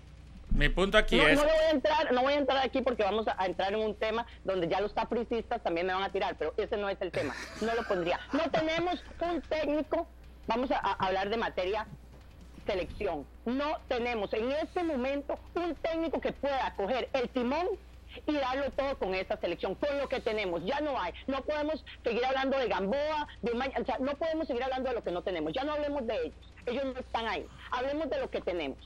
mi 0.51 0.69
punto 0.69 0.99
aquí 0.99 1.17
No, 1.17 1.27
es, 1.29 1.37
no 1.37 1.43
voy 1.45 1.51
a 1.53 1.71
entrar, 1.71 2.13
no 2.13 2.23
voy 2.23 2.33
a 2.35 2.37
entrar 2.39 2.59
aquí 2.65 2.83
porque 2.83 3.03
vamos 3.03 3.27
a, 3.29 3.35
a 3.41 3.47
entrar 3.47 3.73
en 3.73 3.81
un 3.81 3.95
tema 3.95 4.27
donde 4.45 4.69
ya 4.69 4.81
los 4.81 4.93
capricistas 4.93 5.63
también 5.63 5.87
me 5.87 5.95
van 5.95 6.03
a 6.03 6.11
tirar, 6.13 6.37
pero 6.39 6.53
ese 6.57 6.77
no 6.77 6.89
es 6.89 7.01
el 7.01 7.11
tema. 7.11 7.35
No 7.61 7.75
lo 7.75 7.83
pondría. 7.85 8.19
No 8.33 8.51
tenemos 8.51 9.03
un 9.21 9.41
técnico, 9.43 10.07
vamos 10.47 10.71
a, 10.71 10.79
a 10.79 10.93
hablar 11.07 11.31
de 11.31 11.37
materia 11.37 11.87
selección. 12.67 13.27
No 13.45 13.79
tenemos 13.89 14.33
en 14.35 14.51
este 14.53 14.83
momento 14.85 15.39
un 15.55 15.75
técnico 15.77 16.21
que 16.21 16.33
pueda 16.33 16.75
coger 16.77 17.09
el 17.13 17.29
timón 17.29 17.67
y 18.27 18.33
darlo 18.35 18.71
todo 18.71 18.99
con 18.99 19.15
esa 19.15 19.37
selección, 19.39 19.75
con 19.75 19.97
lo 19.99 20.09
que 20.09 20.21
tenemos. 20.21 20.65
Ya 20.65 20.81
no 20.81 21.01
hay. 21.01 21.13
No 21.27 21.43
podemos 21.43 21.85
seguir 22.05 22.25
hablando 22.25 22.59
de 22.59 22.69
Gamboa, 22.69 23.27
de 23.43 23.55
Ma- 23.55 23.69
o 23.81 23.85
sea, 23.85 23.99
no 23.99 24.13
podemos 24.15 24.47
seguir 24.47 24.63
hablando 24.63 24.89
de 24.91 24.95
lo 24.97 25.03
que 25.05 25.11
no 25.11 25.23
tenemos. 25.23 25.53
Ya 25.53 25.65
no 25.65 25.73
hablemos 25.73 26.07
de 26.07 26.15
ellos. 26.27 26.35
Ellos 26.67 26.85
no 26.85 26.99
están 27.01 27.27
ahí. 27.27 27.47
Hablemos 27.71 28.09
de 28.11 28.21
lo 28.21 28.31
que 28.31 28.41
tenemos. 28.41 28.79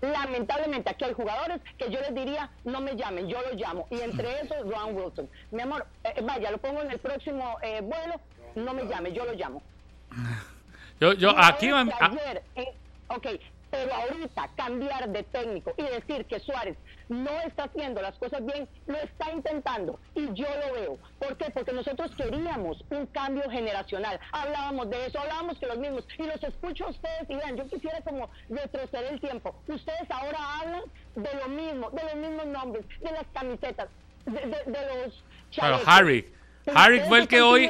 Lamentablemente 0.00 0.90
aquí 0.90 1.04
hay 1.04 1.14
jugadores 1.14 1.60
que 1.78 1.90
yo 1.90 2.00
les 2.00 2.14
diría, 2.14 2.50
no 2.64 2.80
me 2.80 2.96
llamen, 2.96 3.28
yo 3.28 3.40
los 3.40 3.54
llamo. 3.54 3.86
Y 3.90 4.00
entre 4.00 4.40
esos, 4.42 4.58
Ron 4.68 4.94
Wilson. 4.94 5.28
Mi 5.50 5.62
amor, 5.62 5.86
eh, 6.04 6.20
vaya, 6.22 6.50
lo 6.50 6.58
pongo 6.58 6.82
en 6.82 6.90
el 6.90 6.98
próximo 6.98 7.56
eh, 7.62 7.80
vuelo, 7.80 8.20
no 8.56 8.74
me 8.74 8.84
llame, 8.84 9.12
yo 9.12 9.24
lo 9.24 9.32
llamo. 9.32 9.62
yo, 11.00 11.14
yo 11.14 11.30
aquí, 11.36 11.68
ah, 11.70 11.86
ayer, 12.00 12.42
eh, 12.56 12.74
ok, 13.08 13.26
pero 13.70 13.92
ahorita 13.94 14.50
cambiar 14.56 15.08
de 15.08 15.22
técnico 15.24 15.74
y 15.76 15.82
decir 15.82 16.24
que 16.26 16.40
Suárez 16.40 16.76
no 17.08 17.30
está 17.46 17.64
haciendo 17.64 18.00
las 18.02 18.16
cosas 18.18 18.44
bien, 18.44 18.68
lo 18.86 18.96
está 18.96 19.30
intentando 19.32 19.98
y 20.14 20.26
yo 20.34 20.46
lo 20.66 20.74
veo. 20.74 20.98
¿Por 21.18 21.36
qué? 21.36 21.50
Porque 21.50 21.72
nosotros 21.72 22.10
queríamos 22.16 22.82
un 22.90 23.06
cambio 23.06 23.48
generacional. 23.50 24.18
Hablábamos 24.32 24.90
de 24.90 25.06
eso, 25.06 25.20
hablábamos 25.20 25.58
que 25.58 25.66
los 25.66 25.78
mismos. 25.78 26.04
Y 26.18 26.22
los 26.24 26.42
escucho 26.42 26.86
a 26.86 26.90
ustedes 26.90 27.28
y 27.28 27.34
vean, 27.36 27.56
yo 27.56 27.68
quisiera 27.68 28.00
como 28.02 28.28
retroceder 28.48 29.12
el 29.14 29.20
tiempo. 29.20 29.54
Ustedes 29.68 30.10
ahora 30.10 30.38
hablan 30.60 30.82
de 31.14 31.28
lo 31.34 31.48
mismo, 31.48 31.90
de 31.90 32.02
los 32.04 32.14
mismos 32.14 32.46
nombres, 32.46 32.84
de 33.00 33.10
las 33.12 33.26
camisetas, 33.32 33.88
de, 34.24 34.32
de- 34.40 34.64
de 34.72 35.04
los 35.04 35.24
pero. 35.54 35.80
Harry, 35.86 36.32
Harry 36.74 37.00
fue 37.00 37.18
el 37.20 37.28
que 37.28 37.40
hoy. 37.42 37.64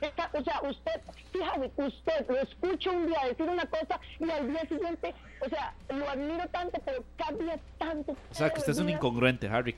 Está- 0.00 0.30
o 0.32 0.42
sea, 0.42 0.60
usted, 0.62 1.00
fíjate, 1.32 1.70
usted 1.76 2.26
lo 2.28 2.38
escucha 2.40 2.90
un 2.90 3.06
día 3.06 3.18
decir 3.28 3.46
una 3.48 3.66
cosa 3.66 4.00
y 4.18 4.30
al 4.30 4.48
día 4.48 4.60
siguiente, 4.62 5.14
o 5.44 5.48
sea, 5.48 5.74
lo 5.90 6.08
admiro 6.08 6.48
tanto, 6.48 6.80
pero 6.84 7.04
cambia 7.16 7.58
tanto. 7.78 8.12
O 8.30 8.34
sea, 8.34 8.50
que 8.50 8.60
usted 8.60 8.72
es 8.72 8.78
un 8.78 8.88
incongruente, 8.88 9.48
Harry. 9.48 9.76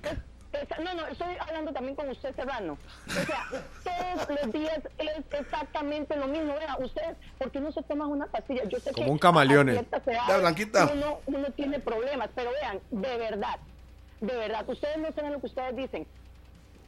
No, 0.85 0.93
no, 0.95 1.07
estoy 1.07 1.35
hablando 1.41 1.73
también 1.73 1.97
con 1.97 2.09
usted, 2.11 2.35
Serrano. 2.37 2.77
O 3.09 3.11
sea, 3.11 3.47
todos 3.83 4.29
los 4.43 4.53
días 4.53 4.81
es 4.99 5.41
exactamente 5.41 6.15
lo 6.15 6.29
mismo. 6.29 6.55
Vea, 6.55 6.77
ustedes, 6.79 7.17
¿por 7.39 7.51
qué 7.51 7.59
no 7.59 7.73
se 7.73 7.83
toman 7.83 8.09
una 8.09 8.27
pastilla? 8.27 8.63
Yo 8.65 8.79
sé 8.79 8.93
Como 8.93 9.07
que 9.07 9.11
un 9.13 9.19
camaleone. 9.19 9.73
a 9.73 9.75
ciertas 9.77 10.07
edades 10.07 10.29
Ya, 10.29 10.37
Blanquita. 10.39 10.91
Uno, 10.93 11.21
uno 11.27 11.51
tiene 11.53 11.81
problemas, 11.81 12.29
pero 12.35 12.51
vean, 12.61 12.81
de 12.91 13.17
verdad, 13.17 13.57
de 14.21 14.37
verdad, 14.37 14.69
ustedes 14.69 14.99
no 14.99 15.11
saben 15.13 15.33
lo 15.33 15.41
que 15.41 15.47
ustedes 15.47 15.75
dicen. 15.75 16.07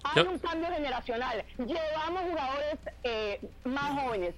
Hay 0.04 0.22
un 0.22 0.38
cambio 0.38 0.68
generacional. 0.70 1.44
Llevamos 1.58 2.22
jugadores 2.22 2.78
eh, 3.02 3.40
más 3.64 4.00
jóvenes. 4.00 4.34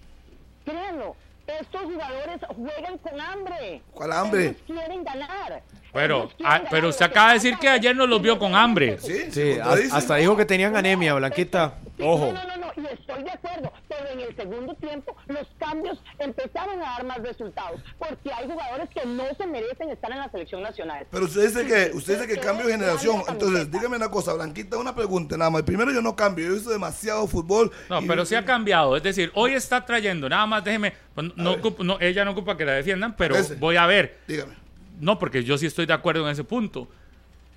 Créanlo, 0.64 1.16
estos 1.46 1.82
jugadores 1.82 2.40
juegan 2.56 2.98
con 2.98 3.20
hambre. 3.20 3.82
¿Cuál 3.92 4.12
hambre? 4.12 4.44
Ellos 4.46 4.62
quieren 4.66 5.04
ganar. 5.04 5.62
Pero, 5.96 6.30
ah, 6.44 6.62
pero 6.70 6.88
usted 6.90 7.06
acaba 7.06 7.28
de 7.28 7.34
decir 7.34 7.56
que 7.58 7.68
ayer 7.68 7.94
nos 7.96 8.08
los 8.08 8.20
vio 8.22 8.38
con 8.38 8.54
hambre. 8.54 8.98
Sí, 9.00 9.30
Sí, 9.30 9.58
a- 9.58 9.96
hasta 9.96 10.16
dijo 10.16 10.36
que 10.36 10.44
tenían 10.44 10.76
anemia, 10.76 11.14
Blanquita. 11.14 11.74
Ojo. 11.98 12.32
No, 12.32 12.44
no, 12.44 12.56
no, 12.58 12.66
y 12.76 12.86
estoy 12.92 13.22
de 13.22 13.30
acuerdo, 13.30 13.72
pero 13.88 14.10
en 14.10 14.20
el 14.20 14.36
segundo 14.36 14.74
tiempo 14.74 15.16
los 15.28 15.46
cambios 15.58 15.98
empezaron 16.18 16.78
a 16.82 16.90
dar 16.90 17.04
más 17.06 17.16
resultados, 17.22 17.80
porque 17.98 18.30
hay 18.30 18.46
jugadores 18.46 18.90
que 18.90 19.06
no 19.06 19.24
se 19.34 19.46
merecen 19.46 19.88
estar 19.90 20.12
en 20.12 20.18
la 20.18 20.30
selección 20.30 20.62
nacional. 20.62 21.06
Pero 21.10 21.24
usted 21.24 21.46
dice 21.48 21.64
que 21.66 21.96
usted 21.96 22.20
dice 22.20 22.34
que 22.34 22.38
cambio 22.38 22.66
de 22.66 22.72
no 22.76 22.78
generación. 22.78 23.22
Entonces, 23.28 23.70
dígame 23.70 23.96
una 23.96 24.10
cosa, 24.10 24.34
Blanquita, 24.34 24.76
una 24.76 24.94
pregunta 24.94 25.38
nada 25.38 25.50
más. 25.50 25.62
Primero 25.62 25.90
yo 25.90 26.02
no 26.02 26.14
cambio, 26.14 26.44
yo 26.44 26.50
he 26.52 26.54
visto 26.56 26.70
demasiado 26.70 27.26
fútbol. 27.26 27.72
No, 27.88 28.00
pero 28.06 28.26
sí 28.26 28.34
ha 28.34 28.44
cambiado. 28.44 28.94
Es 28.96 29.02
decir, 29.02 29.30
hoy 29.34 29.54
está 29.54 29.84
trayendo, 29.86 30.28
nada 30.28 30.44
más 30.46 30.62
déjeme, 30.62 30.92
pues, 31.14 31.28
no, 31.34 31.52
ocupo- 31.56 31.82
no, 31.82 31.98
ella 32.00 32.26
no 32.26 32.32
ocupa 32.32 32.58
que 32.58 32.66
la 32.66 32.72
defiendan, 32.72 33.16
pero 33.16 33.36
Ese. 33.36 33.54
voy 33.54 33.76
a 33.76 33.86
ver. 33.86 34.18
Dígame. 34.28 34.65
No, 35.00 35.18
porque 35.18 35.44
yo 35.44 35.58
sí 35.58 35.66
estoy 35.66 35.86
de 35.86 35.92
acuerdo 35.92 36.24
en 36.24 36.32
ese 36.32 36.44
punto. 36.44 36.88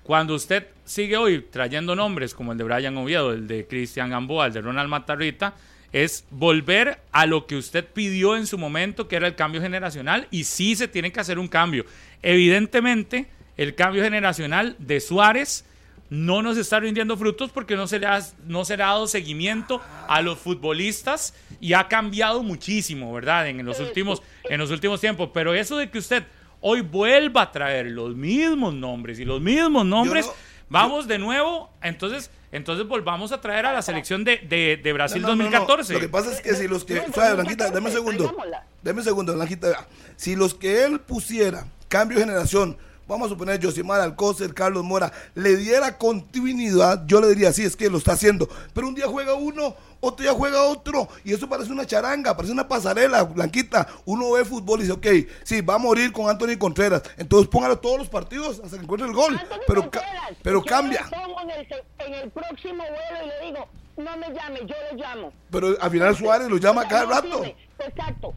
Cuando 0.02 0.34
usted 0.34 0.66
sigue 0.84 1.16
hoy 1.16 1.40
trayendo 1.50 1.94
nombres 1.94 2.34
como 2.34 2.52
el 2.52 2.58
de 2.58 2.64
Brian 2.64 2.96
Oviedo, 2.96 3.32
el 3.32 3.46
de 3.46 3.66
Cristian 3.66 4.10
Gamboa, 4.10 4.46
el 4.46 4.52
de 4.52 4.60
Ronald 4.60 4.88
Matarrita, 4.88 5.54
es 5.92 6.24
volver 6.30 7.00
a 7.12 7.26
lo 7.26 7.46
que 7.46 7.56
usted 7.56 7.84
pidió 7.84 8.36
en 8.36 8.46
su 8.46 8.58
momento, 8.58 9.08
que 9.08 9.16
era 9.16 9.26
el 9.26 9.34
cambio 9.34 9.60
generacional, 9.60 10.28
y 10.30 10.44
sí 10.44 10.76
se 10.76 10.88
tiene 10.88 11.12
que 11.12 11.20
hacer 11.20 11.38
un 11.38 11.48
cambio. 11.48 11.84
Evidentemente, 12.22 13.26
el 13.56 13.74
cambio 13.74 14.02
generacional 14.02 14.76
de 14.78 15.00
Suárez 15.00 15.64
no 16.10 16.42
nos 16.42 16.56
está 16.56 16.80
rindiendo 16.80 17.16
frutos 17.16 17.50
porque 17.52 17.76
no 17.76 17.86
se 17.86 18.00
le 18.00 18.06
ha, 18.06 18.20
no 18.46 18.64
se 18.64 18.76
le 18.76 18.82
ha 18.82 18.88
dado 18.88 19.06
seguimiento 19.06 19.80
a 20.08 20.20
los 20.22 20.38
futbolistas 20.38 21.34
y 21.60 21.72
ha 21.72 21.86
cambiado 21.86 22.42
muchísimo, 22.42 23.12
¿verdad? 23.12 23.48
En, 23.48 23.64
los 23.64 23.78
últimos, 23.78 24.22
en 24.44 24.58
los 24.58 24.70
últimos 24.72 25.00
tiempos. 25.00 25.30
Pero 25.32 25.54
eso 25.54 25.76
de 25.76 25.88
que 25.88 25.98
usted 25.98 26.24
hoy 26.60 26.80
vuelva 26.82 27.42
a 27.42 27.52
traer 27.52 27.86
los 27.86 28.14
mismos 28.16 28.74
nombres 28.74 29.18
y 29.18 29.24
los 29.24 29.40
mismos 29.40 29.84
nombres, 29.86 30.26
no- 30.26 30.32
vamos 30.68 31.08
de 31.08 31.18
nuevo, 31.18 31.70
entonces, 31.82 32.30
entonces 32.52 32.86
volvamos 32.86 33.32
a 33.32 33.40
traer 33.40 33.66
a 33.66 33.72
la 33.72 33.82
selección 33.82 34.24
de, 34.24 34.38
de- 34.38 34.78
de 34.82 34.92
Brasil 34.92 35.22
No, 35.22 35.28
no, 35.28 35.36
no, 35.36 35.44
no. 35.44 35.50
2014. 35.50 35.94
Lo 35.94 36.00
que 36.00 36.08
pasa 36.08 36.32
es 36.32 36.40
que 36.40 36.54
si 36.54 36.68
los 36.68 36.84
que. 36.84 37.02
Suave, 37.12 37.34
Blanquita, 37.34 37.70
dame 37.70 37.86
un 37.88 37.92
segundo. 37.92 38.36
Dame 38.82 38.98
un 39.00 39.04
segundo, 39.04 39.34
Blanquita. 39.34 39.86
Si 40.16 40.36
los 40.36 40.54
que 40.54 40.84
él 40.84 41.00
pusiera, 41.00 41.66
cambio 41.88 42.18
de 42.18 42.24
generación, 42.24 42.76
vamos 43.10 43.26
a 43.26 43.30
suponer 43.30 43.62
Josimar 43.62 44.00
Alcócer, 44.00 44.54
Carlos 44.54 44.84
Mora, 44.84 45.12
le 45.34 45.56
diera 45.56 45.98
continuidad, 45.98 47.04
yo 47.06 47.20
le 47.20 47.28
diría, 47.28 47.52
sí, 47.52 47.64
es 47.64 47.76
que 47.76 47.90
lo 47.90 47.98
está 47.98 48.12
haciendo. 48.12 48.48
Pero 48.72 48.88
un 48.88 48.94
día 48.94 49.06
juega 49.06 49.34
uno, 49.34 49.74
otro 50.00 50.22
día 50.22 50.32
juega 50.32 50.62
otro, 50.62 51.08
y 51.24 51.32
eso 51.34 51.48
parece 51.48 51.72
una 51.72 51.84
charanga, 51.86 52.34
parece 52.36 52.52
una 52.52 52.66
pasarela, 52.68 53.24
Blanquita. 53.24 53.86
Uno 54.06 54.30
ve 54.32 54.44
fútbol 54.44 54.78
y 54.80 54.82
dice, 54.84 54.92
ok, 54.94 55.06
sí, 55.44 55.60
va 55.60 55.74
a 55.74 55.78
morir 55.78 56.12
con 56.12 56.30
Anthony 56.30 56.56
Contreras. 56.58 57.02
Entonces 57.18 57.48
póngalo 57.48 57.78
todos 57.78 57.98
los 57.98 58.08
partidos 58.08 58.60
hasta 58.64 58.76
que 58.78 58.84
encuentre 58.84 59.08
el 59.08 59.14
gol. 59.14 59.38
Pero, 59.66 59.90
ca- 59.90 60.02
pero 60.42 60.60
Yo 60.60 60.64
cambia. 60.64 61.02
lo 61.04 61.10
pongo 61.10 61.40
en 61.42 61.50
el, 61.50 61.68
se- 61.68 61.84
en 62.06 62.14
el 62.14 62.30
próximo 62.30 62.82
vuelo 62.84 63.24
y 63.24 63.28
le 63.28 63.46
digo, 63.46 63.68
no 63.96 64.16
me 64.16 64.28
llame, 64.32 64.60
yo 64.60 64.74
lo 64.92 64.96
llamo. 64.96 65.32
Pero 65.50 65.76
al 65.80 65.90
final 65.90 66.16
Suárez 66.16 66.48
lo 66.48 66.56
llama 66.56 66.86
cada 66.88 67.04
rato. 67.06 67.44
Exacto, 67.78 68.32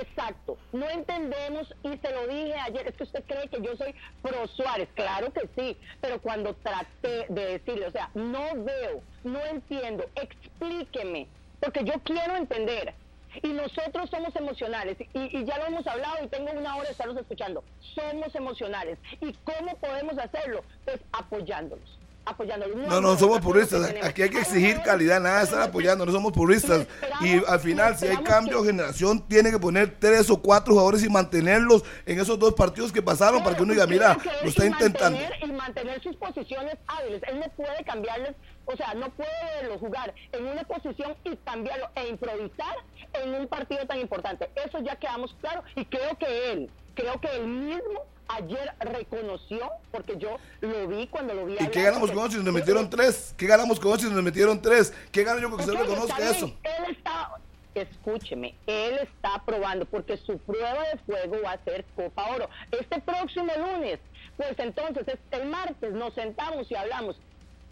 exacto. 0.00 0.58
No 0.72 0.88
entendemos 0.88 1.72
y 1.82 1.96
se 1.98 2.10
lo 2.12 2.26
dije 2.26 2.54
ayer, 2.54 2.88
es 2.88 2.96
que 2.96 3.04
usted 3.04 3.24
cree 3.24 3.48
que 3.48 3.60
yo 3.60 3.76
soy 3.76 3.94
pro 4.22 4.46
Suárez, 4.48 4.88
claro 4.94 5.32
que 5.32 5.48
sí, 5.56 5.76
pero 6.00 6.20
cuando 6.20 6.54
traté 6.54 7.26
de 7.28 7.58
decirle, 7.58 7.86
o 7.86 7.90
sea, 7.90 8.10
no 8.14 8.62
veo, 8.62 9.02
no 9.24 9.44
entiendo, 9.46 10.04
explíqueme, 10.14 11.28
porque 11.60 11.84
yo 11.84 11.94
quiero 12.04 12.36
entender. 12.36 12.94
Y 13.42 13.48
nosotros 13.48 14.10
somos 14.10 14.36
emocionales, 14.36 14.98
y, 15.00 15.38
y 15.38 15.44
ya 15.46 15.56
lo 15.56 15.66
hemos 15.66 15.86
hablado 15.86 16.22
y 16.22 16.28
tengo 16.28 16.52
una 16.52 16.76
hora 16.76 16.84
de 16.84 16.92
estarlos 16.92 17.16
escuchando. 17.16 17.64
Somos 17.94 18.34
emocionales. 18.34 18.98
¿Y 19.22 19.32
cómo 19.44 19.74
podemos 19.78 20.18
hacerlo? 20.18 20.62
Pues 20.84 21.00
apoyándolos. 21.12 21.98
Apoyándolos. 22.24 22.76
No, 22.88 23.00
no 23.00 23.16
somos 23.18 23.40
puristas. 23.40 23.92
Aquí 24.02 24.22
hay 24.22 24.30
que 24.30 24.38
exigir 24.40 24.80
calidad, 24.82 25.20
nada 25.20 25.38
de 25.38 25.44
estar 25.44 25.60
apoyando, 25.62 26.06
no 26.06 26.12
somos 26.12 26.32
puristas. 26.32 26.86
Y 27.20 27.44
al 27.46 27.58
final, 27.58 27.96
si 27.98 28.06
hay 28.06 28.16
cambio 28.18 28.62
generación, 28.62 29.20
tiene 29.26 29.50
que 29.50 29.58
poner 29.58 29.96
tres 29.98 30.30
o 30.30 30.40
cuatro 30.40 30.72
jugadores 30.74 31.02
y 31.04 31.08
mantenerlos 31.08 31.82
en 32.06 32.20
esos 32.20 32.38
dos 32.38 32.54
partidos 32.54 32.92
que 32.92 33.02
pasaron 33.02 33.42
para 33.42 33.56
que 33.56 33.62
uno 33.64 33.72
diga, 33.72 33.86
mira, 33.88 34.16
lo 34.42 34.48
está 34.48 34.64
y 34.64 34.68
intentando. 34.68 35.18
mantener- 35.18 35.44
y 35.48 35.52
mantener 35.52 36.02
sus 36.02 36.14
posiciones 36.16 36.76
hábiles. 36.86 37.22
Él 37.26 37.40
no 37.40 37.46
puede 37.56 37.82
cambiarles, 37.84 38.34
o 38.66 38.76
sea, 38.76 38.94
no 38.94 39.10
puede 39.10 39.78
jugar 39.80 40.14
en 40.30 40.46
una 40.46 40.62
posición 40.62 41.16
y 41.24 41.36
cambiarlo 41.38 41.88
e 41.96 42.08
improvisar 42.08 42.76
en 43.14 43.34
un 43.34 43.48
partido 43.48 43.84
tan 43.86 43.98
importante. 43.98 44.48
Eso 44.64 44.78
ya 44.78 44.94
quedamos 44.96 45.34
claro 45.40 45.64
y 45.74 45.84
creo 45.86 46.16
que 46.18 46.52
él, 46.52 46.70
creo 46.94 47.20
que 47.20 47.28
él 47.36 47.46
mismo 47.48 48.04
ayer 48.28 48.72
reconoció, 48.80 49.70
porque 49.90 50.16
yo 50.18 50.38
lo 50.60 50.88
vi 50.88 51.06
cuando 51.06 51.34
lo 51.34 51.46
vi 51.46 51.54
¿Y 51.54 51.68
qué 51.68 51.82
ganamos 51.82 52.10
porque- 52.10 52.14
con 52.14 52.28
eso 52.30 52.38
si 52.38 52.44
nos 52.44 52.54
metieron 52.54 52.88
tres? 52.90 53.34
¿Qué 53.36 53.46
ganamos 53.46 53.78
con 53.80 53.92
eso 53.98 54.08
si 54.08 54.14
nos 54.14 54.22
metieron 54.22 54.60
tres? 54.62 54.92
¿Qué 55.10 55.24
gano 55.24 55.40
yo 55.40 55.50
con 55.50 55.58
que 55.58 55.64
se 55.66 55.72
reconozca 55.72 56.30
eso? 56.30 56.46
Él 56.62 56.96
está, 56.96 57.30
escúcheme, 57.74 58.54
él 58.66 58.98
está 58.98 59.42
probando 59.44 59.84
porque 59.86 60.16
su 60.16 60.38
prueba 60.38 60.82
de 60.92 60.98
fuego 61.06 61.36
va 61.44 61.52
a 61.52 61.64
ser 61.64 61.84
Copa 61.96 62.30
Oro. 62.34 62.48
Este 62.70 63.00
próximo 63.00 63.52
lunes, 63.56 63.98
pues 64.36 64.58
entonces 64.58 65.06
es- 65.08 65.18
el 65.40 65.48
martes 65.48 65.92
nos 65.92 66.14
sentamos 66.14 66.70
y 66.70 66.74
hablamos 66.74 67.16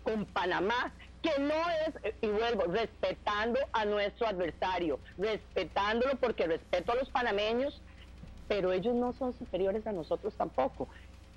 con 0.05 0.24
Panamá, 0.27 0.93
que 1.22 1.39
no 1.39 1.55
es, 1.86 2.14
y 2.22 2.27
vuelvo, 2.28 2.64
respetando 2.72 3.59
a 3.74 3.85
nuestro 3.85 4.27
adversario, 4.27 4.98
respetándolo 5.18 6.16
porque 6.16 6.47
respeto 6.47 6.93
a 6.93 6.94
los 6.94 7.10
panameños, 7.10 7.81
pero 8.51 8.72
ellos 8.72 8.97
no 8.97 9.12
son 9.12 9.32
superiores 9.32 9.86
a 9.86 9.93
nosotros 9.93 10.35
tampoco. 10.36 10.89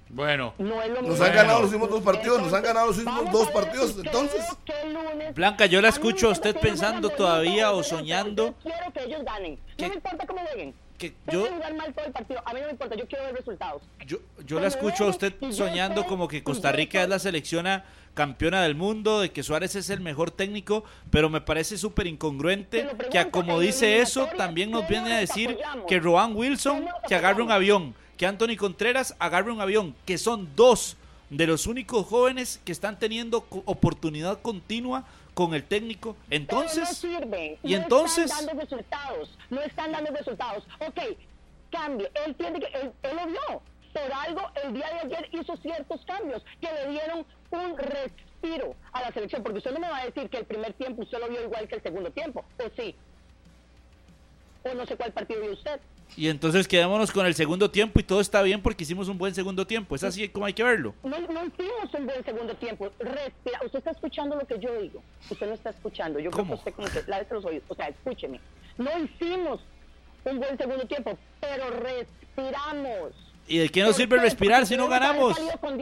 Bueno, 0.10 0.54
No 0.58 0.82
es 0.82 0.90
lo 0.90 1.02
Nos 1.02 1.12
mismo. 1.12 1.26
han 1.26 1.34
ganado 1.34 1.60
los 1.62 1.70
últimos 1.70 1.90
dos 1.92 2.02
partidos, 2.04 2.42
nos 2.42 2.54
han 2.54 2.64
ganado 2.64 2.88
los 2.88 2.98
últimos 2.98 3.20
vamos 3.26 3.34
dos 3.34 3.48
a 3.50 3.54
partidos, 3.54 3.92
si 3.94 4.00
entonces. 4.02 4.46
lunes- 4.92 5.34
Blanca, 5.36 5.66
yo 5.68 5.80
la 5.80 5.88
A 5.88 5.92
escucho 5.92 6.28
a 6.28 6.32
usted 6.32 6.56
pensando 6.60 7.10
todavía 7.10 7.72
o 7.72 7.84
soñando. 7.84 8.48
Yo 8.48 8.54
quiero 8.72 8.92
que 8.94 9.04
ellos 9.04 9.24
ganen. 9.24 9.60
No 9.78 9.88
me 9.90 9.96
importa 9.96 10.26
cómo. 10.28 10.42
Que 10.98 11.12
Pueden 11.12 11.42
yo, 11.42 11.54
jugar 11.56 11.74
mal 11.76 11.94
todo 11.94 12.06
el 12.06 12.12
partido. 12.12 12.42
A 12.46 12.54
mí 12.54 12.60
no 12.62 12.66
me 12.68 12.72
importa. 12.72 12.96
Yo 12.96 13.08
quiero 13.08 13.26
ver 13.26 13.36
resultados. 13.36 13.82
yo, 14.08 14.18
yo 14.46 14.60
la 14.60 14.68
escucho 14.68 15.06
a 15.06 15.08
usted 15.08 15.34
soñando 15.52 16.06
como 16.06 16.28
que 16.28 16.44
Costa 16.44 16.72
Rica 16.72 17.04
es 17.04 17.10
la 17.10 17.20
selecciona 17.20 17.84
campeona 18.14 18.64
del 18.64 18.76
mundo, 18.76 19.22
de 19.22 19.32
que 19.32 19.44
Suárez 19.44 19.76
es 19.76 19.90
el 19.90 20.00
mejor 20.00 20.32
técnico, 20.32 20.84
pero 21.10 21.30
me 21.30 21.42
parece 21.42 21.78
súper 21.78 22.08
incongruente 22.08 22.88
que 23.12 23.20
a 23.20 23.32
como 23.32 23.60
dice 23.60 24.00
eso, 24.00 24.28
también 24.38 24.72
nos 24.72 24.88
viene 24.88 25.14
a 25.14 25.18
decir 25.18 25.58
que 25.88 26.00
Roan 26.00 26.36
Wilson 26.36 26.86
que 27.08 27.16
agarre 27.16 27.42
un 27.42 27.52
avión, 27.52 27.96
que 28.18 28.26
Anthony 28.26 28.56
Contreras 28.58 29.16
agarre 29.20 29.52
un 29.52 29.62
avión, 29.62 29.96
que 30.06 30.18
son 30.18 30.50
dos 30.56 30.98
de 31.30 31.48
los 31.48 31.66
únicos 31.66 32.06
jóvenes 32.06 32.62
que 32.64 32.72
están 32.72 33.00
teniendo 33.00 33.46
oportunidad 33.66 34.42
continua 34.42 35.06
con 35.34 35.56
el 35.56 35.64
técnico. 35.64 36.16
Entonces, 36.30 37.00
Pero 37.02 37.26
no 37.26 37.36
y 37.36 37.58
no 37.64 37.78
entonces, 37.78 38.26
están 38.26 38.46
dando 38.46 38.62
resultados. 38.62 39.38
No 39.50 39.62
están 39.62 39.92
dando 39.92 40.12
resultados. 40.12 40.64
Ok, 40.80 41.18
cambie. 41.72 42.12
Él 42.26 42.36
tiene 42.36 42.60
que. 42.60 42.68
Él, 42.68 42.92
él 43.02 43.16
lo 43.16 43.28
vio. 43.28 43.73
Por 43.94 44.12
algo, 44.12 44.42
el 44.64 44.74
día 44.74 44.88
de 44.90 45.00
ayer 45.16 45.30
hizo 45.32 45.56
ciertos 45.58 46.04
cambios 46.06 46.44
que 46.60 46.68
le 46.72 46.92
dieron 46.92 47.26
un 47.52 47.78
respiro 47.78 48.76
a 48.92 49.02
la 49.02 49.12
selección. 49.12 49.44
Porque 49.44 49.60
usted 49.60 49.72
no 49.72 49.80
me 49.80 49.90
va 49.90 50.00
a 50.00 50.06
decir 50.06 50.30
que 50.30 50.38
el 50.38 50.46
primer 50.46 50.74
tiempo 50.74 51.04
usted 51.04 51.20
lo 51.20 51.30
vio 51.30 51.44
igual 51.44 51.68
que 51.68 51.76
el 51.76 51.84
segundo 51.84 52.12
tiempo. 52.12 52.44
¿O 52.58 52.70
sí? 52.76 52.96
O 54.64 54.74
no 54.74 54.86
sé 54.86 54.96
cuál 54.96 55.12
partido 55.12 55.42
vio 55.42 55.54
usted. 55.54 55.80
y 56.16 56.28
entonces 56.28 56.68
quedémonos 56.68 57.12
con 57.12 57.26
el 57.26 57.34
segundo 57.36 57.70
tiempo 57.70 58.00
y 58.00 58.04
todo 58.04 58.22
está 58.22 58.42
bien 58.42 58.62
porque 58.62 58.84
hicimos 58.84 59.08
un 59.10 59.18
buen 59.18 59.36
segundo 59.36 59.68
tiempo. 59.68 59.96
Es 59.96 60.04
así 60.04 60.28
como 60.30 60.46
hay 60.46 60.54
que 60.54 60.64
verlo. 60.64 60.96
No, 61.04 61.20
no 61.20 61.46
hicimos 61.46 61.94
un 61.94 62.06
buen 62.06 62.24
segundo 62.24 62.56
tiempo. 62.56 62.92
Respira. 63.00 63.60
Usted 63.64 63.80
está 63.80 63.92
escuchando 63.92 64.36
lo 64.36 64.48
que 64.48 64.60
yo 64.60 64.74
digo. 64.82 65.04
Usted 65.30 65.48
no 65.48 65.54
está 65.54 65.70
escuchando. 65.70 66.20
Yo 66.20 66.32
creo 66.32 66.48
que 66.48 66.54
usted 66.54 66.74
como 66.74 66.88
que 66.88 67.04
lávese 67.08 67.34
los 67.36 67.46
oídos. 67.46 67.64
O 67.68 67.76
sea, 67.76 67.88
escúcheme. 67.90 68.40
No 68.78 68.90
hicimos 68.98 69.62
un 70.26 70.40
buen 70.40 70.58
segundo 70.58 70.86
tiempo, 70.88 71.18
pero 71.42 71.70
respiramos. 71.72 73.12
¿Y 73.48 73.58
de 73.58 73.70
qué 73.70 73.84
nos 73.84 73.96
sirve 73.98 74.18
respirar 74.18 74.66
si 74.66 74.78
no 74.78 74.88
ganamos? 74.88 75.38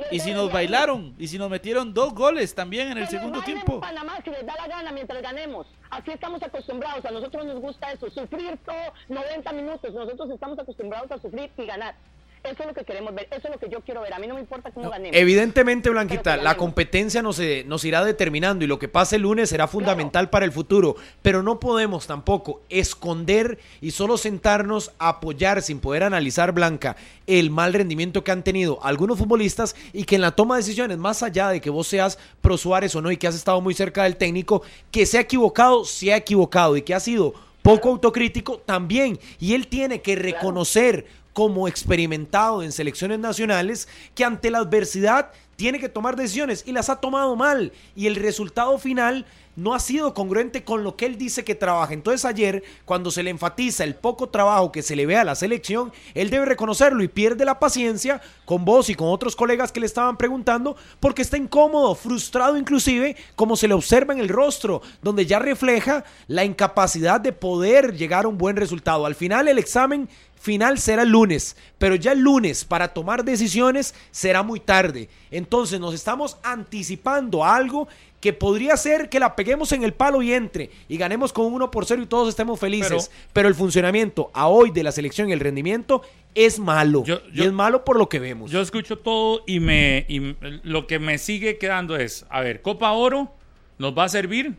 Y 0.10 0.20
si 0.20 0.32
nos 0.32 0.52
bailaron, 0.52 1.14
y 1.18 1.28
si 1.28 1.38
nos 1.38 1.50
metieron 1.50 1.94
dos 1.94 2.14
goles 2.14 2.56
también 2.56 2.92
en 2.92 2.98
el 2.98 3.08
segundo 3.08 3.42
tiempo. 3.42 3.80
Panamá 3.80 4.18
si 4.24 4.32
les 4.32 4.46
da 4.46 4.56
la 4.56 4.68
gana 4.68 4.92
mientras 4.92 5.22
ganemos. 5.22 5.68
Así 5.90 6.12
estamos 6.12 6.42
acostumbrados. 6.42 7.06
A 7.06 7.12
nosotros 7.12 7.46
nos 7.46 7.60
gusta 7.62 7.92
eso. 7.92 8.10
Sufrir 8.10 8.58
todo 8.66 8.94
90 9.10 9.52
minutos. 9.54 9.94
Nosotros 9.94 10.32
estamos 10.32 10.58
acostumbrados 10.58 11.12
a 11.12 11.20
sufrir 11.20 11.52
y 11.58 11.66
ganar. 11.66 11.96
Eso 12.44 12.64
es 12.64 12.68
lo 12.68 12.74
que 12.74 12.84
queremos 12.84 13.14
ver. 13.14 13.28
Eso 13.30 13.48
es 13.48 13.54
lo 13.54 13.60
que 13.60 13.70
yo 13.70 13.82
quiero 13.82 14.02
ver. 14.02 14.14
A 14.14 14.20
mí 14.20 14.26
no 14.26 14.34
me 14.34 14.40
importa 14.40 14.72
cómo 14.72 14.90
ganemos. 14.90 15.16
Evidentemente, 15.16 15.90
Blanquita, 15.90 16.38
la 16.38 16.58
competencia 16.58 17.22
nos, 17.22 17.40
eh, 17.40 17.64
nos 17.68 17.86
irá 17.86 18.04
determinando 18.04 18.66
y 18.66 18.68
lo 18.68 18.80
que 18.80 18.88
pase 18.88 19.18
el 19.18 19.24
lunes 19.24 19.50
será 19.50 19.68
fundamental 19.68 20.30
para 20.30 20.46
el 20.46 20.52
futuro. 20.52 20.96
Pero 21.22 21.44
no 21.44 21.60
podemos 21.60 22.08
tampoco 22.08 22.62
esconder 22.70 23.60
y 23.80 23.92
solo 23.92 24.18
sentarnos 24.18 24.92
a 24.98 25.10
apoyar 25.10 25.62
sin 25.62 25.80
poder 25.80 26.04
analizar, 26.04 26.52
Blanca, 26.52 26.96
el 27.28 27.52
mal 27.52 27.74
rendimiento 27.74 28.24
que 28.24 28.32
han 28.32 28.44
tenido 28.44 28.84
algunos 28.84 29.20
futbolistas 29.20 29.76
y 29.94 30.06
que 30.06 30.16
en 30.16 30.22
la 30.22 30.32
toma 30.32 30.56
de 30.56 30.64
decisiones, 30.64 30.98
más 30.98 31.22
allá 31.22 31.50
de 31.50 31.62
que 31.62 31.70
vos 31.70 31.88
seas 31.88 32.18
pro 32.42 32.58
Suárez 32.58 32.96
o 32.96 33.02
no 33.02 33.12
y 33.12 33.18
que 33.18 33.28
has 33.28 33.36
estado 33.36 33.62
muy 33.62 33.76
cerca 33.76 34.04
del 34.04 34.18
técnico, 34.18 34.64
que 34.92 35.06
se 35.06 35.20
ha 35.20 35.22
equivocado, 35.22 35.86
se 35.86 36.12
ha 36.12 36.18
equivocado 36.18 36.76
y 36.76 36.82
que 36.82 36.96
ha 36.96 37.00
sido 37.00 37.34
poco 37.62 37.90
autocrítico 37.90 38.58
también. 38.60 39.20
Y 39.40 39.54
él 39.54 39.68
tiene 39.68 40.02
que 40.02 40.16
reconocer 40.16 41.06
como 41.34 41.68
experimentado 41.68 42.64
en 42.64 42.72
selecciones 42.72 43.20
nacionales 43.20 43.88
que 44.16 44.26
ante 44.26 44.52
la 44.52 44.60
adversidad 44.60 45.32
tiene 45.56 45.80
que 45.80 45.90
tomar 45.90 46.16
decisiones 46.16 46.64
y 46.66 46.72
las 46.72 46.90
ha 46.90 46.96
tomado 46.96 47.36
mal 47.36 47.72
y 47.96 48.08
el 48.08 48.16
resultado 48.16 48.78
final 48.80 49.26
no 49.56 49.74
ha 49.74 49.80
sido 49.80 50.14
congruente 50.14 50.64
con 50.64 50.84
lo 50.84 50.96
que 50.96 51.06
él 51.06 51.18
dice 51.18 51.44
que 51.44 51.56
trabaja. 51.56 51.94
Entonces 51.94 52.26
ayer, 52.26 52.64
cuando 52.86 53.12
se 53.12 53.22
le 53.22 53.30
enfatiza 53.30 53.84
el 53.84 53.96
poco 53.96 54.30
trabajo 54.30 54.72
que 54.72 54.82
se 54.82 54.96
le 54.96 55.06
ve 55.06 55.18
a 55.18 55.24
la 55.24 55.36
selección, 55.36 55.92
él 56.14 56.30
debe 56.30 56.46
reconocerlo 56.46 57.04
y 57.04 57.08
pierde 57.08 57.46
la 57.46 57.60
paciencia 57.60 58.22
con 58.46 58.66
vos 58.66 58.90
y 58.90 58.96
con 58.96 59.10
otros 59.10 59.36
colegas 59.36 59.72
que 59.72 59.80
le 59.80 59.86
estaban 59.86 60.18
preguntando 60.18 60.76
porque 61.00 61.22
está 61.22 61.38
incómodo, 61.38 61.94
frustrado 61.96 62.58
inclusive, 62.58 63.16
como 63.36 63.56
se 63.56 63.68
le 63.68 63.74
observa 63.74 64.14
en 64.14 64.20
el 64.20 64.30
rostro, 64.30 64.82
donde 65.02 65.26
ya 65.26 65.40
refleja 65.40 66.06
la 66.28 66.46
incapacidad 66.46 67.20
de 67.20 67.34
poder 67.34 67.96
llegar 67.96 68.26
a 68.26 68.30
un 68.30 68.38
buen 68.38 68.56
resultado. 68.56 69.06
Al 69.06 69.16
final 69.16 69.48
el 69.48 69.60
examen 69.60 70.10
final 70.42 70.80
será 70.80 71.04
el 71.04 71.10
lunes, 71.10 71.56
pero 71.78 71.96
ya 71.96 72.14
el 72.14 72.20
lunes 72.20 72.66
para 72.66 72.90
tomar 72.90 73.24
decisiones 73.24 73.94
será 74.10 74.42
muy 74.42 74.60
tarde. 74.60 75.08
Entonces 75.30 75.80
nos 75.80 75.94
estamos 75.94 76.38
anticipando 76.44 77.44
a 77.46 77.56
algo 77.56 77.88
que 78.20 78.34
podría 78.34 78.76
ser 78.78 79.10
que 79.10 79.20
la 79.20 79.36
peguemos 79.36 79.72
en 79.72 79.84
el 79.84 79.94
palo 79.94 80.22
y 80.22 80.34
entre 80.34 80.70
y 80.88 80.98
ganemos 80.98 81.34
con 81.34 81.46
un 81.46 81.54
1 81.54 81.72
por 81.72 81.86
0 81.86 82.04
y 82.04 82.06
todos 82.06 82.30
estemos 82.30 82.60
felices. 82.60 83.12
Pero, 83.34 83.48
el 83.48 83.56
funcionamiento 83.56 84.32
a 84.34 84.48
hoy 84.48 84.72
de 84.72 84.84
la 84.84 84.92
selección 84.92 85.30
y 85.30 85.34
el 85.34 85.40
rendimiento 85.40 86.02
es 86.34 86.60
malo. 86.60 87.04
y 87.34 87.44
es 87.44 87.52
malo 87.52 87.84
por 87.84 87.98
lo 87.98 88.10
que 88.10 88.20
vemos. 88.20 88.50
Yo 88.50 88.62
escucho 88.62 88.98
todo 88.98 89.44
y 89.46 89.60
me 89.60 90.06
y 90.08 90.36
lo 90.64 90.88
que 90.88 91.00
me 91.00 91.18
sigue 91.18 91.58
quedando 91.58 91.98
es, 91.98 92.26
a 92.30 92.42
ver, 92.42 92.62
Copa 92.62 92.92
Oro 92.92 93.32
nos 93.78 93.98
va 93.98 94.06
a 94.06 94.10
servir 94.10 94.56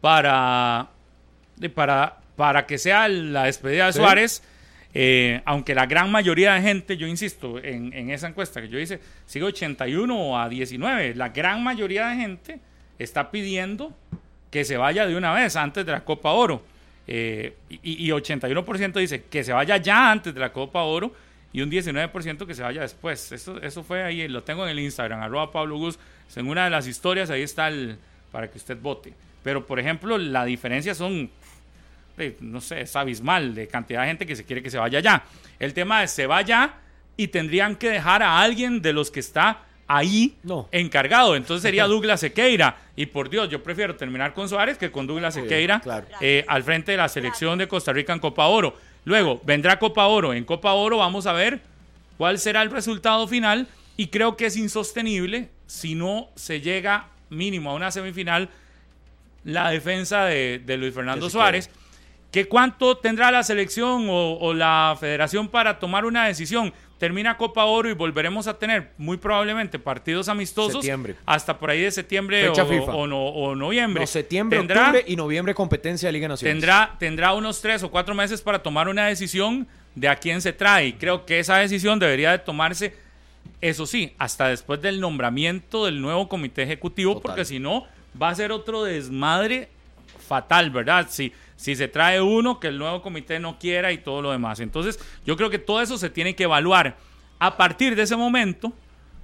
para 0.00 0.90
para 1.74 2.18
para 2.36 2.66
que 2.66 2.78
sea 2.78 3.08
la 3.08 3.44
despedida 3.44 3.86
de 3.86 3.92
Suárez. 3.94 4.42
Eh, 4.94 5.42
aunque 5.44 5.74
la 5.74 5.86
gran 5.86 6.10
mayoría 6.10 6.54
de 6.54 6.62
gente, 6.62 6.96
yo 6.96 7.06
insisto, 7.06 7.62
en, 7.62 8.10
esa 8.10 8.28
encuesta 8.28 8.60
que 8.60 8.68
yo 8.68 8.78
hice, 8.78 9.00
sigue 9.26 9.44
81 9.44 10.40
a 10.40 10.48
19. 10.48 11.14
La 11.14 11.28
gran 11.28 11.62
mayoría 11.62 12.08
de 12.08 12.16
gente 12.16 12.60
está 12.98 13.30
pidiendo 13.30 13.94
que 14.50 14.64
se 14.64 14.76
vaya 14.76 15.06
de 15.06 15.16
una 15.16 15.32
vez 15.34 15.56
antes 15.56 15.84
de 15.84 15.92
la 15.92 16.04
Copa 16.04 16.32
Oro. 16.32 16.62
Eh, 17.06 17.54
y, 17.70 18.08
81% 18.08 18.92
dice 18.94 19.24
que 19.24 19.44
se 19.44 19.52
vaya 19.52 19.76
ya 19.78 20.10
antes 20.10 20.34
de 20.34 20.40
la 20.40 20.52
Copa 20.52 20.82
Oro 20.82 21.12
y 21.52 21.62
un 21.62 21.70
19% 21.70 22.46
que 22.46 22.54
se 22.54 22.62
vaya 22.62 22.82
después. 22.82 23.32
Eso, 23.32 23.60
eso 23.62 23.82
fue 23.82 24.02
ahí, 24.02 24.26
lo 24.28 24.42
tengo 24.42 24.64
en 24.64 24.70
el 24.70 24.80
Instagram, 24.80 25.20
arroba 25.20 25.52
Pablo 25.52 25.78
Gus. 25.78 25.98
En 26.36 26.48
una 26.48 26.64
de 26.64 26.70
las 26.70 26.86
historias 26.86 27.30
ahí 27.30 27.42
está 27.42 27.68
el, 27.68 27.98
para 28.30 28.50
que 28.50 28.58
usted 28.58 28.78
vote. 28.80 29.14
Pero, 29.42 29.66
por 29.66 29.78
ejemplo, 29.78 30.18
la 30.18 30.44
diferencia 30.44 30.94
son, 30.94 31.30
no 32.40 32.60
sé, 32.60 32.82
es 32.82 32.96
abismal 32.96 33.54
de 33.54 33.68
cantidad 33.68 34.02
de 34.02 34.08
gente 34.08 34.26
que 34.26 34.36
se 34.36 34.44
quiere 34.44 34.62
que 34.62 34.70
se 34.70 34.78
vaya 34.78 35.00
ya. 35.00 35.24
El 35.58 35.74
tema 35.74 36.02
es, 36.02 36.10
se 36.10 36.26
vaya 36.26 36.74
y 37.16 37.28
tendrían 37.28 37.76
que 37.76 37.90
dejar 37.90 38.22
a 38.22 38.40
alguien 38.40 38.80
de 38.80 38.92
los 38.92 39.10
que 39.10 39.20
está 39.20 39.62
ahí 39.88 40.36
encargado. 40.70 41.34
Entonces 41.34 41.62
sería 41.62 41.86
Douglas 41.88 42.20
Sequeira. 42.20 42.76
Y 42.94 43.06
por 43.06 43.28
Dios, 43.28 43.48
yo 43.48 43.62
prefiero 43.62 43.96
terminar 43.96 44.34
con 44.34 44.48
Suárez 44.48 44.78
que 44.78 44.90
con 44.90 45.06
Douglas 45.06 45.34
Sequeira 45.34 45.82
eh, 46.20 46.44
al 46.46 46.62
frente 46.62 46.92
de 46.92 46.98
la 46.98 47.08
selección 47.08 47.58
de 47.58 47.66
Costa 47.66 47.92
Rica 47.92 48.12
en 48.12 48.20
Copa 48.20 48.46
Oro. 48.46 48.76
Luego 49.04 49.40
vendrá 49.44 49.78
Copa 49.78 50.06
Oro. 50.06 50.32
En 50.32 50.44
Copa 50.44 50.72
Oro 50.74 50.98
vamos 50.98 51.26
a 51.26 51.32
ver 51.32 51.60
cuál 52.16 52.38
será 52.38 52.62
el 52.62 52.70
resultado 52.70 53.26
final. 53.26 53.66
Y 53.96 54.08
creo 54.08 54.36
que 54.36 54.46
es 54.46 54.56
insostenible 54.56 55.48
si 55.66 55.96
no 55.96 56.28
se 56.36 56.60
llega 56.60 57.08
mínimo 57.30 57.70
a 57.70 57.74
una 57.74 57.90
semifinal 57.90 58.48
la 59.44 59.70
defensa 59.70 60.24
de, 60.24 60.76
Luis 60.78 60.94
Fernando 60.94 61.28
Suárez. 61.30 61.70
¿Que 62.30 62.46
¿Cuánto 62.46 62.96
tendrá 62.98 63.30
la 63.30 63.42
selección 63.42 64.06
o 64.08 64.52
la 64.54 64.96
federación 65.00 65.48
para 65.48 65.78
tomar 65.78 66.04
una 66.04 66.26
decisión? 66.26 66.72
termina 66.98 67.36
Copa 67.36 67.64
Oro 67.64 67.88
y 67.88 67.94
volveremos 67.94 68.46
a 68.48 68.58
tener 68.58 68.90
muy 68.98 69.16
probablemente 69.16 69.78
partidos 69.78 70.28
amistosos 70.28 70.84
hasta 71.24 71.58
por 71.58 71.70
ahí 71.70 71.80
de 71.80 71.90
septiembre 71.90 72.48
o, 72.48 73.54
noviembre. 73.54 74.06
septiembre, 74.06 74.58
octubre 74.58 75.04
y 75.06 75.16
noviembre 75.16 75.54
competencia 75.54 76.08
de 76.08 76.12
Liga 76.12 76.28
Nacional. 76.28 76.54
Tendrá, 76.54 76.96
tendrá 76.98 77.34
unos 77.34 77.62
tres 77.62 77.82
o 77.84 77.90
cuatro 77.90 78.14
meses 78.14 78.42
para 78.42 78.62
tomar 78.62 78.88
una 78.88 79.06
decisión 79.06 79.66
de 79.94 80.08
a 80.08 80.16
quién 80.16 80.42
se 80.42 80.52
trae. 80.52 80.96
Creo 80.98 81.24
que 81.24 81.38
esa 81.38 81.56
decisión 81.58 81.98
debería 81.98 82.32
de 82.32 82.38
tomarse, 82.38 82.94
eso 83.60 83.86
sí, 83.86 84.14
hasta 84.18 84.48
después 84.48 84.82
del 84.82 85.00
nombramiento 85.00 85.86
del 85.86 86.00
nuevo 86.02 86.28
comité 86.28 86.64
ejecutivo, 86.64 87.20
porque 87.20 87.44
si 87.44 87.58
no 87.60 87.86
va 88.20 88.30
a 88.30 88.34
ser 88.34 88.50
otro 88.50 88.82
desmadre 88.82 89.68
fatal, 90.28 90.70
¿verdad? 90.70 91.06
Si 91.08 91.32
si 91.58 91.74
se 91.74 91.88
trae 91.88 92.20
uno 92.20 92.60
que 92.60 92.68
el 92.68 92.78
nuevo 92.78 93.02
comité 93.02 93.40
no 93.40 93.58
quiera 93.58 93.90
y 93.90 93.98
todo 93.98 94.22
lo 94.22 94.30
demás. 94.30 94.60
Entonces, 94.60 94.98
yo 95.26 95.36
creo 95.36 95.50
que 95.50 95.58
todo 95.58 95.82
eso 95.82 95.98
se 95.98 96.08
tiene 96.08 96.36
que 96.36 96.44
evaluar. 96.44 96.96
A 97.40 97.56
partir 97.56 97.96
de 97.96 98.02
ese 98.02 98.14
momento, 98.14 98.72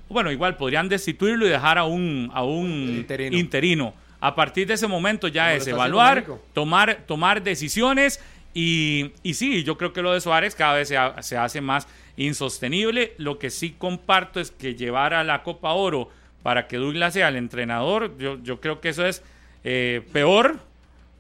bueno, 0.09 0.32
igual 0.32 0.56
podrían 0.56 0.89
destituirlo 0.89 1.47
y 1.47 1.51
dejar 1.51 1.78
a 1.78 1.85
un, 1.85 2.31
a 2.35 2.43
un 2.43 3.06
interino. 3.31 3.94
A 4.20 4.35
partir 4.35 4.66
de 4.66 4.74
ese 4.74 4.89
momento 4.89 5.28
ya 5.28 5.55
es 5.55 5.68
evaluar, 5.68 6.26
tomar, 6.52 7.05
tomar 7.06 7.40
decisiones 7.40 8.20
y, 8.52 9.12
y, 9.22 9.35
sí, 9.35 9.62
yo 9.62 9.78
creo 9.78 9.93
que 9.93 10.02
lo 10.02 10.12
de 10.12 10.20
Suárez 10.20 10.56
cada 10.56 10.74
vez 10.74 10.89
se, 10.89 11.36
hace 11.36 11.60
más 11.60 11.86
insostenible. 12.16 13.14
Lo 13.16 13.39
que 13.39 13.51
sí 13.51 13.76
comparto 13.78 14.40
es 14.40 14.51
que 14.51 14.74
llevar 14.74 15.14
a 15.14 15.22
la 15.22 15.44
Copa 15.44 15.72
Oro 15.72 16.09
para 16.43 16.66
que 16.66 16.78
Douglas 16.78 17.14
sea 17.14 17.28
el 17.28 17.36
entrenador, 17.36 18.18
yo, 18.18 18.43
yo 18.43 18.60
creo 18.60 18.81
que 18.81 18.89
eso 18.89 19.06
es 19.06 19.22
eh, 19.62 20.02
peor 20.12 20.59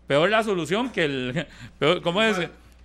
peor 0.06 0.30
la 0.30 0.42
solución 0.42 0.90
que 0.90 1.04
el... 1.04 1.46
¿Cómo 2.02 2.22
es? 2.22 2.36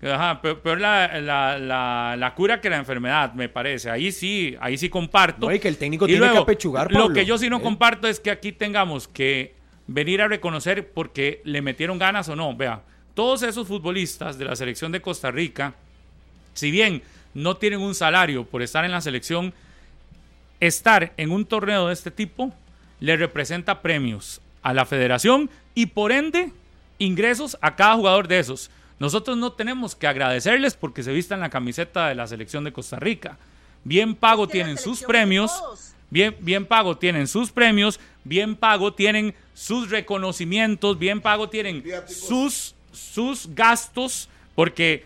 Ajá, 0.01 0.41
peor, 0.41 0.79
la, 0.79 1.19
la, 1.19 2.15
la, 2.15 2.33
cura 2.33 2.61
que 2.61 2.69
la 2.69 2.77
enfermedad, 2.77 3.33
me 3.33 3.49
parece. 3.49 3.89
Ahí 3.89 4.13
sí, 4.13 4.55
ahí 4.61 4.77
sí 4.77 4.89
comparto. 4.89 5.47
No, 5.47 5.53
y 5.53 5.59
que 5.59 5.67
el 5.67 5.77
técnico 5.77 6.05
tiene 6.05 6.31
que 6.31 6.37
apechugar, 6.37 6.91
Lo 6.91 7.11
que 7.11 7.25
yo 7.25 7.37
sí 7.37 7.49
no 7.49 7.57
¿Eh? 7.57 7.61
comparto 7.61 8.07
es 8.07 8.21
que 8.21 8.31
aquí 8.31 8.53
tengamos 8.53 9.09
que 9.09 9.55
venir 9.87 10.21
a 10.21 10.29
reconocer 10.29 10.89
porque 10.91 11.41
le 11.43 11.61
metieron 11.61 11.97
ganas 11.97 12.29
o 12.29 12.35
no. 12.35 12.55
Vea, 12.55 12.81
todos 13.13 13.43
esos 13.43 13.67
futbolistas 13.67 14.37
de 14.37 14.45
la 14.45 14.55
selección 14.55 14.93
de 14.93 15.01
Costa 15.01 15.31
Rica, 15.31 15.73
si 16.53 16.71
bien 16.71 17.01
no 17.33 17.57
tienen 17.57 17.81
un 17.81 17.93
salario 17.93 18.45
por 18.45 18.61
estar 18.61 18.85
en 18.85 18.91
la 18.91 19.01
selección, 19.01 19.53
estar 20.61 21.11
en 21.17 21.31
un 21.31 21.45
torneo 21.45 21.87
de 21.87 21.93
este 21.93 22.11
tipo 22.11 22.53
le 23.01 23.17
representa 23.17 23.81
premios 23.81 24.41
a 24.61 24.73
la 24.73 24.85
federación 24.85 25.49
y 25.73 25.87
por 25.87 26.11
ende 26.11 26.51
ingresos 26.99 27.57
a 27.61 27.75
cada 27.75 27.95
jugador 27.95 28.27
de 28.27 28.39
esos. 28.39 28.69
Nosotros 28.99 29.37
no 29.37 29.53
tenemos 29.53 29.95
que 29.95 30.07
agradecerles 30.07 30.75
porque 30.75 31.03
se 31.03 31.13
vistan 31.13 31.39
la 31.39 31.49
camiseta 31.49 32.09
de 32.09 32.15
la 32.15 32.27
selección 32.27 32.65
de 32.65 32.73
Costa 32.73 32.97
Rica. 32.99 33.37
Bien 33.85 34.13
pago 34.13 34.47
tienen 34.47 34.77
sus 34.77 35.01
premios, 35.03 35.51
bien, 36.09 36.35
bien 36.41 36.65
pago 36.65 36.97
tienen 36.97 37.27
sus 37.27 37.49
premios, 37.49 37.99
bien 38.25 38.57
pago 38.57 38.93
tienen 38.93 39.33
sus 39.53 39.89
reconocimientos, 39.89 40.99
bien 40.99 41.21
pago 41.21 41.49
tienen 41.49 41.81
sus, 42.07 42.75
sus 42.91 43.55
gastos, 43.55 44.27
porque, 44.53 45.05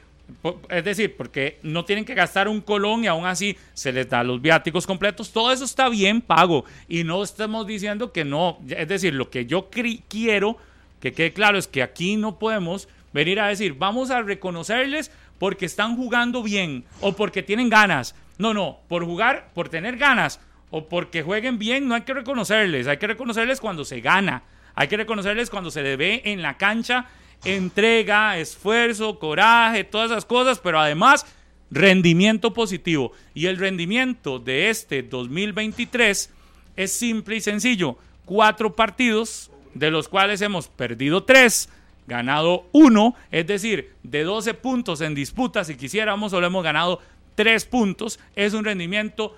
es 0.70 0.84
decir, 0.84 1.16
porque 1.16 1.60
no 1.62 1.86
tienen 1.86 2.04
que 2.04 2.16
gastar 2.16 2.48
un 2.48 2.62
colón 2.62 3.04
y 3.04 3.08
aún 3.08 3.28
así 3.28 3.56
se 3.76 3.92
les 3.92 4.10
da 4.10 4.24
los 4.24 4.42
viáticos 4.42 4.88
completos. 4.88 5.32
Todo 5.32 5.52
eso 5.52 5.66
está 5.66 5.88
bien 5.88 6.20
pago 6.20 6.66
y 6.88 7.04
no 7.04 7.22
estamos 7.22 7.68
diciendo 7.68 8.12
que 8.12 8.26
no, 8.26 8.58
es 8.68 8.88
decir, 8.88 9.14
lo 9.14 9.30
que 9.30 9.46
yo 9.46 9.70
quiero 10.08 10.58
que 11.04 11.12
quede 11.12 11.34
claro 11.34 11.58
es 11.58 11.68
que 11.68 11.84
aquí 11.84 12.16
no 12.16 12.40
podemos 12.40 12.88
venir 13.12 13.42
a 13.42 13.50
decir, 13.50 13.74
vamos 13.78 14.10
a 14.10 14.22
reconocerles 14.22 15.12
porque 15.38 15.66
están 15.66 15.98
jugando 15.98 16.42
bien 16.42 16.86
o 17.02 17.12
porque 17.12 17.44
tienen 17.44 17.68
ganas. 17.68 18.16
No, 18.38 18.54
no, 18.54 18.80
por 18.88 19.04
jugar, 19.04 19.50
por 19.54 19.68
tener 19.68 19.98
ganas 19.98 20.40
o 20.70 20.88
porque 20.88 21.22
jueguen 21.22 21.60
bien, 21.60 21.90
no 21.90 21.96
hay 21.96 22.04
que 22.04 22.14
reconocerles. 22.14 22.88
Hay 22.88 23.00
que 23.00 23.08
reconocerles 23.08 23.60
cuando 23.60 23.84
se 23.84 24.00
gana. 24.00 24.44
Hay 24.76 24.88
que 24.88 24.96
reconocerles 24.96 25.50
cuando 25.50 25.72
se 25.72 25.82
ve 25.98 26.22
en 26.24 26.42
la 26.42 26.56
cancha 26.56 27.08
entrega, 27.44 28.38
esfuerzo, 28.38 29.20
coraje, 29.20 29.84
todas 29.84 30.10
esas 30.10 30.24
cosas, 30.24 30.60
pero 30.60 30.80
además 30.80 31.26
rendimiento 31.70 32.54
positivo. 32.54 33.12
Y 33.34 33.48
el 33.48 33.58
rendimiento 33.58 34.40
de 34.40 34.70
este 34.70 35.04
2023 35.04 36.32
es 36.78 36.94
simple 36.94 37.36
y 37.36 37.42
sencillo. 37.42 37.98
Cuatro 38.24 38.74
partidos, 38.74 39.52
de 39.74 39.92
los 39.92 40.08
cuales 40.08 40.42
hemos 40.42 40.68
perdido 40.68 41.24
tres, 41.24 41.70
ganado 42.08 42.68
uno, 42.72 43.16
es 43.32 43.48
decir, 43.48 43.94
de 44.04 44.24
12 44.24 44.54
puntos 44.56 45.02
en 45.02 45.16
disputa, 45.16 45.64
si 45.64 45.76
quisiéramos, 45.76 46.32
solo 46.32 46.48
hemos 46.48 46.64
ganado 46.64 47.00
tres 47.36 47.66
puntos, 47.66 48.20
es 48.36 48.54
un 48.54 48.66
rendimiento 48.66 49.38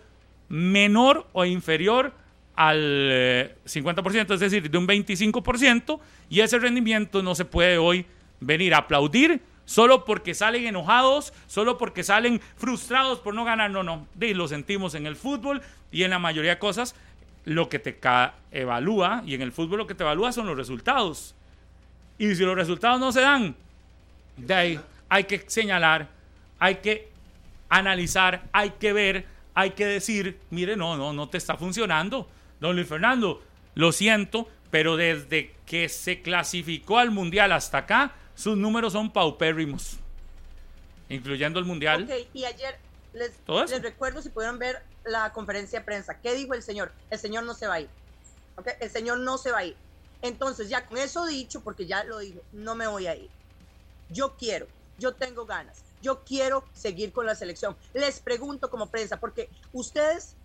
menor 0.50 1.28
o 1.34 1.46
inferior 1.46 2.14
al 2.56 3.56
50%, 3.66 4.32
eh, 4.32 4.34
es 4.34 4.40
decir, 4.40 4.70
de 4.70 4.78
un 4.78 4.88
25%, 4.88 6.00
y 6.30 6.40
ese 6.42 6.60
rendimiento 6.60 7.22
no 7.22 7.36
se 7.36 7.46
puede 7.46 7.78
hoy 7.78 8.06
venir 8.40 8.74
a 8.74 8.80
aplaudir 8.80 9.42
solo 9.66 10.06
porque 10.06 10.34
salen 10.34 10.68
enojados, 10.68 11.34
solo 11.48 11.78
porque 11.78 12.04
salen 12.04 12.40
frustrados 12.56 13.20
por 13.20 13.34
no 13.34 13.44
ganar, 13.44 13.72
no, 13.72 13.84
no, 13.84 14.08
lo 14.20 14.48
sentimos 14.48 14.96
en 14.96 15.08
el 15.08 15.16
fútbol 15.16 15.62
y 15.92 16.04
en 16.04 16.12
la 16.12 16.20
mayoría 16.20 16.52
de 16.52 16.60
cosas, 16.60 16.96
lo 17.46 17.70
que 17.70 17.80
te 17.80 17.98
evalúa, 18.52 19.24
y 19.26 19.36
en 19.36 19.42
el 19.42 19.52
fútbol 19.52 19.80
lo 19.80 19.88
que 19.88 19.96
te 19.96 20.04
evalúa 20.04 20.32
son 20.32 20.48
los 20.48 20.58
resultados. 20.58 21.36
Y 22.18 22.34
si 22.36 22.44
los 22.44 22.56
resultados 22.56 23.00
no 23.00 23.12
se 23.12 23.22
dan, 23.22 23.56
de 24.38 24.54
ahí 24.54 24.80
hay 25.10 25.26
que 25.26 25.44
señalar, 25.48 26.10
hay 26.60 26.76
que 26.76 27.10
analizar, 27.70 28.44
hay 28.52 28.72
que 28.72 28.94
ver, 28.94 29.26
hay 29.54 29.72
que 29.72 29.86
decir, 29.86 30.40
mire, 30.50 30.76
no, 30.76 30.98
no, 30.98 31.14
no 31.14 31.30
te 31.30 31.38
está 31.38 31.56
funcionando. 31.56 32.28
Don 32.60 32.76
Luis 32.76 32.88
Fernando, 32.88 33.44
lo 33.76 33.92
siento, 33.92 34.50
pero 34.72 34.98
desde 34.98 35.54
que 35.66 35.88
se 35.90 36.22
clasificó 36.22 36.98
al 36.98 37.12
Mundial 37.12 37.52
hasta 37.52 37.80
acá, 37.80 38.14
sus 38.34 38.58
números 38.58 38.94
son 38.94 39.12
paupérrimos, 39.12 39.98
incluyendo 41.10 41.60
el 41.60 41.66
Mundial. 41.66 42.10
y 42.34 42.46
ayer 42.46 42.78
les, 43.14 43.34
les 43.70 43.82
recuerdo 43.82 44.22
si 44.22 44.30
pudieron 44.30 44.58
ver 44.58 44.82
la 45.06 45.32
conferencia 45.34 45.80
de 45.80 45.86
prensa. 45.86 46.20
¿Qué 46.20 46.34
dijo 46.34 46.54
el 46.54 46.64
señor? 46.64 46.92
El 47.10 47.20
señor 47.20 47.44
no 47.44 47.54
se 47.54 47.68
va 47.68 47.76
a 47.76 47.80
ir. 47.82 47.90
El 48.80 48.90
señor 48.90 49.20
no 49.20 49.38
se 49.38 49.52
va 49.52 49.60
a 49.60 49.66
ir. 49.66 49.76
Entonces, 50.22 50.70
ya 50.70 50.86
con 50.86 50.98
eso 50.98 51.26
dicho, 51.26 51.62
porque 51.62 51.86
ya 51.86 52.04
lo 52.04 52.20
dijo, 52.20 52.42
no 52.52 52.76
me 52.76 52.88
voy 52.88 53.08
a 53.08 53.16
ir. 53.16 53.30
Yo 54.10 54.36
quiero, 54.38 54.68
yo 54.98 55.14
tengo 55.14 55.46
ganas. 55.46 55.84
Yo 56.02 56.24
quiero 56.24 56.64
seguir 56.74 57.12
con 57.12 57.26
la 57.26 57.36
selección. 57.36 57.76
Les 57.94 58.20
pregunto 58.20 58.70
como 58.70 58.88
prensa, 58.88 59.18
porque 59.18 59.50
ustedes, 59.74 60.36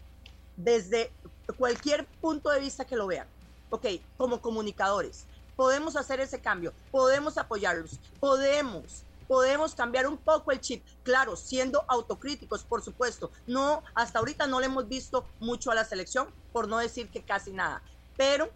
desde 0.56 1.12
cualquier 1.56 2.06
punto 2.20 2.50
de 2.50 2.60
vista 2.60 2.84
que 2.84 2.96
lo 2.96 3.06
vean, 3.06 3.26
ok, 3.70 3.86
como 4.16 4.40
comunicadores, 4.40 5.24
podemos 5.56 5.96
hacer 5.96 6.20
ese 6.20 6.40
cambio, 6.40 6.72
podemos 6.90 7.36
apoyarlos, 7.36 7.98
podemos 8.18 9.04
podemos 9.30 9.76
cambiar 9.76 10.08
un 10.08 10.16
poco 10.16 10.50
el 10.50 10.60
chip, 10.60 10.84
claro, 11.04 11.36
siendo 11.36 11.84
autocríticos, 11.86 12.64
por 12.64 12.82
supuesto. 12.82 13.30
No, 13.46 13.84
hasta 13.94 14.18
ahorita 14.18 14.48
no 14.48 14.58
le 14.58 14.66
hemos 14.66 14.88
visto 14.88 15.24
mucho 15.38 15.70
a 15.70 15.76
la 15.76 15.84
selección, 15.84 16.26
por 16.52 16.66
no 16.66 16.78
decir 16.78 17.08
que 17.10 17.22
casi 17.22 17.52
nada, 17.52 17.80
pero 18.16 18.50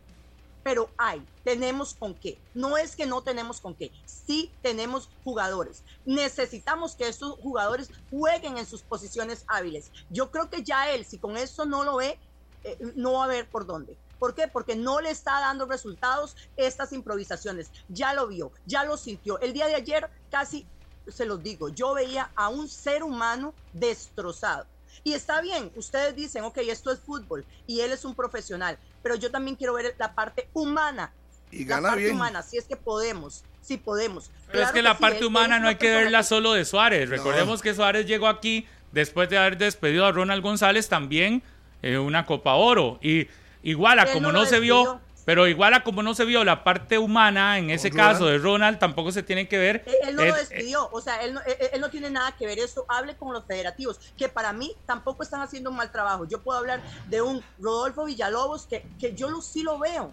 pero 0.64 0.88
hay, 0.96 1.24
tenemos 1.44 1.94
con 1.94 2.14
qué. 2.14 2.40
No 2.54 2.76
es 2.76 2.96
que 2.96 3.06
no 3.06 3.22
tenemos 3.22 3.60
con 3.60 3.76
qué, 3.76 3.92
sí 4.04 4.50
tenemos 4.62 5.10
jugadores. 5.22 5.84
Necesitamos 6.06 6.96
que 6.96 7.06
estos 7.06 7.38
jugadores 7.38 7.90
jueguen 8.10 8.58
en 8.58 8.66
sus 8.66 8.82
posiciones 8.82 9.44
hábiles. 9.46 9.92
Yo 10.10 10.32
creo 10.32 10.50
que 10.50 10.64
ya 10.64 10.90
él, 10.90 11.04
si 11.04 11.18
con 11.18 11.36
eso 11.36 11.66
no 11.66 11.84
lo 11.84 11.96
ve, 11.96 12.18
eh, 12.64 12.78
no 12.96 13.12
va 13.12 13.24
a 13.24 13.28
ver 13.28 13.48
por 13.48 13.64
dónde. 13.64 13.96
¿Por 14.18 14.34
qué? 14.34 14.48
Porque 14.48 14.76
no 14.76 15.00
le 15.00 15.10
está 15.10 15.40
dando 15.40 15.66
resultados 15.66 16.36
estas 16.56 16.92
improvisaciones. 16.92 17.70
Ya 17.88 18.14
lo 18.14 18.26
vio, 18.28 18.52
ya 18.66 18.84
lo 18.84 18.96
sintió. 18.96 19.38
El 19.40 19.52
día 19.52 19.66
de 19.66 19.74
ayer 19.74 20.08
casi, 20.30 20.66
se 21.08 21.26
los 21.26 21.42
digo, 21.42 21.68
yo 21.68 21.94
veía 21.94 22.30
a 22.34 22.48
un 22.48 22.68
ser 22.68 23.02
humano 23.02 23.54
destrozado. 23.72 24.66
Y 25.02 25.12
está 25.12 25.40
bien, 25.40 25.70
ustedes 25.76 26.14
dicen, 26.14 26.44
ok, 26.44 26.58
esto 26.58 26.90
es 26.92 27.00
fútbol 27.00 27.44
y 27.66 27.80
él 27.80 27.92
es 27.92 28.04
un 28.04 28.14
profesional, 28.14 28.78
pero 29.02 29.16
yo 29.16 29.30
también 29.30 29.56
quiero 29.56 29.74
ver 29.74 29.94
la 29.98 30.14
parte 30.14 30.48
humana. 30.54 31.12
Y 31.50 31.64
gana 31.64 31.82
la 31.82 31.88
parte 31.90 32.02
bien. 32.04 32.14
humana, 32.16 32.42
si 32.42 32.56
es 32.56 32.64
que 32.64 32.76
podemos, 32.76 33.44
si 33.60 33.76
podemos. 33.76 34.30
Pero 34.46 34.60
es 34.60 34.64
Claro 34.70 34.72
que 34.74 34.82
la 34.82 34.94
sí, 34.94 35.00
parte 35.00 35.18
él- 35.18 35.24
humana 35.26 35.58
no 35.60 35.68
hay 35.68 35.76
que 35.76 35.90
verla 35.94 36.22
solo 36.22 36.52
de 36.52 36.64
Suárez. 36.64 37.08
Recordemos 37.10 37.60
que 37.60 37.74
Suárez 37.74 38.06
llegó 38.06 38.28
aquí 38.28 38.66
después 38.92 39.28
de 39.28 39.36
haber 39.38 39.58
despedido 39.58 40.06
a 40.06 40.12
Ronald 40.12 40.42
González 40.42 40.88
también 40.88 41.42
en 41.82 41.98
una 41.98 42.24
Copa 42.24 42.54
Oro. 42.54 42.98
Y 43.02 43.28
igual 43.64 43.98
a 43.98 44.02
Él 44.04 44.12
como 44.12 44.28
no 44.28 44.32
no, 44.32 44.40
lo 44.40 44.46
se 44.46 44.60
vio, 44.60 45.00
pero 45.24 45.48
igual 45.48 45.74
a 45.74 45.82
como 45.82 46.02
no 46.02 46.14
se 46.14 46.24
vio 46.24 46.44
la 46.44 46.62
parte 46.64 46.98
humana 46.98 47.58
en 47.58 47.70
ese 47.70 47.88
Ronald. 47.88 48.12
caso 48.12 48.26
de 48.26 48.38
Ronald, 48.38 48.78
tampoco 48.78 49.10
se 49.10 49.22
tiene 49.22 49.48
que 49.48 49.58
ver. 49.58 49.82
Él, 49.86 49.94
él 50.10 50.16
no 50.16 50.24
lo 50.24 50.36
Eh, 50.36 50.38
despidió, 50.38 50.88
o 50.92 51.00
sea, 51.00 51.22
él 51.24 51.34
no, 51.34 51.40
él- 51.42 51.56
él 51.72 51.80
no 51.80 51.88
tiene 51.90 52.10
nada 52.10 52.32
que 52.36 52.46
ver 52.46 52.58
eso. 52.58 52.84
Hable 52.88 53.16
con 53.16 53.32
los 53.32 53.44
federativos, 53.46 53.98
que 54.16 54.28
para 54.28 54.52
mí 54.52 54.72
tampoco 54.86 55.22
están 55.22 55.40
haciendo 55.40 55.70
un 55.70 55.76
mal 55.76 55.90
trabajo. 55.90 56.26
Yo 56.28 56.40
puedo 56.42 56.58
hablar 56.58 56.80
de 57.08 57.22
un 57.22 57.42
Rodolfo 57.58 58.04
Villalobos 58.04 58.66
que, 58.66 58.84
que 59.00 59.14
yo 59.14 59.28
lo, 59.30 59.40
sí 59.40 59.62
lo 59.62 59.78
veo, 59.78 60.12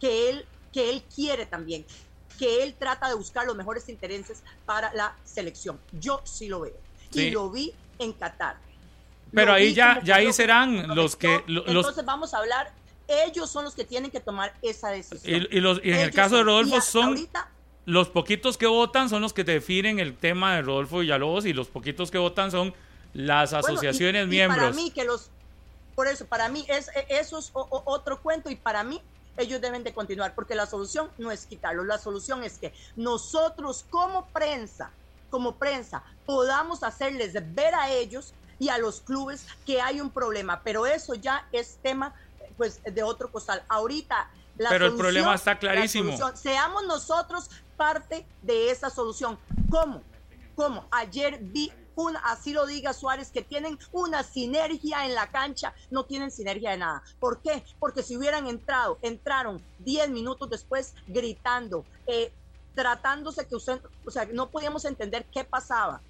que 0.00 0.28
él, 0.30 0.44
que 0.72 0.90
él 0.90 1.02
quiere 1.14 1.46
también, 1.46 1.84
que 2.38 2.62
él 2.64 2.74
trata 2.78 3.08
de 3.08 3.14
buscar 3.14 3.46
los 3.46 3.54
mejores 3.56 3.88
intereses 3.88 4.42
para 4.66 4.92
la 4.94 5.14
selección. 5.24 5.78
Yo 5.92 6.20
sí 6.24 6.48
lo 6.48 6.60
veo. 6.60 6.74
Sí. 7.10 7.26
Y 7.26 7.30
lo 7.30 7.50
vi 7.50 7.72
en 7.98 8.12
Qatar. 8.14 8.56
Pero 9.32 9.46
Lo 9.48 9.52
ahí 9.52 9.74
ya, 9.74 10.00
ya 10.02 10.16
ahí 10.16 10.26
lo- 10.26 10.32
serán 10.32 10.88
lo 10.88 10.94
los 10.96 11.14
que 11.16 11.44
lo- 11.46 11.62
los 11.66 11.84
Entonces 11.86 12.04
vamos 12.04 12.34
a 12.34 12.38
hablar, 12.38 12.72
ellos 13.10 13.50
son 13.50 13.64
los 13.64 13.74
que 13.74 13.84
tienen 13.84 14.10
que 14.10 14.20
tomar 14.20 14.54
esa 14.62 14.90
decisión. 14.90 15.46
y, 15.50 15.56
y 15.56 15.60
los 15.60 15.80
y 15.84 15.90
en 15.92 15.98
el 16.00 16.10
caso 16.12 16.36
de 16.36 16.44
Rodolfo 16.44 16.80
son 16.80 17.08
ahorita 17.08 17.50
los 17.86 18.08
poquitos 18.08 18.56
que 18.56 18.66
votan 18.66 19.08
son 19.08 19.22
los 19.22 19.32
que 19.32 19.42
definen 19.42 19.98
el 19.98 20.16
tema 20.16 20.54
de 20.54 20.62
Rodolfo 20.62 20.98
Villalobos 20.98 21.44
y 21.46 21.52
los 21.52 21.68
poquitos 21.68 22.10
que 22.10 22.18
votan 22.18 22.50
son 22.50 22.74
las 23.12 23.50
Bueno, 23.50 23.66
y- 23.66 23.70
asociaciones 23.72 24.28
miembros. 24.28 24.60
Para 24.60 24.72
mí 24.72 24.90
que 24.92 25.04
los, 25.04 25.30
por 25.96 26.06
eso, 26.06 26.26
para 26.26 26.48
mí 26.48 26.64
es 26.68 26.88
e- 26.94 27.06
eso 27.08 27.38
es 27.38 27.50
o- 27.54 27.62
o- 27.68 27.82
otro 27.86 28.20
cuento 28.22 28.48
y 28.50 28.56
para 28.56 28.84
mí 28.84 29.00
ellos 29.36 29.60
deben 29.60 29.82
de 29.82 29.92
continuar 29.94 30.34
porque 30.34 30.54
la 30.54 30.66
solución 30.66 31.10
no 31.18 31.30
es 31.32 31.46
quitarlo, 31.46 31.82
la 31.84 31.98
solución 31.98 32.44
es 32.44 32.58
que 32.58 32.72
nosotros 32.96 33.86
como 33.90 34.30
prensa, 34.32 34.92
como 35.30 35.58
prensa, 35.58 36.04
podamos 36.26 36.82
hacerles 36.84 37.32
ver 37.54 37.74
a 37.74 37.90
ellos 37.90 38.34
y 38.58 38.68
a 38.68 38.78
los 38.78 39.00
clubes 39.00 39.46
que 39.64 39.80
hay 39.80 40.00
un 40.00 40.10
problema, 40.10 40.62
pero 40.62 40.86
eso 40.86 41.14
ya 41.14 41.48
es 41.52 41.78
tema 41.82 42.14
pues 42.60 42.78
de 42.84 43.02
otro 43.02 43.32
costal. 43.32 43.62
Ahorita 43.70 44.28
la 44.58 44.68
Pero 44.68 44.84
el 44.84 44.90
solución- 44.90 44.98
problema 44.98 45.34
está 45.34 45.52
la 45.54 45.58
clarísimo. 45.60 46.14
seamos 46.34 46.84
nosotros 46.84 47.48
parte 47.78 48.26
de 48.42 48.70
esa 48.70 48.90
solución. 48.90 49.38
¿Cómo? 49.70 50.02
¿Cómo? 50.54 50.84
Ayer 50.90 51.38
vi 51.40 51.72
un, 51.94 52.18
así 52.18 52.52
lo 52.52 52.66
diga 52.66 52.92
Suárez, 52.92 53.30
que 53.30 53.40
tienen 53.40 53.78
una 53.92 54.22
sinergia 54.24 55.06
en 55.06 55.14
la 55.14 55.30
cancha, 55.30 55.72
no 55.90 56.04
tienen 56.04 56.30
sinergia 56.30 56.72
de 56.72 56.76
nada. 56.76 57.02
¿Por 57.18 57.40
qué? 57.40 57.64
Porque 57.78 58.02
si 58.02 58.18
hubieran 58.18 58.46
entrado, 58.46 58.98
entraron 59.00 59.62
10 59.78 60.10
minutos 60.10 60.50
después 60.50 60.92
gritando, 61.06 61.86
eh, 62.06 62.30
tratándose 62.74 63.46
que 63.48 63.56
usted, 63.56 63.80
o 64.04 64.10
sea, 64.10 64.26
no 64.30 64.50
podíamos 64.50 64.84
entender 64.84 65.24
qué 65.32 65.44
pasaba. 65.44 66.02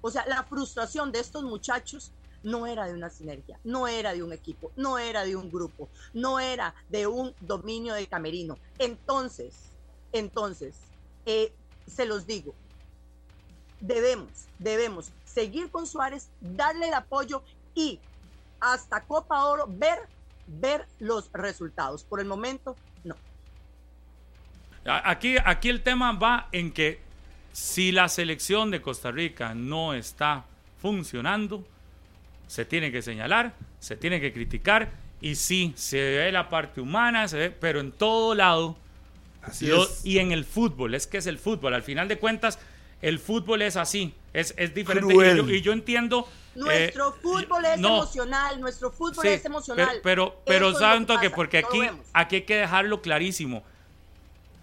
O 0.00 0.12
sea, 0.12 0.24
la 0.26 0.44
frustración 0.44 1.10
de 1.10 1.18
estos 1.18 1.42
muchachos 1.42 2.12
no 2.42 2.66
era 2.66 2.86
de 2.86 2.94
una 2.94 3.10
sinergia, 3.10 3.58
no 3.64 3.88
era 3.88 4.12
de 4.12 4.22
un 4.22 4.32
equipo, 4.32 4.70
no 4.76 4.98
era 4.98 5.24
de 5.24 5.36
un 5.36 5.50
grupo, 5.50 5.88
no 6.14 6.40
era 6.40 6.74
de 6.88 7.06
un 7.06 7.34
dominio 7.40 7.94
de 7.94 8.06
camerino. 8.06 8.58
Entonces, 8.78 9.54
entonces, 10.12 10.76
eh, 11.26 11.52
se 11.86 12.06
los 12.06 12.26
digo, 12.26 12.54
debemos, 13.80 14.30
debemos 14.58 15.12
seguir 15.24 15.70
con 15.70 15.86
Suárez, 15.86 16.28
darle 16.40 16.88
el 16.88 16.94
apoyo 16.94 17.42
y 17.74 18.00
hasta 18.60 19.02
Copa 19.02 19.44
Oro 19.44 19.66
ver, 19.68 19.98
ver 20.46 20.86
los 20.98 21.30
resultados. 21.32 22.04
Por 22.04 22.20
el 22.20 22.26
momento, 22.26 22.76
no. 23.04 23.16
Aquí, 24.84 25.36
aquí 25.44 25.68
el 25.68 25.82
tema 25.82 26.12
va 26.12 26.48
en 26.52 26.72
que 26.72 27.00
si 27.52 27.92
la 27.92 28.08
selección 28.08 28.70
de 28.70 28.80
Costa 28.80 29.10
Rica 29.10 29.54
no 29.54 29.94
está 29.94 30.44
funcionando, 30.80 31.64
se 32.48 32.64
tiene 32.64 32.90
que 32.90 33.02
señalar, 33.02 33.54
se 33.78 33.96
tiene 33.96 34.20
que 34.20 34.32
criticar 34.32 34.90
y 35.20 35.36
sí, 35.36 35.72
se 35.76 35.98
ve 35.98 36.32
la 36.32 36.48
parte 36.48 36.80
humana, 36.80 37.28
se 37.28 37.36
ve, 37.36 37.50
pero 37.50 37.78
en 37.78 37.92
todo 37.92 38.34
lado 38.34 38.76
Así 39.42 39.66
lo- 39.66 39.84
es. 39.84 40.04
y 40.04 40.18
en 40.18 40.32
el 40.32 40.44
fútbol, 40.44 40.94
es 40.94 41.06
que 41.06 41.18
es 41.18 41.26
el 41.26 41.38
fútbol, 41.38 41.74
al 41.74 41.84
final 41.84 42.08
de 42.08 42.18
cuentas 42.18 42.58
el 43.02 43.20
fútbol 43.20 43.62
es 43.62 43.76
así, 43.76 44.12
es, 44.32 44.54
es 44.56 44.74
diferente 44.74 45.14
y 45.14 45.16
yo, 45.16 45.48
y 45.48 45.60
yo 45.60 45.72
entiendo... 45.72 46.26
Nuestro 46.56 47.10
eh, 47.10 47.18
fútbol 47.22 47.64
es 47.66 47.78
no, 47.78 47.98
emocional, 47.98 48.60
nuestro 48.60 48.90
fútbol 48.90 49.24
Sí, 49.24 49.28
es 49.28 49.44
emocional. 49.44 50.00
Pero, 50.02 50.40
pero, 50.44 50.72
pero 50.72 50.74
¿saben 50.74 51.06
que 51.06 51.30
Porque 51.30 51.58
aquí, 51.58 51.82
aquí 52.12 52.36
hay 52.36 52.42
que 52.42 52.56
dejarlo 52.56 53.00
clarísimo. 53.00 53.62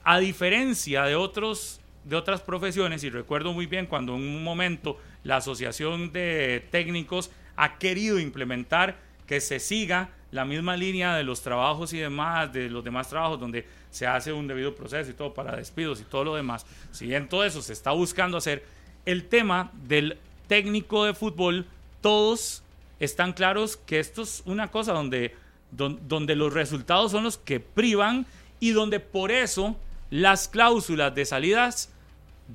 A 0.03 0.19
diferencia 0.19 1.03
de 1.03 1.15
otros 1.15 1.79
de 2.05 2.15
otras 2.15 2.41
profesiones, 2.41 3.03
y 3.03 3.09
recuerdo 3.09 3.51
muy 3.51 3.65
bien 3.65 3.87
cuando 3.87 4.15
en 4.15 4.21
un 4.21 4.43
momento 4.43 4.99
la 5.23 5.37
Asociación 5.37 6.11
de 6.11 6.65
Técnicos 6.71 7.31
ha 7.55 7.77
querido 7.77 8.19
implementar 8.19 8.97
que 9.27 9.41
se 9.41 9.59
siga 9.59 10.09
la 10.31 10.45
misma 10.45 10.75
línea 10.75 11.15
de 11.15 11.23
los 11.23 11.41
trabajos 11.41 11.93
y 11.93 11.97
demás, 11.97 12.51
de 12.51 12.69
los 12.69 12.83
demás 12.83 13.07
trabajos 13.07 13.39
donde 13.39 13.65
se 13.89 14.05
hace 14.05 14.33
un 14.33 14.47
debido 14.47 14.75
proceso 14.75 15.09
y 15.09 15.13
todo 15.13 15.33
para 15.33 15.55
despidos 15.55 16.01
y 16.01 16.03
todo 16.03 16.25
lo 16.25 16.35
demás. 16.35 16.65
Si 16.91 17.07
bien 17.07 17.29
todo 17.29 17.45
eso 17.45 17.61
se 17.61 17.73
está 17.73 17.91
buscando 17.91 18.37
hacer, 18.37 18.63
el 19.05 19.25
tema 19.27 19.71
del 19.73 20.17
técnico 20.47 21.05
de 21.05 21.13
fútbol, 21.13 21.65
todos 22.01 22.63
están 22.99 23.33
claros 23.33 23.77
que 23.77 23.99
esto 23.99 24.23
es 24.23 24.43
una 24.45 24.69
cosa 24.69 24.91
donde, 24.93 25.33
don- 25.71 25.99
donde 26.07 26.35
los 26.35 26.53
resultados 26.53 27.11
son 27.11 27.23
los 27.23 27.37
que 27.37 27.59
privan 27.59 28.25
y 28.59 28.71
donde 28.71 28.99
por 28.99 29.31
eso 29.31 29.77
las 30.09 30.47
cláusulas 30.47 31.15
de 31.15 31.25
salidas 31.25 31.89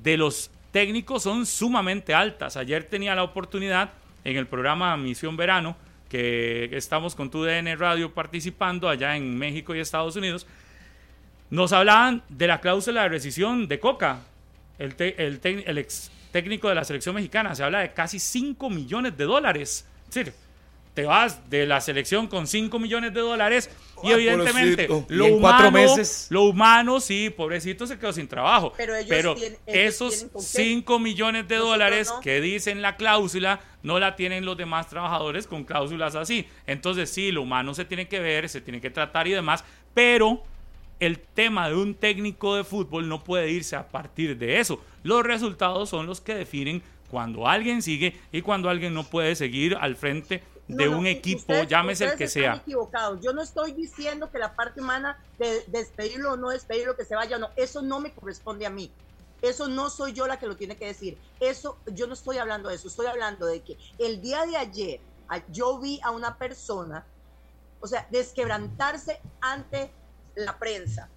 de 0.03 0.17
los 0.17 0.51
técnicos 0.71 1.23
son 1.23 1.45
sumamente 1.45 2.13
altas. 2.13 2.57
Ayer 2.57 2.83
tenía 2.83 3.15
la 3.15 3.23
oportunidad 3.23 3.91
en 4.23 4.37
el 4.37 4.47
programa 4.47 4.95
Misión 4.97 5.37
Verano, 5.37 5.75
que 6.09 6.69
estamos 6.73 7.15
con 7.15 7.29
tu 7.29 7.43
DN 7.43 7.75
Radio 7.75 8.13
participando 8.13 8.89
allá 8.89 9.15
en 9.15 9.37
México 9.37 9.73
y 9.73 9.79
Estados 9.79 10.15
Unidos, 10.15 10.45
nos 11.49 11.73
hablaban 11.73 12.23
de 12.29 12.47
la 12.47 12.61
cláusula 12.61 13.03
de 13.03 13.09
rescisión 13.09 13.67
de 13.67 13.79
Coca, 13.79 14.19
el, 14.79 14.95
el 14.97 15.77
ex 15.77 16.11
técnico 16.31 16.69
de 16.69 16.75
la 16.75 16.83
selección 16.83 17.15
mexicana. 17.15 17.55
Se 17.55 17.63
habla 17.63 17.79
de 17.79 17.93
casi 17.93 18.19
5 18.19 18.69
millones 18.69 19.17
de 19.17 19.25
dólares. 19.25 19.85
Es 20.07 20.15
decir, 20.15 20.33
te 20.93 21.05
vas 21.05 21.49
de 21.49 21.65
la 21.65 21.79
selección 21.79 22.27
con 22.27 22.47
5 22.47 22.77
millones 22.79 23.13
de 23.13 23.21
dólares 23.21 23.69
y 24.03 24.07
Ay, 24.07 24.13
evidentemente 24.13 24.87
pobrecito. 24.87 25.13
lo 25.15 25.25
Y 25.27 25.31
en 25.31 25.39
cuatro 25.39 25.69
humano, 25.69 25.71
meses. 25.95 26.27
lo 26.31 26.43
humano, 26.43 26.99
sí, 26.99 27.29
pobrecito 27.29 27.87
se 27.87 27.97
quedó 27.97 28.11
sin 28.11 28.27
trabajo. 28.27 28.73
Pero 28.75 28.95
ellos 28.95 29.35
tienen- 29.37 29.57
ellos 29.67 29.93
esos 29.95 30.09
tienen 30.15 30.29
con 30.29 30.41
qué. 30.41 30.47
5 30.47 30.99
millones 30.99 31.47
de 31.47 31.55
Nosotros 31.55 31.71
dólares 31.73 32.09
no. 32.13 32.19
que 32.19 32.41
dicen 32.41 32.81
la 32.81 32.97
cláusula 32.97 33.61
no 33.83 33.99
la 33.99 34.15
tienen 34.15 34.43
los 34.43 34.57
demás 34.57 34.89
trabajadores 34.89 35.47
con 35.47 35.63
cláusulas 35.63 36.15
así. 36.15 36.45
Entonces 36.67 37.09
sí, 37.09 37.31
lo 37.31 37.43
humano 37.43 37.73
se 37.73 37.85
tiene 37.85 38.07
que 38.07 38.19
ver, 38.19 38.49
se 38.49 38.59
tiene 38.61 38.81
que 38.81 38.89
tratar 38.89 39.27
y 39.27 39.31
demás, 39.31 39.63
pero 39.93 40.43
el 40.99 41.19
tema 41.19 41.69
de 41.69 41.75
un 41.75 41.95
técnico 41.95 42.55
de 42.55 42.63
fútbol 42.63 43.07
no 43.07 43.23
puede 43.23 43.49
irse 43.49 43.75
a 43.75 43.87
partir 43.87 44.37
de 44.37 44.59
eso. 44.59 44.83
Los 45.03 45.23
resultados 45.23 45.89
son 45.89 46.05
los 46.05 46.21
que 46.21 46.35
definen 46.35 46.83
cuando 47.09 47.47
alguien 47.47 47.81
sigue 47.81 48.15
y 48.31 48.41
cuando 48.41 48.69
alguien 48.69 48.93
no 48.93 49.03
puede 49.03 49.35
seguir 49.35 49.75
al 49.79 49.95
frente 49.95 50.43
de 50.75 50.85
No, 50.85 50.97
un 50.99 51.07
equipo, 51.07 51.39
ustedes- 51.41 51.67
llámese 51.67 52.05
el 52.05 52.15
que 52.17 52.23
están 52.25 52.41
sea. 52.43 52.55
equivocados. 52.55 53.19
Yo 53.21 53.33
no 53.33 53.41
estoy 53.41 53.73
diciendo 53.73 54.31
que 54.31 54.37
la 54.39 54.55
parte 54.55 54.81
humana 54.81 55.21
de 55.37 55.63
despedirlo 55.67 56.33
o 56.33 56.37
no 56.37 56.49
despedirlo, 56.49 56.95
que 56.95 57.05
se 57.05 57.15
vaya 57.15 57.35
o 57.35 57.39
no. 57.39 57.49
Eso 57.55 57.81
no 57.81 57.99
me 57.99 58.13
corresponde 58.13 58.65
a 58.65 58.69
mí. 58.69 58.91
Eso 59.41 59.67
no 59.67 59.89
soy 59.89 60.13
yo 60.13 60.27
la 60.27 60.37
que 60.39 60.47
lo 60.47 60.55
tiene 60.55 60.77
que 60.77 60.85
decir. 60.85 61.17
Eso, 61.39 61.77
yo 61.87 62.07
no 62.07 62.13
estoy 62.13 62.37
hablando 62.37 62.69
de 62.69 62.75
eso. 62.75 62.87
Estoy 62.87 63.07
hablando 63.07 63.45
de 63.45 63.61
que 63.61 63.77
el 63.97 64.21
día 64.21 64.45
de 64.45 64.55
ayer 64.57 65.01
yo 65.49 65.79
vi 65.79 65.99
a 66.03 66.11
una 66.11 66.37
persona, 66.37 67.05
o 67.79 67.87
sea, 67.87 68.07
desquebrantarse 68.11 69.19
ante 69.41 69.91
la 70.35 70.57
prensa 70.59 71.09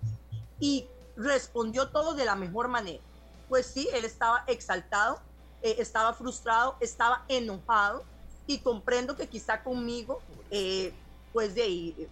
y 0.59 0.87
respondió 1.17 1.89
todo 1.91 2.15
de 2.15 2.25
la 2.25 2.35
mejor 2.35 2.69
manera. 2.69 3.03
Pues 3.49 3.67
sí, 3.67 3.89
él 3.93 4.05
estaba 4.05 4.43
exaltado, 4.47 5.21
eh, 5.63 5.77
estaba 5.79 6.15
frustrado, 6.15 6.77
estaba 6.81 7.25
enojado 7.29 8.05
y 8.47 8.59
comprendo 8.59 9.17
que 9.17 9.29
quizá 9.29 9.63
conmigo, 9.63 10.21
eh, 10.51 10.93
pues 11.33 11.55
de 11.55 11.63
ahí, 11.63 12.09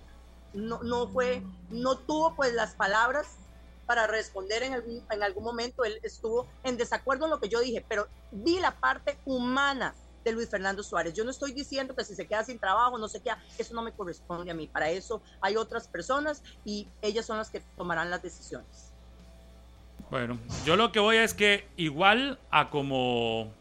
no, 0.54 0.82
no 0.82 1.08
fue, 1.08 1.42
no 1.70 1.96
tuvo 1.96 2.34
pues 2.34 2.52
las 2.52 2.74
palabras 2.74 3.26
para 3.86 4.06
responder 4.06 4.62
en 4.62 4.74
algún, 4.74 5.02
en 5.10 5.22
algún 5.22 5.44
momento, 5.44 5.84
él 5.84 5.98
estuvo 6.02 6.46
en 6.64 6.76
desacuerdo 6.76 7.26
en 7.26 7.30
lo 7.30 7.40
que 7.40 7.48
yo 7.48 7.60
dije, 7.60 7.84
pero 7.88 8.06
vi 8.30 8.58
la 8.58 8.72
parte 8.72 9.18
humana 9.24 9.94
de 10.24 10.32
Luis 10.32 10.48
Fernando 10.48 10.82
Suárez. 10.82 11.14
Yo 11.14 11.24
no 11.24 11.30
estoy 11.30 11.52
diciendo 11.52 11.94
que 11.94 12.04
si 12.04 12.14
se 12.14 12.26
queda 12.26 12.44
sin 12.44 12.58
trabajo, 12.58 12.96
no 12.98 13.08
se 13.08 13.20
queda, 13.20 13.42
eso 13.58 13.74
no 13.74 13.82
me 13.82 13.92
corresponde 13.92 14.50
a 14.50 14.54
mí. 14.54 14.66
Para 14.66 14.90
eso 14.90 15.20
hay 15.40 15.56
otras 15.56 15.88
personas 15.88 16.42
y 16.64 16.88
ellas 17.00 17.26
son 17.26 17.38
las 17.38 17.50
que 17.50 17.60
tomarán 17.76 18.10
las 18.10 18.22
decisiones. 18.22 18.92
Bueno, 20.10 20.38
yo 20.64 20.76
lo 20.76 20.92
que 20.92 21.00
voy 21.00 21.16
es 21.16 21.34
que 21.34 21.66
igual 21.76 22.38
a 22.50 22.70
como, 22.70 23.52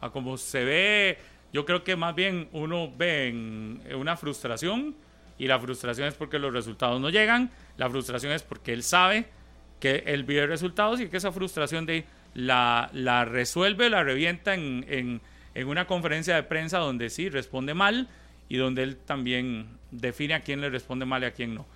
a 0.00 0.10
como 0.10 0.36
se 0.36 0.64
ve, 0.64 1.18
yo 1.52 1.64
creo 1.64 1.84
que 1.84 1.96
más 1.96 2.14
bien 2.14 2.48
uno 2.52 2.90
ve 2.96 3.78
una 3.94 4.16
frustración 4.16 4.94
y 5.38 5.46
la 5.46 5.58
frustración 5.58 6.08
es 6.08 6.14
porque 6.14 6.38
los 6.38 6.52
resultados 6.52 7.00
no 7.00 7.10
llegan, 7.10 7.50
la 7.76 7.90
frustración 7.90 8.32
es 8.32 8.42
porque 8.42 8.72
él 8.72 8.82
sabe 8.82 9.26
que 9.80 10.04
él 10.06 10.24
vive 10.24 10.46
resultados 10.46 11.00
y 11.00 11.08
que 11.08 11.16
esa 11.16 11.32
frustración 11.32 11.86
de 11.86 12.04
la, 12.34 12.88
la 12.92 13.24
resuelve, 13.24 13.90
la 13.90 14.02
revienta 14.04 14.54
en, 14.54 14.84
en, 14.88 15.20
en 15.54 15.68
una 15.68 15.86
conferencia 15.86 16.34
de 16.36 16.42
prensa 16.44 16.78
donde 16.78 17.10
sí 17.10 17.28
responde 17.28 17.74
mal 17.74 18.08
y 18.48 18.56
donde 18.56 18.82
él 18.82 18.96
también 18.96 19.66
define 19.90 20.34
a 20.34 20.40
quién 20.40 20.60
le 20.60 20.70
responde 20.70 21.04
mal 21.04 21.22
y 21.22 21.26
a 21.26 21.32
quién 21.32 21.54
no. 21.54 21.66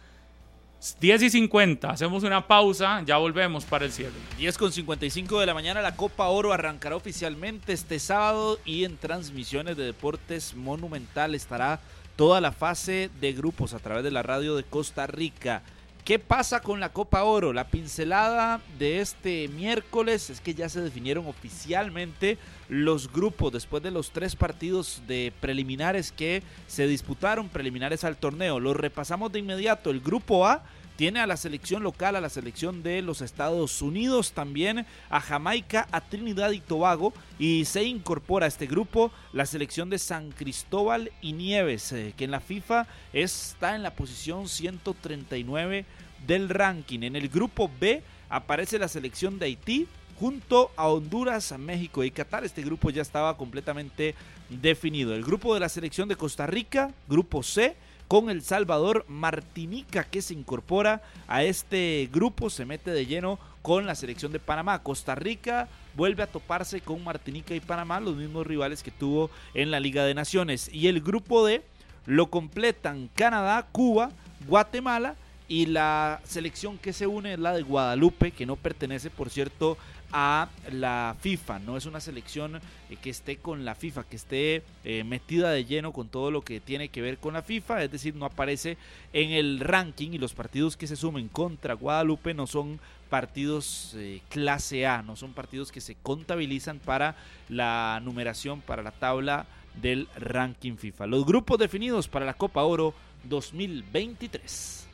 10 1.01 1.23
y 1.23 1.31
50, 1.31 1.91
hacemos 1.91 2.23
una 2.23 2.47
pausa, 2.47 3.03
ya 3.05 3.17
volvemos 3.17 3.65
para 3.65 3.87
el 3.87 3.93
cierre. 3.93 4.13
10 4.39 4.59
con 4.59 4.73
55 4.73 5.41
de 5.41 5.47
la 5.47 5.55
mañana, 5.55 5.81
la 5.81 5.97
Copa 5.97 6.29
Oro 6.29 6.53
arrancará 6.53 6.97
oficialmente 6.97 7.73
este 7.73 7.99
sábado 7.99 8.59
y 8.65 8.85
en 8.85 8.97
transmisiones 8.97 9.77
de 9.77 9.85
Deportes 9.85 10.55
Monumental 10.55 11.35
estará 11.35 11.81
toda 12.15 12.41
la 12.41 12.53
fase 12.53 13.11
de 13.21 13.33
grupos 13.33 13.75
a 13.75 13.79
través 13.79 14.05
de 14.05 14.11
la 14.11 14.23
radio 14.23 14.55
de 14.55 14.65
Costa 14.65 15.07
Rica. 15.07 15.63
¿Qué 16.07 16.21
pasa 16.21 16.61
con 16.61 16.79
la 16.79 16.93
Copa 16.93 17.25
Oro? 17.25 17.53
La 17.53 17.67
pincelada 17.67 18.61
de 18.79 19.01
este 19.01 19.49
miércoles 19.49 20.31
es 20.31 20.41
que 20.41 20.55
ya 20.55 20.69
se 20.69 20.81
definieron 20.81 21.27
oficialmente 21.27 22.39
los 22.69 23.13
grupos 23.13 23.53
después 23.53 23.83
de 23.83 23.91
los 23.91 24.13
tres 24.13 24.37
partidos 24.37 25.03
de 25.09 25.33
preliminares 25.41 26.13
que 26.13 26.45
se 26.69 26.87
disputaron, 26.87 27.49
preliminares 27.49 28.05
al 28.05 28.19
torneo. 28.19 28.61
Los 28.61 28.77
repasamos 28.77 29.33
de 29.33 29.41
inmediato. 29.41 29.91
El 29.91 29.99
grupo 29.99 30.47
A 30.47 30.63
tiene 30.97 31.21
a 31.21 31.27
la 31.27 31.37
selección 31.37 31.83
local, 31.83 32.17
a 32.17 32.21
la 32.21 32.31
selección 32.31 32.83
de 32.83 33.03
los 33.03 33.21
Estados 33.21 33.83
Unidos, 33.83 34.33
también 34.33 34.87
a 35.11 35.21
Jamaica, 35.21 35.87
a 35.93 36.01
Trinidad 36.01 36.51
y 36.53 36.61
Tobago. 36.61 37.13
Y 37.39 37.67
se 37.67 37.85
incorpora 37.85 38.47
a 38.47 38.49
este 38.49 38.67
grupo 38.67 39.13
la 39.33 39.47
selección 39.47 39.91
de 39.91 39.99
San 39.99 40.33
Cristóbal 40.33 41.13
y 41.21 41.35
Nieves, 41.35 41.93
eh, 41.93 42.15
que 42.17 42.25
en 42.25 42.31
la 42.31 42.41
FIFA 42.41 42.87
está 43.13 43.77
en 43.77 43.83
la 43.83 43.95
posición 43.95 44.49
139 44.49 45.85
del 46.27 46.49
ranking. 46.49 47.01
En 47.03 47.15
el 47.15 47.29
grupo 47.29 47.71
B 47.79 48.03
aparece 48.31 48.79
la 48.79 48.89
selección 48.89 49.39
de 49.39 49.47
Haití 49.47 49.87
junto 50.19 50.71
a 50.77 50.89
Honduras, 50.89 51.55
México 51.59 52.05
y 52.05 52.11
Qatar. 52.11 52.45
Este 52.45 52.63
grupo 52.63 52.89
ya 52.89 53.03
estaba 53.03 53.37
completamente 53.37 54.15
definido. 54.49 55.15
El 55.15 55.25
grupo 55.25 55.53
de 55.53 55.61
la 55.61 55.69
selección 55.69 56.09
de 56.09 56.17
Costa 56.17 56.47
Rica, 56.47 56.95
grupo 57.07 57.43
C 57.43 57.77
con 58.09 58.31
El 58.31 58.43
Salvador, 58.43 59.05
Martinica 59.09 60.05
que 60.05 60.23
se 60.23 60.35
incorpora 60.35 61.03
a 61.27 61.43
este 61.43 62.09
grupo, 62.13 62.51
se 62.51 62.65
mete 62.65 62.91
de 62.91 63.07
lleno 63.07 63.39
con 63.63 63.87
la 63.87 63.95
selección 63.95 64.33
de 64.33 64.39
Panamá. 64.39 64.83
Costa 64.83 65.15
Rica 65.15 65.69
vuelve 65.95 66.23
a 66.23 66.29
toparse 66.29 66.81
con 66.81 67.03
Martinica 67.03 67.55
y 67.55 67.61
Panamá, 67.61 67.99
los 68.01 68.17
mismos 68.17 68.47
rivales 68.47 68.83
que 68.83 68.91
tuvo 68.91 69.31
en 69.55 69.71
la 69.71 69.81
Liga 69.81 70.05
de 70.05 70.15
Naciones. 70.15 70.71
Y 70.73 70.87
el 70.87 71.01
grupo 71.01 71.45
D 71.45 71.63
lo 72.07 72.31
completan 72.31 73.11
Canadá, 73.15 73.67
Cuba, 73.73 74.11
Guatemala 74.47 75.17
y 75.49 75.67
la 75.67 76.21
selección 76.25 76.79
que 76.79 76.93
se 76.93 77.07
une 77.07 77.35
es 77.35 77.39
la 77.39 77.55
de 77.55 77.63
Guadalupe, 77.63 78.31
que 78.31 78.47
no 78.47 78.57
pertenece, 78.57 79.11
por 79.11 79.31
cierto, 79.31 79.77
a 80.13 80.49
la 80.71 81.17
FIFA. 81.21 81.59
No 81.61 81.77
es 81.77 81.87
una 81.87 82.01
selección 82.01 82.57
eh, 82.57 82.97
que 82.97 83.11
esté 83.11 83.37
con 83.37 83.65
la 83.65 83.75
FIFA, 83.75 84.05
que 84.05 84.17
esté 84.17 84.63
eh, 84.85 85.05
metida 85.05 85.51
de 85.51 85.65
lleno 85.65 85.93
con 85.93 86.09
todo 86.09 86.31
lo 86.31 86.43
que 86.43 86.61
tiene 86.61 86.89
que 86.89 87.03
ver 87.03 87.19
con 87.19 87.35
la 87.35 87.43
FIFA. 87.43 87.83
Es 87.85 87.91
decir, 87.91 88.15
no 88.15 88.27
aparece 88.27 88.77
en 89.13 89.31
el 89.31 89.61
ranking 89.61 90.11
y 90.13 90.19
los 90.19 90.35
partidos 90.35 90.77
que 90.77 90.87
se 90.87 90.97
sumen 90.97 91.29
contra 91.29 91.75
Guadalupe 91.75 92.35
no 92.35 92.47
son 92.47 92.81
partidos 93.11 93.95
eh, 93.97 94.21
clase 94.29 94.87
A, 94.87 95.03
no 95.03 95.17
son 95.17 95.33
partidos 95.33 95.71
que 95.71 95.81
se 95.81 95.95
contabilizan 95.95 96.79
para 96.79 97.17
la 97.49 98.01
numeración, 98.03 98.61
para 98.61 98.83
la 98.83 98.91
tabla 98.91 99.47
del 99.81 100.09
ranking 100.17 100.77
FIFA. 100.77 101.07
Los 101.07 101.25
grupos 101.25 101.59
definidos 101.59 102.09
para 102.09 102.27
la 102.27 102.35
Copa 102.35 102.63
Oro 102.63 102.95
2023. 103.25 104.87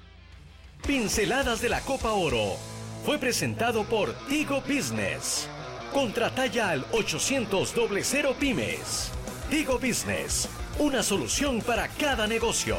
Pinceladas 0.86 1.60
de 1.60 1.68
la 1.68 1.80
Copa 1.80 2.12
Oro 2.12 2.56
fue 3.04 3.18
presentado 3.18 3.84
por 3.84 4.12
Tigo 4.28 4.60
Business. 4.60 5.48
Contrata 5.92 6.46
ya 6.46 6.70
al 6.70 6.84
800 6.92 7.74
00 7.74 8.34
Pymes. 8.38 9.10
Tigo 9.50 9.78
Business, 9.78 10.48
una 10.78 11.02
solución 11.02 11.60
para 11.60 11.88
cada 11.88 12.26
negocio. 12.26 12.76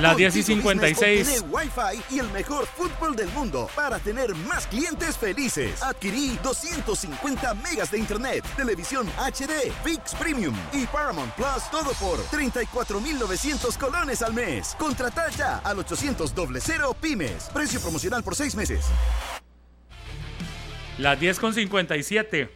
Las 0.00 0.16
10 0.16 0.36
y 0.36 0.42
56. 0.42 1.28
Tiene 1.28 1.48
Wi-Fi 1.48 2.14
y 2.14 2.18
el 2.18 2.30
mejor 2.30 2.66
fútbol 2.66 3.16
del 3.16 3.28
mundo 3.30 3.68
para 3.74 3.98
tener 3.98 4.34
más 4.34 4.66
clientes 4.66 5.16
felices. 5.16 5.82
Adquirí 5.82 6.38
250 6.42 7.54
megas 7.54 7.90
de 7.90 7.98
internet, 7.98 8.44
televisión 8.56 9.06
HD, 9.18 9.72
Fix 9.82 10.14
Premium 10.14 10.54
y 10.72 10.86
Paramount 10.86 11.32
Plus, 11.34 11.70
todo 11.70 11.92
por 11.94 12.22
34,900 12.30 13.78
colones 13.78 14.22
al 14.22 14.34
mes. 14.34 14.76
Contrata 14.78 15.30
ya 15.30 15.58
al 15.58 15.78
800 15.78 16.32
00 16.34 16.94
Pymes. 17.00 17.50
Precio 17.52 17.80
promocional 17.80 18.22
por 18.22 18.34
seis 18.34 18.54
meses. 18.54 18.86
Las 20.98 21.18
10 21.18 21.40
con 21.40 21.54
57. 21.54 22.50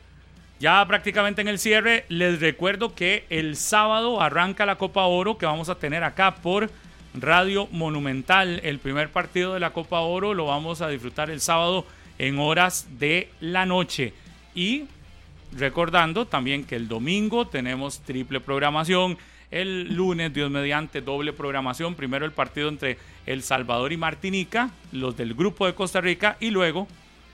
Ya 0.60 0.84
prácticamente 0.86 1.40
en 1.40 1.48
el 1.48 1.58
cierre, 1.58 2.04
les 2.08 2.38
recuerdo 2.40 2.94
que 2.94 3.24
el 3.30 3.56
sábado 3.56 4.20
arranca 4.20 4.66
la 4.66 4.76
Copa 4.76 5.04
Oro 5.04 5.38
que 5.38 5.46
vamos 5.46 5.70
a 5.70 5.76
tener 5.76 6.04
acá 6.04 6.34
por 6.34 6.70
Radio 7.14 7.66
Monumental. 7.72 8.60
El 8.62 8.78
primer 8.78 9.10
partido 9.10 9.54
de 9.54 9.60
la 9.60 9.72
Copa 9.72 10.00
Oro 10.00 10.34
lo 10.34 10.46
vamos 10.46 10.80
a 10.80 10.88
disfrutar 10.88 11.30
el 11.30 11.40
sábado 11.40 11.86
en 12.18 12.38
horas 12.38 12.88
de 12.98 13.28
la 13.40 13.66
noche. 13.66 14.12
Y 14.54 14.84
recordando 15.56 16.26
también 16.26 16.64
que 16.64 16.76
el 16.76 16.88
domingo 16.88 17.46
tenemos 17.46 18.00
triple 18.00 18.40
programación. 18.40 19.18
El 19.50 19.94
lunes, 19.94 20.32
Dios 20.32 20.50
mediante, 20.50 21.00
doble 21.00 21.32
programación. 21.32 21.94
Primero 21.94 22.24
el 22.24 22.32
partido 22.32 22.68
entre 22.68 22.98
El 23.26 23.42
Salvador 23.42 23.92
y 23.92 23.96
Martinica, 23.96 24.70
los 24.92 25.16
del 25.16 25.34
grupo 25.34 25.66
de 25.66 25.74
Costa 25.74 26.00
Rica, 26.00 26.36
y 26.38 26.50
luego 26.50 26.86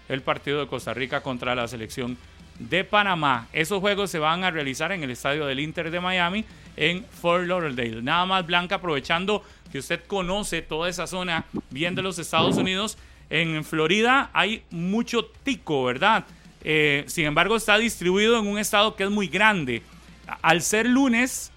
el 0.08 0.22
partido 0.22 0.60
de 0.60 0.66
Costa 0.66 0.94
Rica 0.94 1.20
contra 1.20 1.54
la 1.54 1.68
selección 1.68 2.16
de 2.58 2.84
Panamá. 2.84 3.48
Esos 3.52 3.80
juegos 3.80 4.10
se 4.10 4.18
van 4.18 4.44
a 4.44 4.50
realizar 4.50 4.92
en 4.92 5.02
el 5.02 5.10
estadio 5.10 5.46
del 5.46 5.60
Inter 5.60 5.90
de 5.90 6.00
Miami 6.00 6.44
en 6.76 7.04
Fort 7.04 7.46
Lauderdale. 7.46 8.02
Nada 8.02 8.26
más, 8.26 8.46
Blanca, 8.46 8.76
aprovechando 8.76 9.42
que 9.70 9.78
usted 9.78 10.00
conoce 10.06 10.62
toda 10.62 10.88
esa 10.88 11.06
zona 11.06 11.44
bien 11.70 11.94
de 11.94 12.02
los 12.02 12.18
Estados 12.18 12.56
Unidos. 12.56 12.98
En 13.30 13.64
Florida 13.64 14.30
hay 14.32 14.62
mucho 14.70 15.26
tico, 15.42 15.84
¿verdad? 15.84 16.24
Eh, 16.62 17.04
sin 17.06 17.26
embargo, 17.26 17.56
está 17.56 17.78
distribuido 17.78 18.38
en 18.38 18.46
un 18.46 18.58
estado 18.58 18.96
que 18.96 19.04
es 19.04 19.10
muy 19.10 19.28
grande. 19.28 19.82
Al 20.42 20.62
ser 20.62 20.86
lunes, 20.86 21.52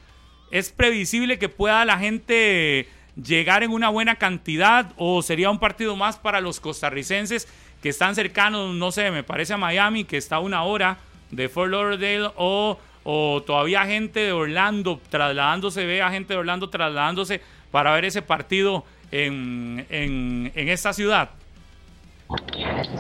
es 0.52 0.72
previsible 0.72 1.40
que 1.40 1.50
pueda 1.50 1.86
la 1.86 1.98
gente 1.98 2.88
llegar 3.16 3.64
en 3.64 3.72
una 3.72 3.90
buena 3.90 4.16
cantidad 4.16 4.94
o 4.98 5.22
sería 5.22 5.50
un 5.50 5.60
partido 5.60 5.96
más 5.96 6.18
para 6.18 6.42
los 6.42 6.60
costarricenses 6.60 7.48
que 7.82 7.90
están 7.90 8.16
cercanos, 8.16 8.76
no 8.76 8.92
sé, 8.92 9.12
me 9.12 9.24
parece 9.24 9.54
a 9.54 9.58
Miami, 9.58 10.04
que 10.04 10.18
está 10.18 10.38
a 10.38 10.40
una 10.40 10.64
hora 10.64 10.98
de 11.32 11.50
Fort 11.50 11.72
Lauderdale 11.72 12.30
o, 12.36 12.78
o 13.04 13.44
todavía 13.46 13.86
gente 13.86 14.20
de 14.20 14.32
Orlando 14.32 15.00
trasladándose, 15.10 15.86
ve 15.86 16.02
a 16.02 16.12
gente 16.12 16.34
de 16.34 16.40
Orlando 16.40 16.70
trasladándose 16.70 17.42
para 17.72 17.94
ver 17.94 18.06
ese 18.06 18.22
partido 18.22 18.84
en, 19.12 19.86
en, 19.90 20.52
en 20.56 20.70
esta 20.70 20.94
ciudad? 20.94 21.30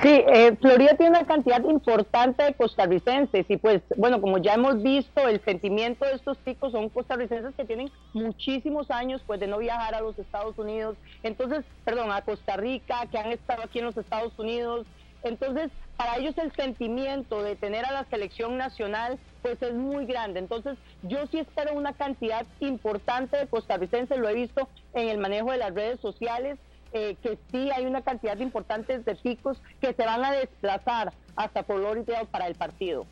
Sí, 0.01 0.23
eh, 0.27 0.56
Florida 0.60 0.95
tiene 0.95 1.11
una 1.11 1.27
cantidad 1.27 1.64
importante 1.64 2.43
de 2.43 2.53
costarricenses 2.56 3.45
y 3.47 3.57
pues 3.57 3.81
bueno, 3.95 4.22
como 4.22 4.39
ya 4.39 4.56
hemos 4.56 4.81
visto, 4.81 5.27
el 5.27 5.39
sentimiento 5.41 6.03
de 6.06 6.14
estos 6.14 6.43
chicos 6.43 6.72
son 6.72 6.89
costarricenses 6.89 7.53
que 7.56 7.65
tienen 7.65 7.91
muchísimos 8.14 8.89
años 8.89 9.22
pues 9.27 9.39
de 9.39 9.45
no 9.45 9.60
viajar 9.60 9.93
a 9.93 10.01
los 10.01 10.18
Estados 10.18 10.57
Unidos, 10.57 10.97
entonces, 11.22 11.64
perdón, 11.85 12.11
a 12.11 12.23
Costa 12.23 12.57
Rica, 12.57 13.06
que 13.11 13.19
han 13.19 13.31
estado 13.31 13.64
aquí 13.64 13.80
en 13.80 13.85
los 13.85 13.97
Estados 13.97 14.34
Unidos, 14.39 14.88
Entonces, 15.23 15.69
para 15.97 16.18
ellos 16.18 16.38
el 16.38 16.51
sentimiento 16.53 17.43
de 17.43 17.56
tener 17.56 17.85
a 17.85 17.91
la 17.91 18.06
selección 18.06 18.57
nacional 18.57 19.19
pues 19.41 19.61
es 19.61 19.73
muy 19.73 20.06
grande. 20.06 20.39
Entonces, 20.39 20.77
yo 21.03 21.27
sí 21.27 21.39
espero 21.39 21.73
una 21.73 21.93
cantidad 21.93 22.45
importante 22.60 23.38
de 23.38 23.47
costarricenses, 23.47 24.18
lo 24.18 24.30
he 24.30 24.34
visto 24.34 24.68
en 24.93 25.10
el 25.10 25.18
manejo 25.18 25.51
de 25.51 25.57
las 25.57 25.73
redes 25.73 25.99
sociales, 25.99 26.57
eh, 26.93 27.15
que 27.21 27.37
sí 27.51 27.69
hay 27.75 27.85
una 27.85 28.01
cantidad 28.01 28.37
importante 28.39 28.99
de 28.99 29.17
chicos 29.17 29.61
que 29.81 29.93
se 29.93 30.05
van 30.05 30.23
a 30.25 30.31
desplazar 30.31 31.13
hasta 31.35 31.63
Florida 31.63 32.23
para 32.31 32.47
el 32.47 32.55
partido. 32.55 33.05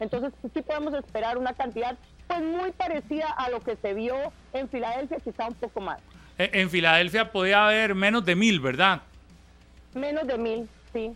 Entonces, 0.00 0.32
sí 0.52 0.62
podemos 0.62 0.94
esperar 0.94 1.38
una 1.38 1.52
cantidad 1.54 1.96
pues 2.26 2.40
muy 2.42 2.72
parecida 2.72 3.30
a 3.36 3.50
lo 3.50 3.60
que 3.60 3.76
se 3.76 3.94
vio 3.94 4.14
en 4.52 4.68
Filadelfia, 4.68 5.18
quizá 5.18 5.46
un 5.48 5.54
poco 5.54 5.80
más. 5.80 6.00
En, 6.38 6.50
en 6.60 6.70
Filadelfia 6.70 7.30
podía 7.30 7.66
haber 7.66 7.94
menos 7.94 8.24
de 8.24 8.34
mil, 8.34 8.58
¿verdad? 8.60 9.02
Menos 9.94 10.26
de 10.26 10.38
mil, 10.38 10.68
sí. 10.92 11.12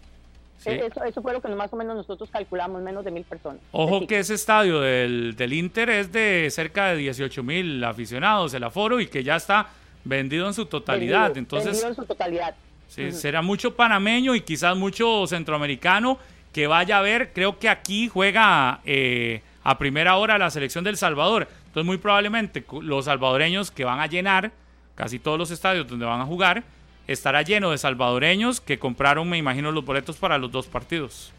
Sí. 0.59 0.71
Eh, 0.71 0.87
Eso, 0.91 1.05
eso 1.05 1.21
fue 1.23 1.33
lo 1.35 1.43
que 1.43 1.49
más 1.49 1.71
o 1.73 1.77
menos 1.77 1.97
nosotros 1.97 2.31
calculamos, 2.31 2.81
menos 2.83 3.05
de 3.05 3.11
mil 3.11 3.25
personas. 3.25 3.61
Ojo 3.73 4.01
Sí. 4.01 4.07
que 4.07 4.19
ese 4.21 4.35
estadio 4.35 4.81
del, 4.81 5.37
del 5.37 5.53
Inter 5.53 5.91
es 5.91 6.13
de 6.13 6.49
cerca 6.51 6.87
de 6.89 6.97
18 6.97 7.43
mil 7.43 7.85
aficionados, 7.85 8.55
el 8.55 8.65
aforo, 8.65 8.99
y 9.01 9.07
que 9.07 9.23
ya 9.23 9.37
está 9.37 9.69
vendido 10.07 10.47
en 10.47 10.55
su 10.55 10.67
totalidad. 10.67 11.25
Vendido, 11.25 11.39
Entonces, 11.41 11.73
vendido 11.73 11.89
en 11.89 11.97
su 11.97 12.05
totalidad. 12.05 12.55
sí, 12.89 13.13
será 13.13 13.43
mucho 13.43 13.75
panameño 13.75 14.35
y 14.35 14.41
quizás 14.41 14.77
mucho 14.77 15.27
centroamericano 15.27 16.19
que 16.53 16.67
vaya 16.67 16.99
a 16.99 17.03
ver. 17.03 17.33
Creo 17.33 17.59
que 17.59 17.69
aquí 17.69 18.09
juega 18.09 18.81
eh, 18.85 19.43
a 19.63 19.79
primera 19.79 20.17
hora 20.17 20.39
la 20.39 20.51
selección 20.51 20.85
del 20.85 20.97
Salvador. 20.97 21.49
Entonces, 21.67 21.85
muy 21.85 21.99
probablemente 21.99 22.65
los 22.81 23.05
salvadoreños 23.07 23.71
que 23.71 23.85
van 23.85 24.01
a 24.01 24.07
llenar 24.07 24.53
casi 24.95 25.19
todos 25.19 25.39
los 25.39 25.51
estadios 25.51 25.87
donde 25.87 26.07
van 26.07 26.21
a 26.21 26.25
jugar 26.25 26.63
estará 27.07 27.43
lleno 27.43 27.71
de 27.71 27.79
salvadoreños 27.79 28.61
que 28.61 28.79
compraron, 28.79 29.29
me 29.29 29.37
imagino, 29.39 29.71
los 29.71 29.85
boletos 29.85 30.17
para 30.17 30.39
los 30.39 30.51
dos 30.51 30.67
partidos. 30.67 31.33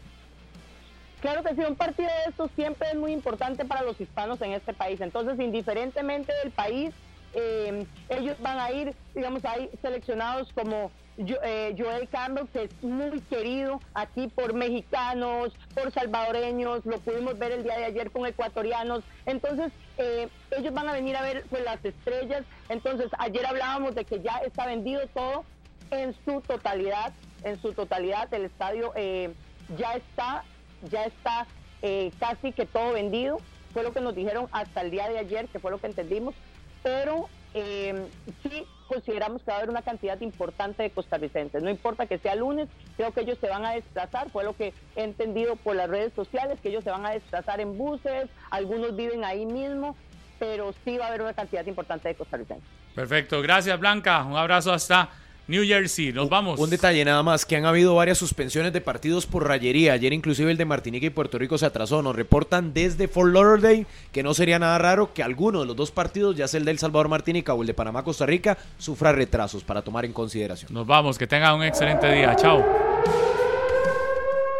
Claro 1.20 1.42
que 1.42 1.54
sí, 1.54 1.60
un 1.68 1.74
partido 1.74 2.08
de 2.08 2.30
estos 2.30 2.50
siempre 2.54 2.88
es 2.90 2.96
muy 2.96 3.12
importante 3.12 3.64
para 3.64 3.82
los 3.82 4.00
hispanos 4.00 4.40
en 4.40 4.52
este 4.52 4.72
país. 4.72 5.00
Entonces, 5.00 5.38
indiferentemente 5.40 6.32
del 6.42 6.52
país, 6.52 6.94
eh, 7.34 7.86
ellos 8.08 8.36
van 8.40 8.58
a 8.58 8.72
ir, 8.72 8.94
digamos, 9.14 9.44
hay 9.44 9.70
seleccionados 9.82 10.52
como 10.52 10.90
eh, 11.18 11.74
Joel 11.76 12.08
Campbell, 12.08 12.46
que 12.52 12.64
es 12.64 12.82
muy 12.82 13.20
querido 13.22 13.80
aquí 13.94 14.28
por 14.28 14.54
mexicanos, 14.54 15.52
por 15.74 15.92
salvadoreños, 15.92 16.86
lo 16.86 16.98
pudimos 17.00 17.38
ver 17.38 17.52
el 17.52 17.64
día 17.64 17.76
de 17.76 17.86
ayer 17.86 18.10
con 18.10 18.26
ecuatorianos. 18.26 19.02
Entonces, 19.26 19.72
eh, 19.98 20.28
ellos 20.56 20.72
van 20.72 20.88
a 20.88 20.92
venir 20.92 21.16
a 21.16 21.22
ver 21.22 21.44
pues, 21.50 21.64
las 21.64 21.84
estrellas. 21.84 22.44
Entonces, 22.68 23.08
ayer 23.18 23.44
hablábamos 23.46 23.94
de 23.94 24.04
que 24.04 24.20
ya 24.20 24.38
está 24.46 24.66
vendido 24.66 25.06
todo 25.08 25.44
en 25.90 26.14
su 26.24 26.40
totalidad, 26.40 27.12
en 27.42 27.60
su 27.60 27.72
totalidad, 27.72 28.32
el 28.32 28.44
estadio 28.44 28.92
eh, 28.94 29.32
ya 29.76 29.94
está, 29.94 30.44
ya 30.90 31.04
está 31.04 31.46
eh, 31.82 32.10
casi 32.18 32.52
que 32.52 32.66
todo 32.66 32.92
vendido, 32.92 33.38
fue 33.72 33.82
lo 33.82 33.92
que 33.92 34.00
nos 34.00 34.14
dijeron 34.14 34.48
hasta 34.52 34.80
el 34.80 34.90
día 34.90 35.08
de 35.08 35.18
ayer, 35.18 35.48
que 35.48 35.58
fue 35.58 35.70
lo 35.70 35.78
que 35.78 35.86
entendimos, 35.86 36.34
pero 36.82 37.28
eh, 37.54 38.06
sí 38.42 38.66
consideramos 38.88 39.42
que 39.42 39.50
va 39.50 39.56
a 39.56 39.58
haber 39.58 39.70
una 39.70 39.82
cantidad 39.82 40.18
importante 40.20 40.82
de 40.82 40.90
costarricenses, 40.90 41.62
no 41.62 41.70
importa 41.70 42.06
que 42.06 42.18
sea 42.18 42.34
lunes, 42.34 42.68
creo 42.96 43.12
que 43.12 43.20
ellos 43.20 43.38
se 43.38 43.48
van 43.48 43.64
a 43.66 43.72
desplazar, 43.72 44.30
fue 44.30 44.44
lo 44.44 44.56
que 44.56 44.72
he 44.96 45.04
entendido 45.04 45.56
por 45.56 45.76
las 45.76 45.90
redes 45.90 46.12
sociales, 46.14 46.58
que 46.62 46.70
ellos 46.70 46.84
se 46.84 46.90
van 46.90 47.04
a 47.04 47.10
desplazar 47.10 47.60
en 47.60 47.76
buses, 47.76 48.28
algunos 48.50 48.96
viven 48.96 49.24
ahí 49.24 49.44
mismo, 49.44 49.94
pero 50.38 50.74
sí 50.84 50.96
va 50.96 51.06
a 51.06 51.08
haber 51.08 51.22
una 51.22 51.34
cantidad 51.34 51.66
importante 51.66 52.08
de 52.08 52.14
costarricenses. 52.14 52.68
Perfecto, 52.94 53.42
gracias 53.42 53.78
Blanca. 53.78 54.24
Un 54.24 54.36
abrazo 54.36 54.72
hasta 54.72 55.10
New 55.48 55.64
Jersey. 55.66 56.12
Nos 56.12 56.28
vamos. 56.28 56.60
Un 56.60 56.70
detalle 56.70 57.04
nada 57.04 57.22
más, 57.22 57.46
que 57.46 57.56
han 57.56 57.64
habido 57.64 57.94
varias 57.94 58.18
suspensiones 58.18 58.72
de 58.72 58.82
partidos 58.82 59.26
por 59.26 59.48
rayería. 59.48 59.94
Ayer 59.94 60.12
inclusive 60.12 60.50
el 60.50 60.58
de 60.58 60.66
Martinica 60.66 61.06
y 61.06 61.10
Puerto 61.10 61.38
Rico 61.38 61.56
se 61.56 61.66
atrasó. 61.66 62.02
Nos 62.02 62.14
reportan 62.14 62.74
desde 62.74 63.08
Fort 63.08 63.32
Lauderdale 63.32 63.86
que 64.12 64.22
no 64.22 64.34
sería 64.34 64.58
nada 64.58 64.78
raro 64.78 65.12
que 65.14 65.22
alguno 65.22 65.60
de 65.60 65.66
los 65.66 65.74
dos 65.74 65.90
partidos, 65.90 66.36
ya 66.36 66.46
sea 66.46 66.58
el 66.58 66.66
del 66.66 66.78
Salvador 66.78 67.08
Martinica 67.08 67.54
o 67.54 67.62
el 67.62 67.66
de 67.66 67.74
Panamá 67.74 68.04
Costa 68.04 68.26
Rica, 68.26 68.58
sufra 68.76 69.12
retrasos 69.12 69.64
para 69.64 69.80
tomar 69.80 70.04
en 70.04 70.12
consideración. 70.12 70.72
Nos 70.72 70.86
vamos, 70.86 71.16
que 71.16 71.26
tengan 71.26 71.54
un 71.54 71.64
excelente 71.64 72.12
día. 72.12 72.36
Chao. 72.36 72.64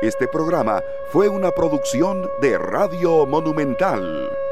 Este 0.01 0.27
programa 0.27 0.81
fue 1.11 1.29
una 1.29 1.51
producción 1.51 2.31
de 2.41 2.57
Radio 2.57 3.27
Monumental. 3.27 4.48